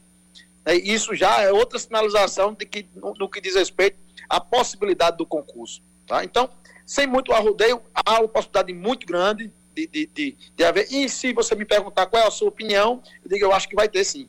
né, 0.65 0.75
isso 0.77 1.15
já 1.15 1.43
é 1.43 1.53
outra 1.53 1.79
sinalização 1.79 2.55
de 2.55 2.65
que, 2.65 2.87
no, 2.95 3.29
que 3.29 3.41
diz 3.41 3.55
respeito 3.55 3.99
à 4.29 4.41
possibilidade 4.41 5.17
do 5.17 5.27
concurso. 5.27 5.83
Tá? 6.07 6.25
Então, 6.25 6.49
sem 6.87 7.07
muito 7.07 7.33
arrudeio, 7.33 7.83
há 7.95 8.21
uma 8.21 8.29
possibilidade 8.29 8.73
muito 8.73 9.07
grande 9.07 9.53
de, 9.75 9.87
de, 9.87 10.07
de, 10.07 10.37
de 10.57 10.65
haver. 10.65 10.87
E 10.91 11.09
se 11.09 11.33
você 11.33 11.55
me 11.55 11.65
perguntar 11.65 12.07
qual 12.07 12.23
é 12.23 12.27
a 12.27 12.31
sua 12.31 12.49
opinião, 12.49 13.03
eu 13.23 13.31
digo, 13.31 13.45
eu 13.45 13.53
acho 13.53 13.69
que 13.69 13.75
vai 13.75 13.89
ter 13.89 14.05
sim. 14.05 14.29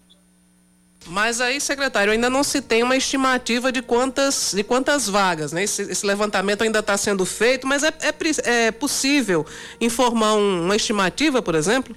Mas 1.08 1.40
aí, 1.40 1.62
secretário, 1.62 2.12
ainda 2.12 2.30
não 2.30 2.44
se 2.44 2.62
tem 2.62 2.82
uma 2.82 2.96
estimativa 2.96 3.72
de 3.72 3.82
quantas, 3.82 4.54
de 4.56 4.64
quantas 4.64 5.08
vagas, 5.08 5.52
né? 5.52 5.64
Esse, 5.64 5.84
esse 5.84 6.06
levantamento 6.06 6.64
ainda 6.64 6.80
está 6.80 6.98
sendo 6.98 7.26
feito, 7.26 7.68
mas 7.68 7.84
é, 7.84 7.94
é, 8.02 8.66
é 8.68 8.72
possível 8.72 9.46
informar 9.80 10.34
um, 10.34 10.64
uma 10.64 10.76
estimativa, 10.76 11.42
por 11.42 11.54
exemplo? 11.54 11.96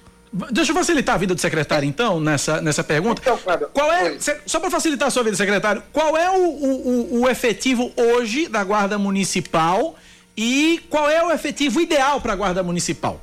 Deixa 0.51 0.71
eu 0.71 0.75
facilitar 0.75 1.15
a 1.15 1.17
vida 1.17 1.33
do 1.33 1.41
secretário, 1.41 1.87
então, 1.87 2.19
nessa, 2.19 2.61
nessa 2.61 2.83
pergunta. 2.83 3.19
Então, 3.19 3.39
qual 3.73 3.91
é, 3.91 4.15
só 4.45 4.59
para 4.59 4.69
facilitar 4.69 5.07
a 5.07 5.11
sua 5.11 5.23
vida, 5.23 5.35
secretário, 5.35 5.81
qual 5.91 6.15
é 6.15 6.29
o, 6.29 6.43
o, 6.43 7.21
o 7.21 7.29
efetivo 7.29 7.91
hoje 7.97 8.47
da 8.47 8.63
Guarda 8.63 8.99
Municipal 8.99 9.95
e 10.37 10.81
qual 10.87 11.09
é 11.09 11.23
o 11.25 11.31
efetivo 11.31 11.81
ideal 11.81 12.21
para 12.21 12.33
a 12.33 12.35
Guarda 12.35 12.61
Municipal? 12.61 13.19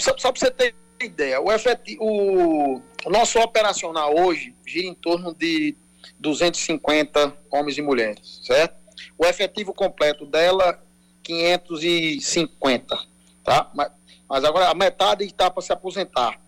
Só, 0.00 0.14
só 0.18 0.32
para 0.32 0.40
você 0.40 0.50
ter 0.50 0.74
ideia, 1.00 1.40
o, 1.40 1.52
efetivo, 1.52 2.02
o, 2.02 2.82
o 3.04 3.10
nosso 3.10 3.38
operacional 3.38 4.14
hoje 4.18 4.54
gira 4.66 4.86
em 4.86 4.94
torno 4.94 5.34
de 5.34 5.76
250 6.18 7.36
homens 7.50 7.78
e 7.78 7.82
mulheres, 7.82 8.40
certo? 8.44 8.76
O 9.16 9.24
efetivo 9.24 9.72
completo 9.72 10.26
dela, 10.26 10.82
550, 11.22 12.98
tá? 13.44 13.70
Mas, 13.74 13.92
mas 14.28 14.44
agora 14.44 14.68
a 14.68 14.74
metade 14.74 15.24
está 15.24 15.50
para 15.50 15.62
se 15.62 15.72
aposentar. 15.72 16.40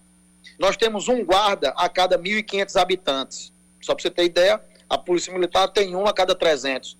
Nós 0.58 0.76
temos 0.76 1.08
um 1.08 1.24
guarda 1.24 1.70
a 1.70 1.88
cada 1.88 2.18
1.500 2.18 2.80
habitantes. 2.80 3.52
Só 3.80 3.94
para 3.94 4.02
você 4.02 4.10
ter 4.10 4.24
ideia, 4.24 4.60
a 4.88 4.98
Polícia 4.98 5.32
Militar 5.32 5.68
tem 5.68 5.94
um 5.94 6.06
a 6.06 6.12
cada 6.12 6.34
300. 6.34 6.98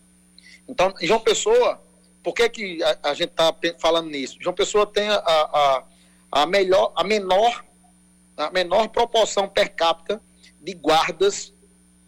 Então, 0.68 0.94
João 1.03 1.20
Pessoa, 1.20 1.82
por 2.22 2.34
que, 2.34 2.48
que 2.48 2.82
a, 2.82 3.11
a 3.11 3.14
gente 3.14 3.30
está 3.30 3.55
falando 3.78 4.09
nisso? 4.09 4.38
João 4.40 4.55
Pessoa 4.55 4.86
tem 4.86 5.09
a, 5.09 5.16
a, 5.16 5.84
a, 6.32 6.46
melhor, 6.46 6.92
a 6.94 7.03
menor 7.03 7.64
a 8.41 8.51
menor 8.51 8.88
proporção 8.88 9.49
per 9.49 9.74
capita 9.74 10.20
de 10.61 10.72
guardas 10.74 11.53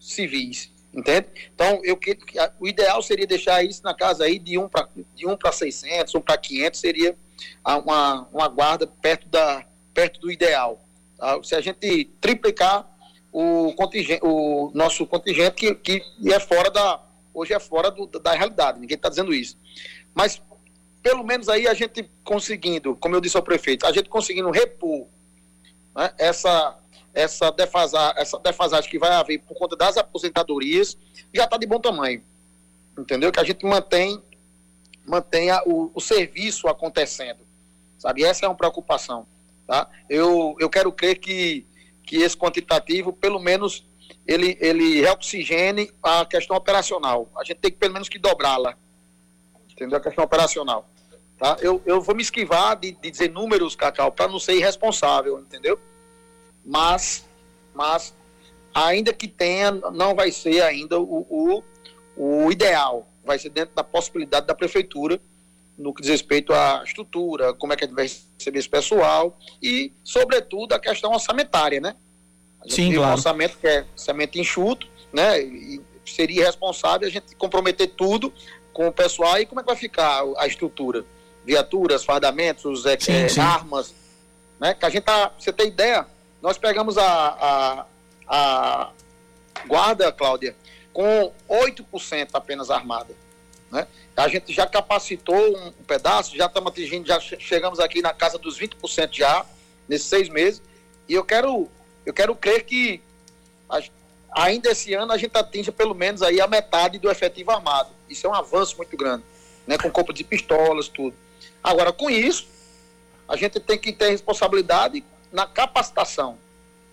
civis, 0.01 0.73
entende? 0.93 1.29
Então, 1.55 1.81
eu 1.85 1.99
o 2.59 2.67
ideal 2.67 3.03
seria 3.03 3.27
deixar 3.27 3.65
isso 3.65 3.83
na 3.83 3.95
casa 3.95 4.25
aí 4.25 4.39
de 4.39 4.59
1 4.59 4.69
para 4.69 4.89
de 5.15 5.27
1 5.27 5.37
para 5.37 5.53
600, 5.53 6.15
1 6.15 6.21
para 6.21 6.39
500 6.39 6.81
seria 6.81 7.17
uma, 7.65 8.29
uma 8.33 8.49
guarda 8.49 8.87
perto 8.87 9.29
da 9.29 9.65
perto 9.95 10.21
do 10.21 10.33
ideal. 10.33 10.83
Tá? 11.19 11.43
Se 11.43 11.55
a 11.55 11.61
gente 11.61 12.05
triplicar 12.21 12.91
o 13.31 13.73
contingente, 13.75 14.21
o 14.25 14.71
nosso 14.75 15.07
contingente 15.07 15.75
que, 15.75 15.75
que 15.75 16.03
é 16.33 16.41
fora 16.41 16.71
da 16.71 17.01
hoje 17.35 17.55
é 17.55 17.61
fora 17.61 17.91
do, 17.91 18.07
da 18.07 18.33
realidade, 18.33 18.79
ninguém 18.79 18.97
está 18.97 19.09
dizendo 19.09 19.33
isso. 19.33 19.57
Mas 20.15 20.43
pelo 21.03 21.25
menos 21.25 21.49
aí 21.49 21.67
a 21.67 21.75
gente 21.75 22.09
conseguindo, 22.23 22.95
como 22.97 23.15
eu 23.15 23.21
disse 23.21 23.37
ao 23.37 23.43
prefeito, 23.43 23.87
a 23.87 23.93
gente 23.93 24.09
conseguindo 24.09 24.51
repor 24.51 25.09
né, 25.95 26.13
essa, 26.19 26.79
essa, 27.15 27.51
defasar, 27.51 28.15
essa 28.17 28.39
defasagem 28.39 28.91
que 28.91 28.99
vai 28.99 29.11
haver 29.11 29.39
por 29.41 29.57
conta 29.57 29.77
das 29.77 29.97
aposentadorias 29.97 30.97
já 31.33 31.45
está 31.45 31.57
de 31.57 31.67
bom 31.67 31.81
tamanho. 31.81 32.23
Entendeu? 32.99 33.33
Que 33.33 33.41
a 33.41 33.45
gente 33.45 33.65
mantém, 33.65 34.23
mantenha 35.07 35.63
o, 35.65 35.91
o 35.95 36.01
serviço 36.01 36.69
acontecendo. 36.69 37.41
Sabe? 37.99 38.25
Essa 38.25 38.47
é 38.47 38.49
uma 38.49 38.55
preocupação. 38.55 39.27
Tá? 39.67 39.89
Eu, 40.09 40.57
eu 40.59 40.69
quero 40.69 40.93
crer 40.93 41.19
que, 41.19 41.67
que 42.05 42.17
esse 42.17 42.37
quantitativo, 42.37 43.13
pelo 43.13 43.39
menos, 43.39 43.87
ele, 44.27 44.57
ele 44.61 45.01
reoxigene 45.01 45.91
a 46.03 46.25
questão 46.27 46.57
operacional. 46.57 47.31
A 47.39 47.45
gente 47.45 47.59
tem 47.59 47.71
que, 47.71 47.79
pelo 47.79 47.95
menos, 47.95 48.09
que 48.09 48.19
dobrá-la. 48.19 48.77
Entendeu? 49.71 49.99
A 49.99 50.01
questão 50.01 50.25
operacional. 50.25 50.89
Tá? 51.43 51.57
Eu, 51.61 51.83
eu 51.85 52.01
vou 52.01 52.15
me 52.15 52.23
esquivar 52.23 52.77
de, 52.77 52.93
de 52.93 53.11
dizer 53.11 53.29
números, 53.29 53.75
Cacau, 53.75 54.13
para 54.13 54.29
não 54.29 54.39
ser 54.39 54.55
irresponsável, 54.55 55.41
entendeu? 55.41 55.77
Mas, 56.65 57.25
mas, 57.75 58.15
ainda 58.73 59.13
que 59.13 59.27
tenha, 59.27 59.73
não 59.73 60.15
vai 60.15 60.31
ser 60.31 60.63
ainda 60.63 61.01
o, 61.01 61.27
o, 61.29 62.45
o 62.45 62.53
ideal. 62.53 63.09
Vai 63.25 63.41
ser 63.41 63.49
dentro 63.49 63.75
da 63.75 63.83
possibilidade 63.83 64.47
da 64.47 64.55
prefeitura, 64.55 65.21
no 65.77 65.93
que 65.93 66.03
diz 66.03 66.13
respeito 66.13 66.53
à 66.53 66.81
estrutura, 66.87 67.53
como 67.55 67.73
é 67.73 67.77
que 67.77 67.83
a 67.83 67.89
gente 67.89 67.97
vai 67.97 68.09
receber 68.39 68.61
esse 68.61 68.69
pessoal 68.69 69.37
e, 69.61 69.93
sobretudo, 70.05 70.75
a 70.75 70.79
questão 70.79 71.11
orçamentária, 71.11 71.81
né? 71.81 71.97
A 72.61 72.69
gente 72.69 72.77
Sim, 72.77 72.95
claro. 72.95 73.11
um 73.11 73.13
orçamento 73.15 73.59
que 73.59 73.67
é 73.67 73.85
orçamento 73.93 74.39
enxuto, 74.39 74.87
né? 75.13 75.43
E 75.43 75.81
seria 76.07 76.43
irresponsável 76.43 77.09
a 77.09 77.11
gente 77.11 77.35
comprometer 77.35 77.89
tudo 77.89 78.33
com 78.73 78.87
o 78.87 78.93
pessoal 78.93 79.41
e 79.41 79.47
como 79.47 79.61
é 79.61 79.65
que 79.65 79.71
vai 79.71 79.77
ficar 79.77 80.23
a 80.37 80.47
estrutura? 80.47 81.05
Viaturas, 81.45 82.05
fardamentos, 82.05 82.87
é, 82.87 82.99
sim, 82.99 83.13
é, 83.13 83.29
sim. 83.29 83.41
armas, 83.41 83.95
né? 84.61 84.75
Que 84.75 84.87
a 84.87 84.91
gente 84.91 85.03
tá, 85.03 85.33
você 85.39 85.53
tem 85.53 85.69
ideia, 85.69 86.07
nós 86.41 86.57
pegamos 86.57 86.97
a, 86.99 87.05
a, 87.05 87.87
a 88.29 88.91
guarda, 89.67 90.13
Cláudia, 90.13 90.57
com 90.93 91.33
8% 91.49 92.29
apenas 92.33 92.71
armada, 92.71 93.15
né? 93.71 93.87
A 94.17 94.29
gente 94.29 94.53
já 94.53 94.67
capacitou 94.67 95.37
um, 95.37 95.73
pedaço, 95.87 96.37
já 96.37 96.47
estamos 96.47 96.71
atingindo, 96.71 97.09
já 97.09 97.19
chegamos 97.19 97.81
aqui 97.81 98.03
na 98.03 98.13
casa 98.13 98.39
dos 98.39 98.59
20% 98.59 99.09
já, 99.13 99.45
nesses 99.89 100.07
seis 100.07 100.29
meses, 100.29 100.63
e 101.09 101.15
eu 101.15 101.25
quero, 101.25 101.69
eu 102.05 102.13
quero 102.13 102.37
crer 102.37 102.65
que 102.65 103.01
a, 103.69 103.81
ainda 104.33 104.71
esse 104.71 104.93
ano 104.93 105.13
a 105.13 105.17
gente 105.17 105.37
atinja 105.37 105.73
pelo 105.73 105.95
menos 105.95 106.23
aí 106.23 106.41
a 106.41 106.47
metade 106.47 106.99
do 106.99 107.11
efetivo 107.11 107.51
armado. 107.51 107.91
Isso 108.09 108.27
é 108.27 108.31
um 108.31 108.35
avanço 108.35 108.77
muito 108.77 108.97
grande, 108.97 109.25
né? 109.67 109.79
Com 109.79 109.91
compra 109.91 110.13
de 110.13 110.25
pistolas, 110.25 110.89
tudo. 110.89 111.17
Agora, 111.63 111.93
com 111.93 112.11
isso, 112.11 112.47
a 113.29 113.37
gente 113.37 113.61
tem 113.61 113.79
que 113.79 113.93
ter 113.93 114.11
responsabilidade 114.11 115.05
na 115.33 115.47
capacitação. 115.47 116.37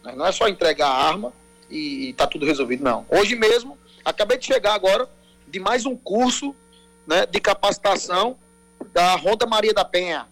Né? 0.03 0.13
Não 0.15 0.25
é 0.25 0.31
só 0.31 0.47
entregar 0.47 0.87
a 0.87 1.07
arma 1.07 1.33
e 1.69 2.09
está 2.09 2.27
tudo 2.27 2.45
resolvido, 2.45 2.83
não. 2.83 3.05
Hoje 3.09 3.35
mesmo, 3.35 3.77
acabei 4.05 4.37
de 4.37 4.45
chegar 4.45 4.73
agora 4.73 5.09
de 5.47 5.59
mais 5.59 5.85
um 5.85 5.95
curso 5.95 6.55
né, 7.05 7.25
de 7.25 7.39
capacitação 7.39 8.37
da 8.93 9.15
Ronda 9.15 9.45
Maria 9.45 9.73
da 9.73 9.83
Penha. 9.83 10.27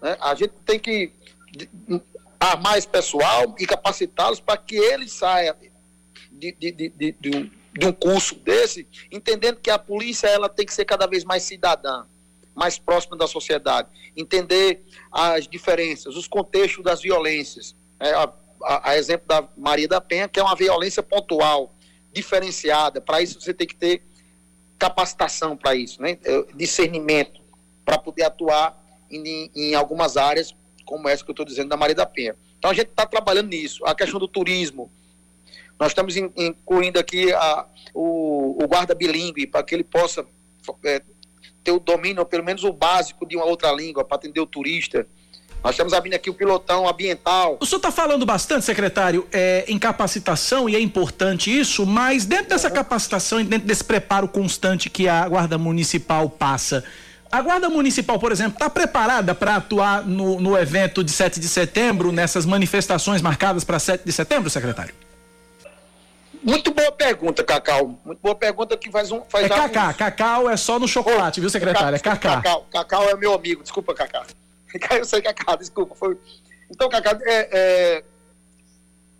né? 0.00 0.16
A 0.20 0.34
gente 0.34 0.52
tem 0.64 0.78
que 0.78 1.12
armar 2.38 2.78
esse 2.78 2.88
pessoal 2.88 3.54
e 3.58 3.66
capacitá-los 3.66 4.40
para 4.40 4.56
que 4.56 4.76
eles 4.76 5.12
saiam 5.12 5.54
de, 6.30 6.52
de, 6.52 6.72
de, 6.72 7.12
de 7.12 7.36
um, 7.36 7.50
de 7.76 7.86
um 7.86 7.92
curso 7.92 8.34
desse, 8.36 8.86
entendendo 9.10 9.60
que 9.60 9.70
a 9.70 9.78
polícia 9.78 10.26
ela 10.26 10.48
tem 10.48 10.64
que 10.64 10.72
ser 10.72 10.84
cada 10.84 11.06
vez 11.06 11.24
mais 11.24 11.42
cidadã, 11.42 12.04
mais 12.60 12.78
próxima 12.78 13.16
da 13.16 13.26
sociedade, 13.26 13.88
entender 14.14 14.84
as 15.10 15.48
diferenças, 15.48 16.14
os 16.14 16.28
contextos 16.28 16.84
das 16.84 17.00
violências. 17.00 17.74
É, 17.98 18.10
a, 18.12 18.24
a- 18.64 18.90
a 18.90 18.96
exemplo 18.98 19.26
da 19.26 19.48
Maria 19.56 19.88
da 19.88 19.98
Penha, 20.00 20.28
que 20.28 20.38
é 20.38 20.42
uma 20.42 20.54
violência 20.54 21.02
pontual, 21.02 21.74
diferenciada. 22.12 23.00
Para 23.00 23.22
isso 23.22 23.40
você 23.40 23.54
tem 23.54 23.66
que 23.66 23.74
ter 23.74 24.02
capacitação 24.78 25.56
para 25.56 25.74
isso, 25.74 26.00
né? 26.02 26.18
Discernimento 26.54 27.40
para 27.84 27.96
poder 27.98 28.24
atuar 28.24 28.78
em, 29.10 29.50
em 29.54 29.74
algumas 29.74 30.16
áreas 30.18 30.54
como 30.84 31.08
essa 31.08 31.24
que 31.24 31.30
eu 31.30 31.32
estou 31.32 31.46
dizendo 31.46 31.68
da 31.70 31.76
Maria 31.76 31.94
da 31.94 32.04
Penha. 32.06 32.36
Então 32.58 32.70
a 32.70 32.74
gente 32.74 32.88
está 32.88 33.06
trabalhando 33.06 33.48
nisso. 33.48 33.84
A 33.86 33.94
questão 33.94 34.18
do 34.20 34.28
turismo, 34.28 34.90
nós 35.78 35.92
estamos 35.92 36.14
in- 36.16 36.32
incluindo 36.36 36.98
aqui 36.98 37.32
a, 37.32 37.66
o, 37.94 38.62
o 38.62 38.68
guarda 38.68 38.94
bilíngue 38.94 39.46
para 39.46 39.62
que 39.62 39.74
ele 39.74 39.84
possa 39.84 40.26
eh, 40.84 41.02
ter 41.62 41.72
o 41.72 41.78
domínio, 41.78 42.20
ou 42.20 42.26
pelo 42.26 42.44
menos 42.44 42.64
o 42.64 42.72
básico 42.72 43.26
de 43.26 43.36
uma 43.36 43.44
outra 43.44 43.72
língua 43.72 44.04
para 44.04 44.16
atender 44.16 44.40
o 44.40 44.46
turista. 44.46 45.06
Nós 45.62 45.72
estamos 45.72 45.92
abrindo 45.92 46.14
aqui 46.14 46.30
o 46.30 46.34
pilotão 46.34 46.88
ambiental. 46.88 47.58
O 47.60 47.66
senhor 47.66 47.76
está 47.76 47.92
falando 47.92 48.24
bastante, 48.24 48.64
secretário, 48.64 49.26
é, 49.30 49.64
em 49.68 49.78
capacitação, 49.78 50.68
e 50.68 50.74
é 50.74 50.80
importante 50.80 51.50
isso, 51.56 51.84
mas 51.84 52.24
dentro 52.24 52.48
dessa 52.48 52.70
capacitação 52.70 53.40
e 53.40 53.44
dentro 53.44 53.68
desse 53.68 53.84
preparo 53.84 54.26
constante 54.26 54.88
que 54.88 55.06
a 55.06 55.28
Guarda 55.28 55.58
Municipal 55.58 56.30
passa, 56.30 56.82
a 57.30 57.42
Guarda 57.42 57.68
Municipal, 57.68 58.18
por 58.18 58.32
exemplo, 58.32 58.54
está 58.54 58.68
preparada 58.68 59.34
para 59.34 59.56
atuar 59.56 60.04
no, 60.04 60.40
no 60.40 60.58
evento 60.58 61.04
de 61.04 61.12
7 61.12 61.38
de 61.38 61.48
setembro, 61.48 62.10
nessas 62.10 62.44
manifestações 62.44 63.22
marcadas 63.22 63.62
para 63.62 63.78
7 63.78 64.02
de 64.04 64.12
setembro, 64.12 64.50
secretário? 64.50 64.94
Muito 66.42 66.72
boa 66.72 66.90
pergunta, 66.92 67.44
Cacau. 67.44 67.98
Muito 68.04 68.18
boa 68.20 68.34
pergunta 68.34 68.76
que 68.76 68.90
faz 68.90 69.10
um. 69.12 69.22
Faz 69.24 69.44
É 69.46 69.48
Cacá, 69.48 69.88
uns- 69.90 69.96
Cacau 69.96 70.48
é 70.50 70.56
só 70.56 70.78
no 70.78 70.88
chocolate, 70.88 71.40
viu, 71.40 71.50
secretário? 71.50 71.96
É 71.96 71.98
Cacá. 71.98 72.36
Cacau, 72.36 72.66
Cacau 72.70 73.08
é 73.10 73.14
meu 73.16 73.34
amigo, 73.34 73.62
desculpa, 73.62 73.94
Cacá. 73.94 74.24
Eu 74.96 75.04
sei, 75.04 75.20
Cacá, 75.20 75.56
desculpa. 75.56 75.94
Foi... 75.94 76.18
Então, 76.70 76.88
Cacá, 76.88 77.18
é, 77.22 77.48
é 77.98 78.04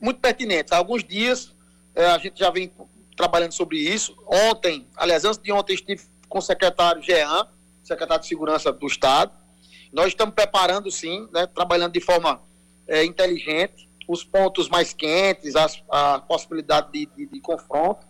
muito 0.01 0.21
pertinente. 0.21 0.73
Há 0.73 0.79
alguns 0.79 1.05
dias 1.05 1.55
é, 1.95 2.07
a 2.07 2.17
gente 2.19 2.39
já 2.39 2.51
vem 2.51 2.73
trabalhando 3.17 3.53
sobre 3.53 3.77
isso. 3.79 4.17
Ontem, 4.27 4.87
aliás, 4.97 5.25
antes 5.25 5.39
de 5.43 5.53
ontem, 5.53 5.75
estive 5.75 6.03
com 6.29 6.39
o 6.39 6.43
secretário 6.43 7.03
Jean, 7.03 7.47
secretário 7.85 8.23
de 8.23 8.29
Segurança 8.29 8.73
do 8.73 8.87
Estado. 8.87 9.33
Nós 9.93 10.07
estamos 10.09 10.35
preparando, 10.35 10.91
sim, 10.91 11.29
né, 11.33 11.47
trabalhando 11.47 11.93
de 11.93 12.01
forma 12.01 12.41
é, 12.89 13.05
inteligente, 13.05 13.90
os 14.11 14.25
pontos 14.25 14.69
mais 14.69 14.93
quentes, 14.93 15.55
as- 15.55 15.83
a 15.89 16.19
possibilidade 16.21 16.91
de, 16.93 17.07
de- 17.07 17.27
de 17.27 17.41
confronto. 17.41 18.07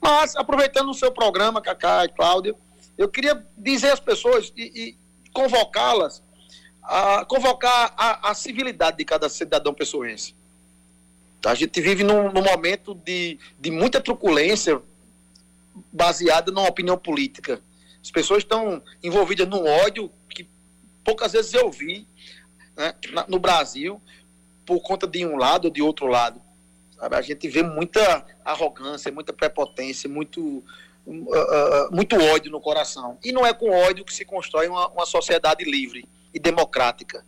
Mas, 0.00 0.36
aproveitando 0.36 0.90
o 0.90 0.94
seu 0.94 1.10
programa, 1.10 1.62
Cacá 1.62 2.04
e 2.04 2.08
Cláudia, 2.08 2.54
eu 2.98 3.08
queria 3.08 3.46
dizer 3.56 3.90
às 3.92 4.00
pessoas 4.00 4.52
e, 4.56 4.62
e 4.62 4.98
convocá-las, 5.32 6.22
a 6.82 7.24
convocar 7.24 7.94
a, 7.96 8.30
a 8.30 8.34
civilidade 8.34 8.98
de 8.98 9.04
cada 9.04 9.28
cidadão 9.28 9.72
pessoense. 9.72 10.34
A 11.46 11.54
gente 11.54 11.80
vive 11.80 12.04
num, 12.04 12.30
num 12.30 12.42
momento 12.42 12.94
de, 12.94 13.38
de 13.58 13.70
muita 13.70 14.00
truculência 14.00 14.82
baseada 15.92 16.52
numa 16.52 16.68
opinião 16.68 16.98
política. 16.98 17.60
As 18.02 18.10
pessoas 18.10 18.42
estão 18.42 18.82
envolvidas 19.02 19.48
num 19.48 19.64
ódio 19.64 20.10
que 20.28 20.46
poucas 21.04 21.32
vezes 21.32 21.54
eu 21.54 21.70
vi 21.70 22.06
né, 22.76 22.94
no 23.28 23.38
Brasil 23.38 24.00
por 24.66 24.80
conta 24.80 25.06
de 25.06 25.24
um 25.26 25.36
lado 25.36 25.66
ou 25.66 25.70
de 25.70 25.82
outro 25.82 26.06
lado. 26.06 26.40
Sabe? 26.98 27.16
A 27.16 27.22
gente 27.22 27.48
vê 27.48 27.62
muita 27.62 28.24
arrogância, 28.44 29.10
muita 29.10 29.32
prepotência, 29.32 30.08
muito, 30.08 30.62
ah, 31.32 31.88
muito 31.90 32.16
ódio 32.16 32.50
no 32.50 32.60
coração. 32.60 33.18
E 33.24 33.32
não 33.32 33.44
é 33.46 33.52
com 33.52 33.70
ódio 33.70 34.04
que 34.04 34.14
se 34.14 34.24
constrói 34.24 34.68
uma, 34.68 34.88
uma 34.88 35.06
sociedade 35.06 35.64
livre 35.64 36.06
e 36.32 36.38
democrática. 36.38 37.24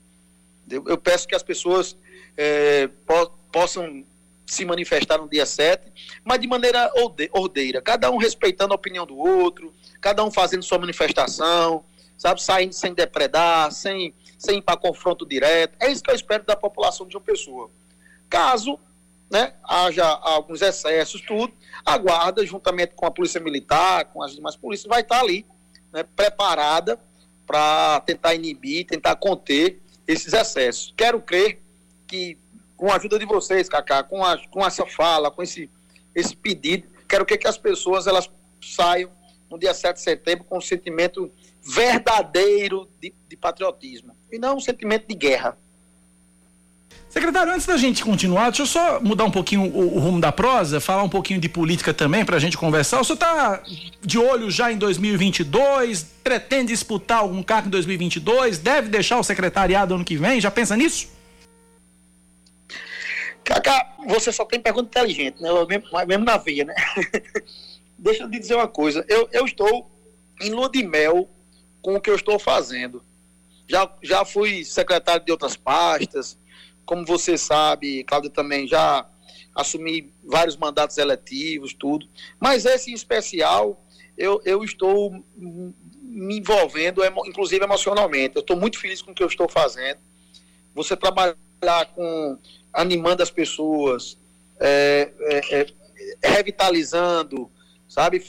Eu, 0.70 0.84
eu 0.88 0.96
peço 0.98 1.28
que 1.28 1.34
as 1.34 1.42
pessoas 1.42 1.96
eh, 2.36 2.88
po- 3.06 3.30
possam 3.52 4.04
se 4.46 4.64
manifestar 4.64 5.18
no 5.18 5.28
dia 5.28 5.44
7, 5.44 6.20
mas 6.24 6.38
de 6.40 6.46
maneira 6.46 6.90
orde- 6.96 7.30
ordeira, 7.32 7.82
cada 7.82 8.10
um 8.10 8.16
respeitando 8.16 8.72
a 8.72 8.76
opinião 8.76 9.04
do 9.06 9.16
outro, 9.16 9.72
cada 10.00 10.24
um 10.24 10.30
fazendo 10.30 10.62
sua 10.62 10.78
manifestação, 10.78 11.84
sabe, 12.16 12.42
saindo 12.42 12.72
sem 12.74 12.94
depredar, 12.94 13.70
sem, 13.72 14.14
sem 14.38 14.58
ir 14.58 14.62
para 14.62 14.76
confronto 14.76 15.26
direto. 15.26 15.76
É 15.80 15.90
isso 15.90 16.02
que 16.02 16.10
eu 16.10 16.14
espero 16.14 16.44
da 16.44 16.56
população 16.56 17.06
de 17.06 17.16
uma 17.16 17.22
pessoa. 17.22 17.70
Caso 18.28 18.78
né, 19.30 19.54
haja 19.64 20.06
alguns 20.06 20.62
excessos, 20.62 21.20
tudo, 21.20 21.52
a 21.84 21.98
guarda, 21.98 22.46
juntamente 22.46 22.94
com 22.94 23.06
a 23.06 23.10
polícia 23.10 23.40
militar, 23.40 24.06
com 24.06 24.22
as 24.22 24.34
demais 24.34 24.56
polícias, 24.56 24.88
vai 24.88 25.00
estar 25.00 25.20
ali, 25.20 25.46
né, 25.92 26.02
preparada 26.02 27.00
para 27.46 28.00
tentar 28.00 28.34
inibir, 28.34 28.86
tentar 28.86 29.16
conter 29.16 29.80
esses 30.06 30.32
excessos. 30.32 30.94
Quero 30.96 31.20
crer 31.20 31.60
que, 32.06 32.38
com 32.76 32.90
a 32.90 32.96
ajuda 32.96 33.18
de 33.18 33.26
vocês, 33.26 33.68
Cacá, 33.68 34.02
com, 34.02 34.24
a, 34.24 34.38
com 34.48 34.64
essa 34.64 34.86
fala, 34.86 35.30
com 35.30 35.42
esse, 35.42 35.70
esse 36.14 36.36
pedido, 36.36 36.86
quero 37.08 37.26
crer 37.26 37.38
que 37.38 37.48
as 37.48 37.58
pessoas 37.58 38.06
elas 38.06 38.30
saiam 38.62 39.10
no 39.50 39.58
dia 39.58 39.74
7 39.74 39.96
de 39.96 40.02
setembro 40.02 40.44
com 40.44 40.58
um 40.58 40.60
sentimento 40.60 41.30
verdadeiro 41.62 42.88
de, 43.00 43.12
de 43.28 43.36
patriotismo 43.36 44.14
e 44.34 44.38
não 44.38 44.56
um 44.56 44.60
sentimento 44.60 45.06
de 45.06 45.14
guerra. 45.14 45.56
Secretário, 47.08 47.52
antes 47.52 47.64
da 47.64 47.76
gente 47.76 48.02
continuar, 48.02 48.50
deixa 48.50 48.62
eu 48.62 48.66
só 48.66 49.00
mudar 49.00 49.24
um 49.24 49.30
pouquinho 49.30 49.62
o, 49.62 49.96
o 49.96 50.00
rumo 50.00 50.20
da 50.20 50.32
prosa, 50.32 50.80
falar 50.80 51.04
um 51.04 51.08
pouquinho 51.08 51.38
de 51.38 51.48
política 51.48 51.94
também 51.94 52.24
pra 52.24 52.40
gente 52.40 52.58
conversar. 52.58 53.00
O 53.00 53.04
senhor 53.04 53.16
tá 53.16 53.62
de 54.02 54.18
olho 54.18 54.50
já 54.50 54.72
em 54.72 54.76
2022? 54.76 56.02
Pretende 56.24 56.72
disputar 56.72 57.18
algum 57.18 57.40
cargo 57.40 57.68
em 57.68 57.70
2022? 57.70 58.58
Deve 58.58 58.88
deixar 58.88 59.20
o 59.20 59.22
secretariado 59.22 59.94
ano 59.94 60.04
que 60.04 60.16
vem? 60.16 60.40
Já 60.40 60.50
pensa 60.50 60.76
nisso? 60.76 61.08
Cacá, 63.44 63.94
você 64.08 64.32
só 64.32 64.44
tem 64.44 64.58
pergunta 64.58 64.88
inteligente, 64.88 65.40
né? 65.40 65.50
Mesmo, 65.68 66.06
mesmo 66.08 66.24
na 66.24 66.36
veia, 66.36 66.64
né? 66.64 66.74
Deixa 67.96 68.24
eu 68.24 68.30
te 68.30 68.40
dizer 68.40 68.56
uma 68.56 68.66
coisa. 68.66 69.04
Eu, 69.08 69.28
eu 69.30 69.44
estou 69.44 69.88
em 70.40 70.50
lua 70.50 70.68
de 70.68 70.82
mel 70.82 71.30
com 71.80 71.94
o 71.94 72.00
que 72.00 72.10
eu 72.10 72.16
estou 72.16 72.40
fazendo. 72.40 73.04
Já, 73.68 73.90
já 74.02 74.24
fui 74.24 74.64
secretário 74.64 75.24
de 75.24 75.32
outras 75.32 75.56
pastas. 75.56 76.38
Como 76.84 77.04
você 77.04 77.38
sabe, 77.38 78.04
Cláudia 78.04 78.30
também 78.30 78.66
já 78.66 79.08
assumi 79.54 80.12
vários 80.24 80.56
mandatos 80.56 80.98
eletivos, 80.98 81.72
tudo. 81.72 82.06
Mas 82.40 82.64
esse 82.64 82.90
em 82.90 82.94
especial, 82.94 83.82
eu, 84.18 84.40
eu 84.44 84.64
estou 84.64 85.24
me 85.36 86.38
envolvendo, 86.38 87.02
inclusive 87.26 87.64
emocionalmente. 87.64 88.36
Eu 88.36 88.40
estou 88.40 88.56
muito 88.56 88.78
feliz 88.78 89.00
com 89.00 89.12
o 89.12 89.14
que 89.14 89.22
eu 89.22 89.28
estou 89.28 89.48
fazendo. 89.48 89.98
Você 90.74 90.96
trabalhar 90.96 91.36
com 91.94 92.38
animando 92.72 93.22
as 93.22 93.30
pessoas, 93.30 94.18
é, 94.60 95.12
é, 95.20 95.66
é, 96.22 96.28
revitalizando, 96.28 97.50
sabe, 97.88 98.24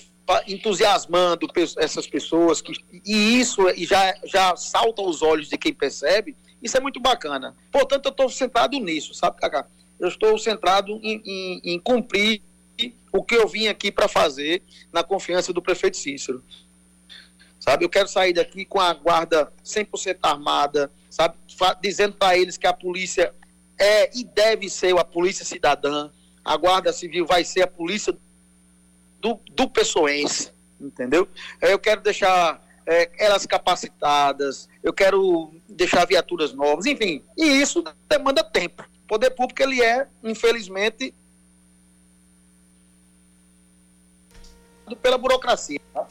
entusiasmando 0.47 1.47
essas 1.77 2.07
pessoas 2.07 2.61
que 2.61 2.73
e 3.05 3.39
isso 3.39 3.69
e 3.69 3.85
já 3.85 4.15
já 4.25 4.55
salta 4.55 5.01
aos 5.01 5.21
olhos 5.21 5.49
de 5.49 5.57
quem 5.57 5.73
percebe. 5.73 6.35
Isso 6.61 6.75
é 6.77 6.79
muito 6.79 6.99
bacana. 6.99 7.55
Portanto, 7.71 8.05
eu 8.07 8.11
estou 8.11 8.29
centrado 8.29 8.77
nisso, 8.79 9.13
sabe, 9.13 9.39
Cacá? 9.39 9.67
Eu 9.99 10.07
estou 10.07 10.37
centrado 10.39 10.99
em, 11.03 11.21
em- 11.25 11.61
em 11.75 11.79
cumprir 11.79 12.41
o 13.13 13.23
que 13.23 13.35
eu 13.35 13.47
vim 13.47 13.67
aqui 13.67 13.91
para 13.91 14.07
fazer 14.07 14.63
na 14.91 15.03
confiança 15.03 15.53
do 15.53 15.61
prefeito 15.61 15.95
Cícero. 15.95 16.43
Sabe, 17.59 17.85
eu 17.85 17.89
quero 17.89 18.07
sair 18.07 18.33
daqui 18.33 18.65
com 18.65 18.79
a 18.79 18.93
guarda 18.93 19.51
100% 19.63 20.17
armada, 20.21 20.91
sabe, 21.09 21.35
dizendo 21.81 22.13
para 22.13 22.37
eles 22.37 22.57
que 22.57 22.67
a 22.67 22.73
polícia 22.73 23.33
é 23.79 24.09
e 24.17 24.23
deve 24.23 24.69
ser 24.69 24.97
a 24.99 25.03
polícia 25.03 25.43
cidadã, 25.45 26.09
a 26.43 26.57
guarda 26.57 26.91
civil 26.93 27.25
vai 27.25 27.43
ser 27.43 27.61
a 27.63 27.67
polícia 27.67 28.15
do, 29.25 29.39
do 29.51 29.67
pessoense, 29.67 30.51
entendeu? 30.79 31.27
Eu 31.59 31.79
quero 31.79 31.99
deixar 32.01 32.63
eh, 32.85 33.09
elas 33.17 33.43
capacitadas, 33.47 34.69
eu 34.83 34.93
quero 34.93 35.51
deixar 35.67 36.05
viaturas 36.05 36.53
novas, 36.53 36.85
enfim, 36.85 37.23
e 37.35 37.43
isso 37.43 37.83
demanda 38.07 38.43
tempo. 38.43 38.87
O 39.03 39.07
poder 39.07 39.31
público, 39.31 39.63
ele 39.63 39.81
é, 39.81 40.07
infelizmente, 40.23 41.11
pela 45.01 45.17
burocracia. 45.17 45.79
tá? 45.91 46.07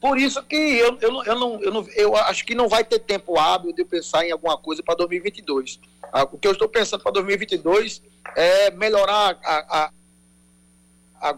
Por 0.00 0.18
isso 0.18 0.42
que 0.42 0.56
eu, 0.56 0.98
eu, 1.00 1.22
eu, 1.24 1.38
não, 1.38 1.62
eu, 1.62 1.72
não, 1.72 1.88
eu 1.90 2.16
acho 2.16 2.44
que 2.44 2.54
não 2.56 2.68
vai 2.68 2.82
ter 2.82 2.98
tempo 2.98 3.38
hábil 3.38 3.72
de 3.72 3.82
eu 3.82 3.86
pensar 3.86 4.26
em 4.26 4.32
alguma 4.32 4.58
coisa 4.58 4.82
para 4.82 4.96
2022. 4.96 5.78
Ah, 6.12 6.24
O 6.24 6.36
que 6.36 6.48
eu 6.48 6.52
estou 6.52 6.68
pensando 6.68 7.02
para 7.04 7.12
2022 7.12 8.02
é 8.34 8.72
melhorar 8.72 9.38
a, 9.44 9.84
a 9.84 9.92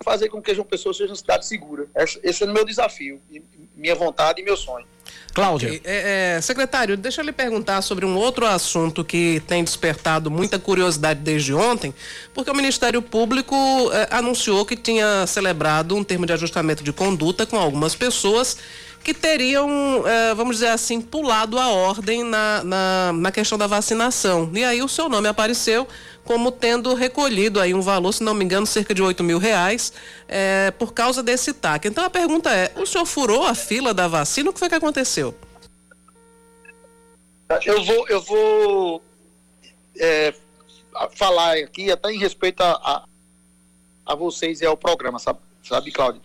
fazer 0.05 0.29
com 0.29 0.41
que 0.41 0.55
João 0.55 0.66
Pessoa 0.66 0.93
seja 0.93 1.11
uma 1.11 1.16
cidade 1.16 1.47
segura. 1.47 1.87
Esse, 1.95 2.45
é 2.45 2.47
o 2.47 2.53
meu 2.53 2.64
desafio, 2.64 3.20
minha 3.74 3.95
vontade 3.95 4.41
e 4.41 4.45
meu 4.45 4.57
sonho. 4.57 4.87
Cláudia. 5.33 5.81
É, 5.85 6.37
é, 6.37 6.41
secretário, 6.41 6.97
deixa 6.97 7.20
eu 7.20 7.24
lhe 7.24 7.33
perguntar 7.33 7.81
sobre 7.83 8.05
um 8.05 8.16
outro 8.16 8.45
assunto 8.45 9.05
que 9.05 9.41
tem 9.47 9.62
despertado 9.62 10.31
muita 10.31 10.59
curiosidade 10.59 11.20
desde 11.20 11.55
ontem, 11.55 11.95
porque 12.35 12.51
o 12.51 12.55
Ministério 12.55 13.01
Público 13.01 13.55
é, 13.93 14.09
anunciou 14.11 14.66
que 14.66 14.76
tinha 14.76 15.26
celebrado 15.26 15.95
um 15.95 16.03
termo 16.03 16.26
de 16.26 16.33
ajustamento 16.33 16.83
de 16.83 16.93
conduta 16.93 17.47
com 17.47 17.57
algumas 17.57 17.95
pessoas 17.95 18.59
que 19.03 19.15
teriam, 19.15 20.07
é, 20.07 20.35
vamos 20.35 20.57
dizer 20.57 20.69
assim, 20.69 21.01
pulado 21.01 21.59
a 21.59 21.69
ordem 21.69 22.23
na, 22.25 22.63
na, 22.65 23.13
na 23.15 23.33
questão 23.33 23.57
da 23.57 23.67
vacinação. 23.67 24.51
E 24.55 24.65
aí 24.65 24.83
o 24.83 24.89
seu 24.89 25.09
nome 25.09 25.29
apareceu 25.29 25.87
como 26.25 26.53
tendo 26.53 26.93
recolhido 26.93 27.59
aí 27.59 27.73
um 27.73 27.81
valor, 27.81 28.13
se 28.13 28.23
não 28.23 28.35
me 28.35 28.45
engano, 28.45 28.67
cerca 28.67 28.93
de 28.93 29.03
8 29.03 29.25
mil 29.25 29.39
reais, 29.39 29.95
é, 30.29 30.71
por 30.73 30.93
causa 30.93 31.23
desse 31.23 31.55
TAC. 31.55 31.89
Então 31.89 32.05
a 32.05 32.11
pergunta 32.11 32.51
é: 32.51 32.71
o 32.77 32.85
senhor 32.85 33.07
furou 33.07 33.45
a 33.45 33.55
fila 33.55 33.95
da 33.95 34.07
vacina? 34.07 34.51
O 34.51 34.53
que 34.53 34.59
foi 34.59 34.69
que 34.69 34.75
aconteceu? 34.75 35.35
Eu 37.65 37.83
vou, 37.83 38.09
eu 38.09 38.21
vou 38.21 39.03
é, 39.99 40.35
falar 41.17 41.57
aqui 41.57 41.91
até 41.91 42.13
em 42.13 42.19
respeito 42.19 42.63
a, 42.63 42.73
a, 42.73 43.05
a, 44.05 44.15
vocês 44.15 44.61
e 44.61 44.67
ao 44.67 44.77
programa, 44.77 45.19
sabe, 45.19 45.39
sabe 45.63 45.91
Cláudio? 45.91 46.21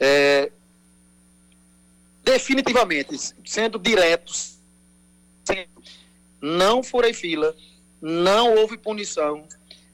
É, 0.00 0.50
definitivamente, 2.24 3.16
sendo 3.44 3.78
diretos, 3.78 4.58
não 6.40 6.82
furei 6.82 7.12
fila, 7.12 7.54
não 8.00 8.54
houve 8.54 8.78
punição. 8.78 9.46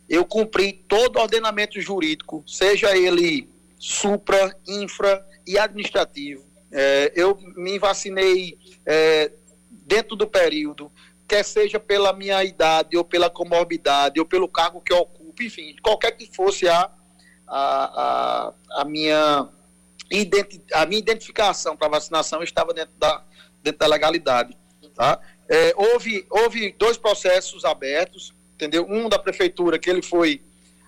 Eu 0.09 0.25
cumpri 0.25 0.73
todo 0.89 1.17
o 1.17 1.21
ordenamento 1.21 1.81
jurídico, 1.81 2.43
seja 2.47 2.97
ele 2.97 3.49
supra, 3.79 4.57
infra 4.67 5.27
e 5.47 5.59
administrativo. 5.59 6.45
É, 6.73 7.13
eu 7.17 7.37
me 7.57 7.79
vacinei 7.79 8.59
é, 8.87 9.33
dentro 9.71 10.15
do 10.15 10.27
período, 10.27 10.91
quer 11.27 11.45
seja 11.45 11.81
pela 11.81 12.13
minha 12.13 12.43
idade, 12.45 12.97
ou 12.97 13.05
pela 13.05 13.31
comorbidade, 13.31 14.21
ou 14.21 14.27
pelo 14.27 14.49
cargo 14.49 14.81
que 14.81 14.93
eu 14.93 14.99
ocupo, 14.99 15.43
enfim, 15.43 15.75
qualquer 15.83 16.13
que 16.13 16.27
fosse 16.35 16.69
a, 16.69 16.91
a, 17.47 18.53
a, 18.77 18.81
a 18.83 18.85
minha, 18.85 19.49
a 20.73 20.87
minha 20.87 20.99
identificação 20.99 21.77
para 21.77 21.89
vacinação 21.89 22.43
estava 22.43 22.75
dentro 22.75 22.93
da, 22.99 23.25
dentro 23.63 23.79
da 23.79 23.87
legalidade. 23.87 24.57
Tá? 24.95 25.21
É, 25.49 25.73
houve, 25.77 26.27
houve 26.29 26.73
dois 26.79 26.97
processos 26.97 27.65
abertos, 27.65 28.35
entendeu? 28.55 28.87
Um 28.89 29.09
da 29.09 29.19
prefeitura, 29.19 29.79
que 29.79 29.89
ele 29.89 30.03
foi 30.03 30.43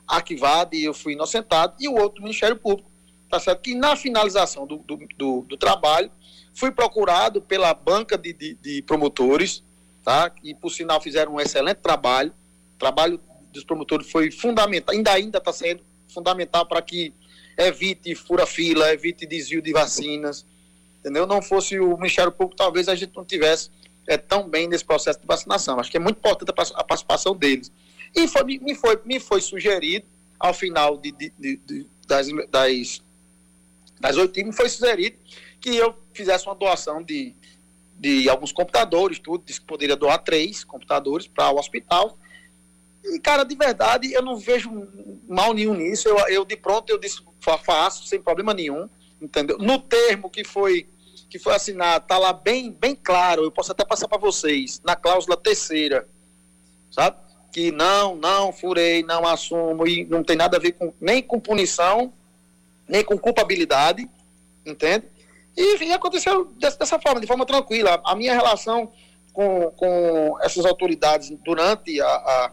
arquivado 0.07 0.75
e 0.75 0.85
eu 0.85 0.93
fui 0.93 1.15
inocentado, 1.15 1.75
e 1.81 1.89
o 1.89 1.95
outro 1.95 2.17
do 2.17 2.23
Ministério 2.23 2.57
Público, 2.57 2.91
tá 3.31 3.41
certo? 3.41 3.61
Que 3.61 3.75
na 3.75 3.97
finalização 3.97 4.67
do, 4.67 4.79
do, 4.79 4.99
do, 5.17 5.43
do 5.43 5.57
trabalho, 5.57 6.11
fui 6.55 6.71
procurado 6.71 7.41
pela 7.41 7.73
banca 7.73 8.19
de, 8.19 8.33
de, 8.33 8.55
de, 8.55 8.83
promotores, 8.83 9.63
tá? 10.05 10.31
E 10.43 10.55
por 10.55 10.71
sinal 10.71 11.01
fizeram 11.01 11.35
um 11.35 11.41
excelente 11.41 11.79
trabalho. 11.79 12.33
O 12.75 12.79
trabalho 12.79 13.21
dos 13.53 13.65
promotores 13.65 14.11
foi 14.11 14.31
fundamental, 14.31 14.95
ainda 14.95 15.13
ainda 15.13 15.39
está 15.39 15.53
sendo 15.53 15.83
fundamental 16.13 16.67
para 16.67 16.83
que 16.83 17.15
evite 17.57 18.15
fura-fila, 18.15 18.93
evite 18.93 19.27
desvio 19.27 19.63
de 19.63 19.73
vacinas, 19.73 20.47
entendeu? 20.99 21.27
Não 21.27 21.43
fosse 21.43 21.79
o 21.79 21.97
Ministério 21.97 22.33
Público, 22.33 22.57
talvez 22.57 22.89
a 22.89 22.95
gente 22.95 23.15
não 23.15 23.25
tivesse 23.25 23.71
é, 24.07 24.17
tão 24.17 24.49
bem 24.49 24.69
nesse 24.69 24.85
processo 24.85 25.21
de 25.21 25.27
vacinação. 25.27 25.79
Acho 25.79 25.91
que 25.91 25.97
é 25.97 26.01
muito 26.01 26.19
importante 26.19 26.51
a 26.75 26.85
participação 26.85 27.37
deles. 27.37 27.71
E 28.15 28.29
foi, 28.29 28.45
me, 28.45 28.75
foi, 28.75 29.01
me 29.05 29.21
foi 29.21 29.41
sugerido, 29.41 30.07
ao 30.39 30.53
final 30.53 30.99
de, 30.99 31.13
de, 31.13 31.33
de, 31.39 31.87
das, 32.07 32.27
das, 32.51 33.03
das 34.01 34.17
oito 34.17 34.45
me 34.45 34.53
foi 34.53 34.69
sugerido 34.69 35.17
que 35.61 35.77
eu 35.77 35.95
fizesse 36.13 36.45
uma 36.47 36.57
doação 36.57 37.01
de, 37.01 37.33
de 37.97 38.29
alguns 38.29 38.51
computadores, 38.51 39.21
tudo, 39.21 39.45
disse 39.47 39.61
que 39.61 39.67
poderia 39.67 39.95
doar 39.95 40.19
três 40.19 40.65
computadores 40.65 41.29
para 41.29 41.51
o 41.51 41.59
hospital. 41.59 42.19
E, 43.05 43.21
cara, 43.21 43.45
de 43.45 43.55
verdade, 43.55 44.13
eu 44.13 44.21
não 44.21 44.37
vejo 44.37 44.71
mal 45.29 45.55
nenhum 45.55 45.75
nisso. 45.75 46.09
Eu, 46.09 46.19
eu 46.29 46.45
de 46.45 46.57
pronto, 46.57 46.91
eu 46.91 46.99
disse, 46.99 47.23
faço, 47.43 48.07
sem 48.07 48.21
problema 48.21 48.55
nenhum, 48.55 48.89
entendeu? 49.21 49.59
No 49.59 49.79
termo 49.79 50.31
que 50.31 50.45
foi 50.45 50.89
que 51.29 51.39
foi 51.39 51.55
assinado, 51.55 52.05
está 52.05 52.19
lá 52.19 52.31
bem, 52.31 52.71
bem 52.71 52.95
claro, 52.95 53.43
eu 53.43 53.51
posso 53.51 53.73
até 53.73 53.87
passar 53.87 54.07
para 54.07 54.19
vocês, 54.19 54.83
na 54.85 54.95
cláusula 54.95 55.35
terceira, 55.35 56.07
sabe? 56.91 57.17
Que 57.51 57.73
não, 57.73 58.15
não 58.15 58.53
furei, 58.53 59.03
não 59.03 59.27
assumo, 59.27 59.87
e 59.87 60.05
não 60.05 60.23
tem 60.23 60.37
nada 60.37 60.59
a 60.59 60.61
ver 60.61 60.73
com, 60.73 60.93
nem 61.01 61.23
com 61.23 61.41
punição, 61.41 62.13
nem 62.87 63.03
com 63.03 63.17
culpabilidade, 63.17 64.07
entende? 64.67 65.07
E, 65.57 65.75
enfim, 65.75 65.91
aconteceu 65.93 66.45
dessa, 66.59 66.79
dessa 66.79 67.01
forma, 67.01 67.19
de 67.19 67.27
forma 67.27 67.47
tranquila. 67.47 67.99
A 68.05 68.15
minha 68.15 68.35
relação 68.35 68.93
com, 69.33 69.71
com 69.71 70.37
essas 70.43 70.67
autoridades 70.67 71.31
durante 71.43 71.99
a, 72.01 72.07
a, 72.07 72.53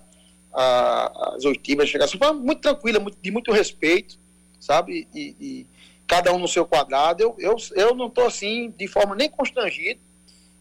a, 0.53 1.35
as 1.35 1.43
oitivas 1.43 1.89
chegação 1.89 2.17
foi 2.17 2.33
muito 2.33 2.61
tranquila, 2.61 2.99
muito, 2.99 3.17
de 3.21 3.31
muito 3.31 3.51
respeito, 3.51 4.17
sabe? 4.59 5.07
E, 5.13 5.35
e, 5.39 5.67
cada 6.07 6.33
um 6.33 6.39
no 6.39 6.47
seu 6.47 6.65
quadrado. 6.65 7.21
Eu, 7.21 7.35
eu, 7.37 7.55
eu 7.75 7.95
não 7.95 8.07
estou 8.07 8.25
assim 8.25 8.73
de 8.77 8.87
forma 8.87 9.15
nem 9.15 9.29
constrangido, 9.29 10.01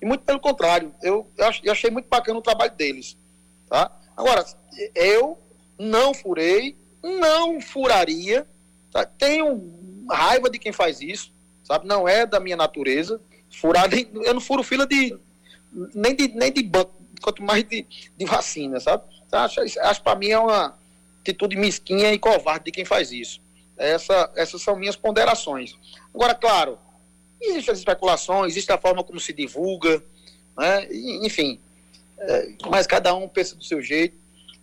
e 0.00 0.06
muito 0.06 0.24
pelo 0.24 0.38
contrário, 0.38 0.94
eu, 1.02 1.26
eu 1.62 1.72
achei 1.72 1.90
muito 1.90 2.08
bacana 2.08 2.38
o 2.38 2.42
trabalho 2.42 2.72
deles. 2.72 3.16
Tá? 3.68 3.90
Agora, 4.16 4.44
eu 4.94 5.38
não 5.78 6.14
furei, 6.14 6.76
não 7.02 7.60
furaria, 7.60 8.46
tá? 8.92 9.04
tenho 9.04 10.06
raiva 10.08 10.48
de 10.48 10.58
quem 10.58 10.72
faz 10.72 11.00
isso, 11.00 11.32
sabe? 11.64 11.86
Não 11.86 12.08
é 12.08 12.26
da 12.26 12.38
minha 12.38 12.56
natureza. 12.56 13.20
Furar, 13.50 13.88
eu 13.92 14.34
não 14.34 14.40
furo 14.40 14.62
fila 14.62 14.86
de 14.86 15.18
nem 15.94 16.14
de, 16.14 16.28
nem 16.28 16.52
de 16.52 16.62
banco, 16.62 16.92
quanto 17.20 17.42
mais 17.42 17.64
de, 17.64 17.86
de 18.16 18.24
vacina, 18.24 18.78
sabe? 18.80 19.04
Acho, 19.30 19.60
acho 19.60 20.02
para 20.02 20.16
mim 20.16 20.28
é 20.28 20.38
uma 20.38 20.78
atitude 21.20 21.56
mesquinha 21.56 22.12
e 22.12 22.18
covarde 22.18 22.66
de 22.66 22.72
quem 22.72 22.84
faz 22.84 23.12
isso. 23.12 23.40
Essa, 23.78 24.30
essas 24.34 24.60
são 24.60 24.76
minhas 24.76 24.96
ponderações. 24.96 25.74
Agora, 26.12 26.34
claro, 26.34 26.78
existem 27.40 27.72
as 27.72 27.78
especulações, 27.78 28.52
existe 28.52 28.72
a 28.72 28.78
forma 28.78 29.04
como 29.04 29.20
se 29.20 29.32
divulga, 29.32 30.02
né? 30.56 30.88
enfim, 31.22 31.60
é, 32.18 32.52
mas 32.68 32.86
cada 32.86 33.14
um 33.14 33.28
pensa 33.28 33.54
do 33.54 33.64
seu 33.64 33.80
jeito. 33.80 34.16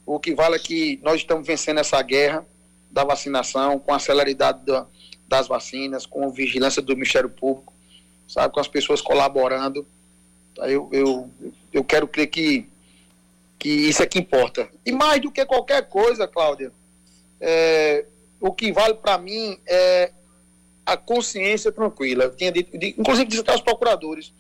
O 0.06 0.20
que 0.20 0.36
vale 0.36 0.56
é 0.56 0.60
que 0.60 1.00
nós 1.02 1.16
estamos 1.16 1.48
vencendo 1.48 1.80
essa 1.80 2.02
guerra 2.02 2.46
da 2.92 3.04
vacinação, 3.04 3.80
com 3.80 3.94
a 3.94 4.00
celeridade 4.00 4.66
da, 4.66 4.86
das 5.28 5.48
vacinas, 5.48 6.06
com 6.06 6.26
a 6.26 6.32
vigilância 6.32 6.82
do 6.82 6.94
Ministério 6.94 7.30
Público, 7.30 7.74
sabe, 8.28 8.54
com 8.54 8.60
as 8.60 8.68
pessoas 8.68 9.02
colaborando. 9.02 9.86
Eu, 10.58 10.90
eu, 10.92 11.30
eu 11.74 11.84
quero 11.84 12.08
crer 12.08 12.28
que, 12.28 12.70
que 13.58 13.70
isso 13.70 14.04
é 14.04 14.06
que 14.06 14.20
importa. 14.20 14.70
E 14.86 14.92
mais 14.92 15.22
do 15.22 15.32
que 15.32 15.46
qualquer 15.46 15.88
coisa, 15.90 16.28
Cláudia, 16.28 16.72
é, 17.42 18.06
o 18.46 18.54
que 18.54 18.72
vale 18.72 18.94
para 18.94 19.18
mim 19.18 19.60
é 19.68 20.12
a 20.86 20.96
consciência 20.96 21.72
tranquila. 21.72 22.26
Eu 22.26 22.36
tinha 22.36 22.52
dito, 22.52 22.76
inclusive 22.76 23.26
disse 23.26 23.42
até 23.42 23.52
aos 23.52 23.62
procuradores, 23.62 24.32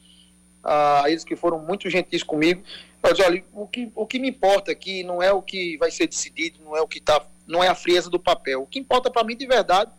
a 0.64 1.06
eles 1.08 1.24
que 1.24 1.36
foram 1.36 1.58
muito 1.58 1.89
gentis 1.89 2.22
comigo, 2.22 2.62
mas 3.01 3.20
olha, 3.20 3.43
o 3.51 3.68
que, 3.68 3.91
o 3.95 4.06
que 4.06 4.20
me 4.20 4.30
importa 4.30 4.72
aqui 4.72 5.03
não 5.03 5.24
é 5.24 5.32
o 5.32 5.41
que 5.41 5.76
vai 5.78 5.89
ser 5.89 6.08
decidido, 6.08 6.60
não 6.64 6.78
é 6.78 6.82
o 6.82 6.88
que 6.88 6.99
tá, 6.99 7.20
não 7.47 7.64
é 7.64 7.68
a 7.68 7.74
frieza 7.74 8.08
do 8.08 8.20
papel. 8.20 8.62
O 8.62 8.68
que 8.68 8.78
importa 8.78 9.10
para 9.10 9.24
mim 9.24 9.36
de 9.36 9.47
verdade, 9.47 9.91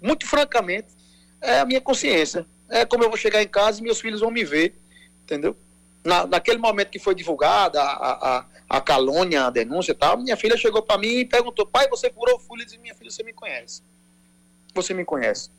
muito 0.00 0.26
francamente, 0.26 0.88
é 1.40 1.60
a 1.60 1.64
minha 1.64 1.80
consciência. 1.80 2.44
É 2.68 2.84
como 2.84 3.04
eu 3.04 3.08
vou 3.08 3.16
chegar 3.16 3.42
em 3.42 3.48
casa 3.48 3.78
e 3.78 3.82
meus 3.84 4.00
filhos 4.00 4.20
vão 4.20 4.30
me 4.30 4.44
ver, 4.44 4.74
entendeu? 5.22 5.56
Na, 6.04 6.26
naquele 6.26 6.58
momento 6.58 6.90
que 6.90 6.98
foi 6.98 7.14
divulgada 7.14 7.80
a, 7.80 8.38
a, 8.38 8.46
a 8.72 8.80
calúnia, 8.80 9.44
a 9.44 9.50
denúncia 9.50 9.92
e 9.92 9.94
tal, 9.94 10.16
minha 10.16 10.34
filha 10.34 10.56
chegou 10.56 10.80
para 10.80 10.96
mim 10.96 11.18
e 11.18 11.24
perguntou: 11.26 11.66
pai, 11.66 11.86
você 11.88 12.10
furou 12.10 12.40
folha? 12.40 12.62
Eu 12.62 12.64
disse: 12.64 12.78
minha 12.78 12.94
filha, 12.94 13.10
você 13.10 13.22
me 13.22 13.34
conhece. 13.34 13.82
Você 14.74 14.94
me 14.94 15.04
conhece. 15.04 15.50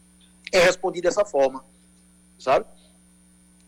Eu 0.52 0.64
respondi 0.64 1.00
dessa 1.00 1.24
forma, 1.24 1.64
sabe? 2.40 2.66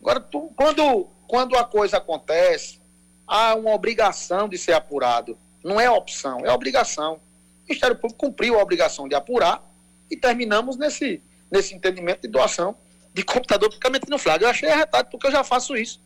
Agora, 0.02 0.20
tu, 0.20 0.52
quando, 0.56 1.08
quando 1.28 1.56
a 1.56 1.64
coisa 1.64 1.98
acontece, 1.98 2.82
há 3.28 3.54
uma 3.54 3.72
obrigação 3.72 4.50
de 4.50 4.58
ser 4.58 4.74
apurado. 4.74 5.38
Não 5.64 5.80
é 5.80 5.88
opção, 5.92 6.40
é 6.44 6.52
obrigação. 6.52 7.18
O 7.18 7.68
Ministério 7.68 7.96
Público 7.96 8.26
cumpriu 8.26 8.60
a 8.60 8.64
obrigação 8.64 9.08
de 9.08 9.14
apurar 9.14 9.64
e 10.10 10.18
terminamos 10.18 10.76
nesse, 10.76 11.22
nesse 11.52 11.76
entendimento 11.76 12.22
de 12.22 12.30
doação 12.30 12.76
de 13.14 13.24
computador 13.24 13.70
publicamente 13.70 14.10
no 14.10 14.18
flagra. 14.18 14.48
Eu 14.48 14.50
achei 14.50 14.70
arretado, 14.70 15.12
porque 15.12 15.28
eu 15.28 15.32
já 15.32 15.44
faço 15.44 15.78
isso. 15.78 16.02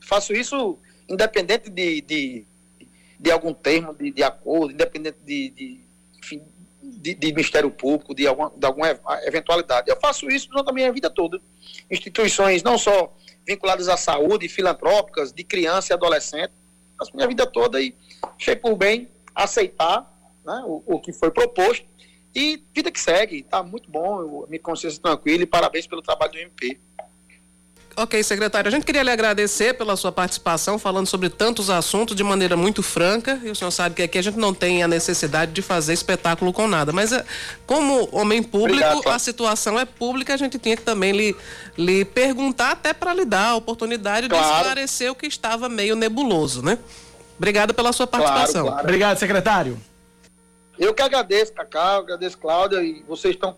Faço 0.00 0.32
isso 0.32 0.78
independente 1.06 1.68
de, 1.68 2.00
de, 2.00 2.46
de 3.20 3.30
algum 3.30 3.52
termo 3.52 3.94
de, 3.94 4.10
de 4.10 4.22
acordo, 4.22 4.72
independente 4.72 5.18
de, 5.22 5.50
de, 5.50 5.80
enfim, 6.18 6.42
de, 6.82 7.14
de 7.14 7.26
Ministério 7.28 7.70
Público, 7.70 8.14
de 8.14 8.26
alguma, 8.26 8.50
de 8.56 8.66
alguma 8.66 8.98
eventualidade. 9.24 9.90
Eu 9.90 9.96
faço 10.00 10.28
isso 10.30 10.48
durante 10.48 10.70
a 10.70 10.72
minha 10.72 10.90
vida 10.90 11.10
toda. 11.10 11.38
Instituições 11.90 12.62
não 12.62 12.78
só 12.78 13.14
vinculadas 13.46 13.88
à 13.88 13.96
saúde, 13.98 14.48
filantrópicas, 14.48 15.32
de 15.32 15.44
criança 15.44 15.92
e 15.92 15.94
adolescente, 15.94 16.52
faço 16.98 17.14
minha 17.14 17.28
vida 17.28 17.46
toda 17.46 17.80
e 17.80 17.94
achei 18.38 18.56
por 18.56 18.74
bem 18.74 19.08
aceitar 19.34 20.10
né, 20.44 20.62
o, 20.64 20.82
o 20.86 20.98
que 20.98 21.12
foi 21.12 21.30
proposto 21.30 21.86
e 22.34 22.62
vida 22.74 22.90
que 22.90 23.00
segue, 23.00 23.40
está 23.40 23.62
muito 23.62 23.90
bom, 23.90 24.20
eu, 24.20 24.46
me 24.48 24.58
consciência 24.58 25.02
tranquila 25.02 25.42
e 25.42 25.46
parabéns 25.46 25.86
pelo 25.86 26.00
trabalho 26.00 26.32
do 26.32 26.38
MP. 26.38 26.80
Ok, 27.96 28.22
secretário. 28.22 28.68
A 28.68 28.70
gente 28.70 28.86
queria 28.86 29.02
lhe 29.02 29.10
agradecer 29.10 29.74
pela 29.74 29.96
sua 29.96 30.12
participação, 30.12 30.78
falando 30.78 31.06
sobre 31.06 31.28
tantos 31.28 31.68
assuntos 31.68 32.14
de 32.14 32.22
maneira 32.22 32.56
muito 32.56 32.82
franca. 32.82 33.38
E 33.42 33.50
o 33.50 33.54
senhor 33.54 33.70
sabe 33.70 33.96
que 33.96 34.02
aqui 34.02 34.16
a 34.16 34.22
gente 34.22 34.38
não 34.38 34.54
tem 34.54 34.82
a 34.82 34.88
necessidade 34.88 35.52
de 35.52 35.60
fazer 35.60 35.92
espetáculo 35.92 36.52
com 36.52 36.66
nada. 36.68 36.92
Mas, 36.92 37.12
é, 37.12 37.24
como 37.66 38.08
homem 38.12 38.42
público, 38.42 38.82
Obrigado, 38.84 39.14
a 39.14 39.18
situação 39.18 39.78
é 39.78 39.84
pública, 39.84 40.32
a 40.32 40.36
gente 40.36 40.58
tinha 40.58 40.76
que 40.76 40.82
também 40.82 41.12
lhe, 41.12 41.36
lhe 41.76 42.04
perguntar, 42.04 42.70
até 42.70 42.94
para 42.94 43.12
lhe 43.12 43.24
dar 43.24 43.48
a 43.48 43.56
oportunidade 43.56 44.28
de 44.28 44.34
Claro. 44.34 44.56
esclarecer 44.56 45.10
o 45.10 45.14
que 45.14 45.26
estava 45.26 45.68
meio 45.68 45.96
nebuloso, 45.96 46.62
né? 46.62 46.78
Obrigada 47.36 47.74
pela 47.74 47.92
sua 47.92 48.06
Claro, 48.06 48.24
participação. 48.24 48.66
claro. 48.66 48.82
Obrigado, 48.82 49.18
secretário. 49.18 49.78
Eu 50.78 50.94
que 50.94 51.02
agradeço, 51.02 51.52
Cacá, 51.52 51.96
agradeço, 51.96 52.38
Cláudia, 52.38 52.82
e 52.82 53.02
vocês 53.06 53.34
estão 53.34 53.56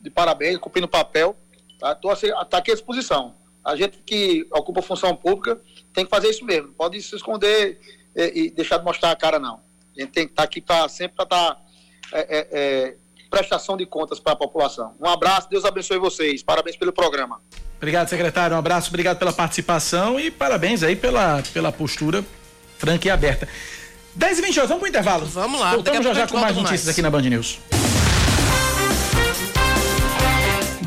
de 0.00 0.10
parabéns, 0.10 0.58
cumprindo 0.58 0.86
o 0.86 0.90
papel. 0.90 1.34
Tá? 1.80 1.94
Tô, 1.94 2.10
assim, 2.10 2.28
tá 2.48 2.58
aqui 2.58 2.70
à 2.70 2.74
disposição. 2.74 3.34
A 3.64 3.76
gente 3.76 3.98
que 3.98 4.46
ocupa 4.52 4.82
função 4.82 5.14
pública 5.14 5.60
tem 5.92 6.04
que 6.04 6.10
fazer 6.10 6.28
isso 6.28 6.44
mesmo. 6.44 6.68
Não 6.68 6.74
pode 6.74 7.00
se 7.00 7.14
esconder 7.14 7.78
e, 8.14 8.46
e 8.46 8.50
deixar 8.50 8.78
de 8.78 8.84
mostrar 8.84 9.10
a 9.10 9.16
cara, 9.16 9.38
não. 9.38 9.60
A 9.96 10.00
gente 10.00 10.10
tem 10.10 10.26
que 10.26 10.32
estar 10.32 10.42
aqui 10.42 10.60
para 10.60 10.88
sempre 10.88 11.16
para 11.16 11.24
dar 11.26 11.62
é, 12.12 12.20
é, 12.20 12.48
é, 12.52 12.96
prestação 13.30 13.76
de 13.76 13.86
contas 13.86 14.20
para 14.20 14.32
a 14.32 14.36
população. 14.36 14.94
Um 15.00 15.06
abraço, 15.06 15.48
Deus 15.48 15.64
abençoe 15.64 15.98
vocês. 15.98 16.42
Parabéns 16.42 16.76
pelo 16.76 16.92
programa. 16.92 17.40
Obrigado, 17.76 18.08
secretário. 18.08 18.54
Um 18.54 18.58
abraço, 18.58 18.88
obrigado 18.88 19.18
pela 19.18 19.32
participação 19.32 20.18
e 20.18 20.30
parabéns 20.30 20.82
aí 20.82 20.94
pela, 20.94 21.42
pela 21.52 21.72
postura 21.72 22.24
franca 22.78 23.08
e 23.08 23.10
aberta. 23.10 23.48
10 24.14 24.38
e 24.38 24.42
28, 24.42 24.68
vamos 24.68 24.80
pro 24.80 24.88
intervalo. 24.88 25.26
Vamos 25.26 25.60
lá, 25.60 25.76
daqui 25.76 25.90
a 25.90 25.92
Voltamos 25.92 26.04
já 26.04 26.14
já 26.14 26.28
com 26.28 26.38
mais 26.38 26.54
notícias 26.54 26.84
mais. 26.84 26.88
aqui 26.90 27.02
na 27.02 27.10
Band 27.10 27.22
News. 27.22 27.58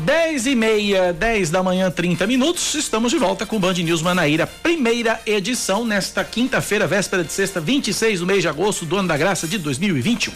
10 0.06 0.46
e 0.46 0.54
meia, 0.54 1.12
10 1.12 1.50
da 1.50 1.64
manhã, 1.64 1.90
30 1.90 2.28
minutos. 2.28 2.76
Estamos 2.76 3.10
de 3.10 3.18
volta 3.18 3.44
com 3.44 3.56
o 3.56 3.58
Band 3.58 3.72
News 3.72 4.02
Manaíra, 4.02 4.46
primeira 4.46 5.20
edição, 5.26 5.84
nesta 5.84 6.22
quinta-feira, 6.22 6.86
véspera 6.86 7.24
de 7.24 7.32
sexta, 7.32 7.60
26 7.60 8.20
do 8.20 8.26
mês 8.26 8.40
de 8.40 8.46
agosto 8.46 8.86
do 8.86 8.98
ano 8.98 9.08
da 9.08 9.16
graça 9.16 9.48
de 9.48 9.58
2021. 9.58 10.32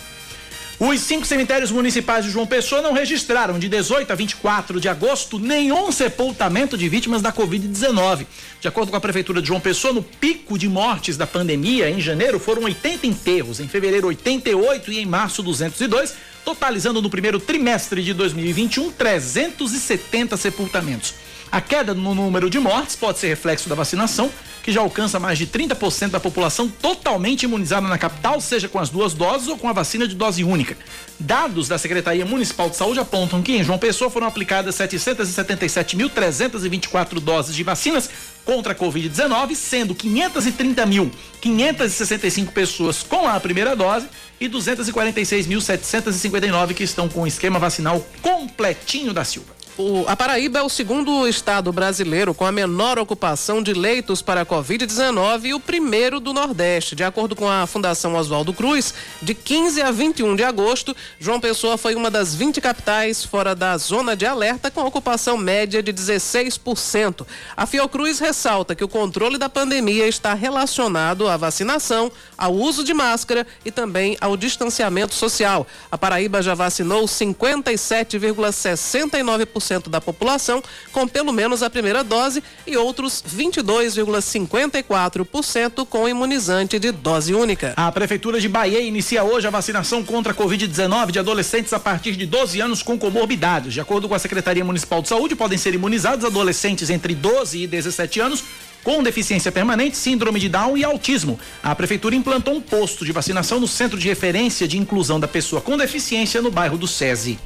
Os 0.81 1.01
cinco 1.01 1.25
cemitérios 1.25 1.71
municipais 1.71 2.25
de 2.25 2.33
João 2.33 2.49
Pessoa 2.49 2.83
não 2.83 2.93
registraram 2.93 3.61
de 3.61 3.68
18 3.68 4.11
a 4.11 4.16
24 4.16 4.81
de 4.81 4.89
agosto 4.89 5.39
nenhum 5.39 5.93
sepultamento 5.93 6.77
de 6.77 6.89
vítimas 6.89 7.23
da 7.23 7.33
Covid-19. 7.33 8.27
De 8.61 8.66
acordo 8.66 8.91
com 8.91 8.97
a 8.97 9.01
Prefeitura 9.01 9.41
de 9.41 9.47
João 9.47 9.61
Pessoa, 9.61 9.95
no 9.95 10.03
pico 10.03 10.59
de 10.59 10.68
mortes 10.68 11.16
da 11.16 11.29
pandemia, 11.29 11.89
em 11.89 12.01
janeiro 12.01 12.41
foram 12.41 12.62
80 12.62 13.07
enterros, 13.07 13.61
em 13.61 13.68
fevereiro 13.68 14.09
88 14.09 14.91
e 14.91 14.99
em 14.99 15.07
março 15.07 15.45
202, 15.45 16.14
totalizando 16.45 17.03
no 17.03 17.11
primeiro 17.11 17.38
trimestre 17.38 18.03
de 18.03 18.14
2021 18.14 18.91
370 18.93 20.36
sepultamentos. 20.36 21.14
A 21.53 21.61
queda 21.61 21.93
no 21.93 22.14
número 22.14 22.49
de 22.49 22.61
mortes 22.61 22.95
pode 22.95 23.18
ser 23.18 23.26
reflexo 23.26 23.68
da 23.68 23.74
vacinação, 23.74 24.30
que 24.62 24.70
já 24.70 24.80
alcança 24.80 25.18
mais 25.18 25.36
de 25.36 25.49
30% 25.49 26.11
da 26.11 26.20
população 26.20 26.68
totalmente 26.68 27.43
imunizada 27.43 27.88
na 27.88 27.99
capital, 27.99 28.41
seja 28.41 28.68
com 28.68 28.78
as 28.78 28.88
duas 28.88 29.14
doses 29.14 29.49
ou 29.49 29.59
com 29.59 29.68
a 29.68 29.72
vacina 29.72 30.07
de 30.07 30.14
dose 30.14 30.45
única. 30.45 30.76
Dados 31.18 31.66
da 31.66 31.76
Secretaria 31.76 32.24
Municipal 32.24 32.70
de 32.70 32.76
Saúde 32.76 33.01
apontam 33.01 33.43
que 33.43 33.57
em 33.57 33.64
João 33.64 33.80
Pessoa 33.80 34.09
foram 34.09 34.28
aplicadas 34.28 34.76
777.324 34.76 37.18
doses 37.18 37.57
de 37.57 37.64
vacinas 37.64 38.09
contra 38.45 38.72
a 38.72 38.76
Covid-19, 38.76 39.57
sendo 39.57 39.93
530.565 39.93 42.53
pessoas 42.53 43.03
com 43.03 43.26
a 43.26 43.41
primeira 43.41 43.74
dose 43.74 44.07
e 44.41 44.49
246.759 44.49 46.74
que 46.74 46.82
estão 46.82 47.09
com 47.09 47.22
o 47.22 47.26
esquema 47.26 47.59
vacinal 47.59 48.05
completinho 48.22 49.12
da 49.12 49.24
Silva. 49.24 49.60
O- 49.83 50.05
a 50.07 50.14
Paraíba 50.14 50.59
é 50.59 50.62
o 50.62 50.68
segundo 50.68 51.26
estado 51.26 51.72
brasileiro 51.72 52.35
com 52.35 52.45
a 52.45 52.53
menor 52.53 52.99
ocupação 52.99 53.62
de 53.62 53.72
leitos 53.72 54.20
para 54.20 54.43
a 54.43 54.47
Covid-19 54.47 55.47
e 55.47 55.55
o 55.55 55.61
primeiro 55.61 56.20
do 56.20 56.35
Nordeste. 56.35 56.95
De 56.95 57.03
acordo 57.03 57.35
com 57.35 57.49
a 57.49 57.66
Fundação 57.66 58.14
Oswaldo 58.14 58.53
Cruz, 58.53 58.93
de 59.22 59.33
15 59.33 59.81
a 59.81 59.91
21 59.91 60.37
de 60.37 60.45
agosto, 60.45 60.95
João 61.18 61.41
Pessoa 61.41 61.78
foi 61.78 61.95
uma 61.95 62.11
das 62.11 62.35
20 62.35 62.61
capitais 62.61 63.24
fora 63.24 63.55
da 63.55 63.74
zona 63.78 64.14
de 64.14 64.26
alerta 64.26 64.70
com 64.70 64.85
ocupação 64.85 65.39
média 65.39 65.83
de 65.83 65.95
16%. 65.95 67.26
A 67.57 67.64
Fiocruz 67.64 68.18
ressalta 68.18 68.74
que 68.74 68.85
o 68.85 68.89
controle 68.89 69.39
da 69.39 69.49
pandemia 69.49 70.07
está 70.07 70.35
relacionado 70.35 71.26
à 71.26 71.39
vacinação, 71.39 72.12
ao 72.37 72.53
uso 72.53 72.85
de 72.85 72.93
máscara 72.93 73.47
e 73.64 73.70
também 73.70 74.14
ao 74.20 74.37
distanciamento 74.37 75.14
social. 75.14 75.66
A 75.91 75.97
Paraíba 75.97 76.43
já 76.43 76.55
vacinou 76.55 77.07
57,69% 77.07 79.70
da 79.79 80.01
população 80.01 80.61
com 80.93 81.07
pelo 81.07 81.33
menos 81.33 81.62
a 81.62 81.71
primeira 81.71 82.03
dose 82.03 82.43
e 82.66 82.77
outros 82.77 83.23
22,54% 83.23 85.87
com 85.87 86.09
imunizante 86.09 86.77
de 86.79 86.91
dose 86.91 87.35
única. 87.35 87.75
A 87.77 87.93
Prefeitura 87.93 88.41
de 88.41 88.49
Bahia 88.49 88.81
inicia 88.81 89.23
hoje 89.23 89.47
a 89.47 89.51
vacinação 89.51 90.03
contra 90.03 90.33
a 90.33 90.35
Covid-19 90.35 91.11
de 91.12 91.18
adolescentes 91.18 91.71
a 91.73 91.79
partir 91.79 92.16
de 92.16 92.27
12 92.27 92.61
anos 92.61 92.83
com 92.83 92.99
comorbidades. 92.99 93.75
De 93.75 93.81
acordo 93.81 94.09
com 94.09 94.14
a 94.14 94.18
Secretaria 94.18 94.64
Municipal 94.64 95.03
de 95.03 95.09
Saúde, 95.09 95.37
podem 95.37 95.59
ser 95.59 95.75
imunizados 95.75 96.25
adolescentes 96.25 96.89
entre 96.91 97.14
12 97.14 97.62
e 97.62 97.66
17 97.66 98.21
anos 98.21 98.45
com 98.83 99.03
deficiência 99.03 99.53
permanente, 99.53 99.97
síndrome 99.97 100.41
de 100.41 100.49
Down 100.49 100.77
e 100.77 100.85
autismo. 100.85 101.39
A 101.62 101.75
Prefeitura 101.75 102.14
implantou 102.14 102.55
um 102.55 102.61
posto 102.61 103.05
de 103.05 103.12
vacinação 103.12 103.61
no 103.61 103.68
Centro 103.68 103.99
de 103.99 104.09
Referência 104.09 104.66
de 104.66 104.79
Inclusão 104.79 105.21
da 105.21 105.29
Pessoa 105.29 105.61
com 105.61 105.77
Deficiência 105.77 106.41
no 106.41 106.51
bairro 106.51 106.79
do 106.79 106.87
SESI. 106.87 107.39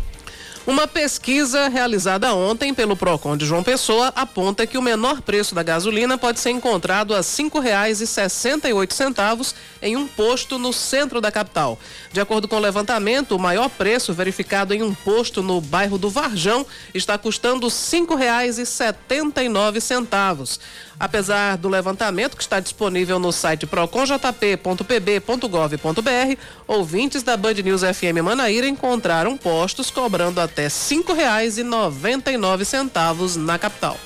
Uma 0.66 0.88
pesquisa 0.88 1.68
realizada 1.68 2.34
ontem 2.34 2.72
pelo 2.72 2.96
Procon 2.96 3.36
de 3.36 3.44
João 3.44 3.62
Pessoa 3.62 4.10
aponta 4.16 4.66
que 4.66 4.78
o 4.78 4.82
menor 4.82 5.20
preço 5.20 5.54
da 5.54 5.62
gasolina 5.62 6.16
pode 6.16 6.40
ser 6.40 6.52
encontrado 6.52 7.12
a 7.12 7.18
R$ 7.18 7.22
5,68 7.22 9.54
em 9.82 9.94
um 9.94 10.08
posto 10.08 10.58
no 10.58 10.72
centro 10.72 11.20
da 11.20 11.30
capital. 11.30 11.78
De 12.10 12.18
acordo 12.18 12.48
com 12.48 12.56
o 12.56 12.60
levantamento, 12.60 13.36
o 13.36 13.38
maior 13.38 13.68
preço 13.68 14.14
verificado 14.14 14.72
em 14.72 14.82
um 14.82 14.94
posto 14.94 15.42
no 15.42 15.60
bairro 15.60 15.98
do 15.98 16.08
Varjão 16.08 16.64
está 16.94 17.18
custando 17.18 17.66
R$ 17.66 17.72
5,79. 17.74 20.58
Apesar 20.98 21.58
do 21.58 21.68
levantamento 21.68 22.36
que 22.36 22.42
está 22.42 22.58
disponível 22.60 23.18
no 23.18 23.32
site 23.32 23.66
proconjp.pb.gov.br, 23.66 26.38
ouvintes 26.66 27.22
da 27.22 27.36
Band 27.36 27.54
News 27.54 27.82
FM 27.82 28.22
Manaíra 28.22 28.66
encontraram 28.66 29.36
postos 29.36 29.90
cobrando 29.90 30.40
até 30.40 30.62
R$ 30.64 30.68
5,99 30.68 33.36
na 33.36 33.58
capital. 33.58 33.98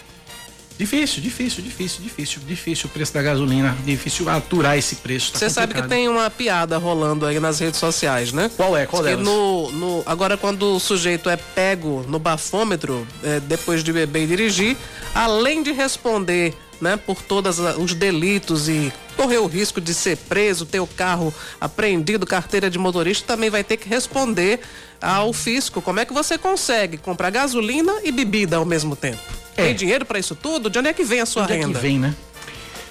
Difícil, 0.79 1.20
difícil, 1.20 1.62
difícil, 1.62 2.01
difícil, 2.03 2.41
difícil 2.47 2.87
o 2.87 2.89
preço 2.91 3.12
da 3.12 3.20
gasolina, 3.20 3.76
difícil 3.85 4.29
aturar 4.29 4.79
esse 4.79 4.95
preço. 4.97 5.33
tá 5.33 5.39
Você 5.41 5.51
sabe 5.51 5.74
que 5.74 5.83
tem 5.89 6.09
uma 6.09 6.31
piada 6.31 6.79
rolando 6.79 7.26
aí 7.26 7.41
nas 7.41 7.59
redes 7.59 7.81
sociais, 7.81 8.33
né? 8.33 8.49
Qual 8.57 8.76
é? 8.76 8.87
Qual 8.87 9.03
delas? 9.03 9.24
no, 9.24 9.72
no- 9.72 10.03
agora, 10.07 10.37
quando 10.37 10.76
o 10.76 10.79
sujeito 10.79 11.29
é 11.29 11.37
pego 11.37 12.05
no 12.09 12.20
bafômetro, 12.20 13.05
é, 13.24 13.41
depois 13.41 13.83
de 13.83 13.93
beber 13.93 14.22
e 14.22 14.26
dirigir, 14.29 14.76
além 15.12 15.64
de 15.64 15.72
responder 15.72 16.55
né, 16.81 16.97
por 16.97 17.20
todos 17.22 17.59
os 17.59 17.93
delitos 17.93 18.68
e 18.68 18.93
correr 19.16 19.39
o 19.39 19.47
risco 19.47 19.81
de 19.81 19.93
ser 19.93 20.16
preso, 20.16 20.64
ter 20.64 20.79
o 20.79 20.87
carro 20.87 21.35
apreendido, 21.61 22.24
carteira 22.24 22.70
de 22.70 22.79
motorista, 22.79 23.26
também 23.26 23.51
vai 23.51 23.64
ter 23.64 23.76
que 23.79 23.89
responder 23.89 24.61
ao 25.03 25.33
fisco. 25.33 25.83
Como 25.83 25.99
é 25.99 26.05
que 26.05 26.12
você 26.12 26.39
consegue 26.39 26.97
comprar 26.97 27.31
gasolina 27.31 27.95
e 28.05 28.12
bebida 28.12 28.59
ao 28.59 28.64
mesmo 28.64 28.95
tempo? 28.95 29.38
É. 29.59 29.65
Tem 29.67 29.75
dinheiro 29.75 30.07
para 30.07 30.19
isso 30.19 30.37
tudo? 30.37 30.71
De 30.71 30.79
onde 30.79 30.89
é 30.89 30.93
que 30.93 31.03
vem 31.03 31.21
a 31.21 31.27
sua 31.27 31.43
Onde 31.43 31.53
é 31.53 31.59
que 31.59 31.65
renda? 31.65 31.79
vem, 31.79 31.99
né? 31.99 32.15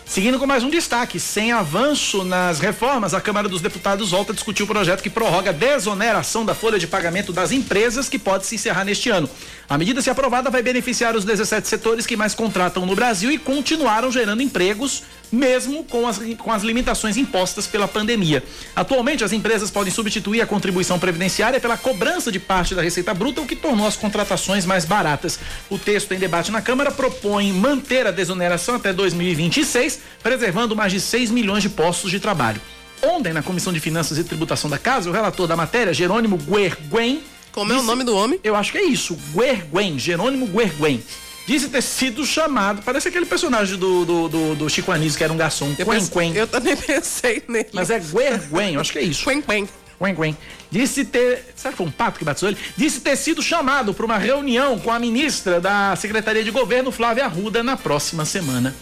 Seguindo 0.05 0.39
com 0.39 0.45
mais 0.45 0.63
um 0.63 0.69
destaque, 0.69 1.19
sem 1.19 1.51
avanço 1.51 2.23
nas 2.23 2.59
reformas, 2.59 3.13
a 3.13 3.19
Câmara 3.19 3.49
dos 3.49 3.59
Deputados 3.61 4.11
volta 4.11 4.31
a 4.31 4.35
discutir 4.35 4.63
o 4.63 4.67
projeto 4.67 5.01
que 5.03 5.09
prorroga 5.09 5.49
a 5.49 5.53
desoneração 5.53 6.45
da 6.45 6.55
folha 6.55 6.79
de 6.79 6.87
pagamento 6.87 7.33
das 7.33 7.51
empresas 7.51 8.07
que 8.07 8.17
pode 8.17 8.45
se 8.45 8.55
encerrar 8.55 8.85
neste 8.85 9.09
ano. 9.09 9.29
A 9.67 9.77
medida, 9.77 10.01
se 10.01 10.09
aprovada, 10.09 10.49
vai 10.49 10.61
beneficiar 10.63 11.13
os 11.13 11.25
17 11.25 11.67
setores 11.67 12.05
que 12.05 12.15
mais 12.15 12.33
contratam 12.33 12.85
no 12.85 12.95
Brasil 12.95 13.29
e 13.29 13.37
continuaram 13.37 14.09
gerando 14.09 14.41
empregos, 14.41 15.03
mesmo 15.31 15.83
com 15.83 16.07
as, 16.07 16.19
com 16.37 16.51
as 16.51 16.63
limitações 16.63 17.17
impostas 17.17 17.67
pela 17.67 17.87
pandemia. 17.87 18.43
Atualmente, 18.75 19.23
as 19.23 19.33
empresas 19.33 19.71
podem 19.71 19.91
substituir 19.91 20.41
a 20.41 20.47
contribuição 20.47 20.99
previdenciária 20.99 21.59
pela 21.59 21.77
cobrança 21.77 22.31
de 22.31 22.39
parte 22.39 22.75
da 22.75 22.81
Receita 22.81 23.13
Bruta, 23.13 23.41
o 23.41 23.45
que 23.45 23.55
tornou 23.55 23.87
as 23.87 23.95
contratações 23.95 24.65
mais 24.65 24.85
baratas. 24.85 25.39
O 25.69 25.77
texto 25.77 26.13
em 26.13 26.19
debate 26.19 26.51
na 26.51 26.61
Câmara 26.61 26.91
propõe 26.91 27.51
manter 27.51 28.07
a 28.07 28.11
desoneração 28.11 28.75
até 28.75 28.93
2026, 28.93 29.99
preservando 30.21 30.75
mais 30.75 30.91
de 30.91 30.99
6 30.99 31.31
milhões 31.31 31.63
de 31.63 31.69
postos 31.69 32.11
de 32.11 32.19
trabalho. 32.19 32.61
Ontem, 33.03 33.31
na 33.31 33.43
Comissão 33.43 33.71
de 33.71 33.79
Finanças 33.79 34.17
e 34.17 34.23
Tributação 34.23 34.69
da 34.69 34.77
Casa, 34.77 35.09
o 35.09 35.13
relator 35.13 35.47
da 35.47 35.55
matéria, 35.55 35.93
Jerônimo 35.93 36.37
Guerguen. 36.37 37.21
Como 37.51 37.71
é 37.73 37.77
o 37.77 37.83
nome 37.83 38.03
do 38.03 38.15
homem? 38.15 38.39
Eu 38.43 38.55
acho 38.55 38.71
que 38.71 38.77
é 38.77 38.83
isso, 38.83 39.17
Guerguen, 39.33 39.97
Jerônimo 39.99 40.47
Guerguen. 40.47 41.03
Disse 41.47 41.69
ter 41.69 41.81
sido 41.81 42.25
chamado, 42.25 42.81
parece 42.83 43.07
aquele 43.07 43.25
personagem 43.25 43.77
do, 43.77 44.03
do, 44.03 44.27
do, 44.27 44.55
do 44.55 44.69
Chico 44.69 44.91
Anísio, 44.91 45.17
que 45.17 45.23
era 45.23 45.31
um 45.31 45.37
garçom, 45.37 45.73
Eu, 45.79 45.85
Quen 45.85 46.05
Quen. 46.07 46.35
eu 46.35 46.45
também 46.45 46.75
pensei 46.77 47.41
nele. 47.47 47.69
Mas 47.71 47.89
é 47.89 47.97
Guerguen, 47.99 48.73
eu 48.73 48.81
acho 48.81 48.91
que 48.91 48.99
é 48.99 49.03
isso. 49.03 49.23
Quen 49.23 49.41
Quen. 49.41 49.67
Quen, 49.97 50.13
quen. 50.13 50.37
Disse 50.69 51.05
ter. 51.05 51.43
Será 51.55 51.71
que 51.71 51.77
foi 51.77 51.87
um 51.87 51.91
pato 51.91 52.19
que 52.19 52.25
bateu 52.25 52.49
ele? 52.49 52.57
Disse 52.75 52.99
ter 52.99 53.15
sido 53.15 53.41
chamado 53.41 53.93
para 53.93 54.05
uma 54.05 54.17
reunião 54.17 54.77
com 54.77 54.91
a 54.91 54.99
ministra 54.99 55.59
da 55.59 55.95
Secretaria 55.95 56.43
de 56.43 56.51
Governo, 56.51 56.91
Flávia 56.91 57.25
Arruda, 57.25 57.63
na 57.63 57.75
próxima 57.77 58.25
semana. 58.25 58.75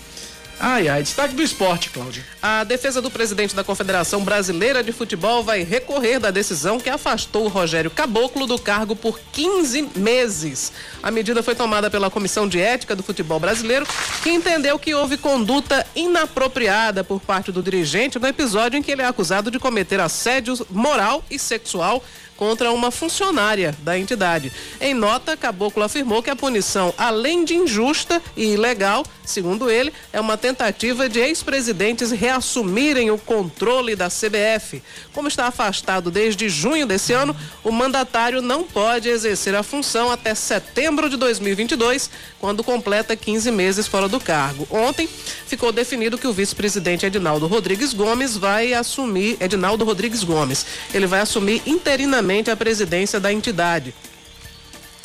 Ai, 0.60 0.88
ai, 0.88 1.04
destaque 1.04 1.36
do 1.36 1.44
esporte, 1.44 1.90
Cláudio. 1.90 2.24
A 2.42 2.64
defesa 2.64 3.02
do 3.02 3.12
presidente 3.12 3.54
da 3.54 3.64
Confederação 3.64 4.24
Brasileira 4.24 4.82
de 4.82 4.94
Futebol 4.94 5.44
vai 5.44 5.64
recorrer 5.64 6.18
da 6.18 6.32
decisão 6.32 6.80
que 6.80 6.90
afastou 6.90 7.46
o 7.46 7.50
Rogério 7.50 7.92
Caboclo 7.92 8.48
do 8.48 8.58
cargo 8.58 8.96
por 8.96 9.20
15 9.34 9.90
meses. 9.96 10.72
A 11.04 11.12
medida 11.12 11.44
foi 11.44 11.56
tomada 11.56 11.90
pela 11.90 12.10
Comissão 12.10 12.48
de 12.48 12.60
Ética 12.60 12.96
do 12.96 13.04
Futebol 13.04 13.40
Brasileiro, 13.40 13.86
que 14.24 14.30
entendeu 14.30 14.80
que 14.80 14.96
houve 14.96 15.18
conduta 15.18 15.86
inapropriada 15.94 17.04
por 17.04 17.20
parte 17.20 17.52
do 17.52 17.62
dirigente 17.62 18.18
no 18.18 18.28
episódio 18.28 18.78
em 18.78 18.82
que 18.82 18.92
ele 18.92 19.02
é 19.02 19.06
acusado 19.06 19.52
de 19.52 19.60
cometer 19.60 20.00
assédio 20.00 20.66
moral 20.70 21.24
e 21.30 21.38
sexual 21.38 22.02
contra 22.38 22.72
uma 22.72 22.92
funcionária 22.92 23.76
da 23.80 23.98
entidade. 23.98 24.52
Em 24.82 24.94
nota, 24.94 25.38
Caboclo 25.38 25.84
afirmou 25.84 26.22
que 26.22 26.30
a 26.30 26.36
punição, 26.36 26.94
além 26.98 27.46
de 27.46 27.56
injusta 27.56 28.22
e 28.36 28.54
ilegal, 28.54 29.06
segundo 29.24 29.70
ele, 29.70 29.94
é 30.12 30.20
uma 30.20 30.38
tentativa 30.38 31.08
de 31.08 31.20
ex-presidentes 31.20 32.12
reassumirem 32.12 33.10
o 33.10 33.18
controle 33.18 33.96
da 33.96 34.10
CBF. 34.10 34.84
Como 35.14 35.28
está 35.28 35.48
afastado 35.48 36.12
desde 36.12 36.50
junho 36.50 36.86
desse 36.86 37.14
ano, 37.14 37.36
o 37.64 37.72
mandatário 37.72 38.42
não 38.42 38.64
pode 38.64 39.10
exercer 39.10 39.56
a 39.56 39.64
função 39.64 40.12
até 40.12 40.36
setembro 40.36 41.10
de 41.10 41.18
2022, 41.18 42.10
quando 42.40 42.64
completa 42.64 43.16
15 43.16 43.52
meses 43.52 43.88
fora 43.88 44.08
do 44.08 44.20
cargo. 44.20 44.68
Ontem 44.70 45.08
ficou 45.48 45.72
definido 45.72 46.18
que 46.18 46.28
o 46.28 46.34
vice-presidente 46.34 47.06
Edinaldo 47.06 47.48
Rodrigues 47.48 47.94
Gomes 47.94 48.36
vai 48.36 48.74
assumir, 48.74 49.38
Edinaldo 49.40 49.86
Rodrigues 49.86 50.24
Gomes, 50.24 50.66
ele 50.94 51.08
vai 51.08 51.22
assumir 51.22 51.62
interinamente 51.66 52.25
a 52.52 52.56
presidência 52.56 53.20
da 53.20 53.32
entidade. 53.32 53.94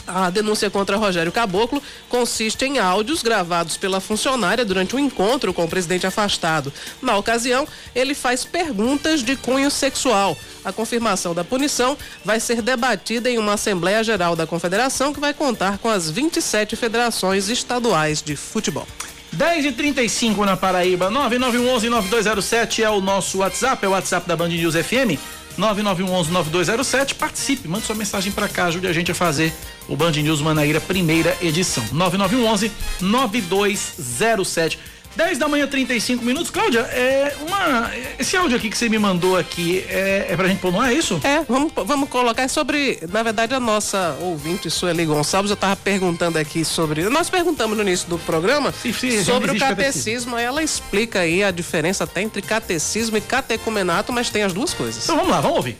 A 0.06 0.28
denúncia 0.28 0.68
contra 0.68 0.96
Rogério 0.96 1.30
Caboclo 1.30 1.80
consiste 2.08 2.64
em 2.64 2.78
áudios 2.78 3.22
gravados 3.22 3.76
pela 3.76 4.00
funcionária 4.00 4.64
durante 4.64 4.96
um 4.96 4.98
encontro 4.98 5.54
com 5.54 5.64
o 5.64 5.68
presidente 5.68 6.06
afastado. 6.06 6.72
Na 7.00 7.16
ocasião, 7.16 7.66
ele 7.94 8.14
faz 8.14 8.44
perguntas 8.44 9.22
de 9.22 9.36
cunho 9.36 9.70
sexual. 9.70 10.36
A 10.64 10.72
confirmação 10.72 11.32
da 11.32 11.44
punição 11.44 11.96
vai 12.24 12.40
ser 12.40 12.60
debatida 12.60 13.30
em 13.30 13.38
uma 13.38 13.54
Assembleia 13.54 14.02
Geral 14.02 14.34
da 14.34 14.46
Confederação 14.46 15.12
que 15.12 15.20
vai 15.20 15.32
contar 15.32 15.78
com 15.78 15.88
as 15.88 16.10
27 16.10 16.74
federações 16.74 17.48
estaduais 17.48 18.20
de 18.20 18.34
futebol. 18.34 18.86
10 19.32 19.66
e 19.66 19.72
35 19.72 20.44
na 20.44 20.56
Paraíba, 20.56 21.08
9911-9207 21.08 22.82
é 22.82 22.90
o 22.90 23.00
nosso 23.00 23.38
WhatsApp, 23.38 23.84
é 23.84 23.88
o 23.88 23.92
WhatsApp 23.92 24.26
da 24.26 24.34
Band 24.34 24.48
News 24.48 24.74
FM. 24.74 25.20
9911-9207. 25.60 27.14
Participe, 27.14 27.68
mande 27.68 27.84
sua 27.84 27.94
mensagem 27.94 28.32
para 28.32 28.48
cá, 28.48 28.64
ajude 28.66 28.86
a 28.86 28.92
gente 28.92 29.12
a 29.12 29.14
fazer 29.14 29.52
o 29.88 29.96
Band 29.96 30.12
News 30.12 30.40
Manaíra 30.40 30.80
primeira 30.80 31.36
edição. 31.42 31.84
9911-9207. 31.92 34.78
10 35.16 35.38
da 35.38 35.48
manhã, 35.48 35.66
35 35.66 36.24
minutos. 36.24 36.50
Cláudia, 36.50 36.80
é 36.80 37.34
uma, 37.46 37.90
esse 38.18 38.36
áudio 38.36 38.56
aqui 38.56 38.70
que 38.70 38.78
você 38.78 38.88
me 38.88 38.98
mandou 38.98 39.36
aqui 39.36 39.84
é, 39.88 40.26
é 40.30 40.36
pra 40.36 40.46
gente 40.48 40.60
pôr 40.60 40.72
no 40.72 40.80
ar, 40.80 40.92
é 40.92 40.94
isso? 40.94 41.20
É, 41.24 41.42
vamos, 41.48 41.72
vamos 41.74 42.08
colocar 42.08 42.48
sobre, 42.48 43.00
na 43.10 43.22
verdade, 43.22 43.54
a 43.54 43.60
nossa 43.60 44.16
ouvinte, 44.20 44.70
Sueli 44.70 45.04
Gonçalves, 45.04 45.50
eu 45.50 45.54
estava 45.54 45.76
perguntando 45.76 46.38
aqui 46.38 46.64
sobre. 46.64 47.08
Nós 47.08 47.28
perguntamos 47.28 47.76
no 47.76 47.82
início 47.82 48.08
do 48.08 48.18
programa 48.18 48.72
sim, 48.72 48.92
sim, 48.92 49.22
sobre 49.24 49.50
o 49.50 49.58
catecismo, 49.58 50.36
aí 50.36 50.44
ela 50.44 50.62
explica 50.62 51.20
aí 51.20 51.42
a 51.42 51.50
diferença 51.50 52.04
até 52.04 52.22
entre 52.22 52.40
catecismo 52.40 53.16
e 53.16 53.20
catecumenato, 53.20 54.12
mas 54.12 54.30
tem 54.30 54.42
as 54.42 54.52
duas 54.52 54.72
coisas. 54.72 55.04
Então 55.04 55.16
vamos 55.16 55.30
lá, 55.30 55.40
vamos 55.40 55.56
ouvir. 55.56 55.76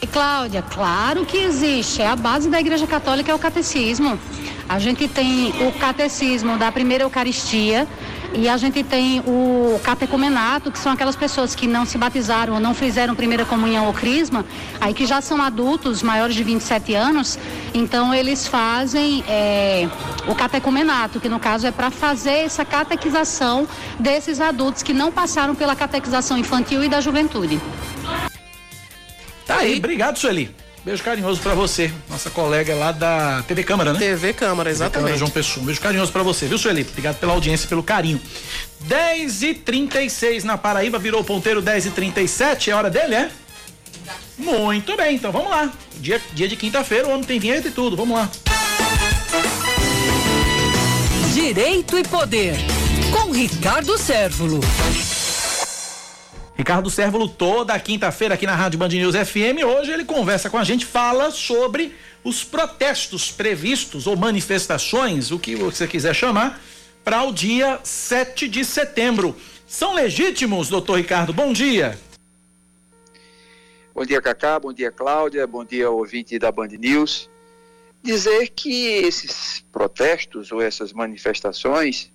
E 0.00 0.06
Cláudia, 0.06 0.62
claro 0.62 1.26
que 1.26 1.36
existe. 1.36 2.00
É 2.00 2.06
a 2.06 2.14
base 2.14 2.48
da 2.48 2.60
Igreja 2.60 2.86
Católica 2.86 3.32
é 3.32 3.34
o 3.34 3.38
catecismo. 3.38 4.18
A 4.68 4.78
gente 4.78 5.08
tem 5.08 5.48
o 5.66 5.72
catecismo 5.72 6.56
da 6.56 6.70
primeira 6.70 7.04
Eucaristia 7.04 7.86
e 8.34 8.48
a 8.48 8.56
gente 8.56 8.82
tem 8.82 9.20
o 9.20 9.80
catecumenato, 9.82 10.70
que 10.70 10.78
são 10.78 10.92
aquelas 10.92 11.16
pessoas 11.16 11.54
que 11.54 11.66
não 11.66 11.84
se 11.84 11.96
batizaram 11.96 12.54
ou 12.54 12.60
não 12.60 12.74
fizeram 12.74 13.14
primeira 13.14 13.44
comunhão 13.44 13.86
ou 13.86 13.92
crisma, 13.92 14.44
aí 14.80 14.92
que 14.92 15.06
já 15.06 15.20
são 15.20 15.40
adultos, 15.40 16.02
maiores 16.02 16.34
de 16.34 16.44
27 16.44 16.94
anos, 16.94 17.38
então 17.72 18.14
eles 18.14 18.46
fazem 18.46 19.24
é, 19.28 19.88
o 20.26 20.34
catecumenato, 20.34 21.20
que 21.20 21.28
no 21.28 21.40
caso 21.40 21.66
é 21.66 21.70
para 21.70 21.90
fazer 21.90 22.44
essa 22.44 22.64
catequização 22.64 23.66
desses 23.98 24.40
adultos 24.40 24.82
que 24.82 24.92
não 24.92 25.10
passaram 25.10 25.54
pela 25.54 25.74
catequização 25.74 26.36
infantil 26.36 26.84
e 26.84 26.88
da 26.88 27.00
juventude. 27.00 27.60
Tá 29.46 29.58
aí, 29.58 29.78
obrigado, 29.78 30.18
Sueli. 30.18 30.54
Beijo 30.88 31.04
carinhoso 31.04 31.38
para 31.42 31.52
você, 31.52 31.92
nossa 32.08 32.30
colega 32.30 32.74
lá 32.74 32.92
da 32.92 33.42
TV 33.46 33.62
Câmara, 33.62 33.92
né? 33.92 33.98
TV 33.98 34.32
Câmara, 34.32 34.70
exatamente. 34.70 34.92
TV 34.92 35.02
Câmara 35.02 35.18
João 35.18 35.30
Pessoa. 35.30 35.62
Um 35.62 35.66
beijo 35.66 35.80
carinhoso 35.82 36.10
para 36.10 36.22
você, 36.22 36.46
viu, 36.46 36.56
Sueli? 36.56 36.80
Obrigado 36.80 37.16
pela 37.16 37.34
audiência 37.34 37.66
e 37.66 37.68
pelo 37.68 37.82
carinho. 37.82 38.18
10 38.80 39.42
e 39.42 39.52
36 39.52 40.44
na 40.44 40.56
Paraíba, 40.56 40.98
virou 40.98 41.20
o 41.20 41.24
ponteiro 41.24 41.60
10 41.60 41.84
e 41.84 41.90
37 41.90 42.70
é 42.70 42.74
hora 42.74 42.88
dele, 42.88 43.16
é? 43.16 43.30
Muito 44.38 44.96
bem, 44.96 45.16
então 45.16 45.30
vamos 45.30 45.50
lá. 45.50 45.70
Dia, 45.96 46.22
dia 46.32 46.48
de 46.48 46.56
quinta-feira, 46.56 47.06
o 47.06 47.10
homem 47.10 47.24
tem 47.24 47.38
vinheta 47.38 47.68
e 47.68 47.70
tudo, 47.70 47.94
vamos 47.94 48.16
lá. 48.16 48.30
Direito 51.34 51.98
e 51.98 52.02
Poder, 52.04 52.56
com 53.12 53.30
Ricardo 53.30 53.98
Sérvulo. 53.98 54.60
Ricardo 56.58 56.90
Sérvulo, 56.90 57.28
toda 57.28 57.78
quinta-feira 57.78 58.34
aqui 58.34 58.44
na 58.44 58.56
Rádio 58.56 58.80
Band 58.80 58.88
News 58.88 59.14
FM. 59.14 59.62
Hoje 59.64 59.92
ele 59.92 60.04
conversa 60.04 60.50
com 60.50 60.58
a 60.58 60.64
gente, 60.64 60.84
fala 60.84 61.30
sobre 61.30 61.94
os 62.24 62.42
protestos 62.42 63.30
previstos 63.30 64.08
ou 64.08 64.16
manifestações, 64.16 65.30
o 65.30 65.38
que 65.38 65.54
você 65.54 65.86
quiser 65.86 66.12
chamar, 66.16 66.60
para 67.04 67.22
o 67.22 67.32
dia 67.32 67.78
7 67.84 68.48
de 68.48 68.64
setembro. 68.64 69.36
São 69.68 69.94
legítimos, 69.94 70.68
doutor 70.68 70.96
Ricardo? 70.96 71.32
Bom 71.32 71.52
dia. 71.52 71.96
Bom 73.94 74.04
dia, 74.04 74.20
Cacá. 74.20 74.58
Bom 74.58 74.72
dia, 74.72 74.90
Cláudia. 74.90 75.46
Bom 75.46 75.64
dia, 75.64 75.88
ouvinte 75.88 76.40
da 76.40 76.50
Band 76.50 76.70
News. 76.76 77.30
Dizer 78.02 78.48
que 78.48 78.84
esses 78.84 79.64
protestos 79.70 80.50
ou 80.50 80.60
essas 80.60 80.92
manifestações, 80.92 82.10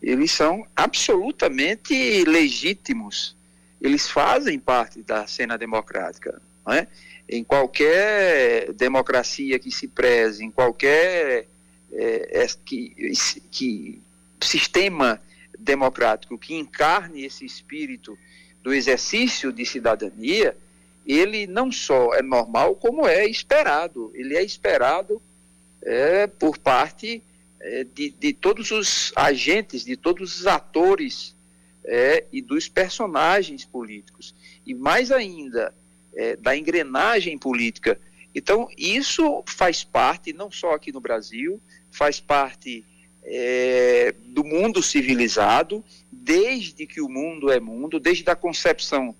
eles 0.00 0.30
são 0.30 0.64
absolutamente 0.76 2.22
legítimos 2.26 3.41
eles 3.82 4.08
fazem 4.08 4.58
parte 4.60 5.02
da 5.02 5.26
cena 5.26 5.58
democrática. 5.58 6.40
Não 6.64 6.72
é? 6.72 6.86
Em 7.28 7.42
qualquer 7.42 8.72
democracia 8.74 9.58
que 9.58 9.72
se 9.72 9.88
preze, 9.88 10.44
em 10.44 10.50
qualquer 10.50 11.48
é, 11.92 12.42
é, 12.42 12.46
que, 12.64 13.12
que 13.50 14.00
sistema 14.40 15.20
democrático 15.58 16.38
que 16.38 16.54
encarne 16.54 17.24
esse 17.24 17.44
espírito 17.44 18.16
do 18.62 18.72
exercício 18.72 19.52
de 19.52 19.66
cidadania, 19.66 20.56
ele 21.04 21.48
não 21.48 21.72
só 21.72 22.14
é 22.14 22.22
normal, 22.22 22.76
como 22.76 23.06
é 23.06 23.26
esperado. 23.26 24.12
Ele 24.14 24.36
é 24.36 24.42
esperado 24.44 25.20
é, 25.82 26.28
por 26.28 26.56
parte 26.56 27.20
é, 27.58 27.84
de, 27.84 28.10
de 28.10 28.32
todos 28.32 28.70
os 28.70 29.12
agentes, 29.16 29.84
de 29.84 29.96
todos 29.96 30.38
os 30.38 30.46
atores 30.46 31.34
é, 31.84 32.24
e 32.32 32.40
dos 32.40 32.68
personagens 32.68 33.64
políticos, 33.64 34.34
e 34.66 34.74
mais 34.74 35.10
ainda 35.10 35.74
é, 36.14 36.36
da 36.36 36.56
engrenagem 36.56 37.38
política. 37.38 37.98
Então, 38.34 38.68
isso 38.78 39.42
faz 39.46 39.84
parte, 39.84 40.32
não 40.32 40.50
só 40.50 40.74
aqui 40.74 40.92
no 40.92 41.00
Brasil, 41.00 41.60
faz 41.90 42.20
parte 42.20 42.84
é, 43.24 44.14
do 44.26 44.44
mundo 44.44 44.82
civilizado, 44.82 45.84
desde 46.10 46.86
que 46.86 47.00
o 47.00 47.08
mundo 47.08 47.50
é 47.50 47.60
mundo, 47.60 48.00
desde 48.00 48.28
a 48.30 48.36
concepção 48.36 49.14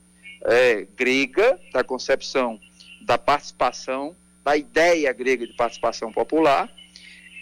é, 0.45 0.87
grega, 0.97 1.59
da 1.73 1.85
concepção 1.85 2.61
da 3.03 3.19
participação, 3.19 4.17
da 4.45 4.57
ideia 4.57 5.13
grega 5.13 5.47
de 5.47 5.53
participação 5.55 6.13
popular, 6.13 6.73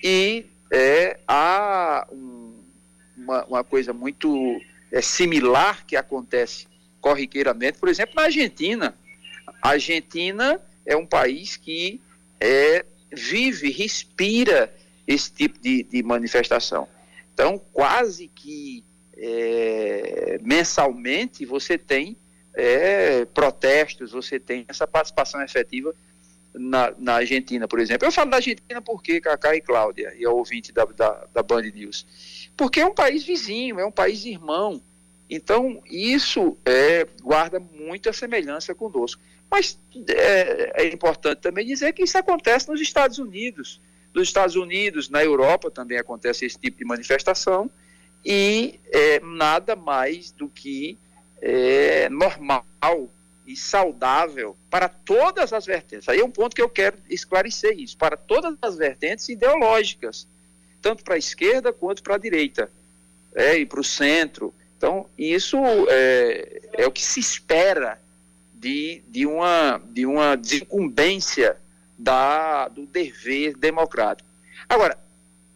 e 0.03 0.47
é, 0.73 1.19
há 1.27 2.07
um, 2.11 2.59
uma, 3.17 3.45
uma 3.45 3.65
coisa 3.65 3.93
muito 3.93 4.61
é, 4.93 5.01
similar 5.01 5.85
que 5.87 5.97
acontece 5.97 6.67
corriqueiramente, 7.01 7.79
por 7.79 7.89
exemplo, 7.89 8.15
na 8.17 8.23
Argentina. 8.23 8.95
A 9.63 9.71
Argentina 9.71 10.61
é 10.85 10.97
um 10.97 11.07
país 11.07 11.57
que 11.57 12.01
é, 12.39 12.85
vive, 13.13 13.71
respira 13.71 14.73
esse 15.07 15.33
tipo 15.33 15.59
de, 15.61 15.83
de 15.83 16.03
manifestação. 16.03 16.89
Então, 17.33 17.61
quase 17.73 18.29
que 18.29 18.85
é, 19.17 20.39
mensalmente 20.43 21.45
você 21.45 21.77
tem 21.77 22.17
é, 22.55 23.25
protestos, 23.27 24.13
você 24.13 24.39
tem 24.39 24.65
essa 24.69 24.87
participação 24.87 25.43
efetiva 25.43 25.95
na, 26.55 26.93
na, 26.99 27.15
Argentina, 27.15 27.69
por 27.69 27.79
exemplo. 27.79 28.07
Eu 28.07 28.13
falo 28.13 28.31
da 28.31 28.37
Argentina 28.39 28.81
porque, 28.83 29.21
Cacá 29.21 29.55
e 29.55 29.61
Cláudia, 29.61 30.15
e 30.19 30.25
a 30.25 30.31
ouvinte 30.31 30.73
da, 30.73 30.85
da, 30.85 31.27
da 31.33 31.43
Band 31.43 31.63
News, 31.63 32.40
porque 32.61 32.81
é 32.81 32.85
um 32.85 32.93
país 32.93 33.25
vizinho, 33.25 33.81
é 33.81 33.87
um 33.87 33.91
país 33.91 34.27
irmão. 34.27 34.83
Então, 35.31 35.83
isso 35.87 36.59
é, 36.63 37.07
guarda 37.23 37.59
muita 37.59 38.13
semelhança 38.13 38.75
conosco. 38.75 39.19
Mas 39.51 39.81
é, 40.07 40.83
é, 40.83 40.93
importante 40.93 41.39
também 41.39 41.65
dizer 41.65 41.95
que 41.95 42.03
isso 42.03 42.19
acontece 42.19 42.69
nos 42.69 42.79
Estados 42.79 43.19
Unidos. 43.19 43.81
Nos 44.13 44.29
Estados 44.29 44.57
Unidos, 44.57 45.09
na 45.09 45.25
Europa 45.25 45.71
também 45.71 45.97
acontece 45.97 46.45
esse 46.45 46.59
tipo 46.59 46.77
de 46.77 46.85
manifestação 46.85 47.71
e 48.23 48.79
é 48.93 49.21
nada 49.21 49.75
mais 49.75 50.31
do 50.31 50.47
que 50.47 50.99
é, 51.41 52.11
normal 52.11 52.67
e 53.47 53.57
saudável 53.57 54.55
para 54.69 54.87
todas 54.87 55.55
as 55.55 55.65
vertentes. 55.65 56.11
Aí 56.11 56.21
é 56.21 56.25
um 56.25 56.31
ponto 56.31 56.55
que 56.55 56.61
eu 56.61 56.69
quero 56.69 56.99
esclarecer 57.09 57.81
isso, 57.81 57.97
para 57.97 58.19
todas 58.19 58.55
as 58.61 58.77
vertentes 58.77 59.31
ideológicas, 59.31 60.29
tanto 60.81 61.05
para 61.05 61.15
a 61.15 61.19
esquerda 61.19 61.73
quanto 61.73 62.03
para 62.03 62.15
a 62.15 62.19
direita, 62.19 62.71
é, 63.35 63.59
e 63.59 63.67
para 63.67 63.81
o 63.81 63.85
centro. 63.85 64.55
Então, 64.77 65.07
isso 65.17 65.59
é, 65.89 66.63
é, 66.73 66.87
o 66.87 66.91
que 66.91 67.05
se 67.05 67.21
espera 67.21 68.01
de, 68.55 69.03
de, 69.09 69.27
uma, 69.27 69.81
de 69.91 70.07
uma 70.07 70.37
desincumbência 70.37 71.57
da, 71.99 72.69
do 72.69 72.87
dever 72.87 73.57
democrático. 73.57 74.29
Agora, 74.69 74.99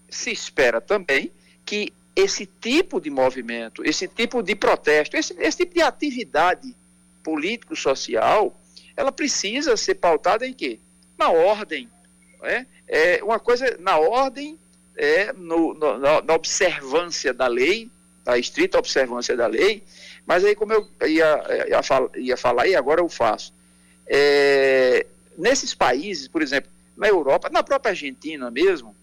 se 0.08 0.30
espera 0.30 0.80
também 0.80 1.30
que 1.64 1.92
esse 2.14 2.46
tipo 2.46 3.00
de 3.00 3.10
movimento, 3.10 3.84
esse 3.84 4.06
tipo 4.06 4.42
de 4.42 4.54
protesto, 4.54 5.16
esse, 5.16 5.34
esse 5.38 5.58
tipo 5.58 5.74
de 5.74 5.82
atividade 5.82 6.74
político-social, 7.22 8.54
ela 8.96 9.10
precisa 9.10 9.76
ser 9.76 9.96
pautada 9.96 10.46
em 10.46 10.52
quê? 10.52 10.78
Na 11.18 11.30
ordem. 11.30 11.88
É, 12.42 12.66
é 12.86 13.24
uma 13.24 13.40
coisa 13.40 13.76
na 13.80 13.98
ordem, 13.98 14.58
é, 14.96 15.32
no, 15.32 15.74
no, 15.74 15.98
na 15.98 16.34
observância 16.34 17.32
da 17.32 17.46
lei, 17.46 17.90
a 18.26 18.38
estrita 18.38 18.78
observância 18.78 19.36
da 19.36 19.46
lei, 19.46 19.82
mas 20.26 20.44
aí 20.44 20.54
como 20.54 20.72
eu 20.72 20.88
ia, 21.02 21.66
ia, 21.68 21.80
ia 22.16 22.36
falar, 22.36 22.66
e 22.66 22.74
agora 22.74 23.00
eu 23.00 23.08
faço. 23.08 23.52
É, 24.06 25.06
nesses 25.36 25.74
países, 25.74 26.28
por 26.28 26.42
exemplo, 26.42 26.70
na 26.96 27.08
Europa, 27.08 27.50
na 27.50 27.62
própria 27.62 27.90
Argentina 27.90 28.50
mesmo, 28.50 28.94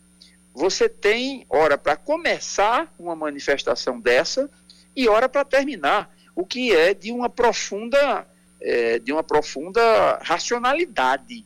você 0.53 0.89
tem 0.89 1.45
hora 1.49 1.77
para 1.77 1.95
começar 1.95 2.93
uma 2.99 3.15
manifestação 3.15 3.99
dessa 3.99 4.49
e 4.95 5.07
hora 5.07 5.29
para 5.29 5.45
terminar, 5.45 6.13
o 6.35 6.45
que 6.45 6.73
é 6.73 6.93
de 6.93 7.11
uma 7.11 7.29
profunda, 7.29 8.27
é, 8.59 8.99
de 8.99 9.11
uma 9.11 9.23
profunda 9.23 10.19
racionalidade. 10.21 11.45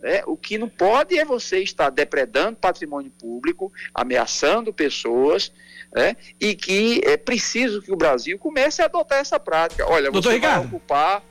Né? 0.00 0.22
O 0.26 0.36
que 0.36 0.56
não 0.56 0.68
pode 0.68 1.18
é 1.18 1.24
você 1.24 1.62
estar 1.62 1.90
depredando 1.90 2.56
patrimônio 2.56 3.10
público, 3.10 3.72
ameaçando 3.94 4.72
pessoas, 4.72 5.52
né? 5.92 6.16
e 6.40 6.54
que 6.54 7.00
é 7.04 7.16
preciso 7.16 7.82
que 7.82 7.92
o 7.92 7.96
Brasil 7.96 8.38
comece 8.38 8.80
a 8.80 8.86
adotar 8.86 9.18
essa 9.18 9.38
prática. 9.38 9.86
Olha, 9.86 10.10
Doutor 10.10 10.30
você 10.30 10.36
Ricardo. 10.36 10.62
vai 10.62 10.66
ocupar 10.66 11.30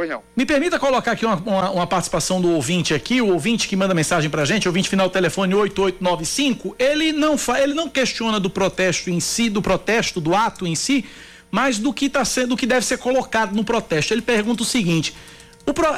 Pois 0.00 0.08
não. 0.08 0.22
Me 0.34 0.46
permita 0.46 0.78
colocar 0.78 1.12
aqui 1.12 1.26
uma, 1.26 1.36
uma, 1.36 1.70
uma, 1.72 1.86
participação 1.86 2.40
do 2.40 2.52
ouvinte 2.52 2.94
aqui, 2.94 3.20
o 3.20 3.32
ouvinte 3.32 3.68
que 3.68 3.76
manda 3.76 3.92
mensagem 3.92 4.30
pra 4.30 4.46
gente, 4.46 4.66
ouvinte 4.66 4.88
final 4.88 5.08
do 5.08 5.12
telefone 5.12 5.54
8895, 5.54 6.76
ele 6.78 7.12
não 7.12 7.36
fa, 7.36 7.60
ele 7.60 7.74
não 7.74 7.86
questiona 7.86 8.40
do 8.40 8.48
protesto 8.48 9.10
em 9.10 9.20
si, 9.20 9.50
do 9.50 9.60
protesto, 9.60 10.18
do 10.18 10.34
ato 10.34 10.66
em 10.66 10.74
si, 10.74 11.04
mas 11.50 11.78
do 11.78 11.92
que 11.92 12.08
tá 12.08 12.24
sendo, 12.24 12.50
do 12.50 12.56
que 12.56 12.66
deve 12.66 12.86
ser 12.86 12.98
colocado 12.98 13.54
no 13.54 13.62
protesto. 13.62 14.14
Ele 14.14 14.22
pergunta 14.22 14.62
o 14.62 14.66
seguinte: 14.66 15.14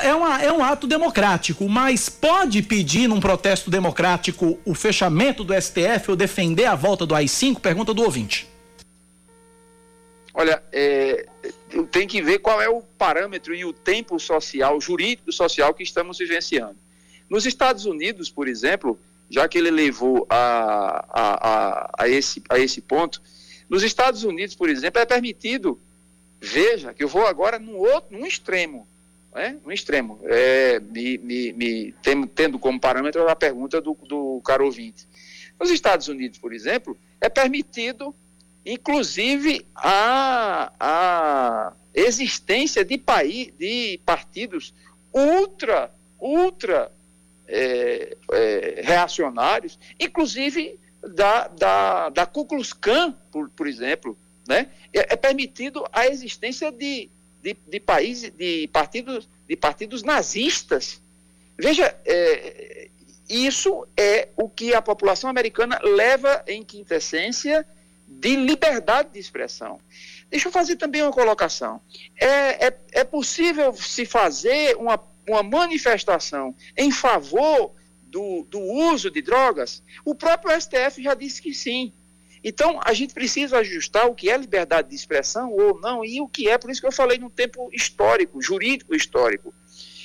é, 0.02 0.14
uma, 0.14 0.42
é 0.42 0.52
um 0.52 0.62
ato 0.62 0.86
democrático, 0.86 1.68
mas 1.68 2.08
pode 2.08 2.62
pedir 2.62 3.08
num 3.08 3.20
protesto 3.20 3.70
democrático 3.70 4.58
o 4.64 4.74
fechamento 4.74 5.44
do 5.44 5.54
STF 5.60 6.10
ou 6.10 6.16
defender 6.16 6.66
a 6.66 6.74
volta 6.74 7.06
do 7.06 7.14
AI-5? 7.14 7.60
Pergunta 7.60 7.94
do 7.94 8.02
ouvinte. 8.02 8.48
Olha, 10.34 10.62
é, 10.72 11.26
tem 11.90 12.06
que 12.06 12.22
ver 12.22 12.38
qual 12.38 12.60
é 12.60 12.68
o 12.68 12.82
parâmetro 12.98 13.54
e 13.54 13.64
o 13.64 13.72
tempo 13.72 14.18
social, 14.18 14.80
jurídico 14.80 15.32
social 15.32 15.74
que 15.74 15.82
estamos 15.82 16.18
vivenciando. 16.18 16.76
Nos 17.28 17.46
Estados 17.46 17.84
Unidos, 17.84 18.30
por 18.30 18.48
exemplo, 18.48 18.98
já 19.30 19.48
que 19.48 19.58
ele 19.58 19.70
levou 19.70 20.26
a, 20.28 21.06
a, 21.10 21.48
a, 21.48 21.90
a, 21.98 22.08
esse, 22.08 22.42
a 22.48 22.58
esse 22.58 22.80
ponto, 22.80 23.22
nos 23.68 23.82
Estados 23.82 24.24
Unidos, 24.24 24.54
por 24.54 24.68
exemplo, 24.68 25.00
é 25.00 25.06
permitido, 25.06 25.80
veja, 26.40 26.92
que 26.92 27.02
eu 27.02 27.08
vou 27.08 27.26
agora 27.26 27.58
num 27.58 27.76
outro, 27.76 28.16
num 28.16 28.26
extremo, 28.26 28.86
né? 29.34 29.58
no 29.64 29.72
extremo, 29.72 30.20
é, 30.24 30.78
me, 30.80 31.18
me, 31.18 31.52
me, 31.52 31.94
tendo 32.34 32.58
como 32.58 32.80
parâmetro 32.80 33.28
a 33.28 33.36
pergunta 33.36 33.80
do, 33.80 33.94
do 33.94 34.40
caro 34.44 34.64
ouvinte. 34.64 35.08
Nos 35.58 35.70
Estados 35.70 36.08
Unidos, 36.08 36.38
por 36.38 36.52
exemplo, 36.52 36.96
é 37.20 37.28
permitido 37.28 38.14
inclusive 38.64 39.66
a, 39.74 40.72
a 40.78 41.72
existência 41.94 42.84
de, 42.84 42.96
país, 42.96 43.52
de 43.58 44.00
partidos 44.04 44.72
ultra, 45.12 45.92
ultra 46.20 46.90
é, 47.46 48.16
é, 48.32 48.80
reacionários, 48.82 49.78
inclusive 49.98 50.78
da, 51.14 51.48
da, 51.48 52.08
da 52.10 52.26
Ku 52.26 52.46
Klux 52.46 52.72
Klan, 52.72 53.12
por, 53.30 53.50
por 53.50 53.66
exemplo, 53.66 54.16
né? 54.48 54.68
é, 54.92 55.12
é 55.14 55.16
permitido 55.16 55.84
a 55.92 56.06
existência 56.06 56.70
de, 56.70 57.10
de, 57.42 57.56
de 57.66 57.80
países, 57.80 58.30
de 58.30 58.68
partidos, 58.68 59.28
de 59.48 59.56
partidos 59.56 60.02
nazistas. 60.02 61.02
Veja, 61.58 61.94
é, 62.06 62.88
isso 63.28 63.86
é 63.96 64.28
o 64.36 64.48
que 64.48 64.74
a 64.74 64.80
população 64.80 65.28
americana 65.28 65.78
leva 65.82 66.44
em 66.46 66.62
quintessência 66.62 67.66
de 68.06 68.36
liberdade 68.36 69.10
de 69.12 69.18
expressão. 69.18 69.80
Deixa 70.30 70.48
eu 70.48 70.52
fazer 70.52 70.76
também 70.76 71.02
uma 71.02 71.12
colocação. 71.12 71.80
É, 72.18 72.66
é, 72.66 72.78
é 72.92 73.04
possível 73.04 73.74
se 73.74 74.06
fazer 74.06 74.76
uma, 74.76 75.00
uma 75.26 75.42
manifestação 75.42 76.54
em 76.76 76.90
favor 76.90 77.72
do, 78.02 78.46
do 78.48 78.60
uso 78.60 79.10
de 79.10 79.22
drogas? 79.22 79.82
O 80.04 80.14
próprio 80.14 80.58
STF 80.60 81.02
já 81.02 81.14
disse 81.14 81.40
que 81.40 81.54
sim. 81.54 81.92
Então, 82.44 82.80
a 82.84 82.92
gente 82.92 83.14
precisa 83.14 83.58
ajustar 83.58 84.06
o 84.06 84.14
que 84.14 84.30
é 84.30 84.36
liberdade 84.36 84.88
de 84.88 84.94
expressão 84.94 85.52
ou 85.52 85.80
não, 85.80 86.04
e 86.04 86.20
o 86.20 86.28
que 86.28 86.48
é, 86.48 86.58
por 86.58 86.70
isso 86.70 86.80
que 86.80 86.86
eu 86.86 86.92
falei 86.92 87.18
no 87.18 87.30
tempo 87.30 87.68
histórico, 87.72 88.42
jurídico 88.42 88.94
histórico. 88.94 89.54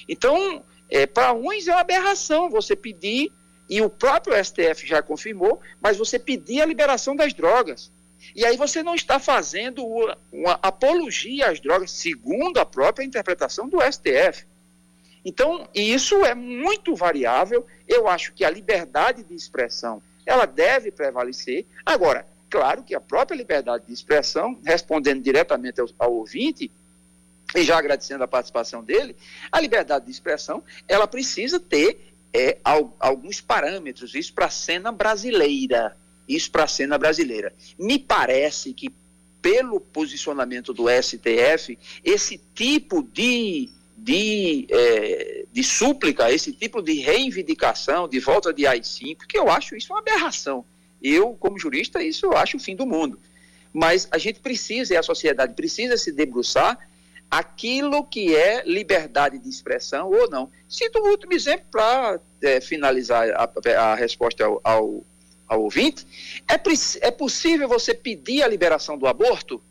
Então, 0.07 0.64
é, 0.89 1.05
para 1.05 1.34
uns 1.34 1.68
é 1.68 1.72
uma 1.72 1.81
aberração 1.81 2.49
você 2.49 2.76
pedir, 2.76 3.31
e 3.69 3.81
o 3.81 3.89
próprio 3.89 4.35
STF 4.43 4.85
já 4.85 5.01
confirmou, 5.01 5.59
mas 5.81 5.97
você 5.97 6.18
pedir 6.18 6.61
a 6.61 6.65
liberação 6.65 7.15
das 7.15 7.34
drogas. 7.34 7.91
E 8.35 8.45
aí 8.45 8.55
você 8.55 8.81
não 8.81 8.95
está 8.95 9.19
fazendo 9.19 9.85
uma 10.31 10.59
apologia 10.61 11.49
às 11.49 11.59
drogas, 11.59 11.91
segundo 11.91 12.59
a 12.59 12.65
própria 12.65 13.03
interpretação 13.03 13.68
do 13.68 13.80
STF. 13.81 14.45
Então, 15.26 15.68
isso 15.73 16.23
é 16.26 16.34
muito 16.34 16.95
variável. 16.95 17.65
Eu 17.88 18.07
acho 18.07 18.34
que 18.34 18.45
a 18.45 18.49
liberdade 18.49 19.23
de 19.23 19.35
expressão, 19.35 20.01
ela 20.28 20.45
deve 20.45 20.91
prevalecer. 20.91 21.66
Agora, 21.84 22.28
claro 22.49 22.84
que 22.84 22.94
a 22.94 23.02
própria 23.02 23.36
liberdade 23.36 23.88
de 23.88 23.94
expressão, 23.94 24.60
respondendo 24.64 25.24
diretamente 25.24 25.82
ao, 25.82 25.88
ao 25.98 26.14
ouvinte, 26.14 26.70
e 27.56 27.64
já 27.64 27.80
agradecendo 27.80 28.24
a 28.24 28.28
participação 28.28 28.84
dele, 28.84 29.16
a 29.52 29.60
liberdade 29.60 30.06
de 30.06 30.12
expressão, 30.12 30.64
ela 30.88 31.08
precisa 31.08 31.60
ter 31.60 32.14
é, 32.32 32.60
alguns 32.99 33.41
parâmetros, 33.41 34.14
isso 34.14 34.34
para 34.34 34.45
a 34.45 34.52
cena 34.52 34.91
brasileira 34.91 35.95
isso 36.28 36.52
para 36.52 36.66
a 36.66 36.68
cena 36.68 36.98
brasileira. 36.98 37.54
Me 37.80 37.98
parece 37.98 38.74
que, 38.74 38.91
pelo 39.41 39.80
posicionamento 39.80 40.74
do 40.74 40.86
STF, 40.90 41.78
esse 42.04 42.40
tipo 42.54 43.02
de, 43.02 43.70
de, 43.98 44.68
é, 44.69 45.45
de 45.52 45.64
súplica, 45.64 46.32
esse 46.32 46.52
tipo 46.52 46.82
de 46.82 46.94
reivindicação 46.94 48.07
de 48.07 48.19
volta 48.19 48.53
de 48.53 48.68
AI-5, 48.68 49.26
que 49.28 49.38
eu 49.38 49.49
acho 49.49 49.76
isso 49.76 49.91
uma 49.91 49.99
aberração. 49.99 50.64
Eu, 51.02 51.34
como 51.34 51.60
jurista, 51.60 52.02
isso 52.02 52.28
eu 52.28 52.38
acho 52.38 52.57
o 52.57 52.60
fim 52.60 52.76
do 52.76 52.86
mundo. 52.86 53.19
Mas 53.74 54.07
a 54.11 54.18
gente 54.18 54.40
precisa, 54.40 54.94
e 54.94 54.98
a 54.98 55.03
sociedade 55.03 55.53
precisa 55.53 55.98
se 55.98 56.11
debruçar 56.11 56.78
aquilo 57.30 58.06
que 58.06 58.36
é 58.36 58.64
liberdade 58.65 59.38
de 59.38 59.49
expressão 59.49 60.10
ou 60.10 60.30
não. 60.30 60.49
Cito 60.69 60.99
um 60.99 61.10
último 61.10 61.34
exemplo 61.34 61.65
para 61.72 62.19
é, 62.41 62.61
finalizar 62.61 63.30
a, 63.32 63.49
a 63.91 63.95
resposta 63.95 64.45
ao, 64.45 64.61
ao 64.64 65.03
ao 65.48 65.64
ouvinte, 65.64 66.06
é, 66.48 67.07
é 67.07 67.11
possível 67.11 67.68
você 67.68 67.94
pedir 67.94 68.44
a 68.44 68.48
liberação 68.48 68.98
do 68.98 69.07
aborto? 69.07 69.61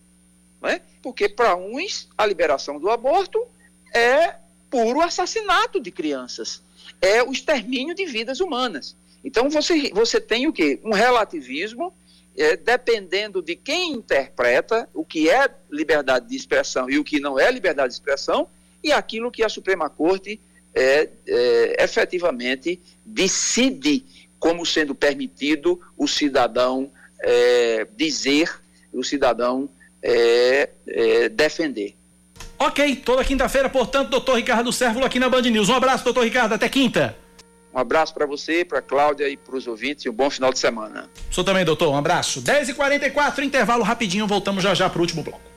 Né? 0.62 0.80
Porque 1.02 1.28
para 1.28 1.54
uns 1.54 2.08
a 2.16 2.24
liberação 2.24 2.80
do 2.80 2.88
aborto 2.88 3.46
é 3.96 4.36
puro 4.70 5.00
assassinato 5.00 5.80
de 5.80 5.90
crianças, 5.90 6.62
é 7.00 7.22
o 7.22 7.32
extermínio 7.32 7.94
de 7.94 8.04
vidas 8.04 8.40
humanas. 8.40 8.94
Então 9.24 9.48
você, 9.48 9.90
você 9.90 10.20
tem 10.20 10.46
o 10.46 10.52
quê? 10.52 10.78
Um 10.84 10.92
relativismo, 10.92 11.92
é, 12.36 12.56
dependendo 12.56 13.40
de 13.40 13.56
quem 13.56 13.92
interpreta 13.92 14.88
o 14.92 15.04
que 15.04 15.30
é 15.30 15.48
liberdade 15.70 16.28
de 16.28 16.36
expressão 16.36 16.90
e 16.90 16.98
o 16.98 17.04
que 17.04 17.18
não 17.18 17.38
é 17.38 17.50
liberdade 17.50 17.88
de 17.88 17.94
expressão, 17.94 18.48
e 18.84 18.92
aquilo 18.92 19.30
que 19.30 19.42
a 19.42 19.48
Suprema 19.48 19.88
Corte 19.88 20.38
é, 20.74 21.08
é 21.26 21.82
efetivamente 21.82 22.78
decide 23.04 24.04
como 24.38 24.66
sendo 24.66 24.94
permitido 24.94 25.80
o 25.96 26.06
cidadão 26.06 26.90
é, 27.20 27.86
dizer, 27.96 28.60
o 28.92 29.02
cidadão 29.02 29.68
é, 30.02 30.68
é, 30.86 31.28
defender. 31.30 31.96
Ok, 32.58 32.96
toda 32.96 33.22
quinta-feira, 33.24 33.68
portanto, 33.68 34.08
doutor 34.08 34.36
Ricardo 34.36 34.72
Sérvulo 34.72 35.04
aqui 35.04 35.18
na 35.18 35.28
Band 35.28 35.42
News. 35.42 35.68
Um 35.68 35.74
abraço, 35.74 36.04
doutor 36.04 36.24
Ricardo, 36.24 36.54
até 36.54 36.68
quinta. 36.68 37.16
Um 37.74 37.78
abraço 37.78 38.14
para 38.14 38.24
você, 38.24 38.64
para 38.64 38.80
Cláudia 38.80 39.28
e 39.28 39.36
para 39.36 39.54
os 39.54 39.66
ouvintes 39.66 40.06
e 40.06 40.08
um 40.08 40.12
bom 40.12 40.30
final 40.30 40.50
de 40.50 40.58
semana. 40.58 41.10
Sou 41.30 41.44
também, 41.44 41.62
doutor. 41.62 41.92
Um 41.92 41.96
abraço. 41.96 42.40
10h44, 42.40 43.40
intervalo 43.40 43.82
rapidinho, 43.82 44.26
voltamos 44.26 44.62
já 44.62 44.72
já 44.74 44.88
para 44.88 44.98
o 44.98 45.02
último 45.02 45.22
bloco. 45.22 45.55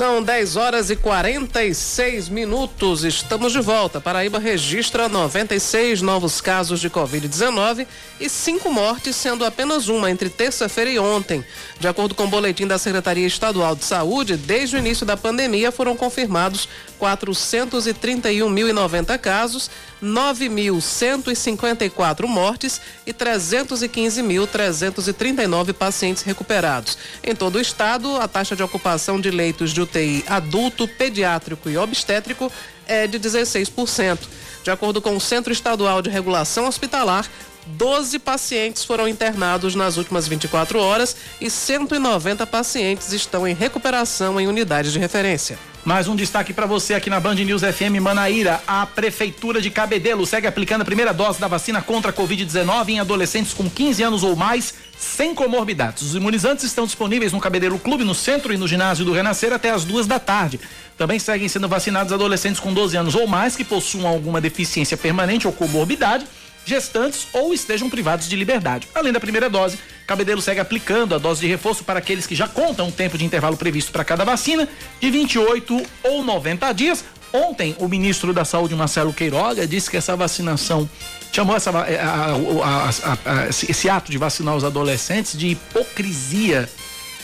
São 0.00 0.22
10 0.22 0.56
horas 0.56 0.88
e 0.88 0.96
46 0.96 2.30
minutos. 2.30 3.04
Estamos 3.04 3.52
de 3.52 3.60
volta. 3.60 4.00
Paraíba 4.00 4.38
registra 4.38 5.10
96 5.10 6.00
novos 6.00 6.40
casos 6.40 6.80
de 6.80 6.88
Covid-19 6.88 7.86
e 8.18 8.26
cinco 8.30 8.72
mortes, 8.72 9.14
sendo 9.14 9.44
apenas 9.44 9.88
uma 9.88 10.10
entre 10.10 10.30
terça-feira 10.30 10.90
e 10.90 10.98
ontem. 10.98 11.44
De 11.78 11.86
acordo 11.86 12.14
com 12.14 12.24
o 12.24 12.28
boletim 12.28 12.66
da 12.66 12.78
Secretaria 12.78 13.26
Estadual 13.26 13.76
de 13.76 13.84
Saúde, 13.84 14.38
desde 14.38 14.76
o 14.76 14.78
início 14.78 15.04
da 15.04 15.18
pandemia 15.18 15.70
foram 15.70 15.94
confirmados 15.94 16.66
431.090 16.98 19.18
casos, 19.18 19.70
9.154 20.02 22.26
mortes 22.26 22.80
e 23.06 23.12
315.339 23.12 25.72
pacientes 25.72 26.22
recuperados. 26.22 26.98
Em 27.22 27.34
todo 27.34 27.56
o 27.56 27.60
estado, 27.60 28.16
a 28.16 28.26
taxa 28.26 28.56
de 28.56 28.62
ocupação 28.62 29.20
de 29.20 29.30
leitos 29.30 29.72
de 29.72 29.80
UTI 29.80 30.24
adulto, 30.26 30.88
pediátrico 30.88 31.68
e 31.68 31.76
obstétrico 31.76 32.50
é 32.86 33.06
de 33.06 33.20
16%. 33.20 34.18
De 34.62 34.70
acordo 34.70 35.00
com 35.00 35.16
o 35.16 35.20
Centro 35.20 35.52
Estadual 35.52 36.02
de 36.02 36.10
Regulação 36.10 36.66
Hospitalar, 36.66 37.26
12 37.66 38.18
pacientes 38.18 38.84
foram 38.84 39.06
internados 39.06 39.74
nas 39.74 39.96
últimas 39.96 40.26
24 40.26 40.78
horas 40.78 41.16
e 41.40 41.48
190 41.48 42.46
pacientes 42.46 43.12
estão 43.12 43.46
em 43.46 43.54
recuperação 43.54 44.40
em 44.40 44.46
unidades 44.46 44.92
de 44.92 44.98
referência. 44.98 45.58
Mais 45.82 46.06
um 46.06 46.14
destaque 46.14 46.52
para 46.52 46.66
você 46.66 46.92
aqui 46.92 47.08
na 47.08 47.18
Band 47.18 47.36
News 47.36 47.62
FM 47.62 48.00
Manaíra. 48.02 48.60
A 48.66 48.84
Prefeitura 48.84 49.62
de 49.62 49.70
Cabedelo 49.70 50.26
segue 50.26 50.46
aplicando 50.46 50.82
a 50.82 50.84
primeira 50.84 51.14
dose 51.14 51.40
da 51.40 51.48
vacina 51.48 51.80
contra 51.80 52.10
a 52.10 52.14
Covid-19 52.14 52.90
em 52.90 53.00
adolescentes 53.00 53.54
com 53.54 53.68
15 53.68 54.02
anos 54.02 54.22
ou 54.22 54.36
mais, 54.36 54.74
sem 54.98 55.34
comorbidades. 55.34 56.02
Os 56.02 56.14
imunizantes 56.14 56.64
estão 56.64 56.84
disponíveis 56.84 57.32
no 57.32 57.40
Cabedelo 57.40 57.78
Clube, 57.78 58.04
no 58.04 58.14
centro 58.14 58.52
e 58.52 58.58
no 58.58 58.68
ginásio 58.68 59.06
do 59.06 59.12
Renascer 59.12 59.54
até 59.54 59.70
as 59.70 59.84
duas 59.84 60.06
da 60.06 60.18
tarde. 60.18 60.60
Também 60.98 61.18
seguem 61.18 61.48
sendo 61.48 61.66
vacinados 61.66 62.12
adolescentes 62.12 62.60
com 62.60 62.74
12 62.74 62.98
anos 62.98 63.14
ou 63.14 63.26
mais 63.26 63.56
que 63.56 63.64
possuam 63.64 64.06
alguma 64.06 64.38
deficiência 64.38 64.98
permanente 64.98 65.46
ou 65.46 65.52
comorbidade 65.52 66.26
gestantes 66.64 67.26
ou 67.32 67.54
estejam 67.54 67.88
privados 67.88 68.28
de 68.28 68.36
liberdade. 68.36 68.86
Além 68.94 69.12
da 69.12 69.18
primeira 69.18 69.48
dose, 69.48 69.78
Cabedelo 70.10 70.42
segue 70.42 70.58
aplicando 70.58 71.14
a 71.14 71.18
dose 71.18 71.40
de 71.40 71.46
reforço 71.46 71.84
para 71.84 72.00
aqueles 72.00 72.26
que 72.26 72.34
já 72.34 72.48
contam 72.48 72.88
o 72.88 72.90
tempo 72.90 73.16
de 73.16 73.24
intervalo 73.24 73.56
previsto 73.56 73.92
para 73.92 74.02
cada 74.02 74.24
vacina, 74.24 74.68
de 75.00 75.08
28 75.08 75.86
ou 76.02 76.24
90 76.24 76.72
dias. 76.72 77.04
Ontem, 77.32 77.76
o 77.78 77.86
ministro 77.86 78.32
da 78.32 78.44
Saúde, 78.44 78.74
Marcelo 78.74 79.12
Queiroga, 79.12 79.68
disse 79.68 79.88
que 79.88 79.96
essa 79.96 80.16
vacinação 80.16 80.90
chamou 81.32 81.54
essa, 81.54 81.70
a, 81.70 81.82
a, 81.84 82.88
a, 82.88 83.48
esse 83.50 83.88
ato 83.88 84.10
de 84.10 84.18
vacinar 84.18 84.56
os 84.56 84.64
adolescentes 84.64 85.38
de 85.38 85.46
hipocrisia 85.46 86.68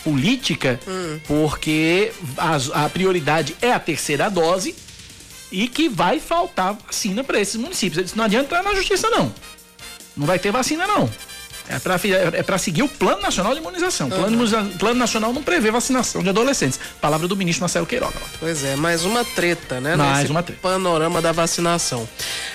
política, 0.05 0.79
hum. 0.87 1.19
porque 1.27 2.13
a 2.73 2.89
prioridade 2.89 3.57
é 3.61 3.73
a 3.73 3.81
terceira 3.81 4.31
dose 4.31 4.77
e 5.51 5.67
que 5.67 5.89
vai 5.89 6.21
faltar 6.21 6.75
vacina 6.87 7.25
para 7.25 7.41
esses 7.41 7.57
municípios. 7.57 7.99
Ele 7.99 8.05
disse, 8.05 8.17
não 8.17 8.27
adianta 8.27 8.45
entrar 8.45 8.63
na 8.63 8.77
justiça, 8.77 9.11
não. 9.11 9.35
Não 10.17 10.25
vai 10.25 10.39
ter 10.39 10.53
vacina, 10.53 10.87
não. 10.87 11.11
É 11.69 11.79
para 12.43 12.55
é 12.55 12.59
seguir 12.59 12.83
o 12.83 12.89
Plano 12.89 13.23
Nacional 13.23 13.53
de 13.53 13.61
Imunização. 13.61 14.09
O 14.09 14.11
plano, 14.11 14.39
uhum. 14.39 14.69
plano 14.79 14.99
Nacional 14.99 15.33
não 15.33 15.43
prevê 15.43 15.71
vacinação 15.71 16.23
de 16.23 16.29
adolescentes. 16.29 16.79
Palavra 17.01 17.27
do 17.27 17.37
ministro 17.37 17.63
Marcelo 17.63 17.87
Queiroga. 17.87 18.15
Pois 18.39 18.65
é, 18.65 18.77
mais 18.77 19.05
uma 19.05 19.25
treta, 19.25 19.81
né? 19.81 19.97
Mais 19.97 20.21
Nesse 20.21 20.31
uma 20.31 20.43
treta. 20.43 20.61
Panorama 20.61 21.21
da 21.21 21.33
vacinação. 21.33 22.09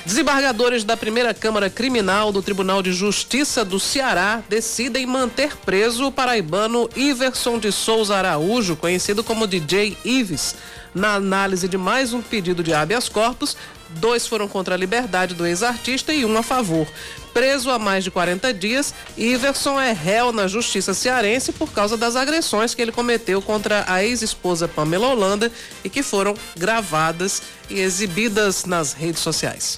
Desembargadores 0.06 0.84
da 0.84 0.96
primeira 0.96 1.34
Câmara 1.34 1.70
Criminal 1.70 2.32
do 2.32 2.42
Tribunal 2.42 2.82
de 2.82 2.94
Justiça 2.94 3.66
do 3.66 3.80
Ceará 3.80 4.42
decidem 4.48 5.06
manter 5.06 5.58
preso 5.58 6.08
o 6.08 6.12
paraibano 6.12 6.90
Iverson 6.96 7.60
de 7.60 7.72
Souza 7.72 8.16
Araújo, 8.16 8.76
conhecido 8.76 9.24
como 9.24 9.48
DJ 9.48 9.98
Ives 10.06 10.56
na 10.94 11.16
análise 11.16 11.68
de 11.68 11.78
mais 11.78 12.14
um 12.14 12.22
pedido 12.22 12.64
de 12.64 12.74
habeas 12.74 13.08
corpus, 13.08 13.56
dois 13.90 14.28
foram 14.28 14.48
contra 14.48 14.76
a 14.76 14.78
liberdade 14.78 15.34
do 15.34 15.46
ex-artista 15.46 16.14
e 16.14 16.26
um 16.26 16.38
a 16.38 16.44
favor. 16.44 16.88
Preso 17.34 17.70
há 17.70 17.80
mais 17.80 18.04
de 18.04 18.12
40 18.12 18.54
dias, 18.54 18.94
Iverson 19.18 19.80
é 19.80 19.94
réu 19.94 20.34
na 20.34 20.48
justiça 20.48 20.94
cearense 20.94 21.52
por 21.54 21.72
causa 21.72 21.96
das 21.96 22.16
agressões 22.16 22.76
que 22.76 22.82
ele 22.82 22.92
cometeu 22.92 23.42
contra 23.42 23.86
a 23.88 24.04
ex-esposa 24.04 24.68
Pamela 24.68 25.08
Holanda 25.08 25.52
e 25.84 25.90
que 25.90 26.04
foram 26.04 26.36
gravadas 26.58 27.42
e 27.70 27.80
exibidas 27.80 28.66
nas 28.66 28.94
redes 28.94 29.22
sociais. 29.22 29.78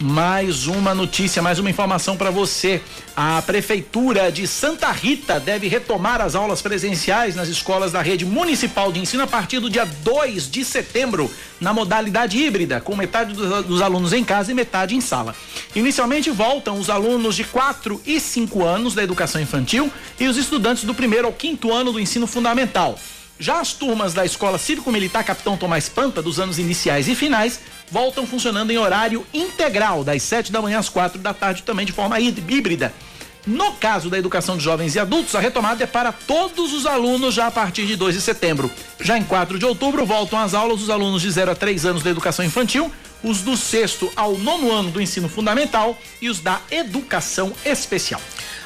Mais 0.00 0.68
uma 0.68 0.94
notícia, 0.94 1.42
mais 1.42 1.58
uma 1.58 1.68
informação 1.68 2.16
para 2.16 2.30
você. 2.30 2.80
A 3.16 3.42
Prefeitura 3.42 4.30
de 4.30 4.46
Santa 4.46 4.92
Rita 4.92 5.40
deve 5.40 5.66
retomar 5.66 6.20
as 6.20 6.36
aulas 6.36 6.62
presenciais 6.62 7.34
nas 7.34 7.48
escolas 7.48 7.90
da 7.90 8.00
rede 8.00 8.24
municipal 8.24 8.92
de 8.92 9.00
ensino 9.00 9.24
a 9.24 9.26
partir 9.26 9.58
do 9.58 9.68
dia 9.68 9.84
2 9.84 10.48
de 10.48 10.64
setembro, 10.64 11.28
na 11.60 11.72
modalidade 11.72 12.38
híbrida, 12.38 12.80
com 12.80 12.94
metade 12.94 13.34
dos, 13.34 13.82
alunos 13.82 14.12
em 14.12 14.22
casa 14.22 14.52
e 14.52 14.54
metade 14.54 14.94
em 14.94 15.00
sala. 15.00 15.34
Inicialmente 15.74 16.30
voltam 16.30 16.78
os 16.78 16.88
alunos 16.88 17.34
de 17.34 17.42
4 17.42 18.00
e 18.06 18.20
5 18.20 18.64
anos 18.64 18.94
da 18.94 19.02
educação 19.02 19.40
infantil 19.40 19.90
e 20.20 20.28
os 20.28 20.36
estudantes 20.36 20.84
do 20.84 20.94
primeiro 20.94 21.26
ao 21.26 21.32
quinto 21.32 21.72
ano 21.72 21.90
do 21.90 21.98
ensino 21.98 22.28
fundamental. 22.28 22.96
Já 23.40 23.60
as 23.60 23.72
turmas 23.72 24.14
da 24.14 24.24
Escola 24.24 24.58
Cívico-Militar 24.58 25.22
Capitão 25.22 25.56
Tomás 25.56 25.88
Panta, 25.88 26.20
dos 26.20 26.40
anos 26.40 26.58
iniciais 26.58 27.06
e 27.06 27.14
finais, 27.14 27.60
voltam 27.90 28.26
funcionando 28.26 28.70
em 28.70 28.78
horário 28.78 29.26
integral, 29.32 30.04
das 30.04 30.22
7 30.22 30.52
da 30.52 30.62
manhã 30.62 30.78
às 30.78 30.88
4 30.88 31.20
da 31.20 31.34
tarde, 31.34 31.62
também 31.62 31.86
de 31.86 31.92
forma 31.92 32.20
híbrida. 32.20 32.92
No 33.46 33.72
caso 33.72 34.10
da 34.10 34.18
educação 34.18 34.58
de 34.58 34.64
jovens 34.64 34.94
e 34.94 34.98
adultos, 34.98 35.34
a 35.34 35.40
retomada 35.40 35.82
é 35.82 35.86
para 35.86 36.12
todos 36.12 36.74
os 36.74 36.84
alunos 36.84 37.34
já 37.34 37.46
a 37.46 37.50
partir 37.50 37.86
de 37.86 37.96
2 37.96 38.16
de 38.16 38.20
setembro. 38.20 38.70
Já 39.00 39.16
em 39.16 39.24
4 39.24 39.58
de 39.58 39.64
outubro, 39.64 40.04
voltam 40.04 40.38
as 40.38 40.52
aulas 40.52 40.82
os 40.82 40.90
alunos 40.90 41.22
de 41.22 41.30
0 41.30 41.52
a 41.52 41.54
3 41.54 41.86
anos 41.86 42.02
da 42.02 42.10
educação 42.10 42.44
infantil, 42.44 42.92
os 43.22 43.40
do 43.40 43.56
sexto 43.56 44.12
ao 44.14 44.36
nono 44.36 44.70
ano 44.70 44.90
do 44.90 45.00
ensino 45.00 45.28
fundamental 45.28 45.96
e 46.20 46.28
os 46.28 46.40
da 46.40 46.60
educação 46.70 47.52
especial. 47.64 48.20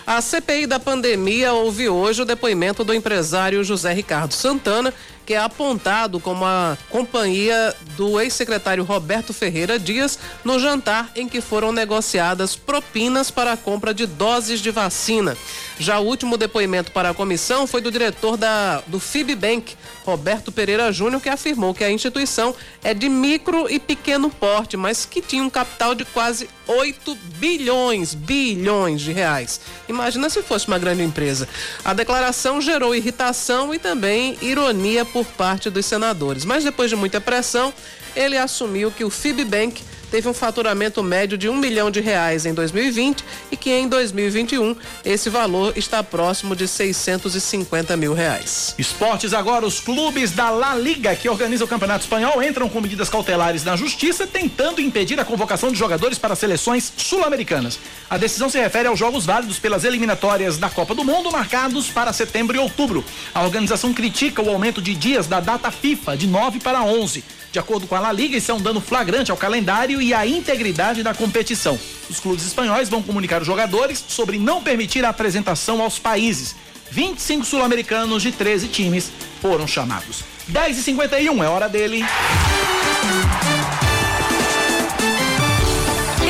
A 0.04 0.20
CPI 0.20 0.66
da 0.66 0.80
pandemia 0.80 1.52
ouve 1.52 1.88
hoje 1.88 2.22
o 2.22 2.24
depoimento 2.24 2.82
do 2.82 2.92
empresário 2.92 3.62
José 3.62 3.92
Ricardo 3.92 4.34
Santana, 4.34 4.92
que 5.24 5.34
é 5.34 5.38
apontado 5.38 6.20
como 6.20 6.44
a 6.44 6.76
companhia 6.90 7.74
do 7.96 8.20
ex-secretário 8.20 8.84
Roberto 8.84 9.32
Ferreira 9.32 9.78
Dias 9.78 10.18
no 10.44 10.58
jantar 10.58 11.10
em 11.14 11.28
que 11.28 11.40
foram 11.40 11.72
negociadas 11.72 12.56
propinas 12.56 13.30
para 13.30 13.52
a 13.52 13.56
compra 13.56 13.94
de 13.94 14.06
doses 14.06 14.60
de 14.60 14.70
vacina. 14.70 15.36
Já 15.78 15.98
o 15.98 16.06
último 16.06 16.36
depoimento 16.36 16.92
para 16.92 17.10
a 17.10 17.14
comissão 17.14 17.66
foi 17.66 17.80
do 17.80 17.90
diretor 17.90 18.36
da, 18.36 18.82
do 18.86 19.00
FIBBank, 19.00 19.74
Roberto 20.04 20.52
Pereira 20.52 20.92
Júnior, 20.92 21.20
que 21.20 21.28
afirmou 21.28 21.74
que 21.74 21.84
a 21.84 21.90
instituição 21.90 22.54
é 22.82 22.92
de 22.92 23.08
micro 23.08 23.68
e 23.70 23.78
pequeno 23.78 24.30
porte, 24.30 24.76
mas 24.76 25.04
que 25.04 25.20
tinha 25.20 25.42
um 25.42 25.50
capital 25.50 25.94
de 25.94 26.04
quase 26.04 26.48
8 26.66 27.16
bilhões, 27.38 28.14
bilhões 28.14 29.00
de 29.00 29.12
reais. 29.12 29.60
Imagina 29.88 30.30
se 30.30 30.42
fosse 30.42 30.68
uma 30.68 30.78
grande 30.78 31.02
empresa. 31.02 31.48
A 31.84 31.92
declaração 31.92 32.60
gerou 32.60 32.94
irritação 32.94 33.74
e 33.74 33.78
também 33.78 34.36
ironia 34.40 35.04
por 35.12 35.26
parte 35.26 35.70
dos 35.70 35.86
senadores. 35.86 36.44
Mas 36.44 36.64
depois 36.64 36.90
de 36.90 36.96
muita 36.96 37.20
pressão, 37.20 37.72
ele 38.16 38.36
assumiu 38.36 38.90
que 38.90 39.04
o 39.04 39.10
FIBBank 39.10 39.82
teve 40.12 40.28
um 40.28 40.34
faturamento 40.34 41.02
médio 41.02 41.38
de 41.38 41.48
um 41.48 41.56
milhão 41.56 41.90
de 41.90 41.98
reais 41.98 42.44
em 42.44 42.52
2020 42.52 43.24
e 43.50 43.56
que 43.56 43.70
em 43.70 43.88
2021 43.88 44.76
esse 45.06 45.30
valor 45.30 45.72
está 45.74 46.02
próximo 46.02 46.54
de 46.54 46.68
650 46.68 47.96
mil 47.96 48.12
reais. 48.12 48.74
Esportes 48.76 49.32
agora, 49.32 49.64
os 49.64 49.80
clubes 49.80 50.30
da 50.30 50.50
La 50.50 50.74
Liga 50.74 51.16
que 51.16 51.30
organiza 51.30 51.64
o 51.64 51.68
Campeonato 51.68 52.04
Espanhol 52.04 52.42
entram 52.42 52.68
com 52.68 52.82
medidas 52.82 53.08
cautelares 53.08 53.64
na 53.64 53.74
justiça 53.74 54.26
tentando 54.26 54.82
impedir 54.82 55.18
a 55.18 55.24
convocação 55.24 55.72
de 55.72 55.78
jogadores 55.78 56.18
para 56.18 56.36
seleções 56.36 56.92
sul-americanas. 56.94 57.78
A 58.10 58.18
decisão 58.18 58.50
se 58.50 58.60
refere 58.60 58.88
aos 58.88 58.98
jogos 58.98 59.24
válidos 59.24 59.58
pelas 59.58 59.82
eliminatórias 59.82 60.58
da 60.58 60.68
Copa 60.68 60.94
do 60.94 61.04
Mundo 61.04 61.32
marcados 61.32 61.88
para 61.88 62.12
setembro 62.12 62.54
e 62.54 62.60
outubro. 62.60 63.02
A 63.34 63.42
organização 63.42 63.94
critica 63.94 64.42
o 64.42 64.50
aumento 64.50 64.82
de 64.82 64.94
dias 64.94 65.26
da 65.26 65.40
data 65.40 65.70
FIFA 65.70 66.18
de 66.18 66.26
9 66.26 66.60
para 66.60 66.82
11. 66.82 67.24
De 67.52 67.58
acordo 67.58 67.86
com 67.86 67.94
a 67.94 68.00
La 68.00 68.10
Liga, 68.10 68.38
isso 68.38 68.50
é 68.50 68.54
um 68.54 68.60
dano 68.60 68.80
flagrante 68.80 69.30
ao 69.30 69.36
calendário 69.36 70.00
e 70.00 70.14
à 70.14 70.26
integridade 70.26 71.02
da 71.02 71.12
competição. 71.12 71.78
Os 72.08 72.18
clubes 72.18 72.46
espanhóis 72.46 72.88
vão 72.88 73.02
comunicar 73.02 73.42
os 73.42 73.46
jogadores 73.46 74.02
sobre 74.08 74.38
não 74.38 74.62
permitir 74.62 75.04
a 75.04 75.10
apresentação 75.10 75.82
aos 75.82 75.98
países. 75.98 76.56
25 76.90 77.44
sul-americanos 77.44 78.22
de 78.22 78.32
13 78.32 78.68
times 78.68 79.12
foram 79.42 79.66
chamados. 79.66 80.24
10 80.48 80.78
e 80.78 80.82
51 80.82 81.44
é 81.44 81.48
hora 81.48 81.68
dele. 81.68 82.02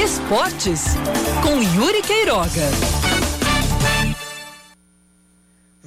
Esportes 0.04 0.96
com 1.40 1.62
Yuri 1.62 2.02
Queiroga. 2.02 3.21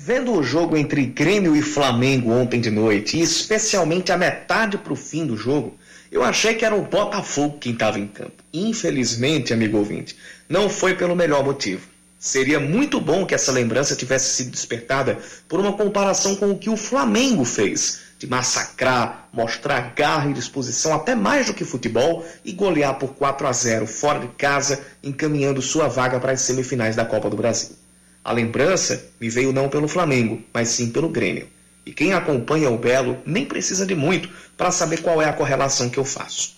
Vendo 0.07 0.33
o 0.33 0.43
jogo 0.43 0.77
entre 0.77 1.03
Grêmio 1.03 1.55
e 1.55 1.63
Flamengo 1.63 2.29
ontem 2.29 2.61
de 2.61 2.69
noite, 2.69 3.17
e 3.17 3.23
especialmente 3.23 4.11
a 4.11 4.17
metade 4.17 4.77
para 4.77 4.93
o 4.93 4.95
fim 4.95 5.25
do 5.25 5.35
jogo, 5.35 5.75
eu 6.11 6.23
achei 6.23 6.53
que 6.53 6.63
era 6.63 6.75
o 6.75 6.83
Botafogo 6.83 7.57
quem 7.57 7.73
estava 7.73 7.97
em 7.97 8.05
campo. 8.05 8.43
Infelizmente, 8.53 9.51
amigo 9.51 9.79
ouvinte, 9.79 10.15
não 10.47 10.69
foi 10.69 10.93
pelo 10.93 11.15
melhor 11.15 11.43
motivo. 11.43 11.87
Seria 12.19 12.59
muito 12.59 13.01
bom 13.01 13.25
que 13.25 13.33
essa 13.33 13.51
lembrança 13.51 13.95
tivesse 13.95 14.29
sido 14.35 14.51
despertada 14.51 15.17
por 15.47 15.59
uma 15.59 15.73
comparação 15.73 16.35
com 16.35 16.51
o 16.51 16.57
que 16.59 16.69
o 16.69 16.77
Flamengo 16.77 17.43
fez, 17.43 18.01
de 18.19 18.27
massacrar, 18.27 19.27
mostrar 19.33 19.95
garra 19.95 20.29
e 20.29 20.33
disposição 20.33 20.93
até 20.93 21.15
mais 21.15 21.47
do 21.47 21.53
que 21.55 21.65
futebol 21.65 22.23
e 22.45 22.51
golear 22.51 22.99
por 22.99 23.15
4 23.15 23.47
a 23.47 23.51
0 23.51 23.87
fora 23.87 24.19
de 24.19 24.27
casa, 24.27 24.85
encaminhando 25.03 25.63
sua 25.63 25.87
vaga 25.87 26.19
para 26.19 26.33
as 26.33 26.41
semifinais 26.41 26.95
da 26.95 27.05
Copa 27.05 27.27
do 27.27 27.35
Brasil. 27.35 27.75
A 28.25 28.33
lembrança 28.33 29.05
me 29.21 29.29
veio 29.29 29.53
não 29.53 29.69
pelo 29.69 29.87
Flamengo, 29.87 30.41
mas 30.51 30.69
sim 30.69 30.89
pelo 30.89 31.09
Grêmio. 31.09 31.47
E 31.85 31.93
quem 31.93 32.11
acompanha 32.11 32.71
o 32.71 32.77
Belo 32.77 33.19
nem 33.23 33.45
precisa 33.45 33.85
de 33.85 33.93
muito 33.93 34.27
para 34.57 34.71
saber 34.71 35.03
qual 35.03 35.21
é 35.21 35.29
a 35.29 35.33
correlação 35.33 35.91
que 35.91 35.99
eu 35.99 36.03
faço. 36.03 36.55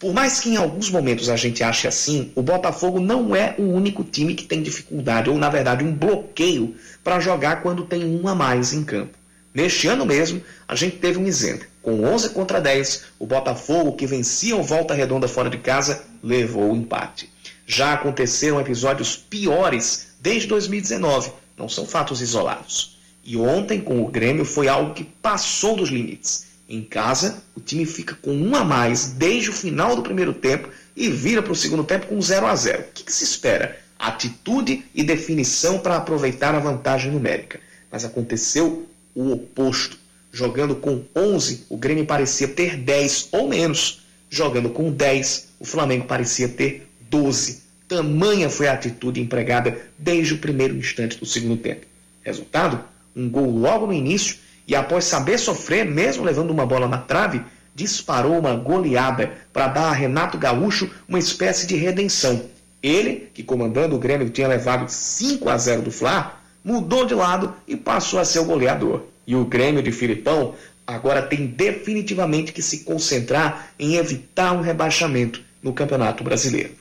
Por 0.00 0.12
mais 0.12 0.40
que 0.40 0.48
em 0.48 0.56
alguns 0.56 0.90
momentos 0.90 1.28
a 1.28 1.36
gente 1.36 1.62
ache 1.62 1.86
assim, 1.86 2.32
o 2.34 2.42
Botafogo 2.42 2.98
não 2.98 3.36
é 3.36 3.54
o 3.56 3.62
único 3.62 4.02
time 4.02 4.34
que 4.34 4.46
tem 4.46 4.64
dificuldade, 4.64 5.30
ou 5.30 5.38
na 5.38 5.48
verdade 5.48 5.84
um 5.84 5.94
bloqueio, 5.94 6.74
para 7.04 7.20
jogar 7.20 7.62
quando 7.62 7.86
tem 7.86 8.04
um 8.04 8.26
a 8.26 8.34
mais 8.34 8.72
em 8.72 8.82
campo. 8.82 9.16
Neste 9.54 9.86
ano 9.86 10.04
mesmo, 10.04 10.42
a 10.66 10.74
gente 10.74 10.96
teve 10.96 11.20
um 11.20 11.26
exemplo. 11.26 11.68
Com 11.82 12.02
11 12.02 12.30
contra 12.30 12.60
10, 12.60 13.04
o 13.20 13.26
Botafogo, 13.26 13.92
que 13.92 14.08
vencia 14.08 14.56
o 14.56 14.62
Volta 14.64 14.92
Redonda 14.92 15.28
fora 15.28 15.48
de 15.48 15.58
casa, 15.58 16.02
levou 16.20 16.72
o 16.72 16.76
empate. 16.76 17.30
Já 17.64 17.92
aconteceram 17.92 18.60
episódios 18.60 19.16
piores 19.16 20.05
desde 20.20 20.48
2019, 20.48 21.32
não 21.56 21.68
são 21.68 21.86
fatos 21.86 22.20
isolados. 22.20 22.96
E 23.24 23.36
ontem, 23.36 23.80
com 23.80 24.02
o 24.02 24.08
Grêmio, 24.08 24.44
foi 24.44 24.68
algo 24.68 24.94
que 24.94 25.02
passou 25.02 25.76
dos 25.76 25.88
limites. 25.88 26.46
Em 26.68 26.82
casa, 26.82 27.42
o 27.56 27.60
time 27.60 27.86
fica 27.86 28.14
com 28.14 28.32
um 28.32 28.54
a 28.54 28.64
mais 28.64 29.10
desde 29.12 29.50
o 29.50 29.52
final 29.52 29.94
do 29.94 30.02
primeiro 30.02 30.32
tempo 30.32 30.68
e 30.96 31.08
vira 31.08 31.42
para 31.42 31.52
o 31.52 31.56
segundo 31.56 31.84
tempo 31.84 32.06
com 32.06 32.20
0 32.20 32.46
a 32.46 32.56
0 32.56 32.82
O 32.82 32.92
que, 32.92 33.04
que 33.04 33.12
se 33.12 33.24
espera? 33.24 33.78
Atitude 33.98 34.84
e 34.94 35.04
definição 35.04 35.78
para 35.78 35.96
aproveitar 35.96 36.54
a 36.54 36.60
vantagem 36.60 37.12
numérica. 37.12 37.60
Mas 37.90 38.04
aconteceu 38.04 38.86
o 39.14 39.32
oposto. 39.32 39.98
Jogando 40.32 40.76
com 40.76 41.02
11, 41.16 41.66
o 41.68 41.76
Grêmio 41.76 42.04
parecia 42.04 42.48
ter 42.48 42.76
10 42.76 43.28
ou 43.32 43.48
menos. 43.48 44.02
Jogando 44.28 44.70
com 44.70 44.90
10, 44.90 45.48
o 45.60 45.64
Flamengo 45.64 46.06
parecia 46.06 46.48
ter 46.48 46.88
12. 47.08 47.62
Tamanha 47.88 48.50
foi 48.50 48.68
a 48.68 48.72
atitude 48.72 49.20
empregada 49.20 49.78
desde 49.96 50.34
o 50.34 50.38
primeiro 50.38 50.76
instante 50.76 51.18
do 51.18 51.26
segundo 51.26 51.56
tempo. 51.56 51.86
Resultado? 52.22 52.80
Um 53.14 53.28
gol 53.28 53.50
logo 53.50 53.86
no 53.86 53.92
início 53.92 54.36
e 54.66 54.74
após 54.74 55.04
saber 55.04 55.38
sofrer, 55.38 55.84
mesmo 55.84 56.24
levando 56.24 56.50
uma 56.50 56.66
bola 56.66 56.88
na 56.88 56.98
trave, 56.98 57.40
disparou 57.74 58.38
uma 58.38 58.56
goleada 58.56 59.32
para 59.52 59.68
dar 59.68 59.88
a 59.88 59.92
Renato 59.92 60.36
Gaúcho 60.36 60.90
uma 61.08 61.18
espécie 61.18 61.66
de 61.66 61.76
redenção. 61.76 62.42
Ele, 62.82 63.28
que 63.32 63.42
comandando 63.42 63.94
o 63.94 63.98
Grêmio 63.98 64.30
tinha 64.30 64.48
levado 64.48 64.88
5 64.88 65.48
a 65.48 65.56
0 65.56 65.82
do 65.82 65.90
Fla, 65.90 66.40
mudou 66.64 67.06
de 67.06 67.14
lado 67.14 67.54
e 67.66 67.76
passou 67.76 68.18
a 68.18 68.24
ser 68.24 68.40
o 68.40 68.44
goleador. 68.44 69.02
E 69.26 69.36
o 69.36 69.44
Grêmio 69.44 69.82
de 69.82 69.92
Filipão 69.92 70.54
agora 70.86 71.22
tem 71.22 71.46
definitivamente 71.46 72.52
que 72.52 72.62
se 72.62 72.80
concentrar 72.80 73.70
em 73.78 73.96
evitar 73.96 74.52
um 74.52 74.60
rebaixamento 74.60 75.40
no 75.62 75.72
Campeonato 75.72 76.24
Brasileiro. 76.24 76.72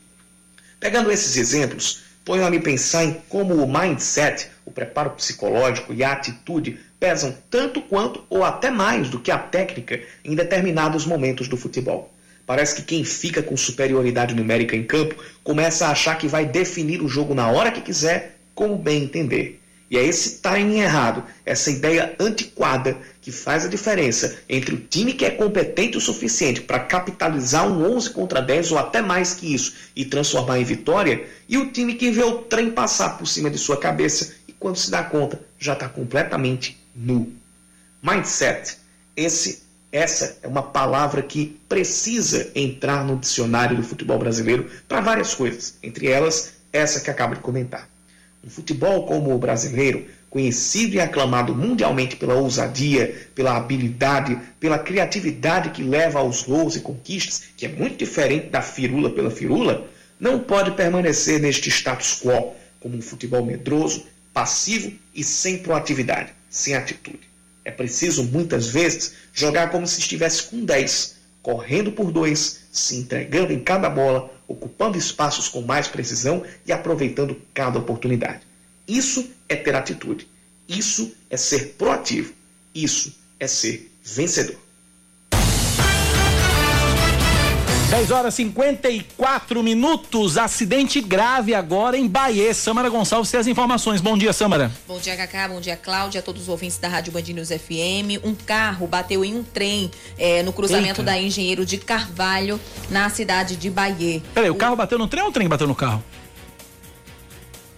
Pegando 0.86 1.12
esses 1.12 1.36
exemplos, 1.36 2.04
ponho 2.24 2.46
a 2.46 2.50
me 2.52 2.60
pensar 2.60 3.04
em 3.04 3.18
como 3.28 3.56
o 3.56 3.68
mindset, 3.68 4.50
o 4.64 4.70
preparo 4.70 5.10
psicológico 5.10 5.92
e 5.92 6.04
a 6.04 6.12
atitude 6.12 6.80
pesam 7.00 7.36
tanto 7.50 7.82
quanto 7.82 8.24
ou 8.30 8.44
até 8.44 8.70
mais 8.70 9.10
do 9.10 9.20
que 9.20 9.32
a 9.32 9.38
técnica 9.40 10.00
em 10.24 10.36
determinados 10.36 11.04
momentos 11.04 11.48
do 11.48 11.58
futebol. 11.58 12.14
Parece 12.46 12.76
que 12.76 12.84
quem 12.84 13.04
fica 13.04 13.42
com 13.42 13.58
superioridade 13.58 14.36
numérica 14.36 14.76
em 14.76 14.84
campo 14.84 15.16
começa 15.44 15.88
a 15.88 15.90
achar 15.90 16.20
que 16.20 16.28
vai 16.28 16.46
definir 16.46 17.02
o 17.02 17.10
jogo 17.10 17.34
na 17.34 17.50
hora 17.50 17.72
que 17.72 17.82
quiser, 17.82 18.38
como 18.54 18.78
bem 18.78 19.06
entender. 19.06 19.60
E 19.96 19.98
é 19.98 20.06
esse 20.06 20.40
timing 20.40 20.80
errado, 20.80 21.24
essa 21.46 21.72
ideia 21.72 22.18
antiquada, 22.20 22.98
que 23.22 23.32
faz 23.32 23.64
a 23.64 23.70
diferença 23.70 24.38
entre 24.50 24.76
o 24.76 24.78
time 24.78 25.14
que 25.14 25.24
é 25.24 25.30
competente 25.30 25.98
o 25.98 26.02
suficiente 26.02 26.60
para 26.60 26.82
capitalizar 26.82 27.66
um 27.66 27.96
11 27.96 28.10
contra 28.10 28.42
10 28.42 28.74
ou 28.74 28.78
até 28.78 29.02
mais 29.02 29.34
que 29.34 29.56
isso 29.56 29.74
e 29.96 30.04
transformar 30.04 30.60
em 30.60 30.66
vitória, 30.66 31.26
e 31.48 31.58
o 31.58 31.72
time 31.72 31.94
que 31.94 32.12
vê 32.12 32.26
o 32.26 32.40
trem 32.40 32.72
passar 32.72 33.18
por 33.18 33.26
cima 33.26 33.50
de 33.50 33.58
sua 33.58 33.78
cabeça 33.78 34.36
e 34.46 34.52
quando 34.52 34.76
se 34.76 34.92
dá 34.92 35.02
conta 35.02 35.40
já 35.58 35.72
está 35.72 35.88
completamente 35.88 36.78
nu. 36.94 37.32
Mindset. 38.04 38.76
Esse, 39.16 39.64
essa 39.94 40.40
é 40.44 40.48
uma 40.50 40.64
palavra 40.64 41.22
que 41.22 41.58
precisa 41.70 42.52
entrar 42.54 43.06
no 43.06 43.18
dicionário 43.18 43.78
do 43.78 43.84
futebol 43.84 44.20
brasileiro 44.20 44.70
para 44.90 45.00
várias 45.00 45.34
coisas, 45.34 45.76
entre 45.82 46.08
elas 46.08 46.56
essa 46.74 47.00
que 47.00 47.10
acabo 47.10 47.36
de 47.36 47.40
comentar. 47.40 47.95
Um 48.46 48.50
futebol 48.50 49.06
como 49.06 49.34
o 49.34 49.40
brasileiro, 49.40 50.06
conhecido 50.30 50.96
e 50.96 51.00
aclamado 51.00 51.56
mundialmente 51.56 52.16
pela 52.16 52.36
ousadia, 52.36 53.30
pela 53.34 53.58
habilidade, 53.58 54.38
pela 54.60 54.78
criatividade 54.78 55.72
que 55.72 55.82
leva 55.82 56.20
aos 56.20 56.44
gols 56.44 56.76
e 56.76 56.82
conquistas, 56.82 57.44
que 57.58 57.66
é 57.66 57.70
muito 57.70 57.98
diferente 57.98 58.50
da 58.50 58.62
firula 58.62 59.10
pela 59.10 59.32
firula, 59.32 59.88
não 60.20 60.40
pode 60.40 60.72
permanecer 60.72 61.40
neste 61.40 61.70
status 61.70 62.22
quo 62.22 62.54
como 62.80 62.98
um 62.98 63.02
futebol 63.02 63.44
medroso, 63.44 64.06
passivo 64.34 64.92
e 65.14 65.24
sem 65.24 65.58
proatividade 65.58 66.32
sem 66.56 66.74
atitude. 66.74 67.20
É 67.66 67.72
preciso, 67.72 68.24
muitas 68.24 68.68
vezes, 68.68 69.14
jogar 69.34 69.70
como 69.72 69.86
se 69.86 70.00
estivesse 70.00 70.44
com 70.44 70.64
10, 70.64 71.16
correndo 71.42 71.92
por 71.92 72.12
dois, 72.12 72.62
se 72.80 72.98
entregando 72.98 73.54
em 73.54 73.60
cada 73.60 73.90
bola, 73.90 74.30
ocupando 74.48 74.98
espaços 74.98 75.48
com 75.48 75.62
mais 75.62 75.88
precisão 75.88 76.44
e 76.66 76.74
aproveitando 76.74 77.42
cada 77.54 77.80
oportunidade. 77.80 78.42
Isso 78.88 79.30
é 79.48 79.56
ter 79.56 79.76
atitude. 79.76 80.28
Isso 80.68 81.16
é 81.30 81.38
ser 81.38 81.76
proativo. 81.78 82.34
Isso 82.74 83.16
é 83.40 83.48
ser 83.48 83.92
vencedor. 84.04 84.65
10 87.96 88.12
horas 88.12 88.34
e 88.34 88.38
54 88.44 89.64
minutos. 89.64 90.38
Acidente 90.38 91.00
grave 91.00 91.56
agora 91.56 91.98
em 91.98 92.06
Bahia. 92.06 92.54
Samara 92.54 92.90
Gonçalves 92.90 93.32
tem 93.32 93.40
as 93.40 93.48
informações. 93.48 94.02
Bom 94.02 94.18
dia, 94.18 94.34
Samara. 94.34 94.70
Bom 94.86 95.00
dia, 95.00 95.16
Cacá. 95.16 95.48
Bom 95.48 95.62
dia, 95.62 95.78
Cláudia. 95.78 96.20
A 96.20 96.22
todos 96.22 96.42
os 96.42 96.50
ouvintes 96.50 96.78
da 96.78 96.90
Rádio 96.90 97.14
Band 97.14 97.22
News 97.22 97.48
FM. 97.48 98.22
Um 98.22 98.36
carro 98.36 98.86
bateu 98.86 99.24
em 99.24 99.34
um 99.34 99.44
trem 99.44 99.90
é, 100.18 100.44
no 100.44 100.52
cruzamento 100.52 101.00
Eita. 101.00 101.04
da 101.04 101.18
Engenheiro 101.18 101.66
de 101.66 101.78
Carvalho, 101.78 102.60
na 102.90 103.10
cidade 103.10 103.56
de 103.56 103.70
Bahia. 103.70 104.22
Peraí, 104.34 104.50
o, 104.50 104.54
o 104.54 104.58
carro 104.58 104.76
bateu 104.76 105.00
no 105.00 105.08
trem 105.08 105.24
ou 105.24 105.30
o 105.30 105.32
trem 105.32 105.48
bateu 105.48 105.66
no 105.66 105.74
carro? 105.74 106.04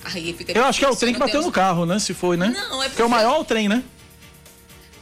Aí 0.03 0.34
fica 0.34 0.52
Eu 0.52 0.65
acho 0.65 0.80
que 0.80 0.85
é 0.85 0.89
o 0.89 0.95
trem 0.95 1.14
que 1.14 1.19
bateu 1.19 1.44
no 1.44 1.52
carro, 1.52 1.85
né? 1.85 1.99
Se 1.99 2.15
foi, 2.15 2.38
né? 2.38 2.48
Não, 2.48 2.81
é 2.81 2.85
porque... 2.85 2.89
Porque 2.89 3.02
é 3.03 3.06
o 3.06 3.10
maior 3.10 3.39
o 3.39 3.45
trem, 3.45 3.69
né? 3.69 3.84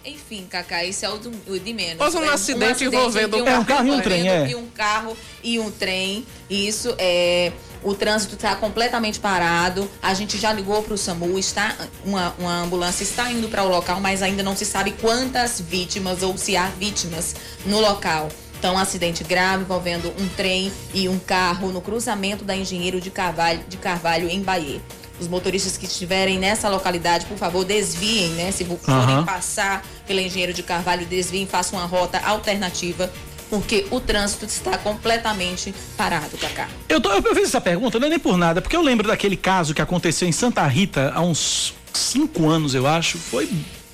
Enfim, 0.06 0.45
Cacá, 0.49 0.86
esse 0.86 1.03
é 1.03 1.10
o, 1.10 1.18
do, 1.18 1.32
o 1.52 1.60
de 1.60 1.73
menos. 1.73 1.98
Mas 1.98 2.14
um, 2.14 2.23
é, 2.23 2.30
acidente, 2.30 2.65
um 2.65 2.72
acidente 2.72 2.95
envolvendo 2.95 3.38
um, 3.38 3.48
é, 3.48 3.57
um 3.57 3.65
carro 3.65 3.88
e 3.88 3.91
um 3.91 4.02
trem, 4.02 4.30
é. 4.30 4.48
E 4.49 4.56
um 4.56 4.68
carro 4.68 5.18
e 5.44 5.60
um 5.60 5.72
trem. 5.72 6.26
Isso 6.49 6.94
é. 6.99 7.52
O 7.82 7.94
trânsito 7.94 8.36
está 8.36 8.56
completamente 8.56 9.19
parado. 9.19 9.90
A 10.02 10.14
gente 10.14 10.38
já 10.38 10.52
ligou 10.53 10.82
para 10.84 10.94
o 10.94 10.98
SAMU, 10.98 11.38
está 11.38 11.76
uma, 12.03 12.36
uma 12.40 12.61
ambulância 12.61 13.03
está 13.03 13.32
indo 13.32 13.48
para 13.48 13.64
o 13.64 13.68
local, 13.68 13.99
mas 13.99 14.22
ainda 14.22 14.41
não 14.41 14.56
se 14.56 14.65
sabe 14.65 14.91
quantas 14.91 15.60
vítimas 15.60 16.23
ou 16.23 16.38
se 16.38 16.56
há 16.56 16.68
vítimas 16.68 17.36
no 17.65 17.80
local. 17.80 18.30
Então, 18.57 18.76
um 18.76 18.77
acidente 18.80 19.23
grave 19.23 19.64
envolvendo 19.64 20.11
um 20.19 20.27
trem 20.30 20.72
e 20.94 21.07
um 21.07 21.19
carro 21.19 21.72
no 21.72 21.82
cruzamento 21.82 22.44
da 22.44 22.56
Engenheiro 22.56 22.99
de 22.99 23.11
Carvalho, 23.11 23.64
de 23.68 23.77
Carvalho 23.77 24.27
em 24.27 24.41
Bahia. 24.41 24.82
Os 25.20 25.28
motoristas 25.28 25.78
que 25.78 25.86
estiverem 25.86 26.38
nessa 26.38 26.68
localidade, 26.68 27.26
por 27.26 27.38
favor, 27.38 27.64
desviem, 27.64 28.30
né? 28.30 28.52
Se 28.52 28.66
forem 28.66 29.18
uhum. 29.18 29.26
passar 29.26 29.86
pela 30.06 30.22
Engenheiro 30.22 30.54
de 30.54 30.62
Carvalho, 30.62 31.06
desviem, 31.06 31.48
façam 31.48 31.80
uma 31.80 31.86
rota 31.86 32.20
alternativa 32.20 33.10
porque 33.50 33.86
o 33.92 34.00
trânsito 34.00 34.46
está 34.46 34.78
completamente 34.78 35.74
parado, 35.96 36.38
Cacá. 36.38 36.68
Eu, 36.90 37.00
tô, 37.00 37.12
eu 37.12 37.36
fiz 37.36 37.46
essa 37.46 37.62
pergunta, 37.62 38.00
não 38.00 38.08
é 38.08 38.10
nem 38.10 38.20
por 38.20 38.38
nada, 38.38 38.62
porque 38.62 38.76
eu 38.76 38.82
lembro 38.82 39.08
daquele 39.08 39.38
caso 39.38 39.74
que 39.74 39.82
aconteceu 39.82 40.28
em 40.28 40.32
Santa 40.32 40.66
Rita 40.66 41.12
há 41.14 41.22
uns 41.22 41.74
cinco 41.94 42.50
anos, 42.50 42.74
eu 42.76 42.88
acho. 42.88 43.18
Foi. 43.18 43.50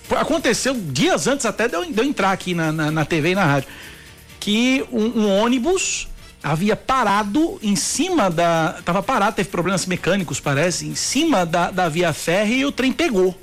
Aconteceu 0.10 0.74
dias 0.74 1.28
antes 1.28 1.46
até 1.46 1.68
de 1.68 1.76
eu, 1.76 1.86
de 1.86 1.98
eu 1.98 2.04
entrar 2.04 2.32
aqui 2.32 2.54
na, 2.54 2.72
na, 2.72 2.92
na, 2.92 3.06
TV 3.06 3.32
e 3.32 3.36
na 3.36 3.46
rádio. 3.46 3.70
Que 4.40 4.84
um, 4.92 5.22
um 5.22 5.42
ônibus 5.42 6.08
havia 6.44 6.76
parado 6.76 7.60
em 7.62 7.76
cima 7.76 8.30
da. 8.30 8.80
Tava 8.84 9.04
parado, 9.04 9.36
teve 9.36 9.50
problemas 9.50 9.86
mecânicos, 9.86 10.40
parece, 10.40 10.86
em 10.86 10.96
cima 10.96 11.46
da, 11.46 11.72
da 11.72 11.90
via 11.90 12.14
férrea 12.14 12.56
e 12.56 12.66
o 12.66 12.72
trem 12.72 12.92
pegou. 12.92 13.38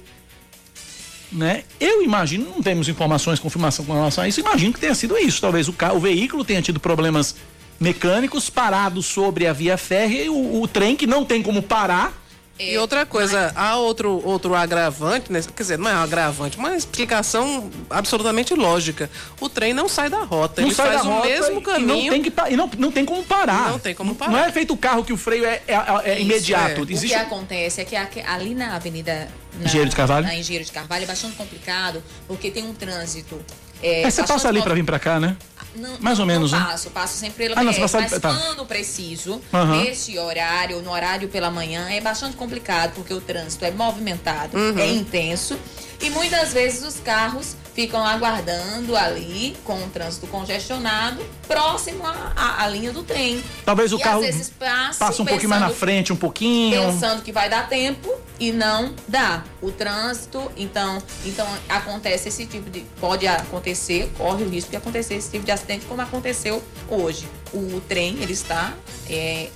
Né? 1.30 1.64
Eu 1.78 2.02
imagino, 2.02 2.46
não 2.46 2.62
temos 2.62 2.88
informações, 2.88 3.38
confirmação 3.38 3.84
com 3.84 3.92
relação 3.92 4.24
a 4.24 4.28
isso, 4.28 4.40
imagino 4.40 4.72
que 4.72 4.80
tenha 4.80 4.94
sido 4.94 5.16
isso. 5.18 5.40
Talvez 5.40 5.68
o, 5.68 5.72
carro, 5.72 5.96
o 5.96 6.00
veículo 6.00 6.44
tenha 6.44 6.62
tido 6.62 6.80
problemas 6.80 7.36
mecânicos 7.78 8.48
parado 8.48 9.02
sobre 9.02 9.46
a 9.46 9.52
via 9.52 9.76
férrea 9.76 10.24
e 10.24 10.28
o, 10.28 10.62
o 10.62 10.66
trem 10.66 10.96
que 10.96 11.06
não 11.06 11.24
tem 11.24 11.42
como 11.42 11.62
parar 11.62 12.27
E 12.58 12.76
outra 12.78 13.06
coisa, 13.06 13.52
há 13.54 13.76
outro, 13.76 14.20
outro 14.24 14.54
agravante, 14.54 15.32
né? 15.32 15.40
quer 15.42 15.62
dizer, 15.62 15.78
não 15.78 15.88
é 15.88 15.94
um 15.94 16.02
agravante, 16.02 16.56
uma 16.58 16.74
explicação 16.76 17.70
absolutamente 17.88 18.52
lógica. 18.54 19.08
O 19.40 19.48
trem 19.48 19.72
não 19.72 19.88
sai 19.88 20.10
da 20.10 20.22
rota, 20.24 20.60
Não 20.60 20.68
ele 20.68 20.74
sai 20.74 20.88
faz 20.88 21.02
da 21.02 21.08
o 21.08 21.12
rota 21.12 21.28
mesmo 21.28 21.60
e- 21.60 21.62
caminho. 21.62 21.96
E 21.98 22.04
não 22.04 22.10
tem, 22.10 22.22
que, 22.22 22.32
e 22.52 22.56
não, 22.56 22.70
não 22.78 22.92
tem 22.92 23.04
como 23.04 23.22
parar. 23.22 23.70
Não 23.70 23.78
tem 23.78 23.94
como 23.94 24.14
parar. 24.14 24.32
Não 24.32 24.38
é 24.40 24.50
feito 24.50 24.74
o 24.74 24.76
carro 24.76 25.04
que 25.04 25.12
o 25.12 25.16
freio 25.16 25.44
é, 25.44 25.62
é- 25.68 25.74
é 26.04 26.14
Isso, 26.14 26.22
imediato. 26.22 26.80
é. 26.80 26.84
O 26.84 26.90
Existe 26.90 27.08
que 27.08 27.14
acontece 27.14 27.80
é 27.80 27.84
que 27.84 28.20
ali 28.20 28.54
na 28.54 28.74
Avenida 28.74 29.28
na, 29.58 29.64
Engenheiro 29.66 29.90
de 29.90 29.96
Carvalho? 29.96 30.26
na 30.26 30.34
Engenheiro 30.34 30.64
de 30.64 30.72
Carvalho 30.72 31.04
é 31.04 31.06
bastante 31.06 31.36
complicado, 31.36 32.02
porque 32.26 32.50
tem 32.50 32.64
um 32.64 32.74
trânsito. 32.74 33.40
É, 33.80 34.02
É, 34.02 34.10
você 34.10 34.24
passa 34.24 34.48
ali 34.48 34.60
pra 34.60 34.74
vir 34.74 34.84
pra 34.84 34.98
cá, 34.98 35.20
né? 35.20 35.36
Não, 35.74 35.96
Mais 36.00 36.18
ou 36.18 36.26
não, 36.26 36.34
menos, 36.34 36.52
não 36.52 36.58
né? 36.58 36.64
passo, 36.66 36.90
passo 36.90 37.16
sempre 37.18 37.36
pela 37.48 37.60
Ah, 37.60 37.62
não, 37.64 37.72
passa- 37.74 38.00
mas 38.00 38.10
tá. 38.18 38.34
quando 38.34 38.64
preciso, 38.66 39.40
Aham. 39.52 39.82
nesse 39.82 40.18
horário, 40.18 40.80
no 40.82 40.90
horário 40.90 41.28
pela 41.28 41.50
manhã, 41.50 41.88
é 41.90 42.00
bastante 42.00 42.36
complicado, 42.36 42.92
porque 42.94 43.12
o 43.14 43.20
trânsito 43.20 43.64
é 43.64 43.70
movimentado, 43.70 44.56
Uhum. 44.56 44.78
é 44.78 44.86
intenso, 44.88 45.58
e 46.00 46.10
muitas 46.10 46.52
vezes 46.52 46.82
os 46.82 46.98
carros 47.00 47.54
ficam 47.78 48.04
aguardando 48.04 48.96
ali, 48.96 49.56
com 49.62 49.74
o 49.74 49.88
trânsito 49.88 50.26
congestionado, 50.26 51.24
próximo 51.46 52.02
à, 52.04 52.66
linha 52.66 52.92
do 52.92 53.04
trem. 53.04 53.40
Talvez 53.64 53.92
o 53.92 53.98
E 53.98 54.02
carro 54.02 54.20
vezes 54.20 54.50
passo, 54.50 54.98
passa 54.98 55.22
um 55.22 55.24
pouquinho 55.24 55.50
mais 55.50 55.62
na 55.62 55.70
frente, 55.70 56.12
um 56.12 56.16
pouquinho. 56.16 56.76
pensando 56.76 57.22
que 57.22 57.30
vai 57.30 57.48
dar 57.48 57.68
tempo 57.68 58.12
e 58.40 58.50
não 58.50 58.92
dá. 59.06 59.44
O 59.62 59.70
trânsito, 59.70 60.50
então, 60.56 61.00
então 61.24 61.46
acontece 61.68 62.28
esse 62.28 62.46
tipo 62.46 62.68
de 62.68 62.80
pode 63.00 63.28
acontecer, 63.28 64.10
corre 64.18 64.42
o 64.42 64.48
risco 64.48 64.72
de 64.72 64.76
acontecer 64.76 65.14
esse 65.14 65.30
tipo 65.30 65.44
de 65.44 65.52
acidente 65.52 65.86
como 65.86 66.02
aconteceu 66.02 66.60
hoje. 66.88 67.28
O 67.54 67.80
trem 67.82 68.18
ele 68.20 68.32
está 68.32 68.74
é, 69.08 69.50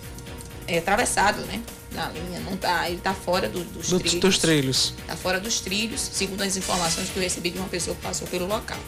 é, 0.69 0.79
atravessado, 0.79 1.41
né? 1.47 1.61
Na 1.95 2.09
linha, 2.09 2.41
não 2.41 2.57
tá, 2.57 2.89
ele 2.89 2.97
está 2.99 3.13
fora 3.15 3.49
do- 3.49 3.63
dos 3.65 3.89
Do- 3.91 4.01
trilhos. 4.01 4.21
dos 4.21 4.39
trilhos. 4.39 4.95
Está 5.01 5.17
fora 5.17 5.39
dos 5.39 5.61
trilhos, 5.61 6.01
segundo 6.01 6.43
as 6.43 6.57
informações 6.57 7.09
que 7.11 7.17
eu 7.19 7.23
recebi 7.23 7.51
de 7.51 7.59
uma 7.59 7.69
pessoa 7.69 7.95
que 7.95 8.03
passou 8.03 8.27
pelo 8.29 8.47
local. 8.47 8.79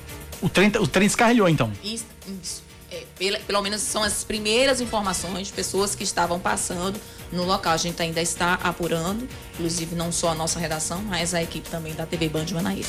O 0.40 0.48
trem, 0.48 0.68
o 0.81 0.86
trem 0.86 1.06
descarrilhou, 1.06 1.48
então. 1.48 1.70
Isso, 1.82 2.05
isso. 2.43 2.62
É, 2.90 3.05
pela- 3.18 3.39
pelo 3.40 3.60
menos 3.62 3.81
são 3.82 4.02
as 4.02 4.22
primeiras 4.24 4.81
informações 4.81 5.48
de 5.48 5.52
pessoas 5.52 5.94
que 5.94 6.05
estavam 6.05 6.39
passando 6.39 6.98
no 7.32 7.44
local. 7.44 7.72
A 7.72 7.76
gente 7.76 8.01
ainda 8.01 8.20
está 8.22 8.55
apurando, 8.55 9.28
inclusive 9.55 9.94
não 9.97 10.12
só 10.12 10.28
a 10.31 10.35
nossa 10.35 10.59
redação, 10.59 11.02
mas 11.02 11.35
a 11.35 11.43
equipe 11.43 11.68
também 11.68 11.93
da 11.94 12.06
TV 12.06 12.28
Band 12.28 12.44
de 12.44 12.55
Manaíra. 12.55 12.86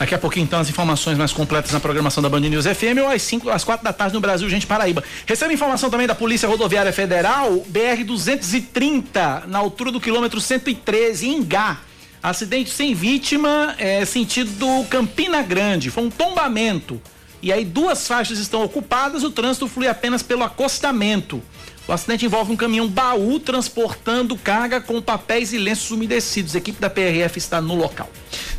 Daqui 0.00 0.14
a 0.14 0.18
pouquinho, 0.18 0.44
então, 0.44 0.58
as 0.58 0.70
informações 0.70 1.18
mais 1.18 1.30
completas 1.30 1.72
na 1.72 1.78
programação 1.78 2.22
da 2.22 2.28
Band 2.30 2.40
News 2.40 2.64
FM 2.64 3.02
ou 3.02 3.10
às 3.10 3.20
5, 3.20 3.50
às 3.50 3.64
4 3.64 3.84
da 3.84 3.92
tarde 3.92 4.14
no 4.14 4.20
Brasil, 4.20 4.48
gente, 4.48 4.66
Paraíba. 4.66 5.04
Recebe 5.26 5.52
informação 5.52 5.90
também 5.90 6.06
da 6.06 6.14
Polícia 6.14 6.48
Rodoviária 6.48 6.90
Federal, 6.90 7.62
BR-230, 7.70 9.44
na 9.46 9.58
altura 9.58 9.92
do 9.92 10.00
quilômetro 10.00 10.40
113, 10.40 11.28
em 11.28 11.44
Gá. 11.44 11.80
Acidente 12.22 12.70
sem 12.70 12.94
vítima, 12.94 13.74
é, 13.76 14.02
sentido 14.06 14.66
Campina 14.88 15.42
Grande. 15.42 15.90
Foi 15.90 16.04
um 16.04 16.10
tombamento. 16.10 16.98
E 17.42 17.52
aí, 17.52 17.62
duas 17.62 18.08
faixas 18.08 18.38
estão 18.38 18.64
ocupadas, 18.64 19.22
o 19.22 19.30
trânsito 19.30 19.68
flui 19.68 19.86
apenas 19.86 20.22
pelo 20.22 20.42
acostamento. 20.42 21.42
O 21.90 21.92
acidente 21.92 22.24
envolve 22.24 22.52
um 22.52 22.56
caminhão 22.56 22.86
baú 22.86 23.40
transportando 23.40 24.38
carga 24.38 24.80
com 24.80 25.02
papéis 25.02 25.52
e 25.52 25.58
lenços 25.58 25.90
umedecidos. 25.90 26.54
A 26.54 26.58
equipe 26.58 26.80
da 26.80 26.88
PRF 26.88 27.36
está 27.36 27.60
no 27.60 27.74
local. 27.74 28.08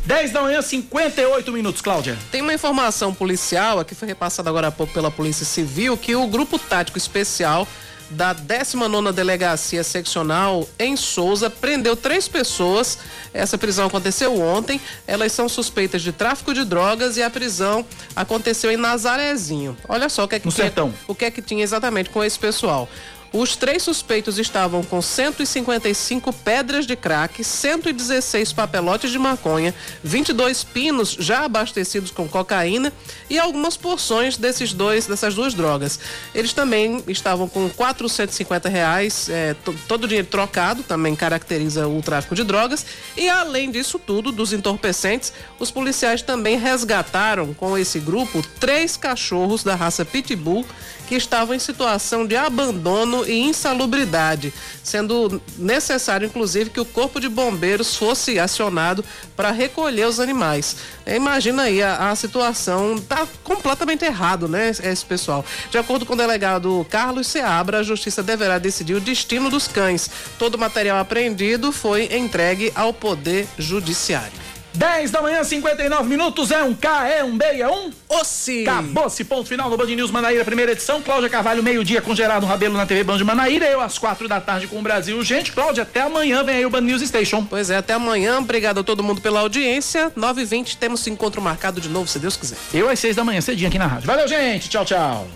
10 0.04 0.32
da 0.32 0.42
manhã, 0.42 0.60
58 0.60 1.50
minutos, 1.50 1.80
Cláudia. 1.80 2.18
Tem 2.30 2.42
uma 2.42 2.52
informação 2.52 3.14
policial, 3.14 3.80
aqui 3.80 3.94
foi 3.94 4.06
repassada 4.06 4.50
agora 4.50 4.66
há 4.66 4.70
pouco 4.70 4.92
pela 4.92 5.10
Polícia 5.10 5.46
Civil, 5.46 5.96
que 5.96 6.14
o 6.14 6.26
Grupo 6.26 6.58
Tático 6.58 6.98
Especial 6.98 7.66
da 8.12 8.34
19ª 8.34 9.12
Delegacia 9.12 9.82
Seccional 9.82 10.68
em 10.78 10.96
Souza 10.96 11.48
prendeu 11.48 11.96
três 11.96 12.28
pessoas. 12.28 12.98
Essa 13.32 13.56
prisão 13.56 13.86
aconteceu 13.86 14.38
ontem. 14.40 14.80
Elas 15.06 15.32
são 15.32 15.48
suspeitas 15.48 16.02
de 16.02 16.12
tráfico 16.12 16.52
de 16.52 16.64
drogas 16.64 17.16
e 17.16 17.22
a 17.22 17.30
prisão 17.30 17.84
aconteceu 18.14 18.70
em 18.70 18.76
Nazarezinho. 18.76 19.76
Olha 19.88 20.08
só 20.08 20.24
o 20.24 20.28
que 20.28 20.34
é 20.34 20.38
que 20.38 20.46
No 20.46 20.52
tinha, 20.52 20.66
sertão. 20.66 20.92
o 21.08 21.14
que 21.14 21.24
é 21.24 21.30
que 21.30 21.40
tinha 21.40 21.62
exatamente 21.62 22.10
com 22.10 22.22
esse 22.22 22.38
pessoal. 22.38 22.88
Os 23.32 23.56
três 23.56 23.82
suspeitos 23.82 24.38
estavam 24.38 24.82
com 24.82 25.00
155 25.00 26.32
pedras 26.34 26.86
de 26.86 26.94
crack, 26.94 27.42
116 27.42 28.52
papelotes 28.52 29.10
de 29.10 29.18
maconha, 29.18 29.74
22 30.04 30.62
pinos 30.64 31.16
já 31.18 31.44
abastecidos 31.46 32.10
com 32.10 32.28
cocaína 32.28 32.92
e 33.30 33.38
algumas 33.38 33.74
porções 33.74 34.36
desses 34.36 34.74
dois, 34.74 35.06
dessas 35.06 35.34
duas 35.34 35.54
drogas. 35.54 35.98
Eles 36.34 36.52
também 36.52 37.02
estavam 37.08 37.48
com 37.48 37.70
450 37.70 38.68
reais, 38.68 39.30
é, 39.30 39.54
to- 39.64 39.74
todo 39.88 40.04
o 40.04 40.08
dinheiro 40.08 40.28
trocado, 40.28 40.82
também 40.82 41.16
caracteriza 41.16 41.88
o 41.88 42.02
tráfico 42.02 42.34
de 42.34 42.44
drogas. 42.44 42.84
E 43.16 43.30
além 43.30 43.70
disso 43.70 43.98
tudo, 43.98 44.30
dos 44.30 44.52
entorpecentes, 44.52 45.32
os 45.58 45.70
policiais 45.70 46.20
também 46.20 46.58
resgataram 46.58 47.54
com 47.54 47.78
esse 47.78 47.98
grupo 47.98 48.42
três 48.60 48.94
cachorros 48.96 49.64
da 49.64 49.74
raça 49.74 50.04
Pitbull 50.04 50.66
que 51.12 51.16
estavam 51.16 51.54
em 51.54 51.58
situação 51.58 52.26
de 52.26 52.34
abandono 52.34 53.28
e 53.28 53.38
insalubridade, 53.38 54.50
sendo 54.82 55.42
necessário, 55.58 56.26
inclusive, 56.26 56.70
que 56.70 56.80
o 56.80 56.86
Corpo 56.86 57.20
de 57.20 57.28
Bombeiros 57.28 57.94
fosse 57.94 58.38
acionado 58.38 59.04
para 59.36 59.50
recolher 59.50 60.08
os 60.08 60.18
animais. 60.18 60.74
Imagina 61.06 61.64
aí, 61.64 61.82
a, 61.82 62.10
a 62.10 62.16
situação 62.16 62.96
tá 62.98 63.28
completamente 63.44 64.06
errado, 64.06 64.48
né, 64.48 64.70
esse 64.70 65.04
pessoal. 65.04 65.44
De 65.70 65.76
acordo 65.76 66.06
com 66.06 66.14
o 66.14 66.16
delegado 66.16 66.86
Carlos 66.88 67.26
Seabra, 67.26 67.80
a 67.80 67.82
justiça 67.82 68.22
deverá 68.22 68.56
decidir 68.56 68.94
o 68.94 69.00
destino 69.00 69.50
dos 69.50 69.68
cães. 69.68 70.08
Todo 70.38 70.54
o 70.54 70.58
material 70.58 70.98
apreendido 70.98 71.72
foi 71.72 72.08
entregue 72.16 72.72
ao 72.74 72.94
Poder 72.94 73.46
Judiciário. 73.58 74.51
10 74.74 75.10
da 75.10 75.20
manhã, 75.20 75.44
59 75.44 76.08
minutos. 76.08 76.50
É 76.50 76.62
um 76.62 76.74
K, 76.74 77.08
é 77.08 77.24
um 77.24 77.36
B, 77.36 77.44
é 77.44 77.68
um. 77.68 77.90
Ossi! 78.08 78.62
Acabou-se, 78.62 79.24
ponto 79.24 79.48
final 79.48 79.68
no 79.68 79.76
Band 79.76 79.86
News 79.86 80.10
Manaíra, 80.10 80.44
primeira 80.44 80.72
edição. 80.72 81.02
Cláudia 81.02 81.28
Carvalho, 81.28 81.62
meio-dia 81.62 82.00
com 82.00 82.14
Gerardo 82.14 82.46
Rabelo 82.46 82.76
na 82.76 82.86
TV 82.86 83.04
Band 83.04 83.18
de 83.18 83.24
Manaíra. 83.24 83.66
Eu 83.66 83.80
às 83.80 83.98
quatro 83.98 84.28
da 84.28 84.40
tarde 84.40 84.66
com 84.66 84.78
o 84.78 84.82
Brasil. 84.82 85.22
Gente, 85.22 85.52
Cláudia, 85.52 85.82
até 85.82 86.00
amanhã 86.00 86.42
vem 86.42 86.56
aí 86.56 86.66
o 86.66 86.70
Band 86.70 86.82
News 86.82 87.02
Station. 87.02 87.44
Pois 87.44 87.70
é, 87.70 87.76
até 87.76 87.94
amanhã. 87.94 88.38
Obrigado 88.38 88.80
a 88.80 88.84
todo 88.84 89.02
mundo 89.02 89.20
pela 89.20 89.40
audiência. 89.40 90.10
9h20 90.16 90.76
temos 90.76 91.06
encontro 91.06 91.40
marcado 91.40 91.80
de 91.80 91.88
novo, 91.88 92.08
se 92.08 92.18
Deus 92.18 92.36
quiser. 92.36 92.56
Eu 92.72 92.88
às 92.88 92.98
seis 92.98 93.16
da 93.16 93.24
manhã, 93.24 93.40
cedinho 93.40 93.68
aqui 93.68 93.78
na 93.78 93.86
rádio. 93.86 94.06
Valeu, 94.06 94.26
gente. 94.26 94.68
Tchau, 94.68 94.84
tchau. 94.84 95.28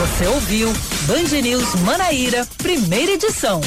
Você 0.00 0.26
ouviu 0.28 0.72
Band 1.06 1.40
News 1.42 1.74
Manaíra, 1.80 2.46
primeira 2.58 3.12
edição. 3.12 3.60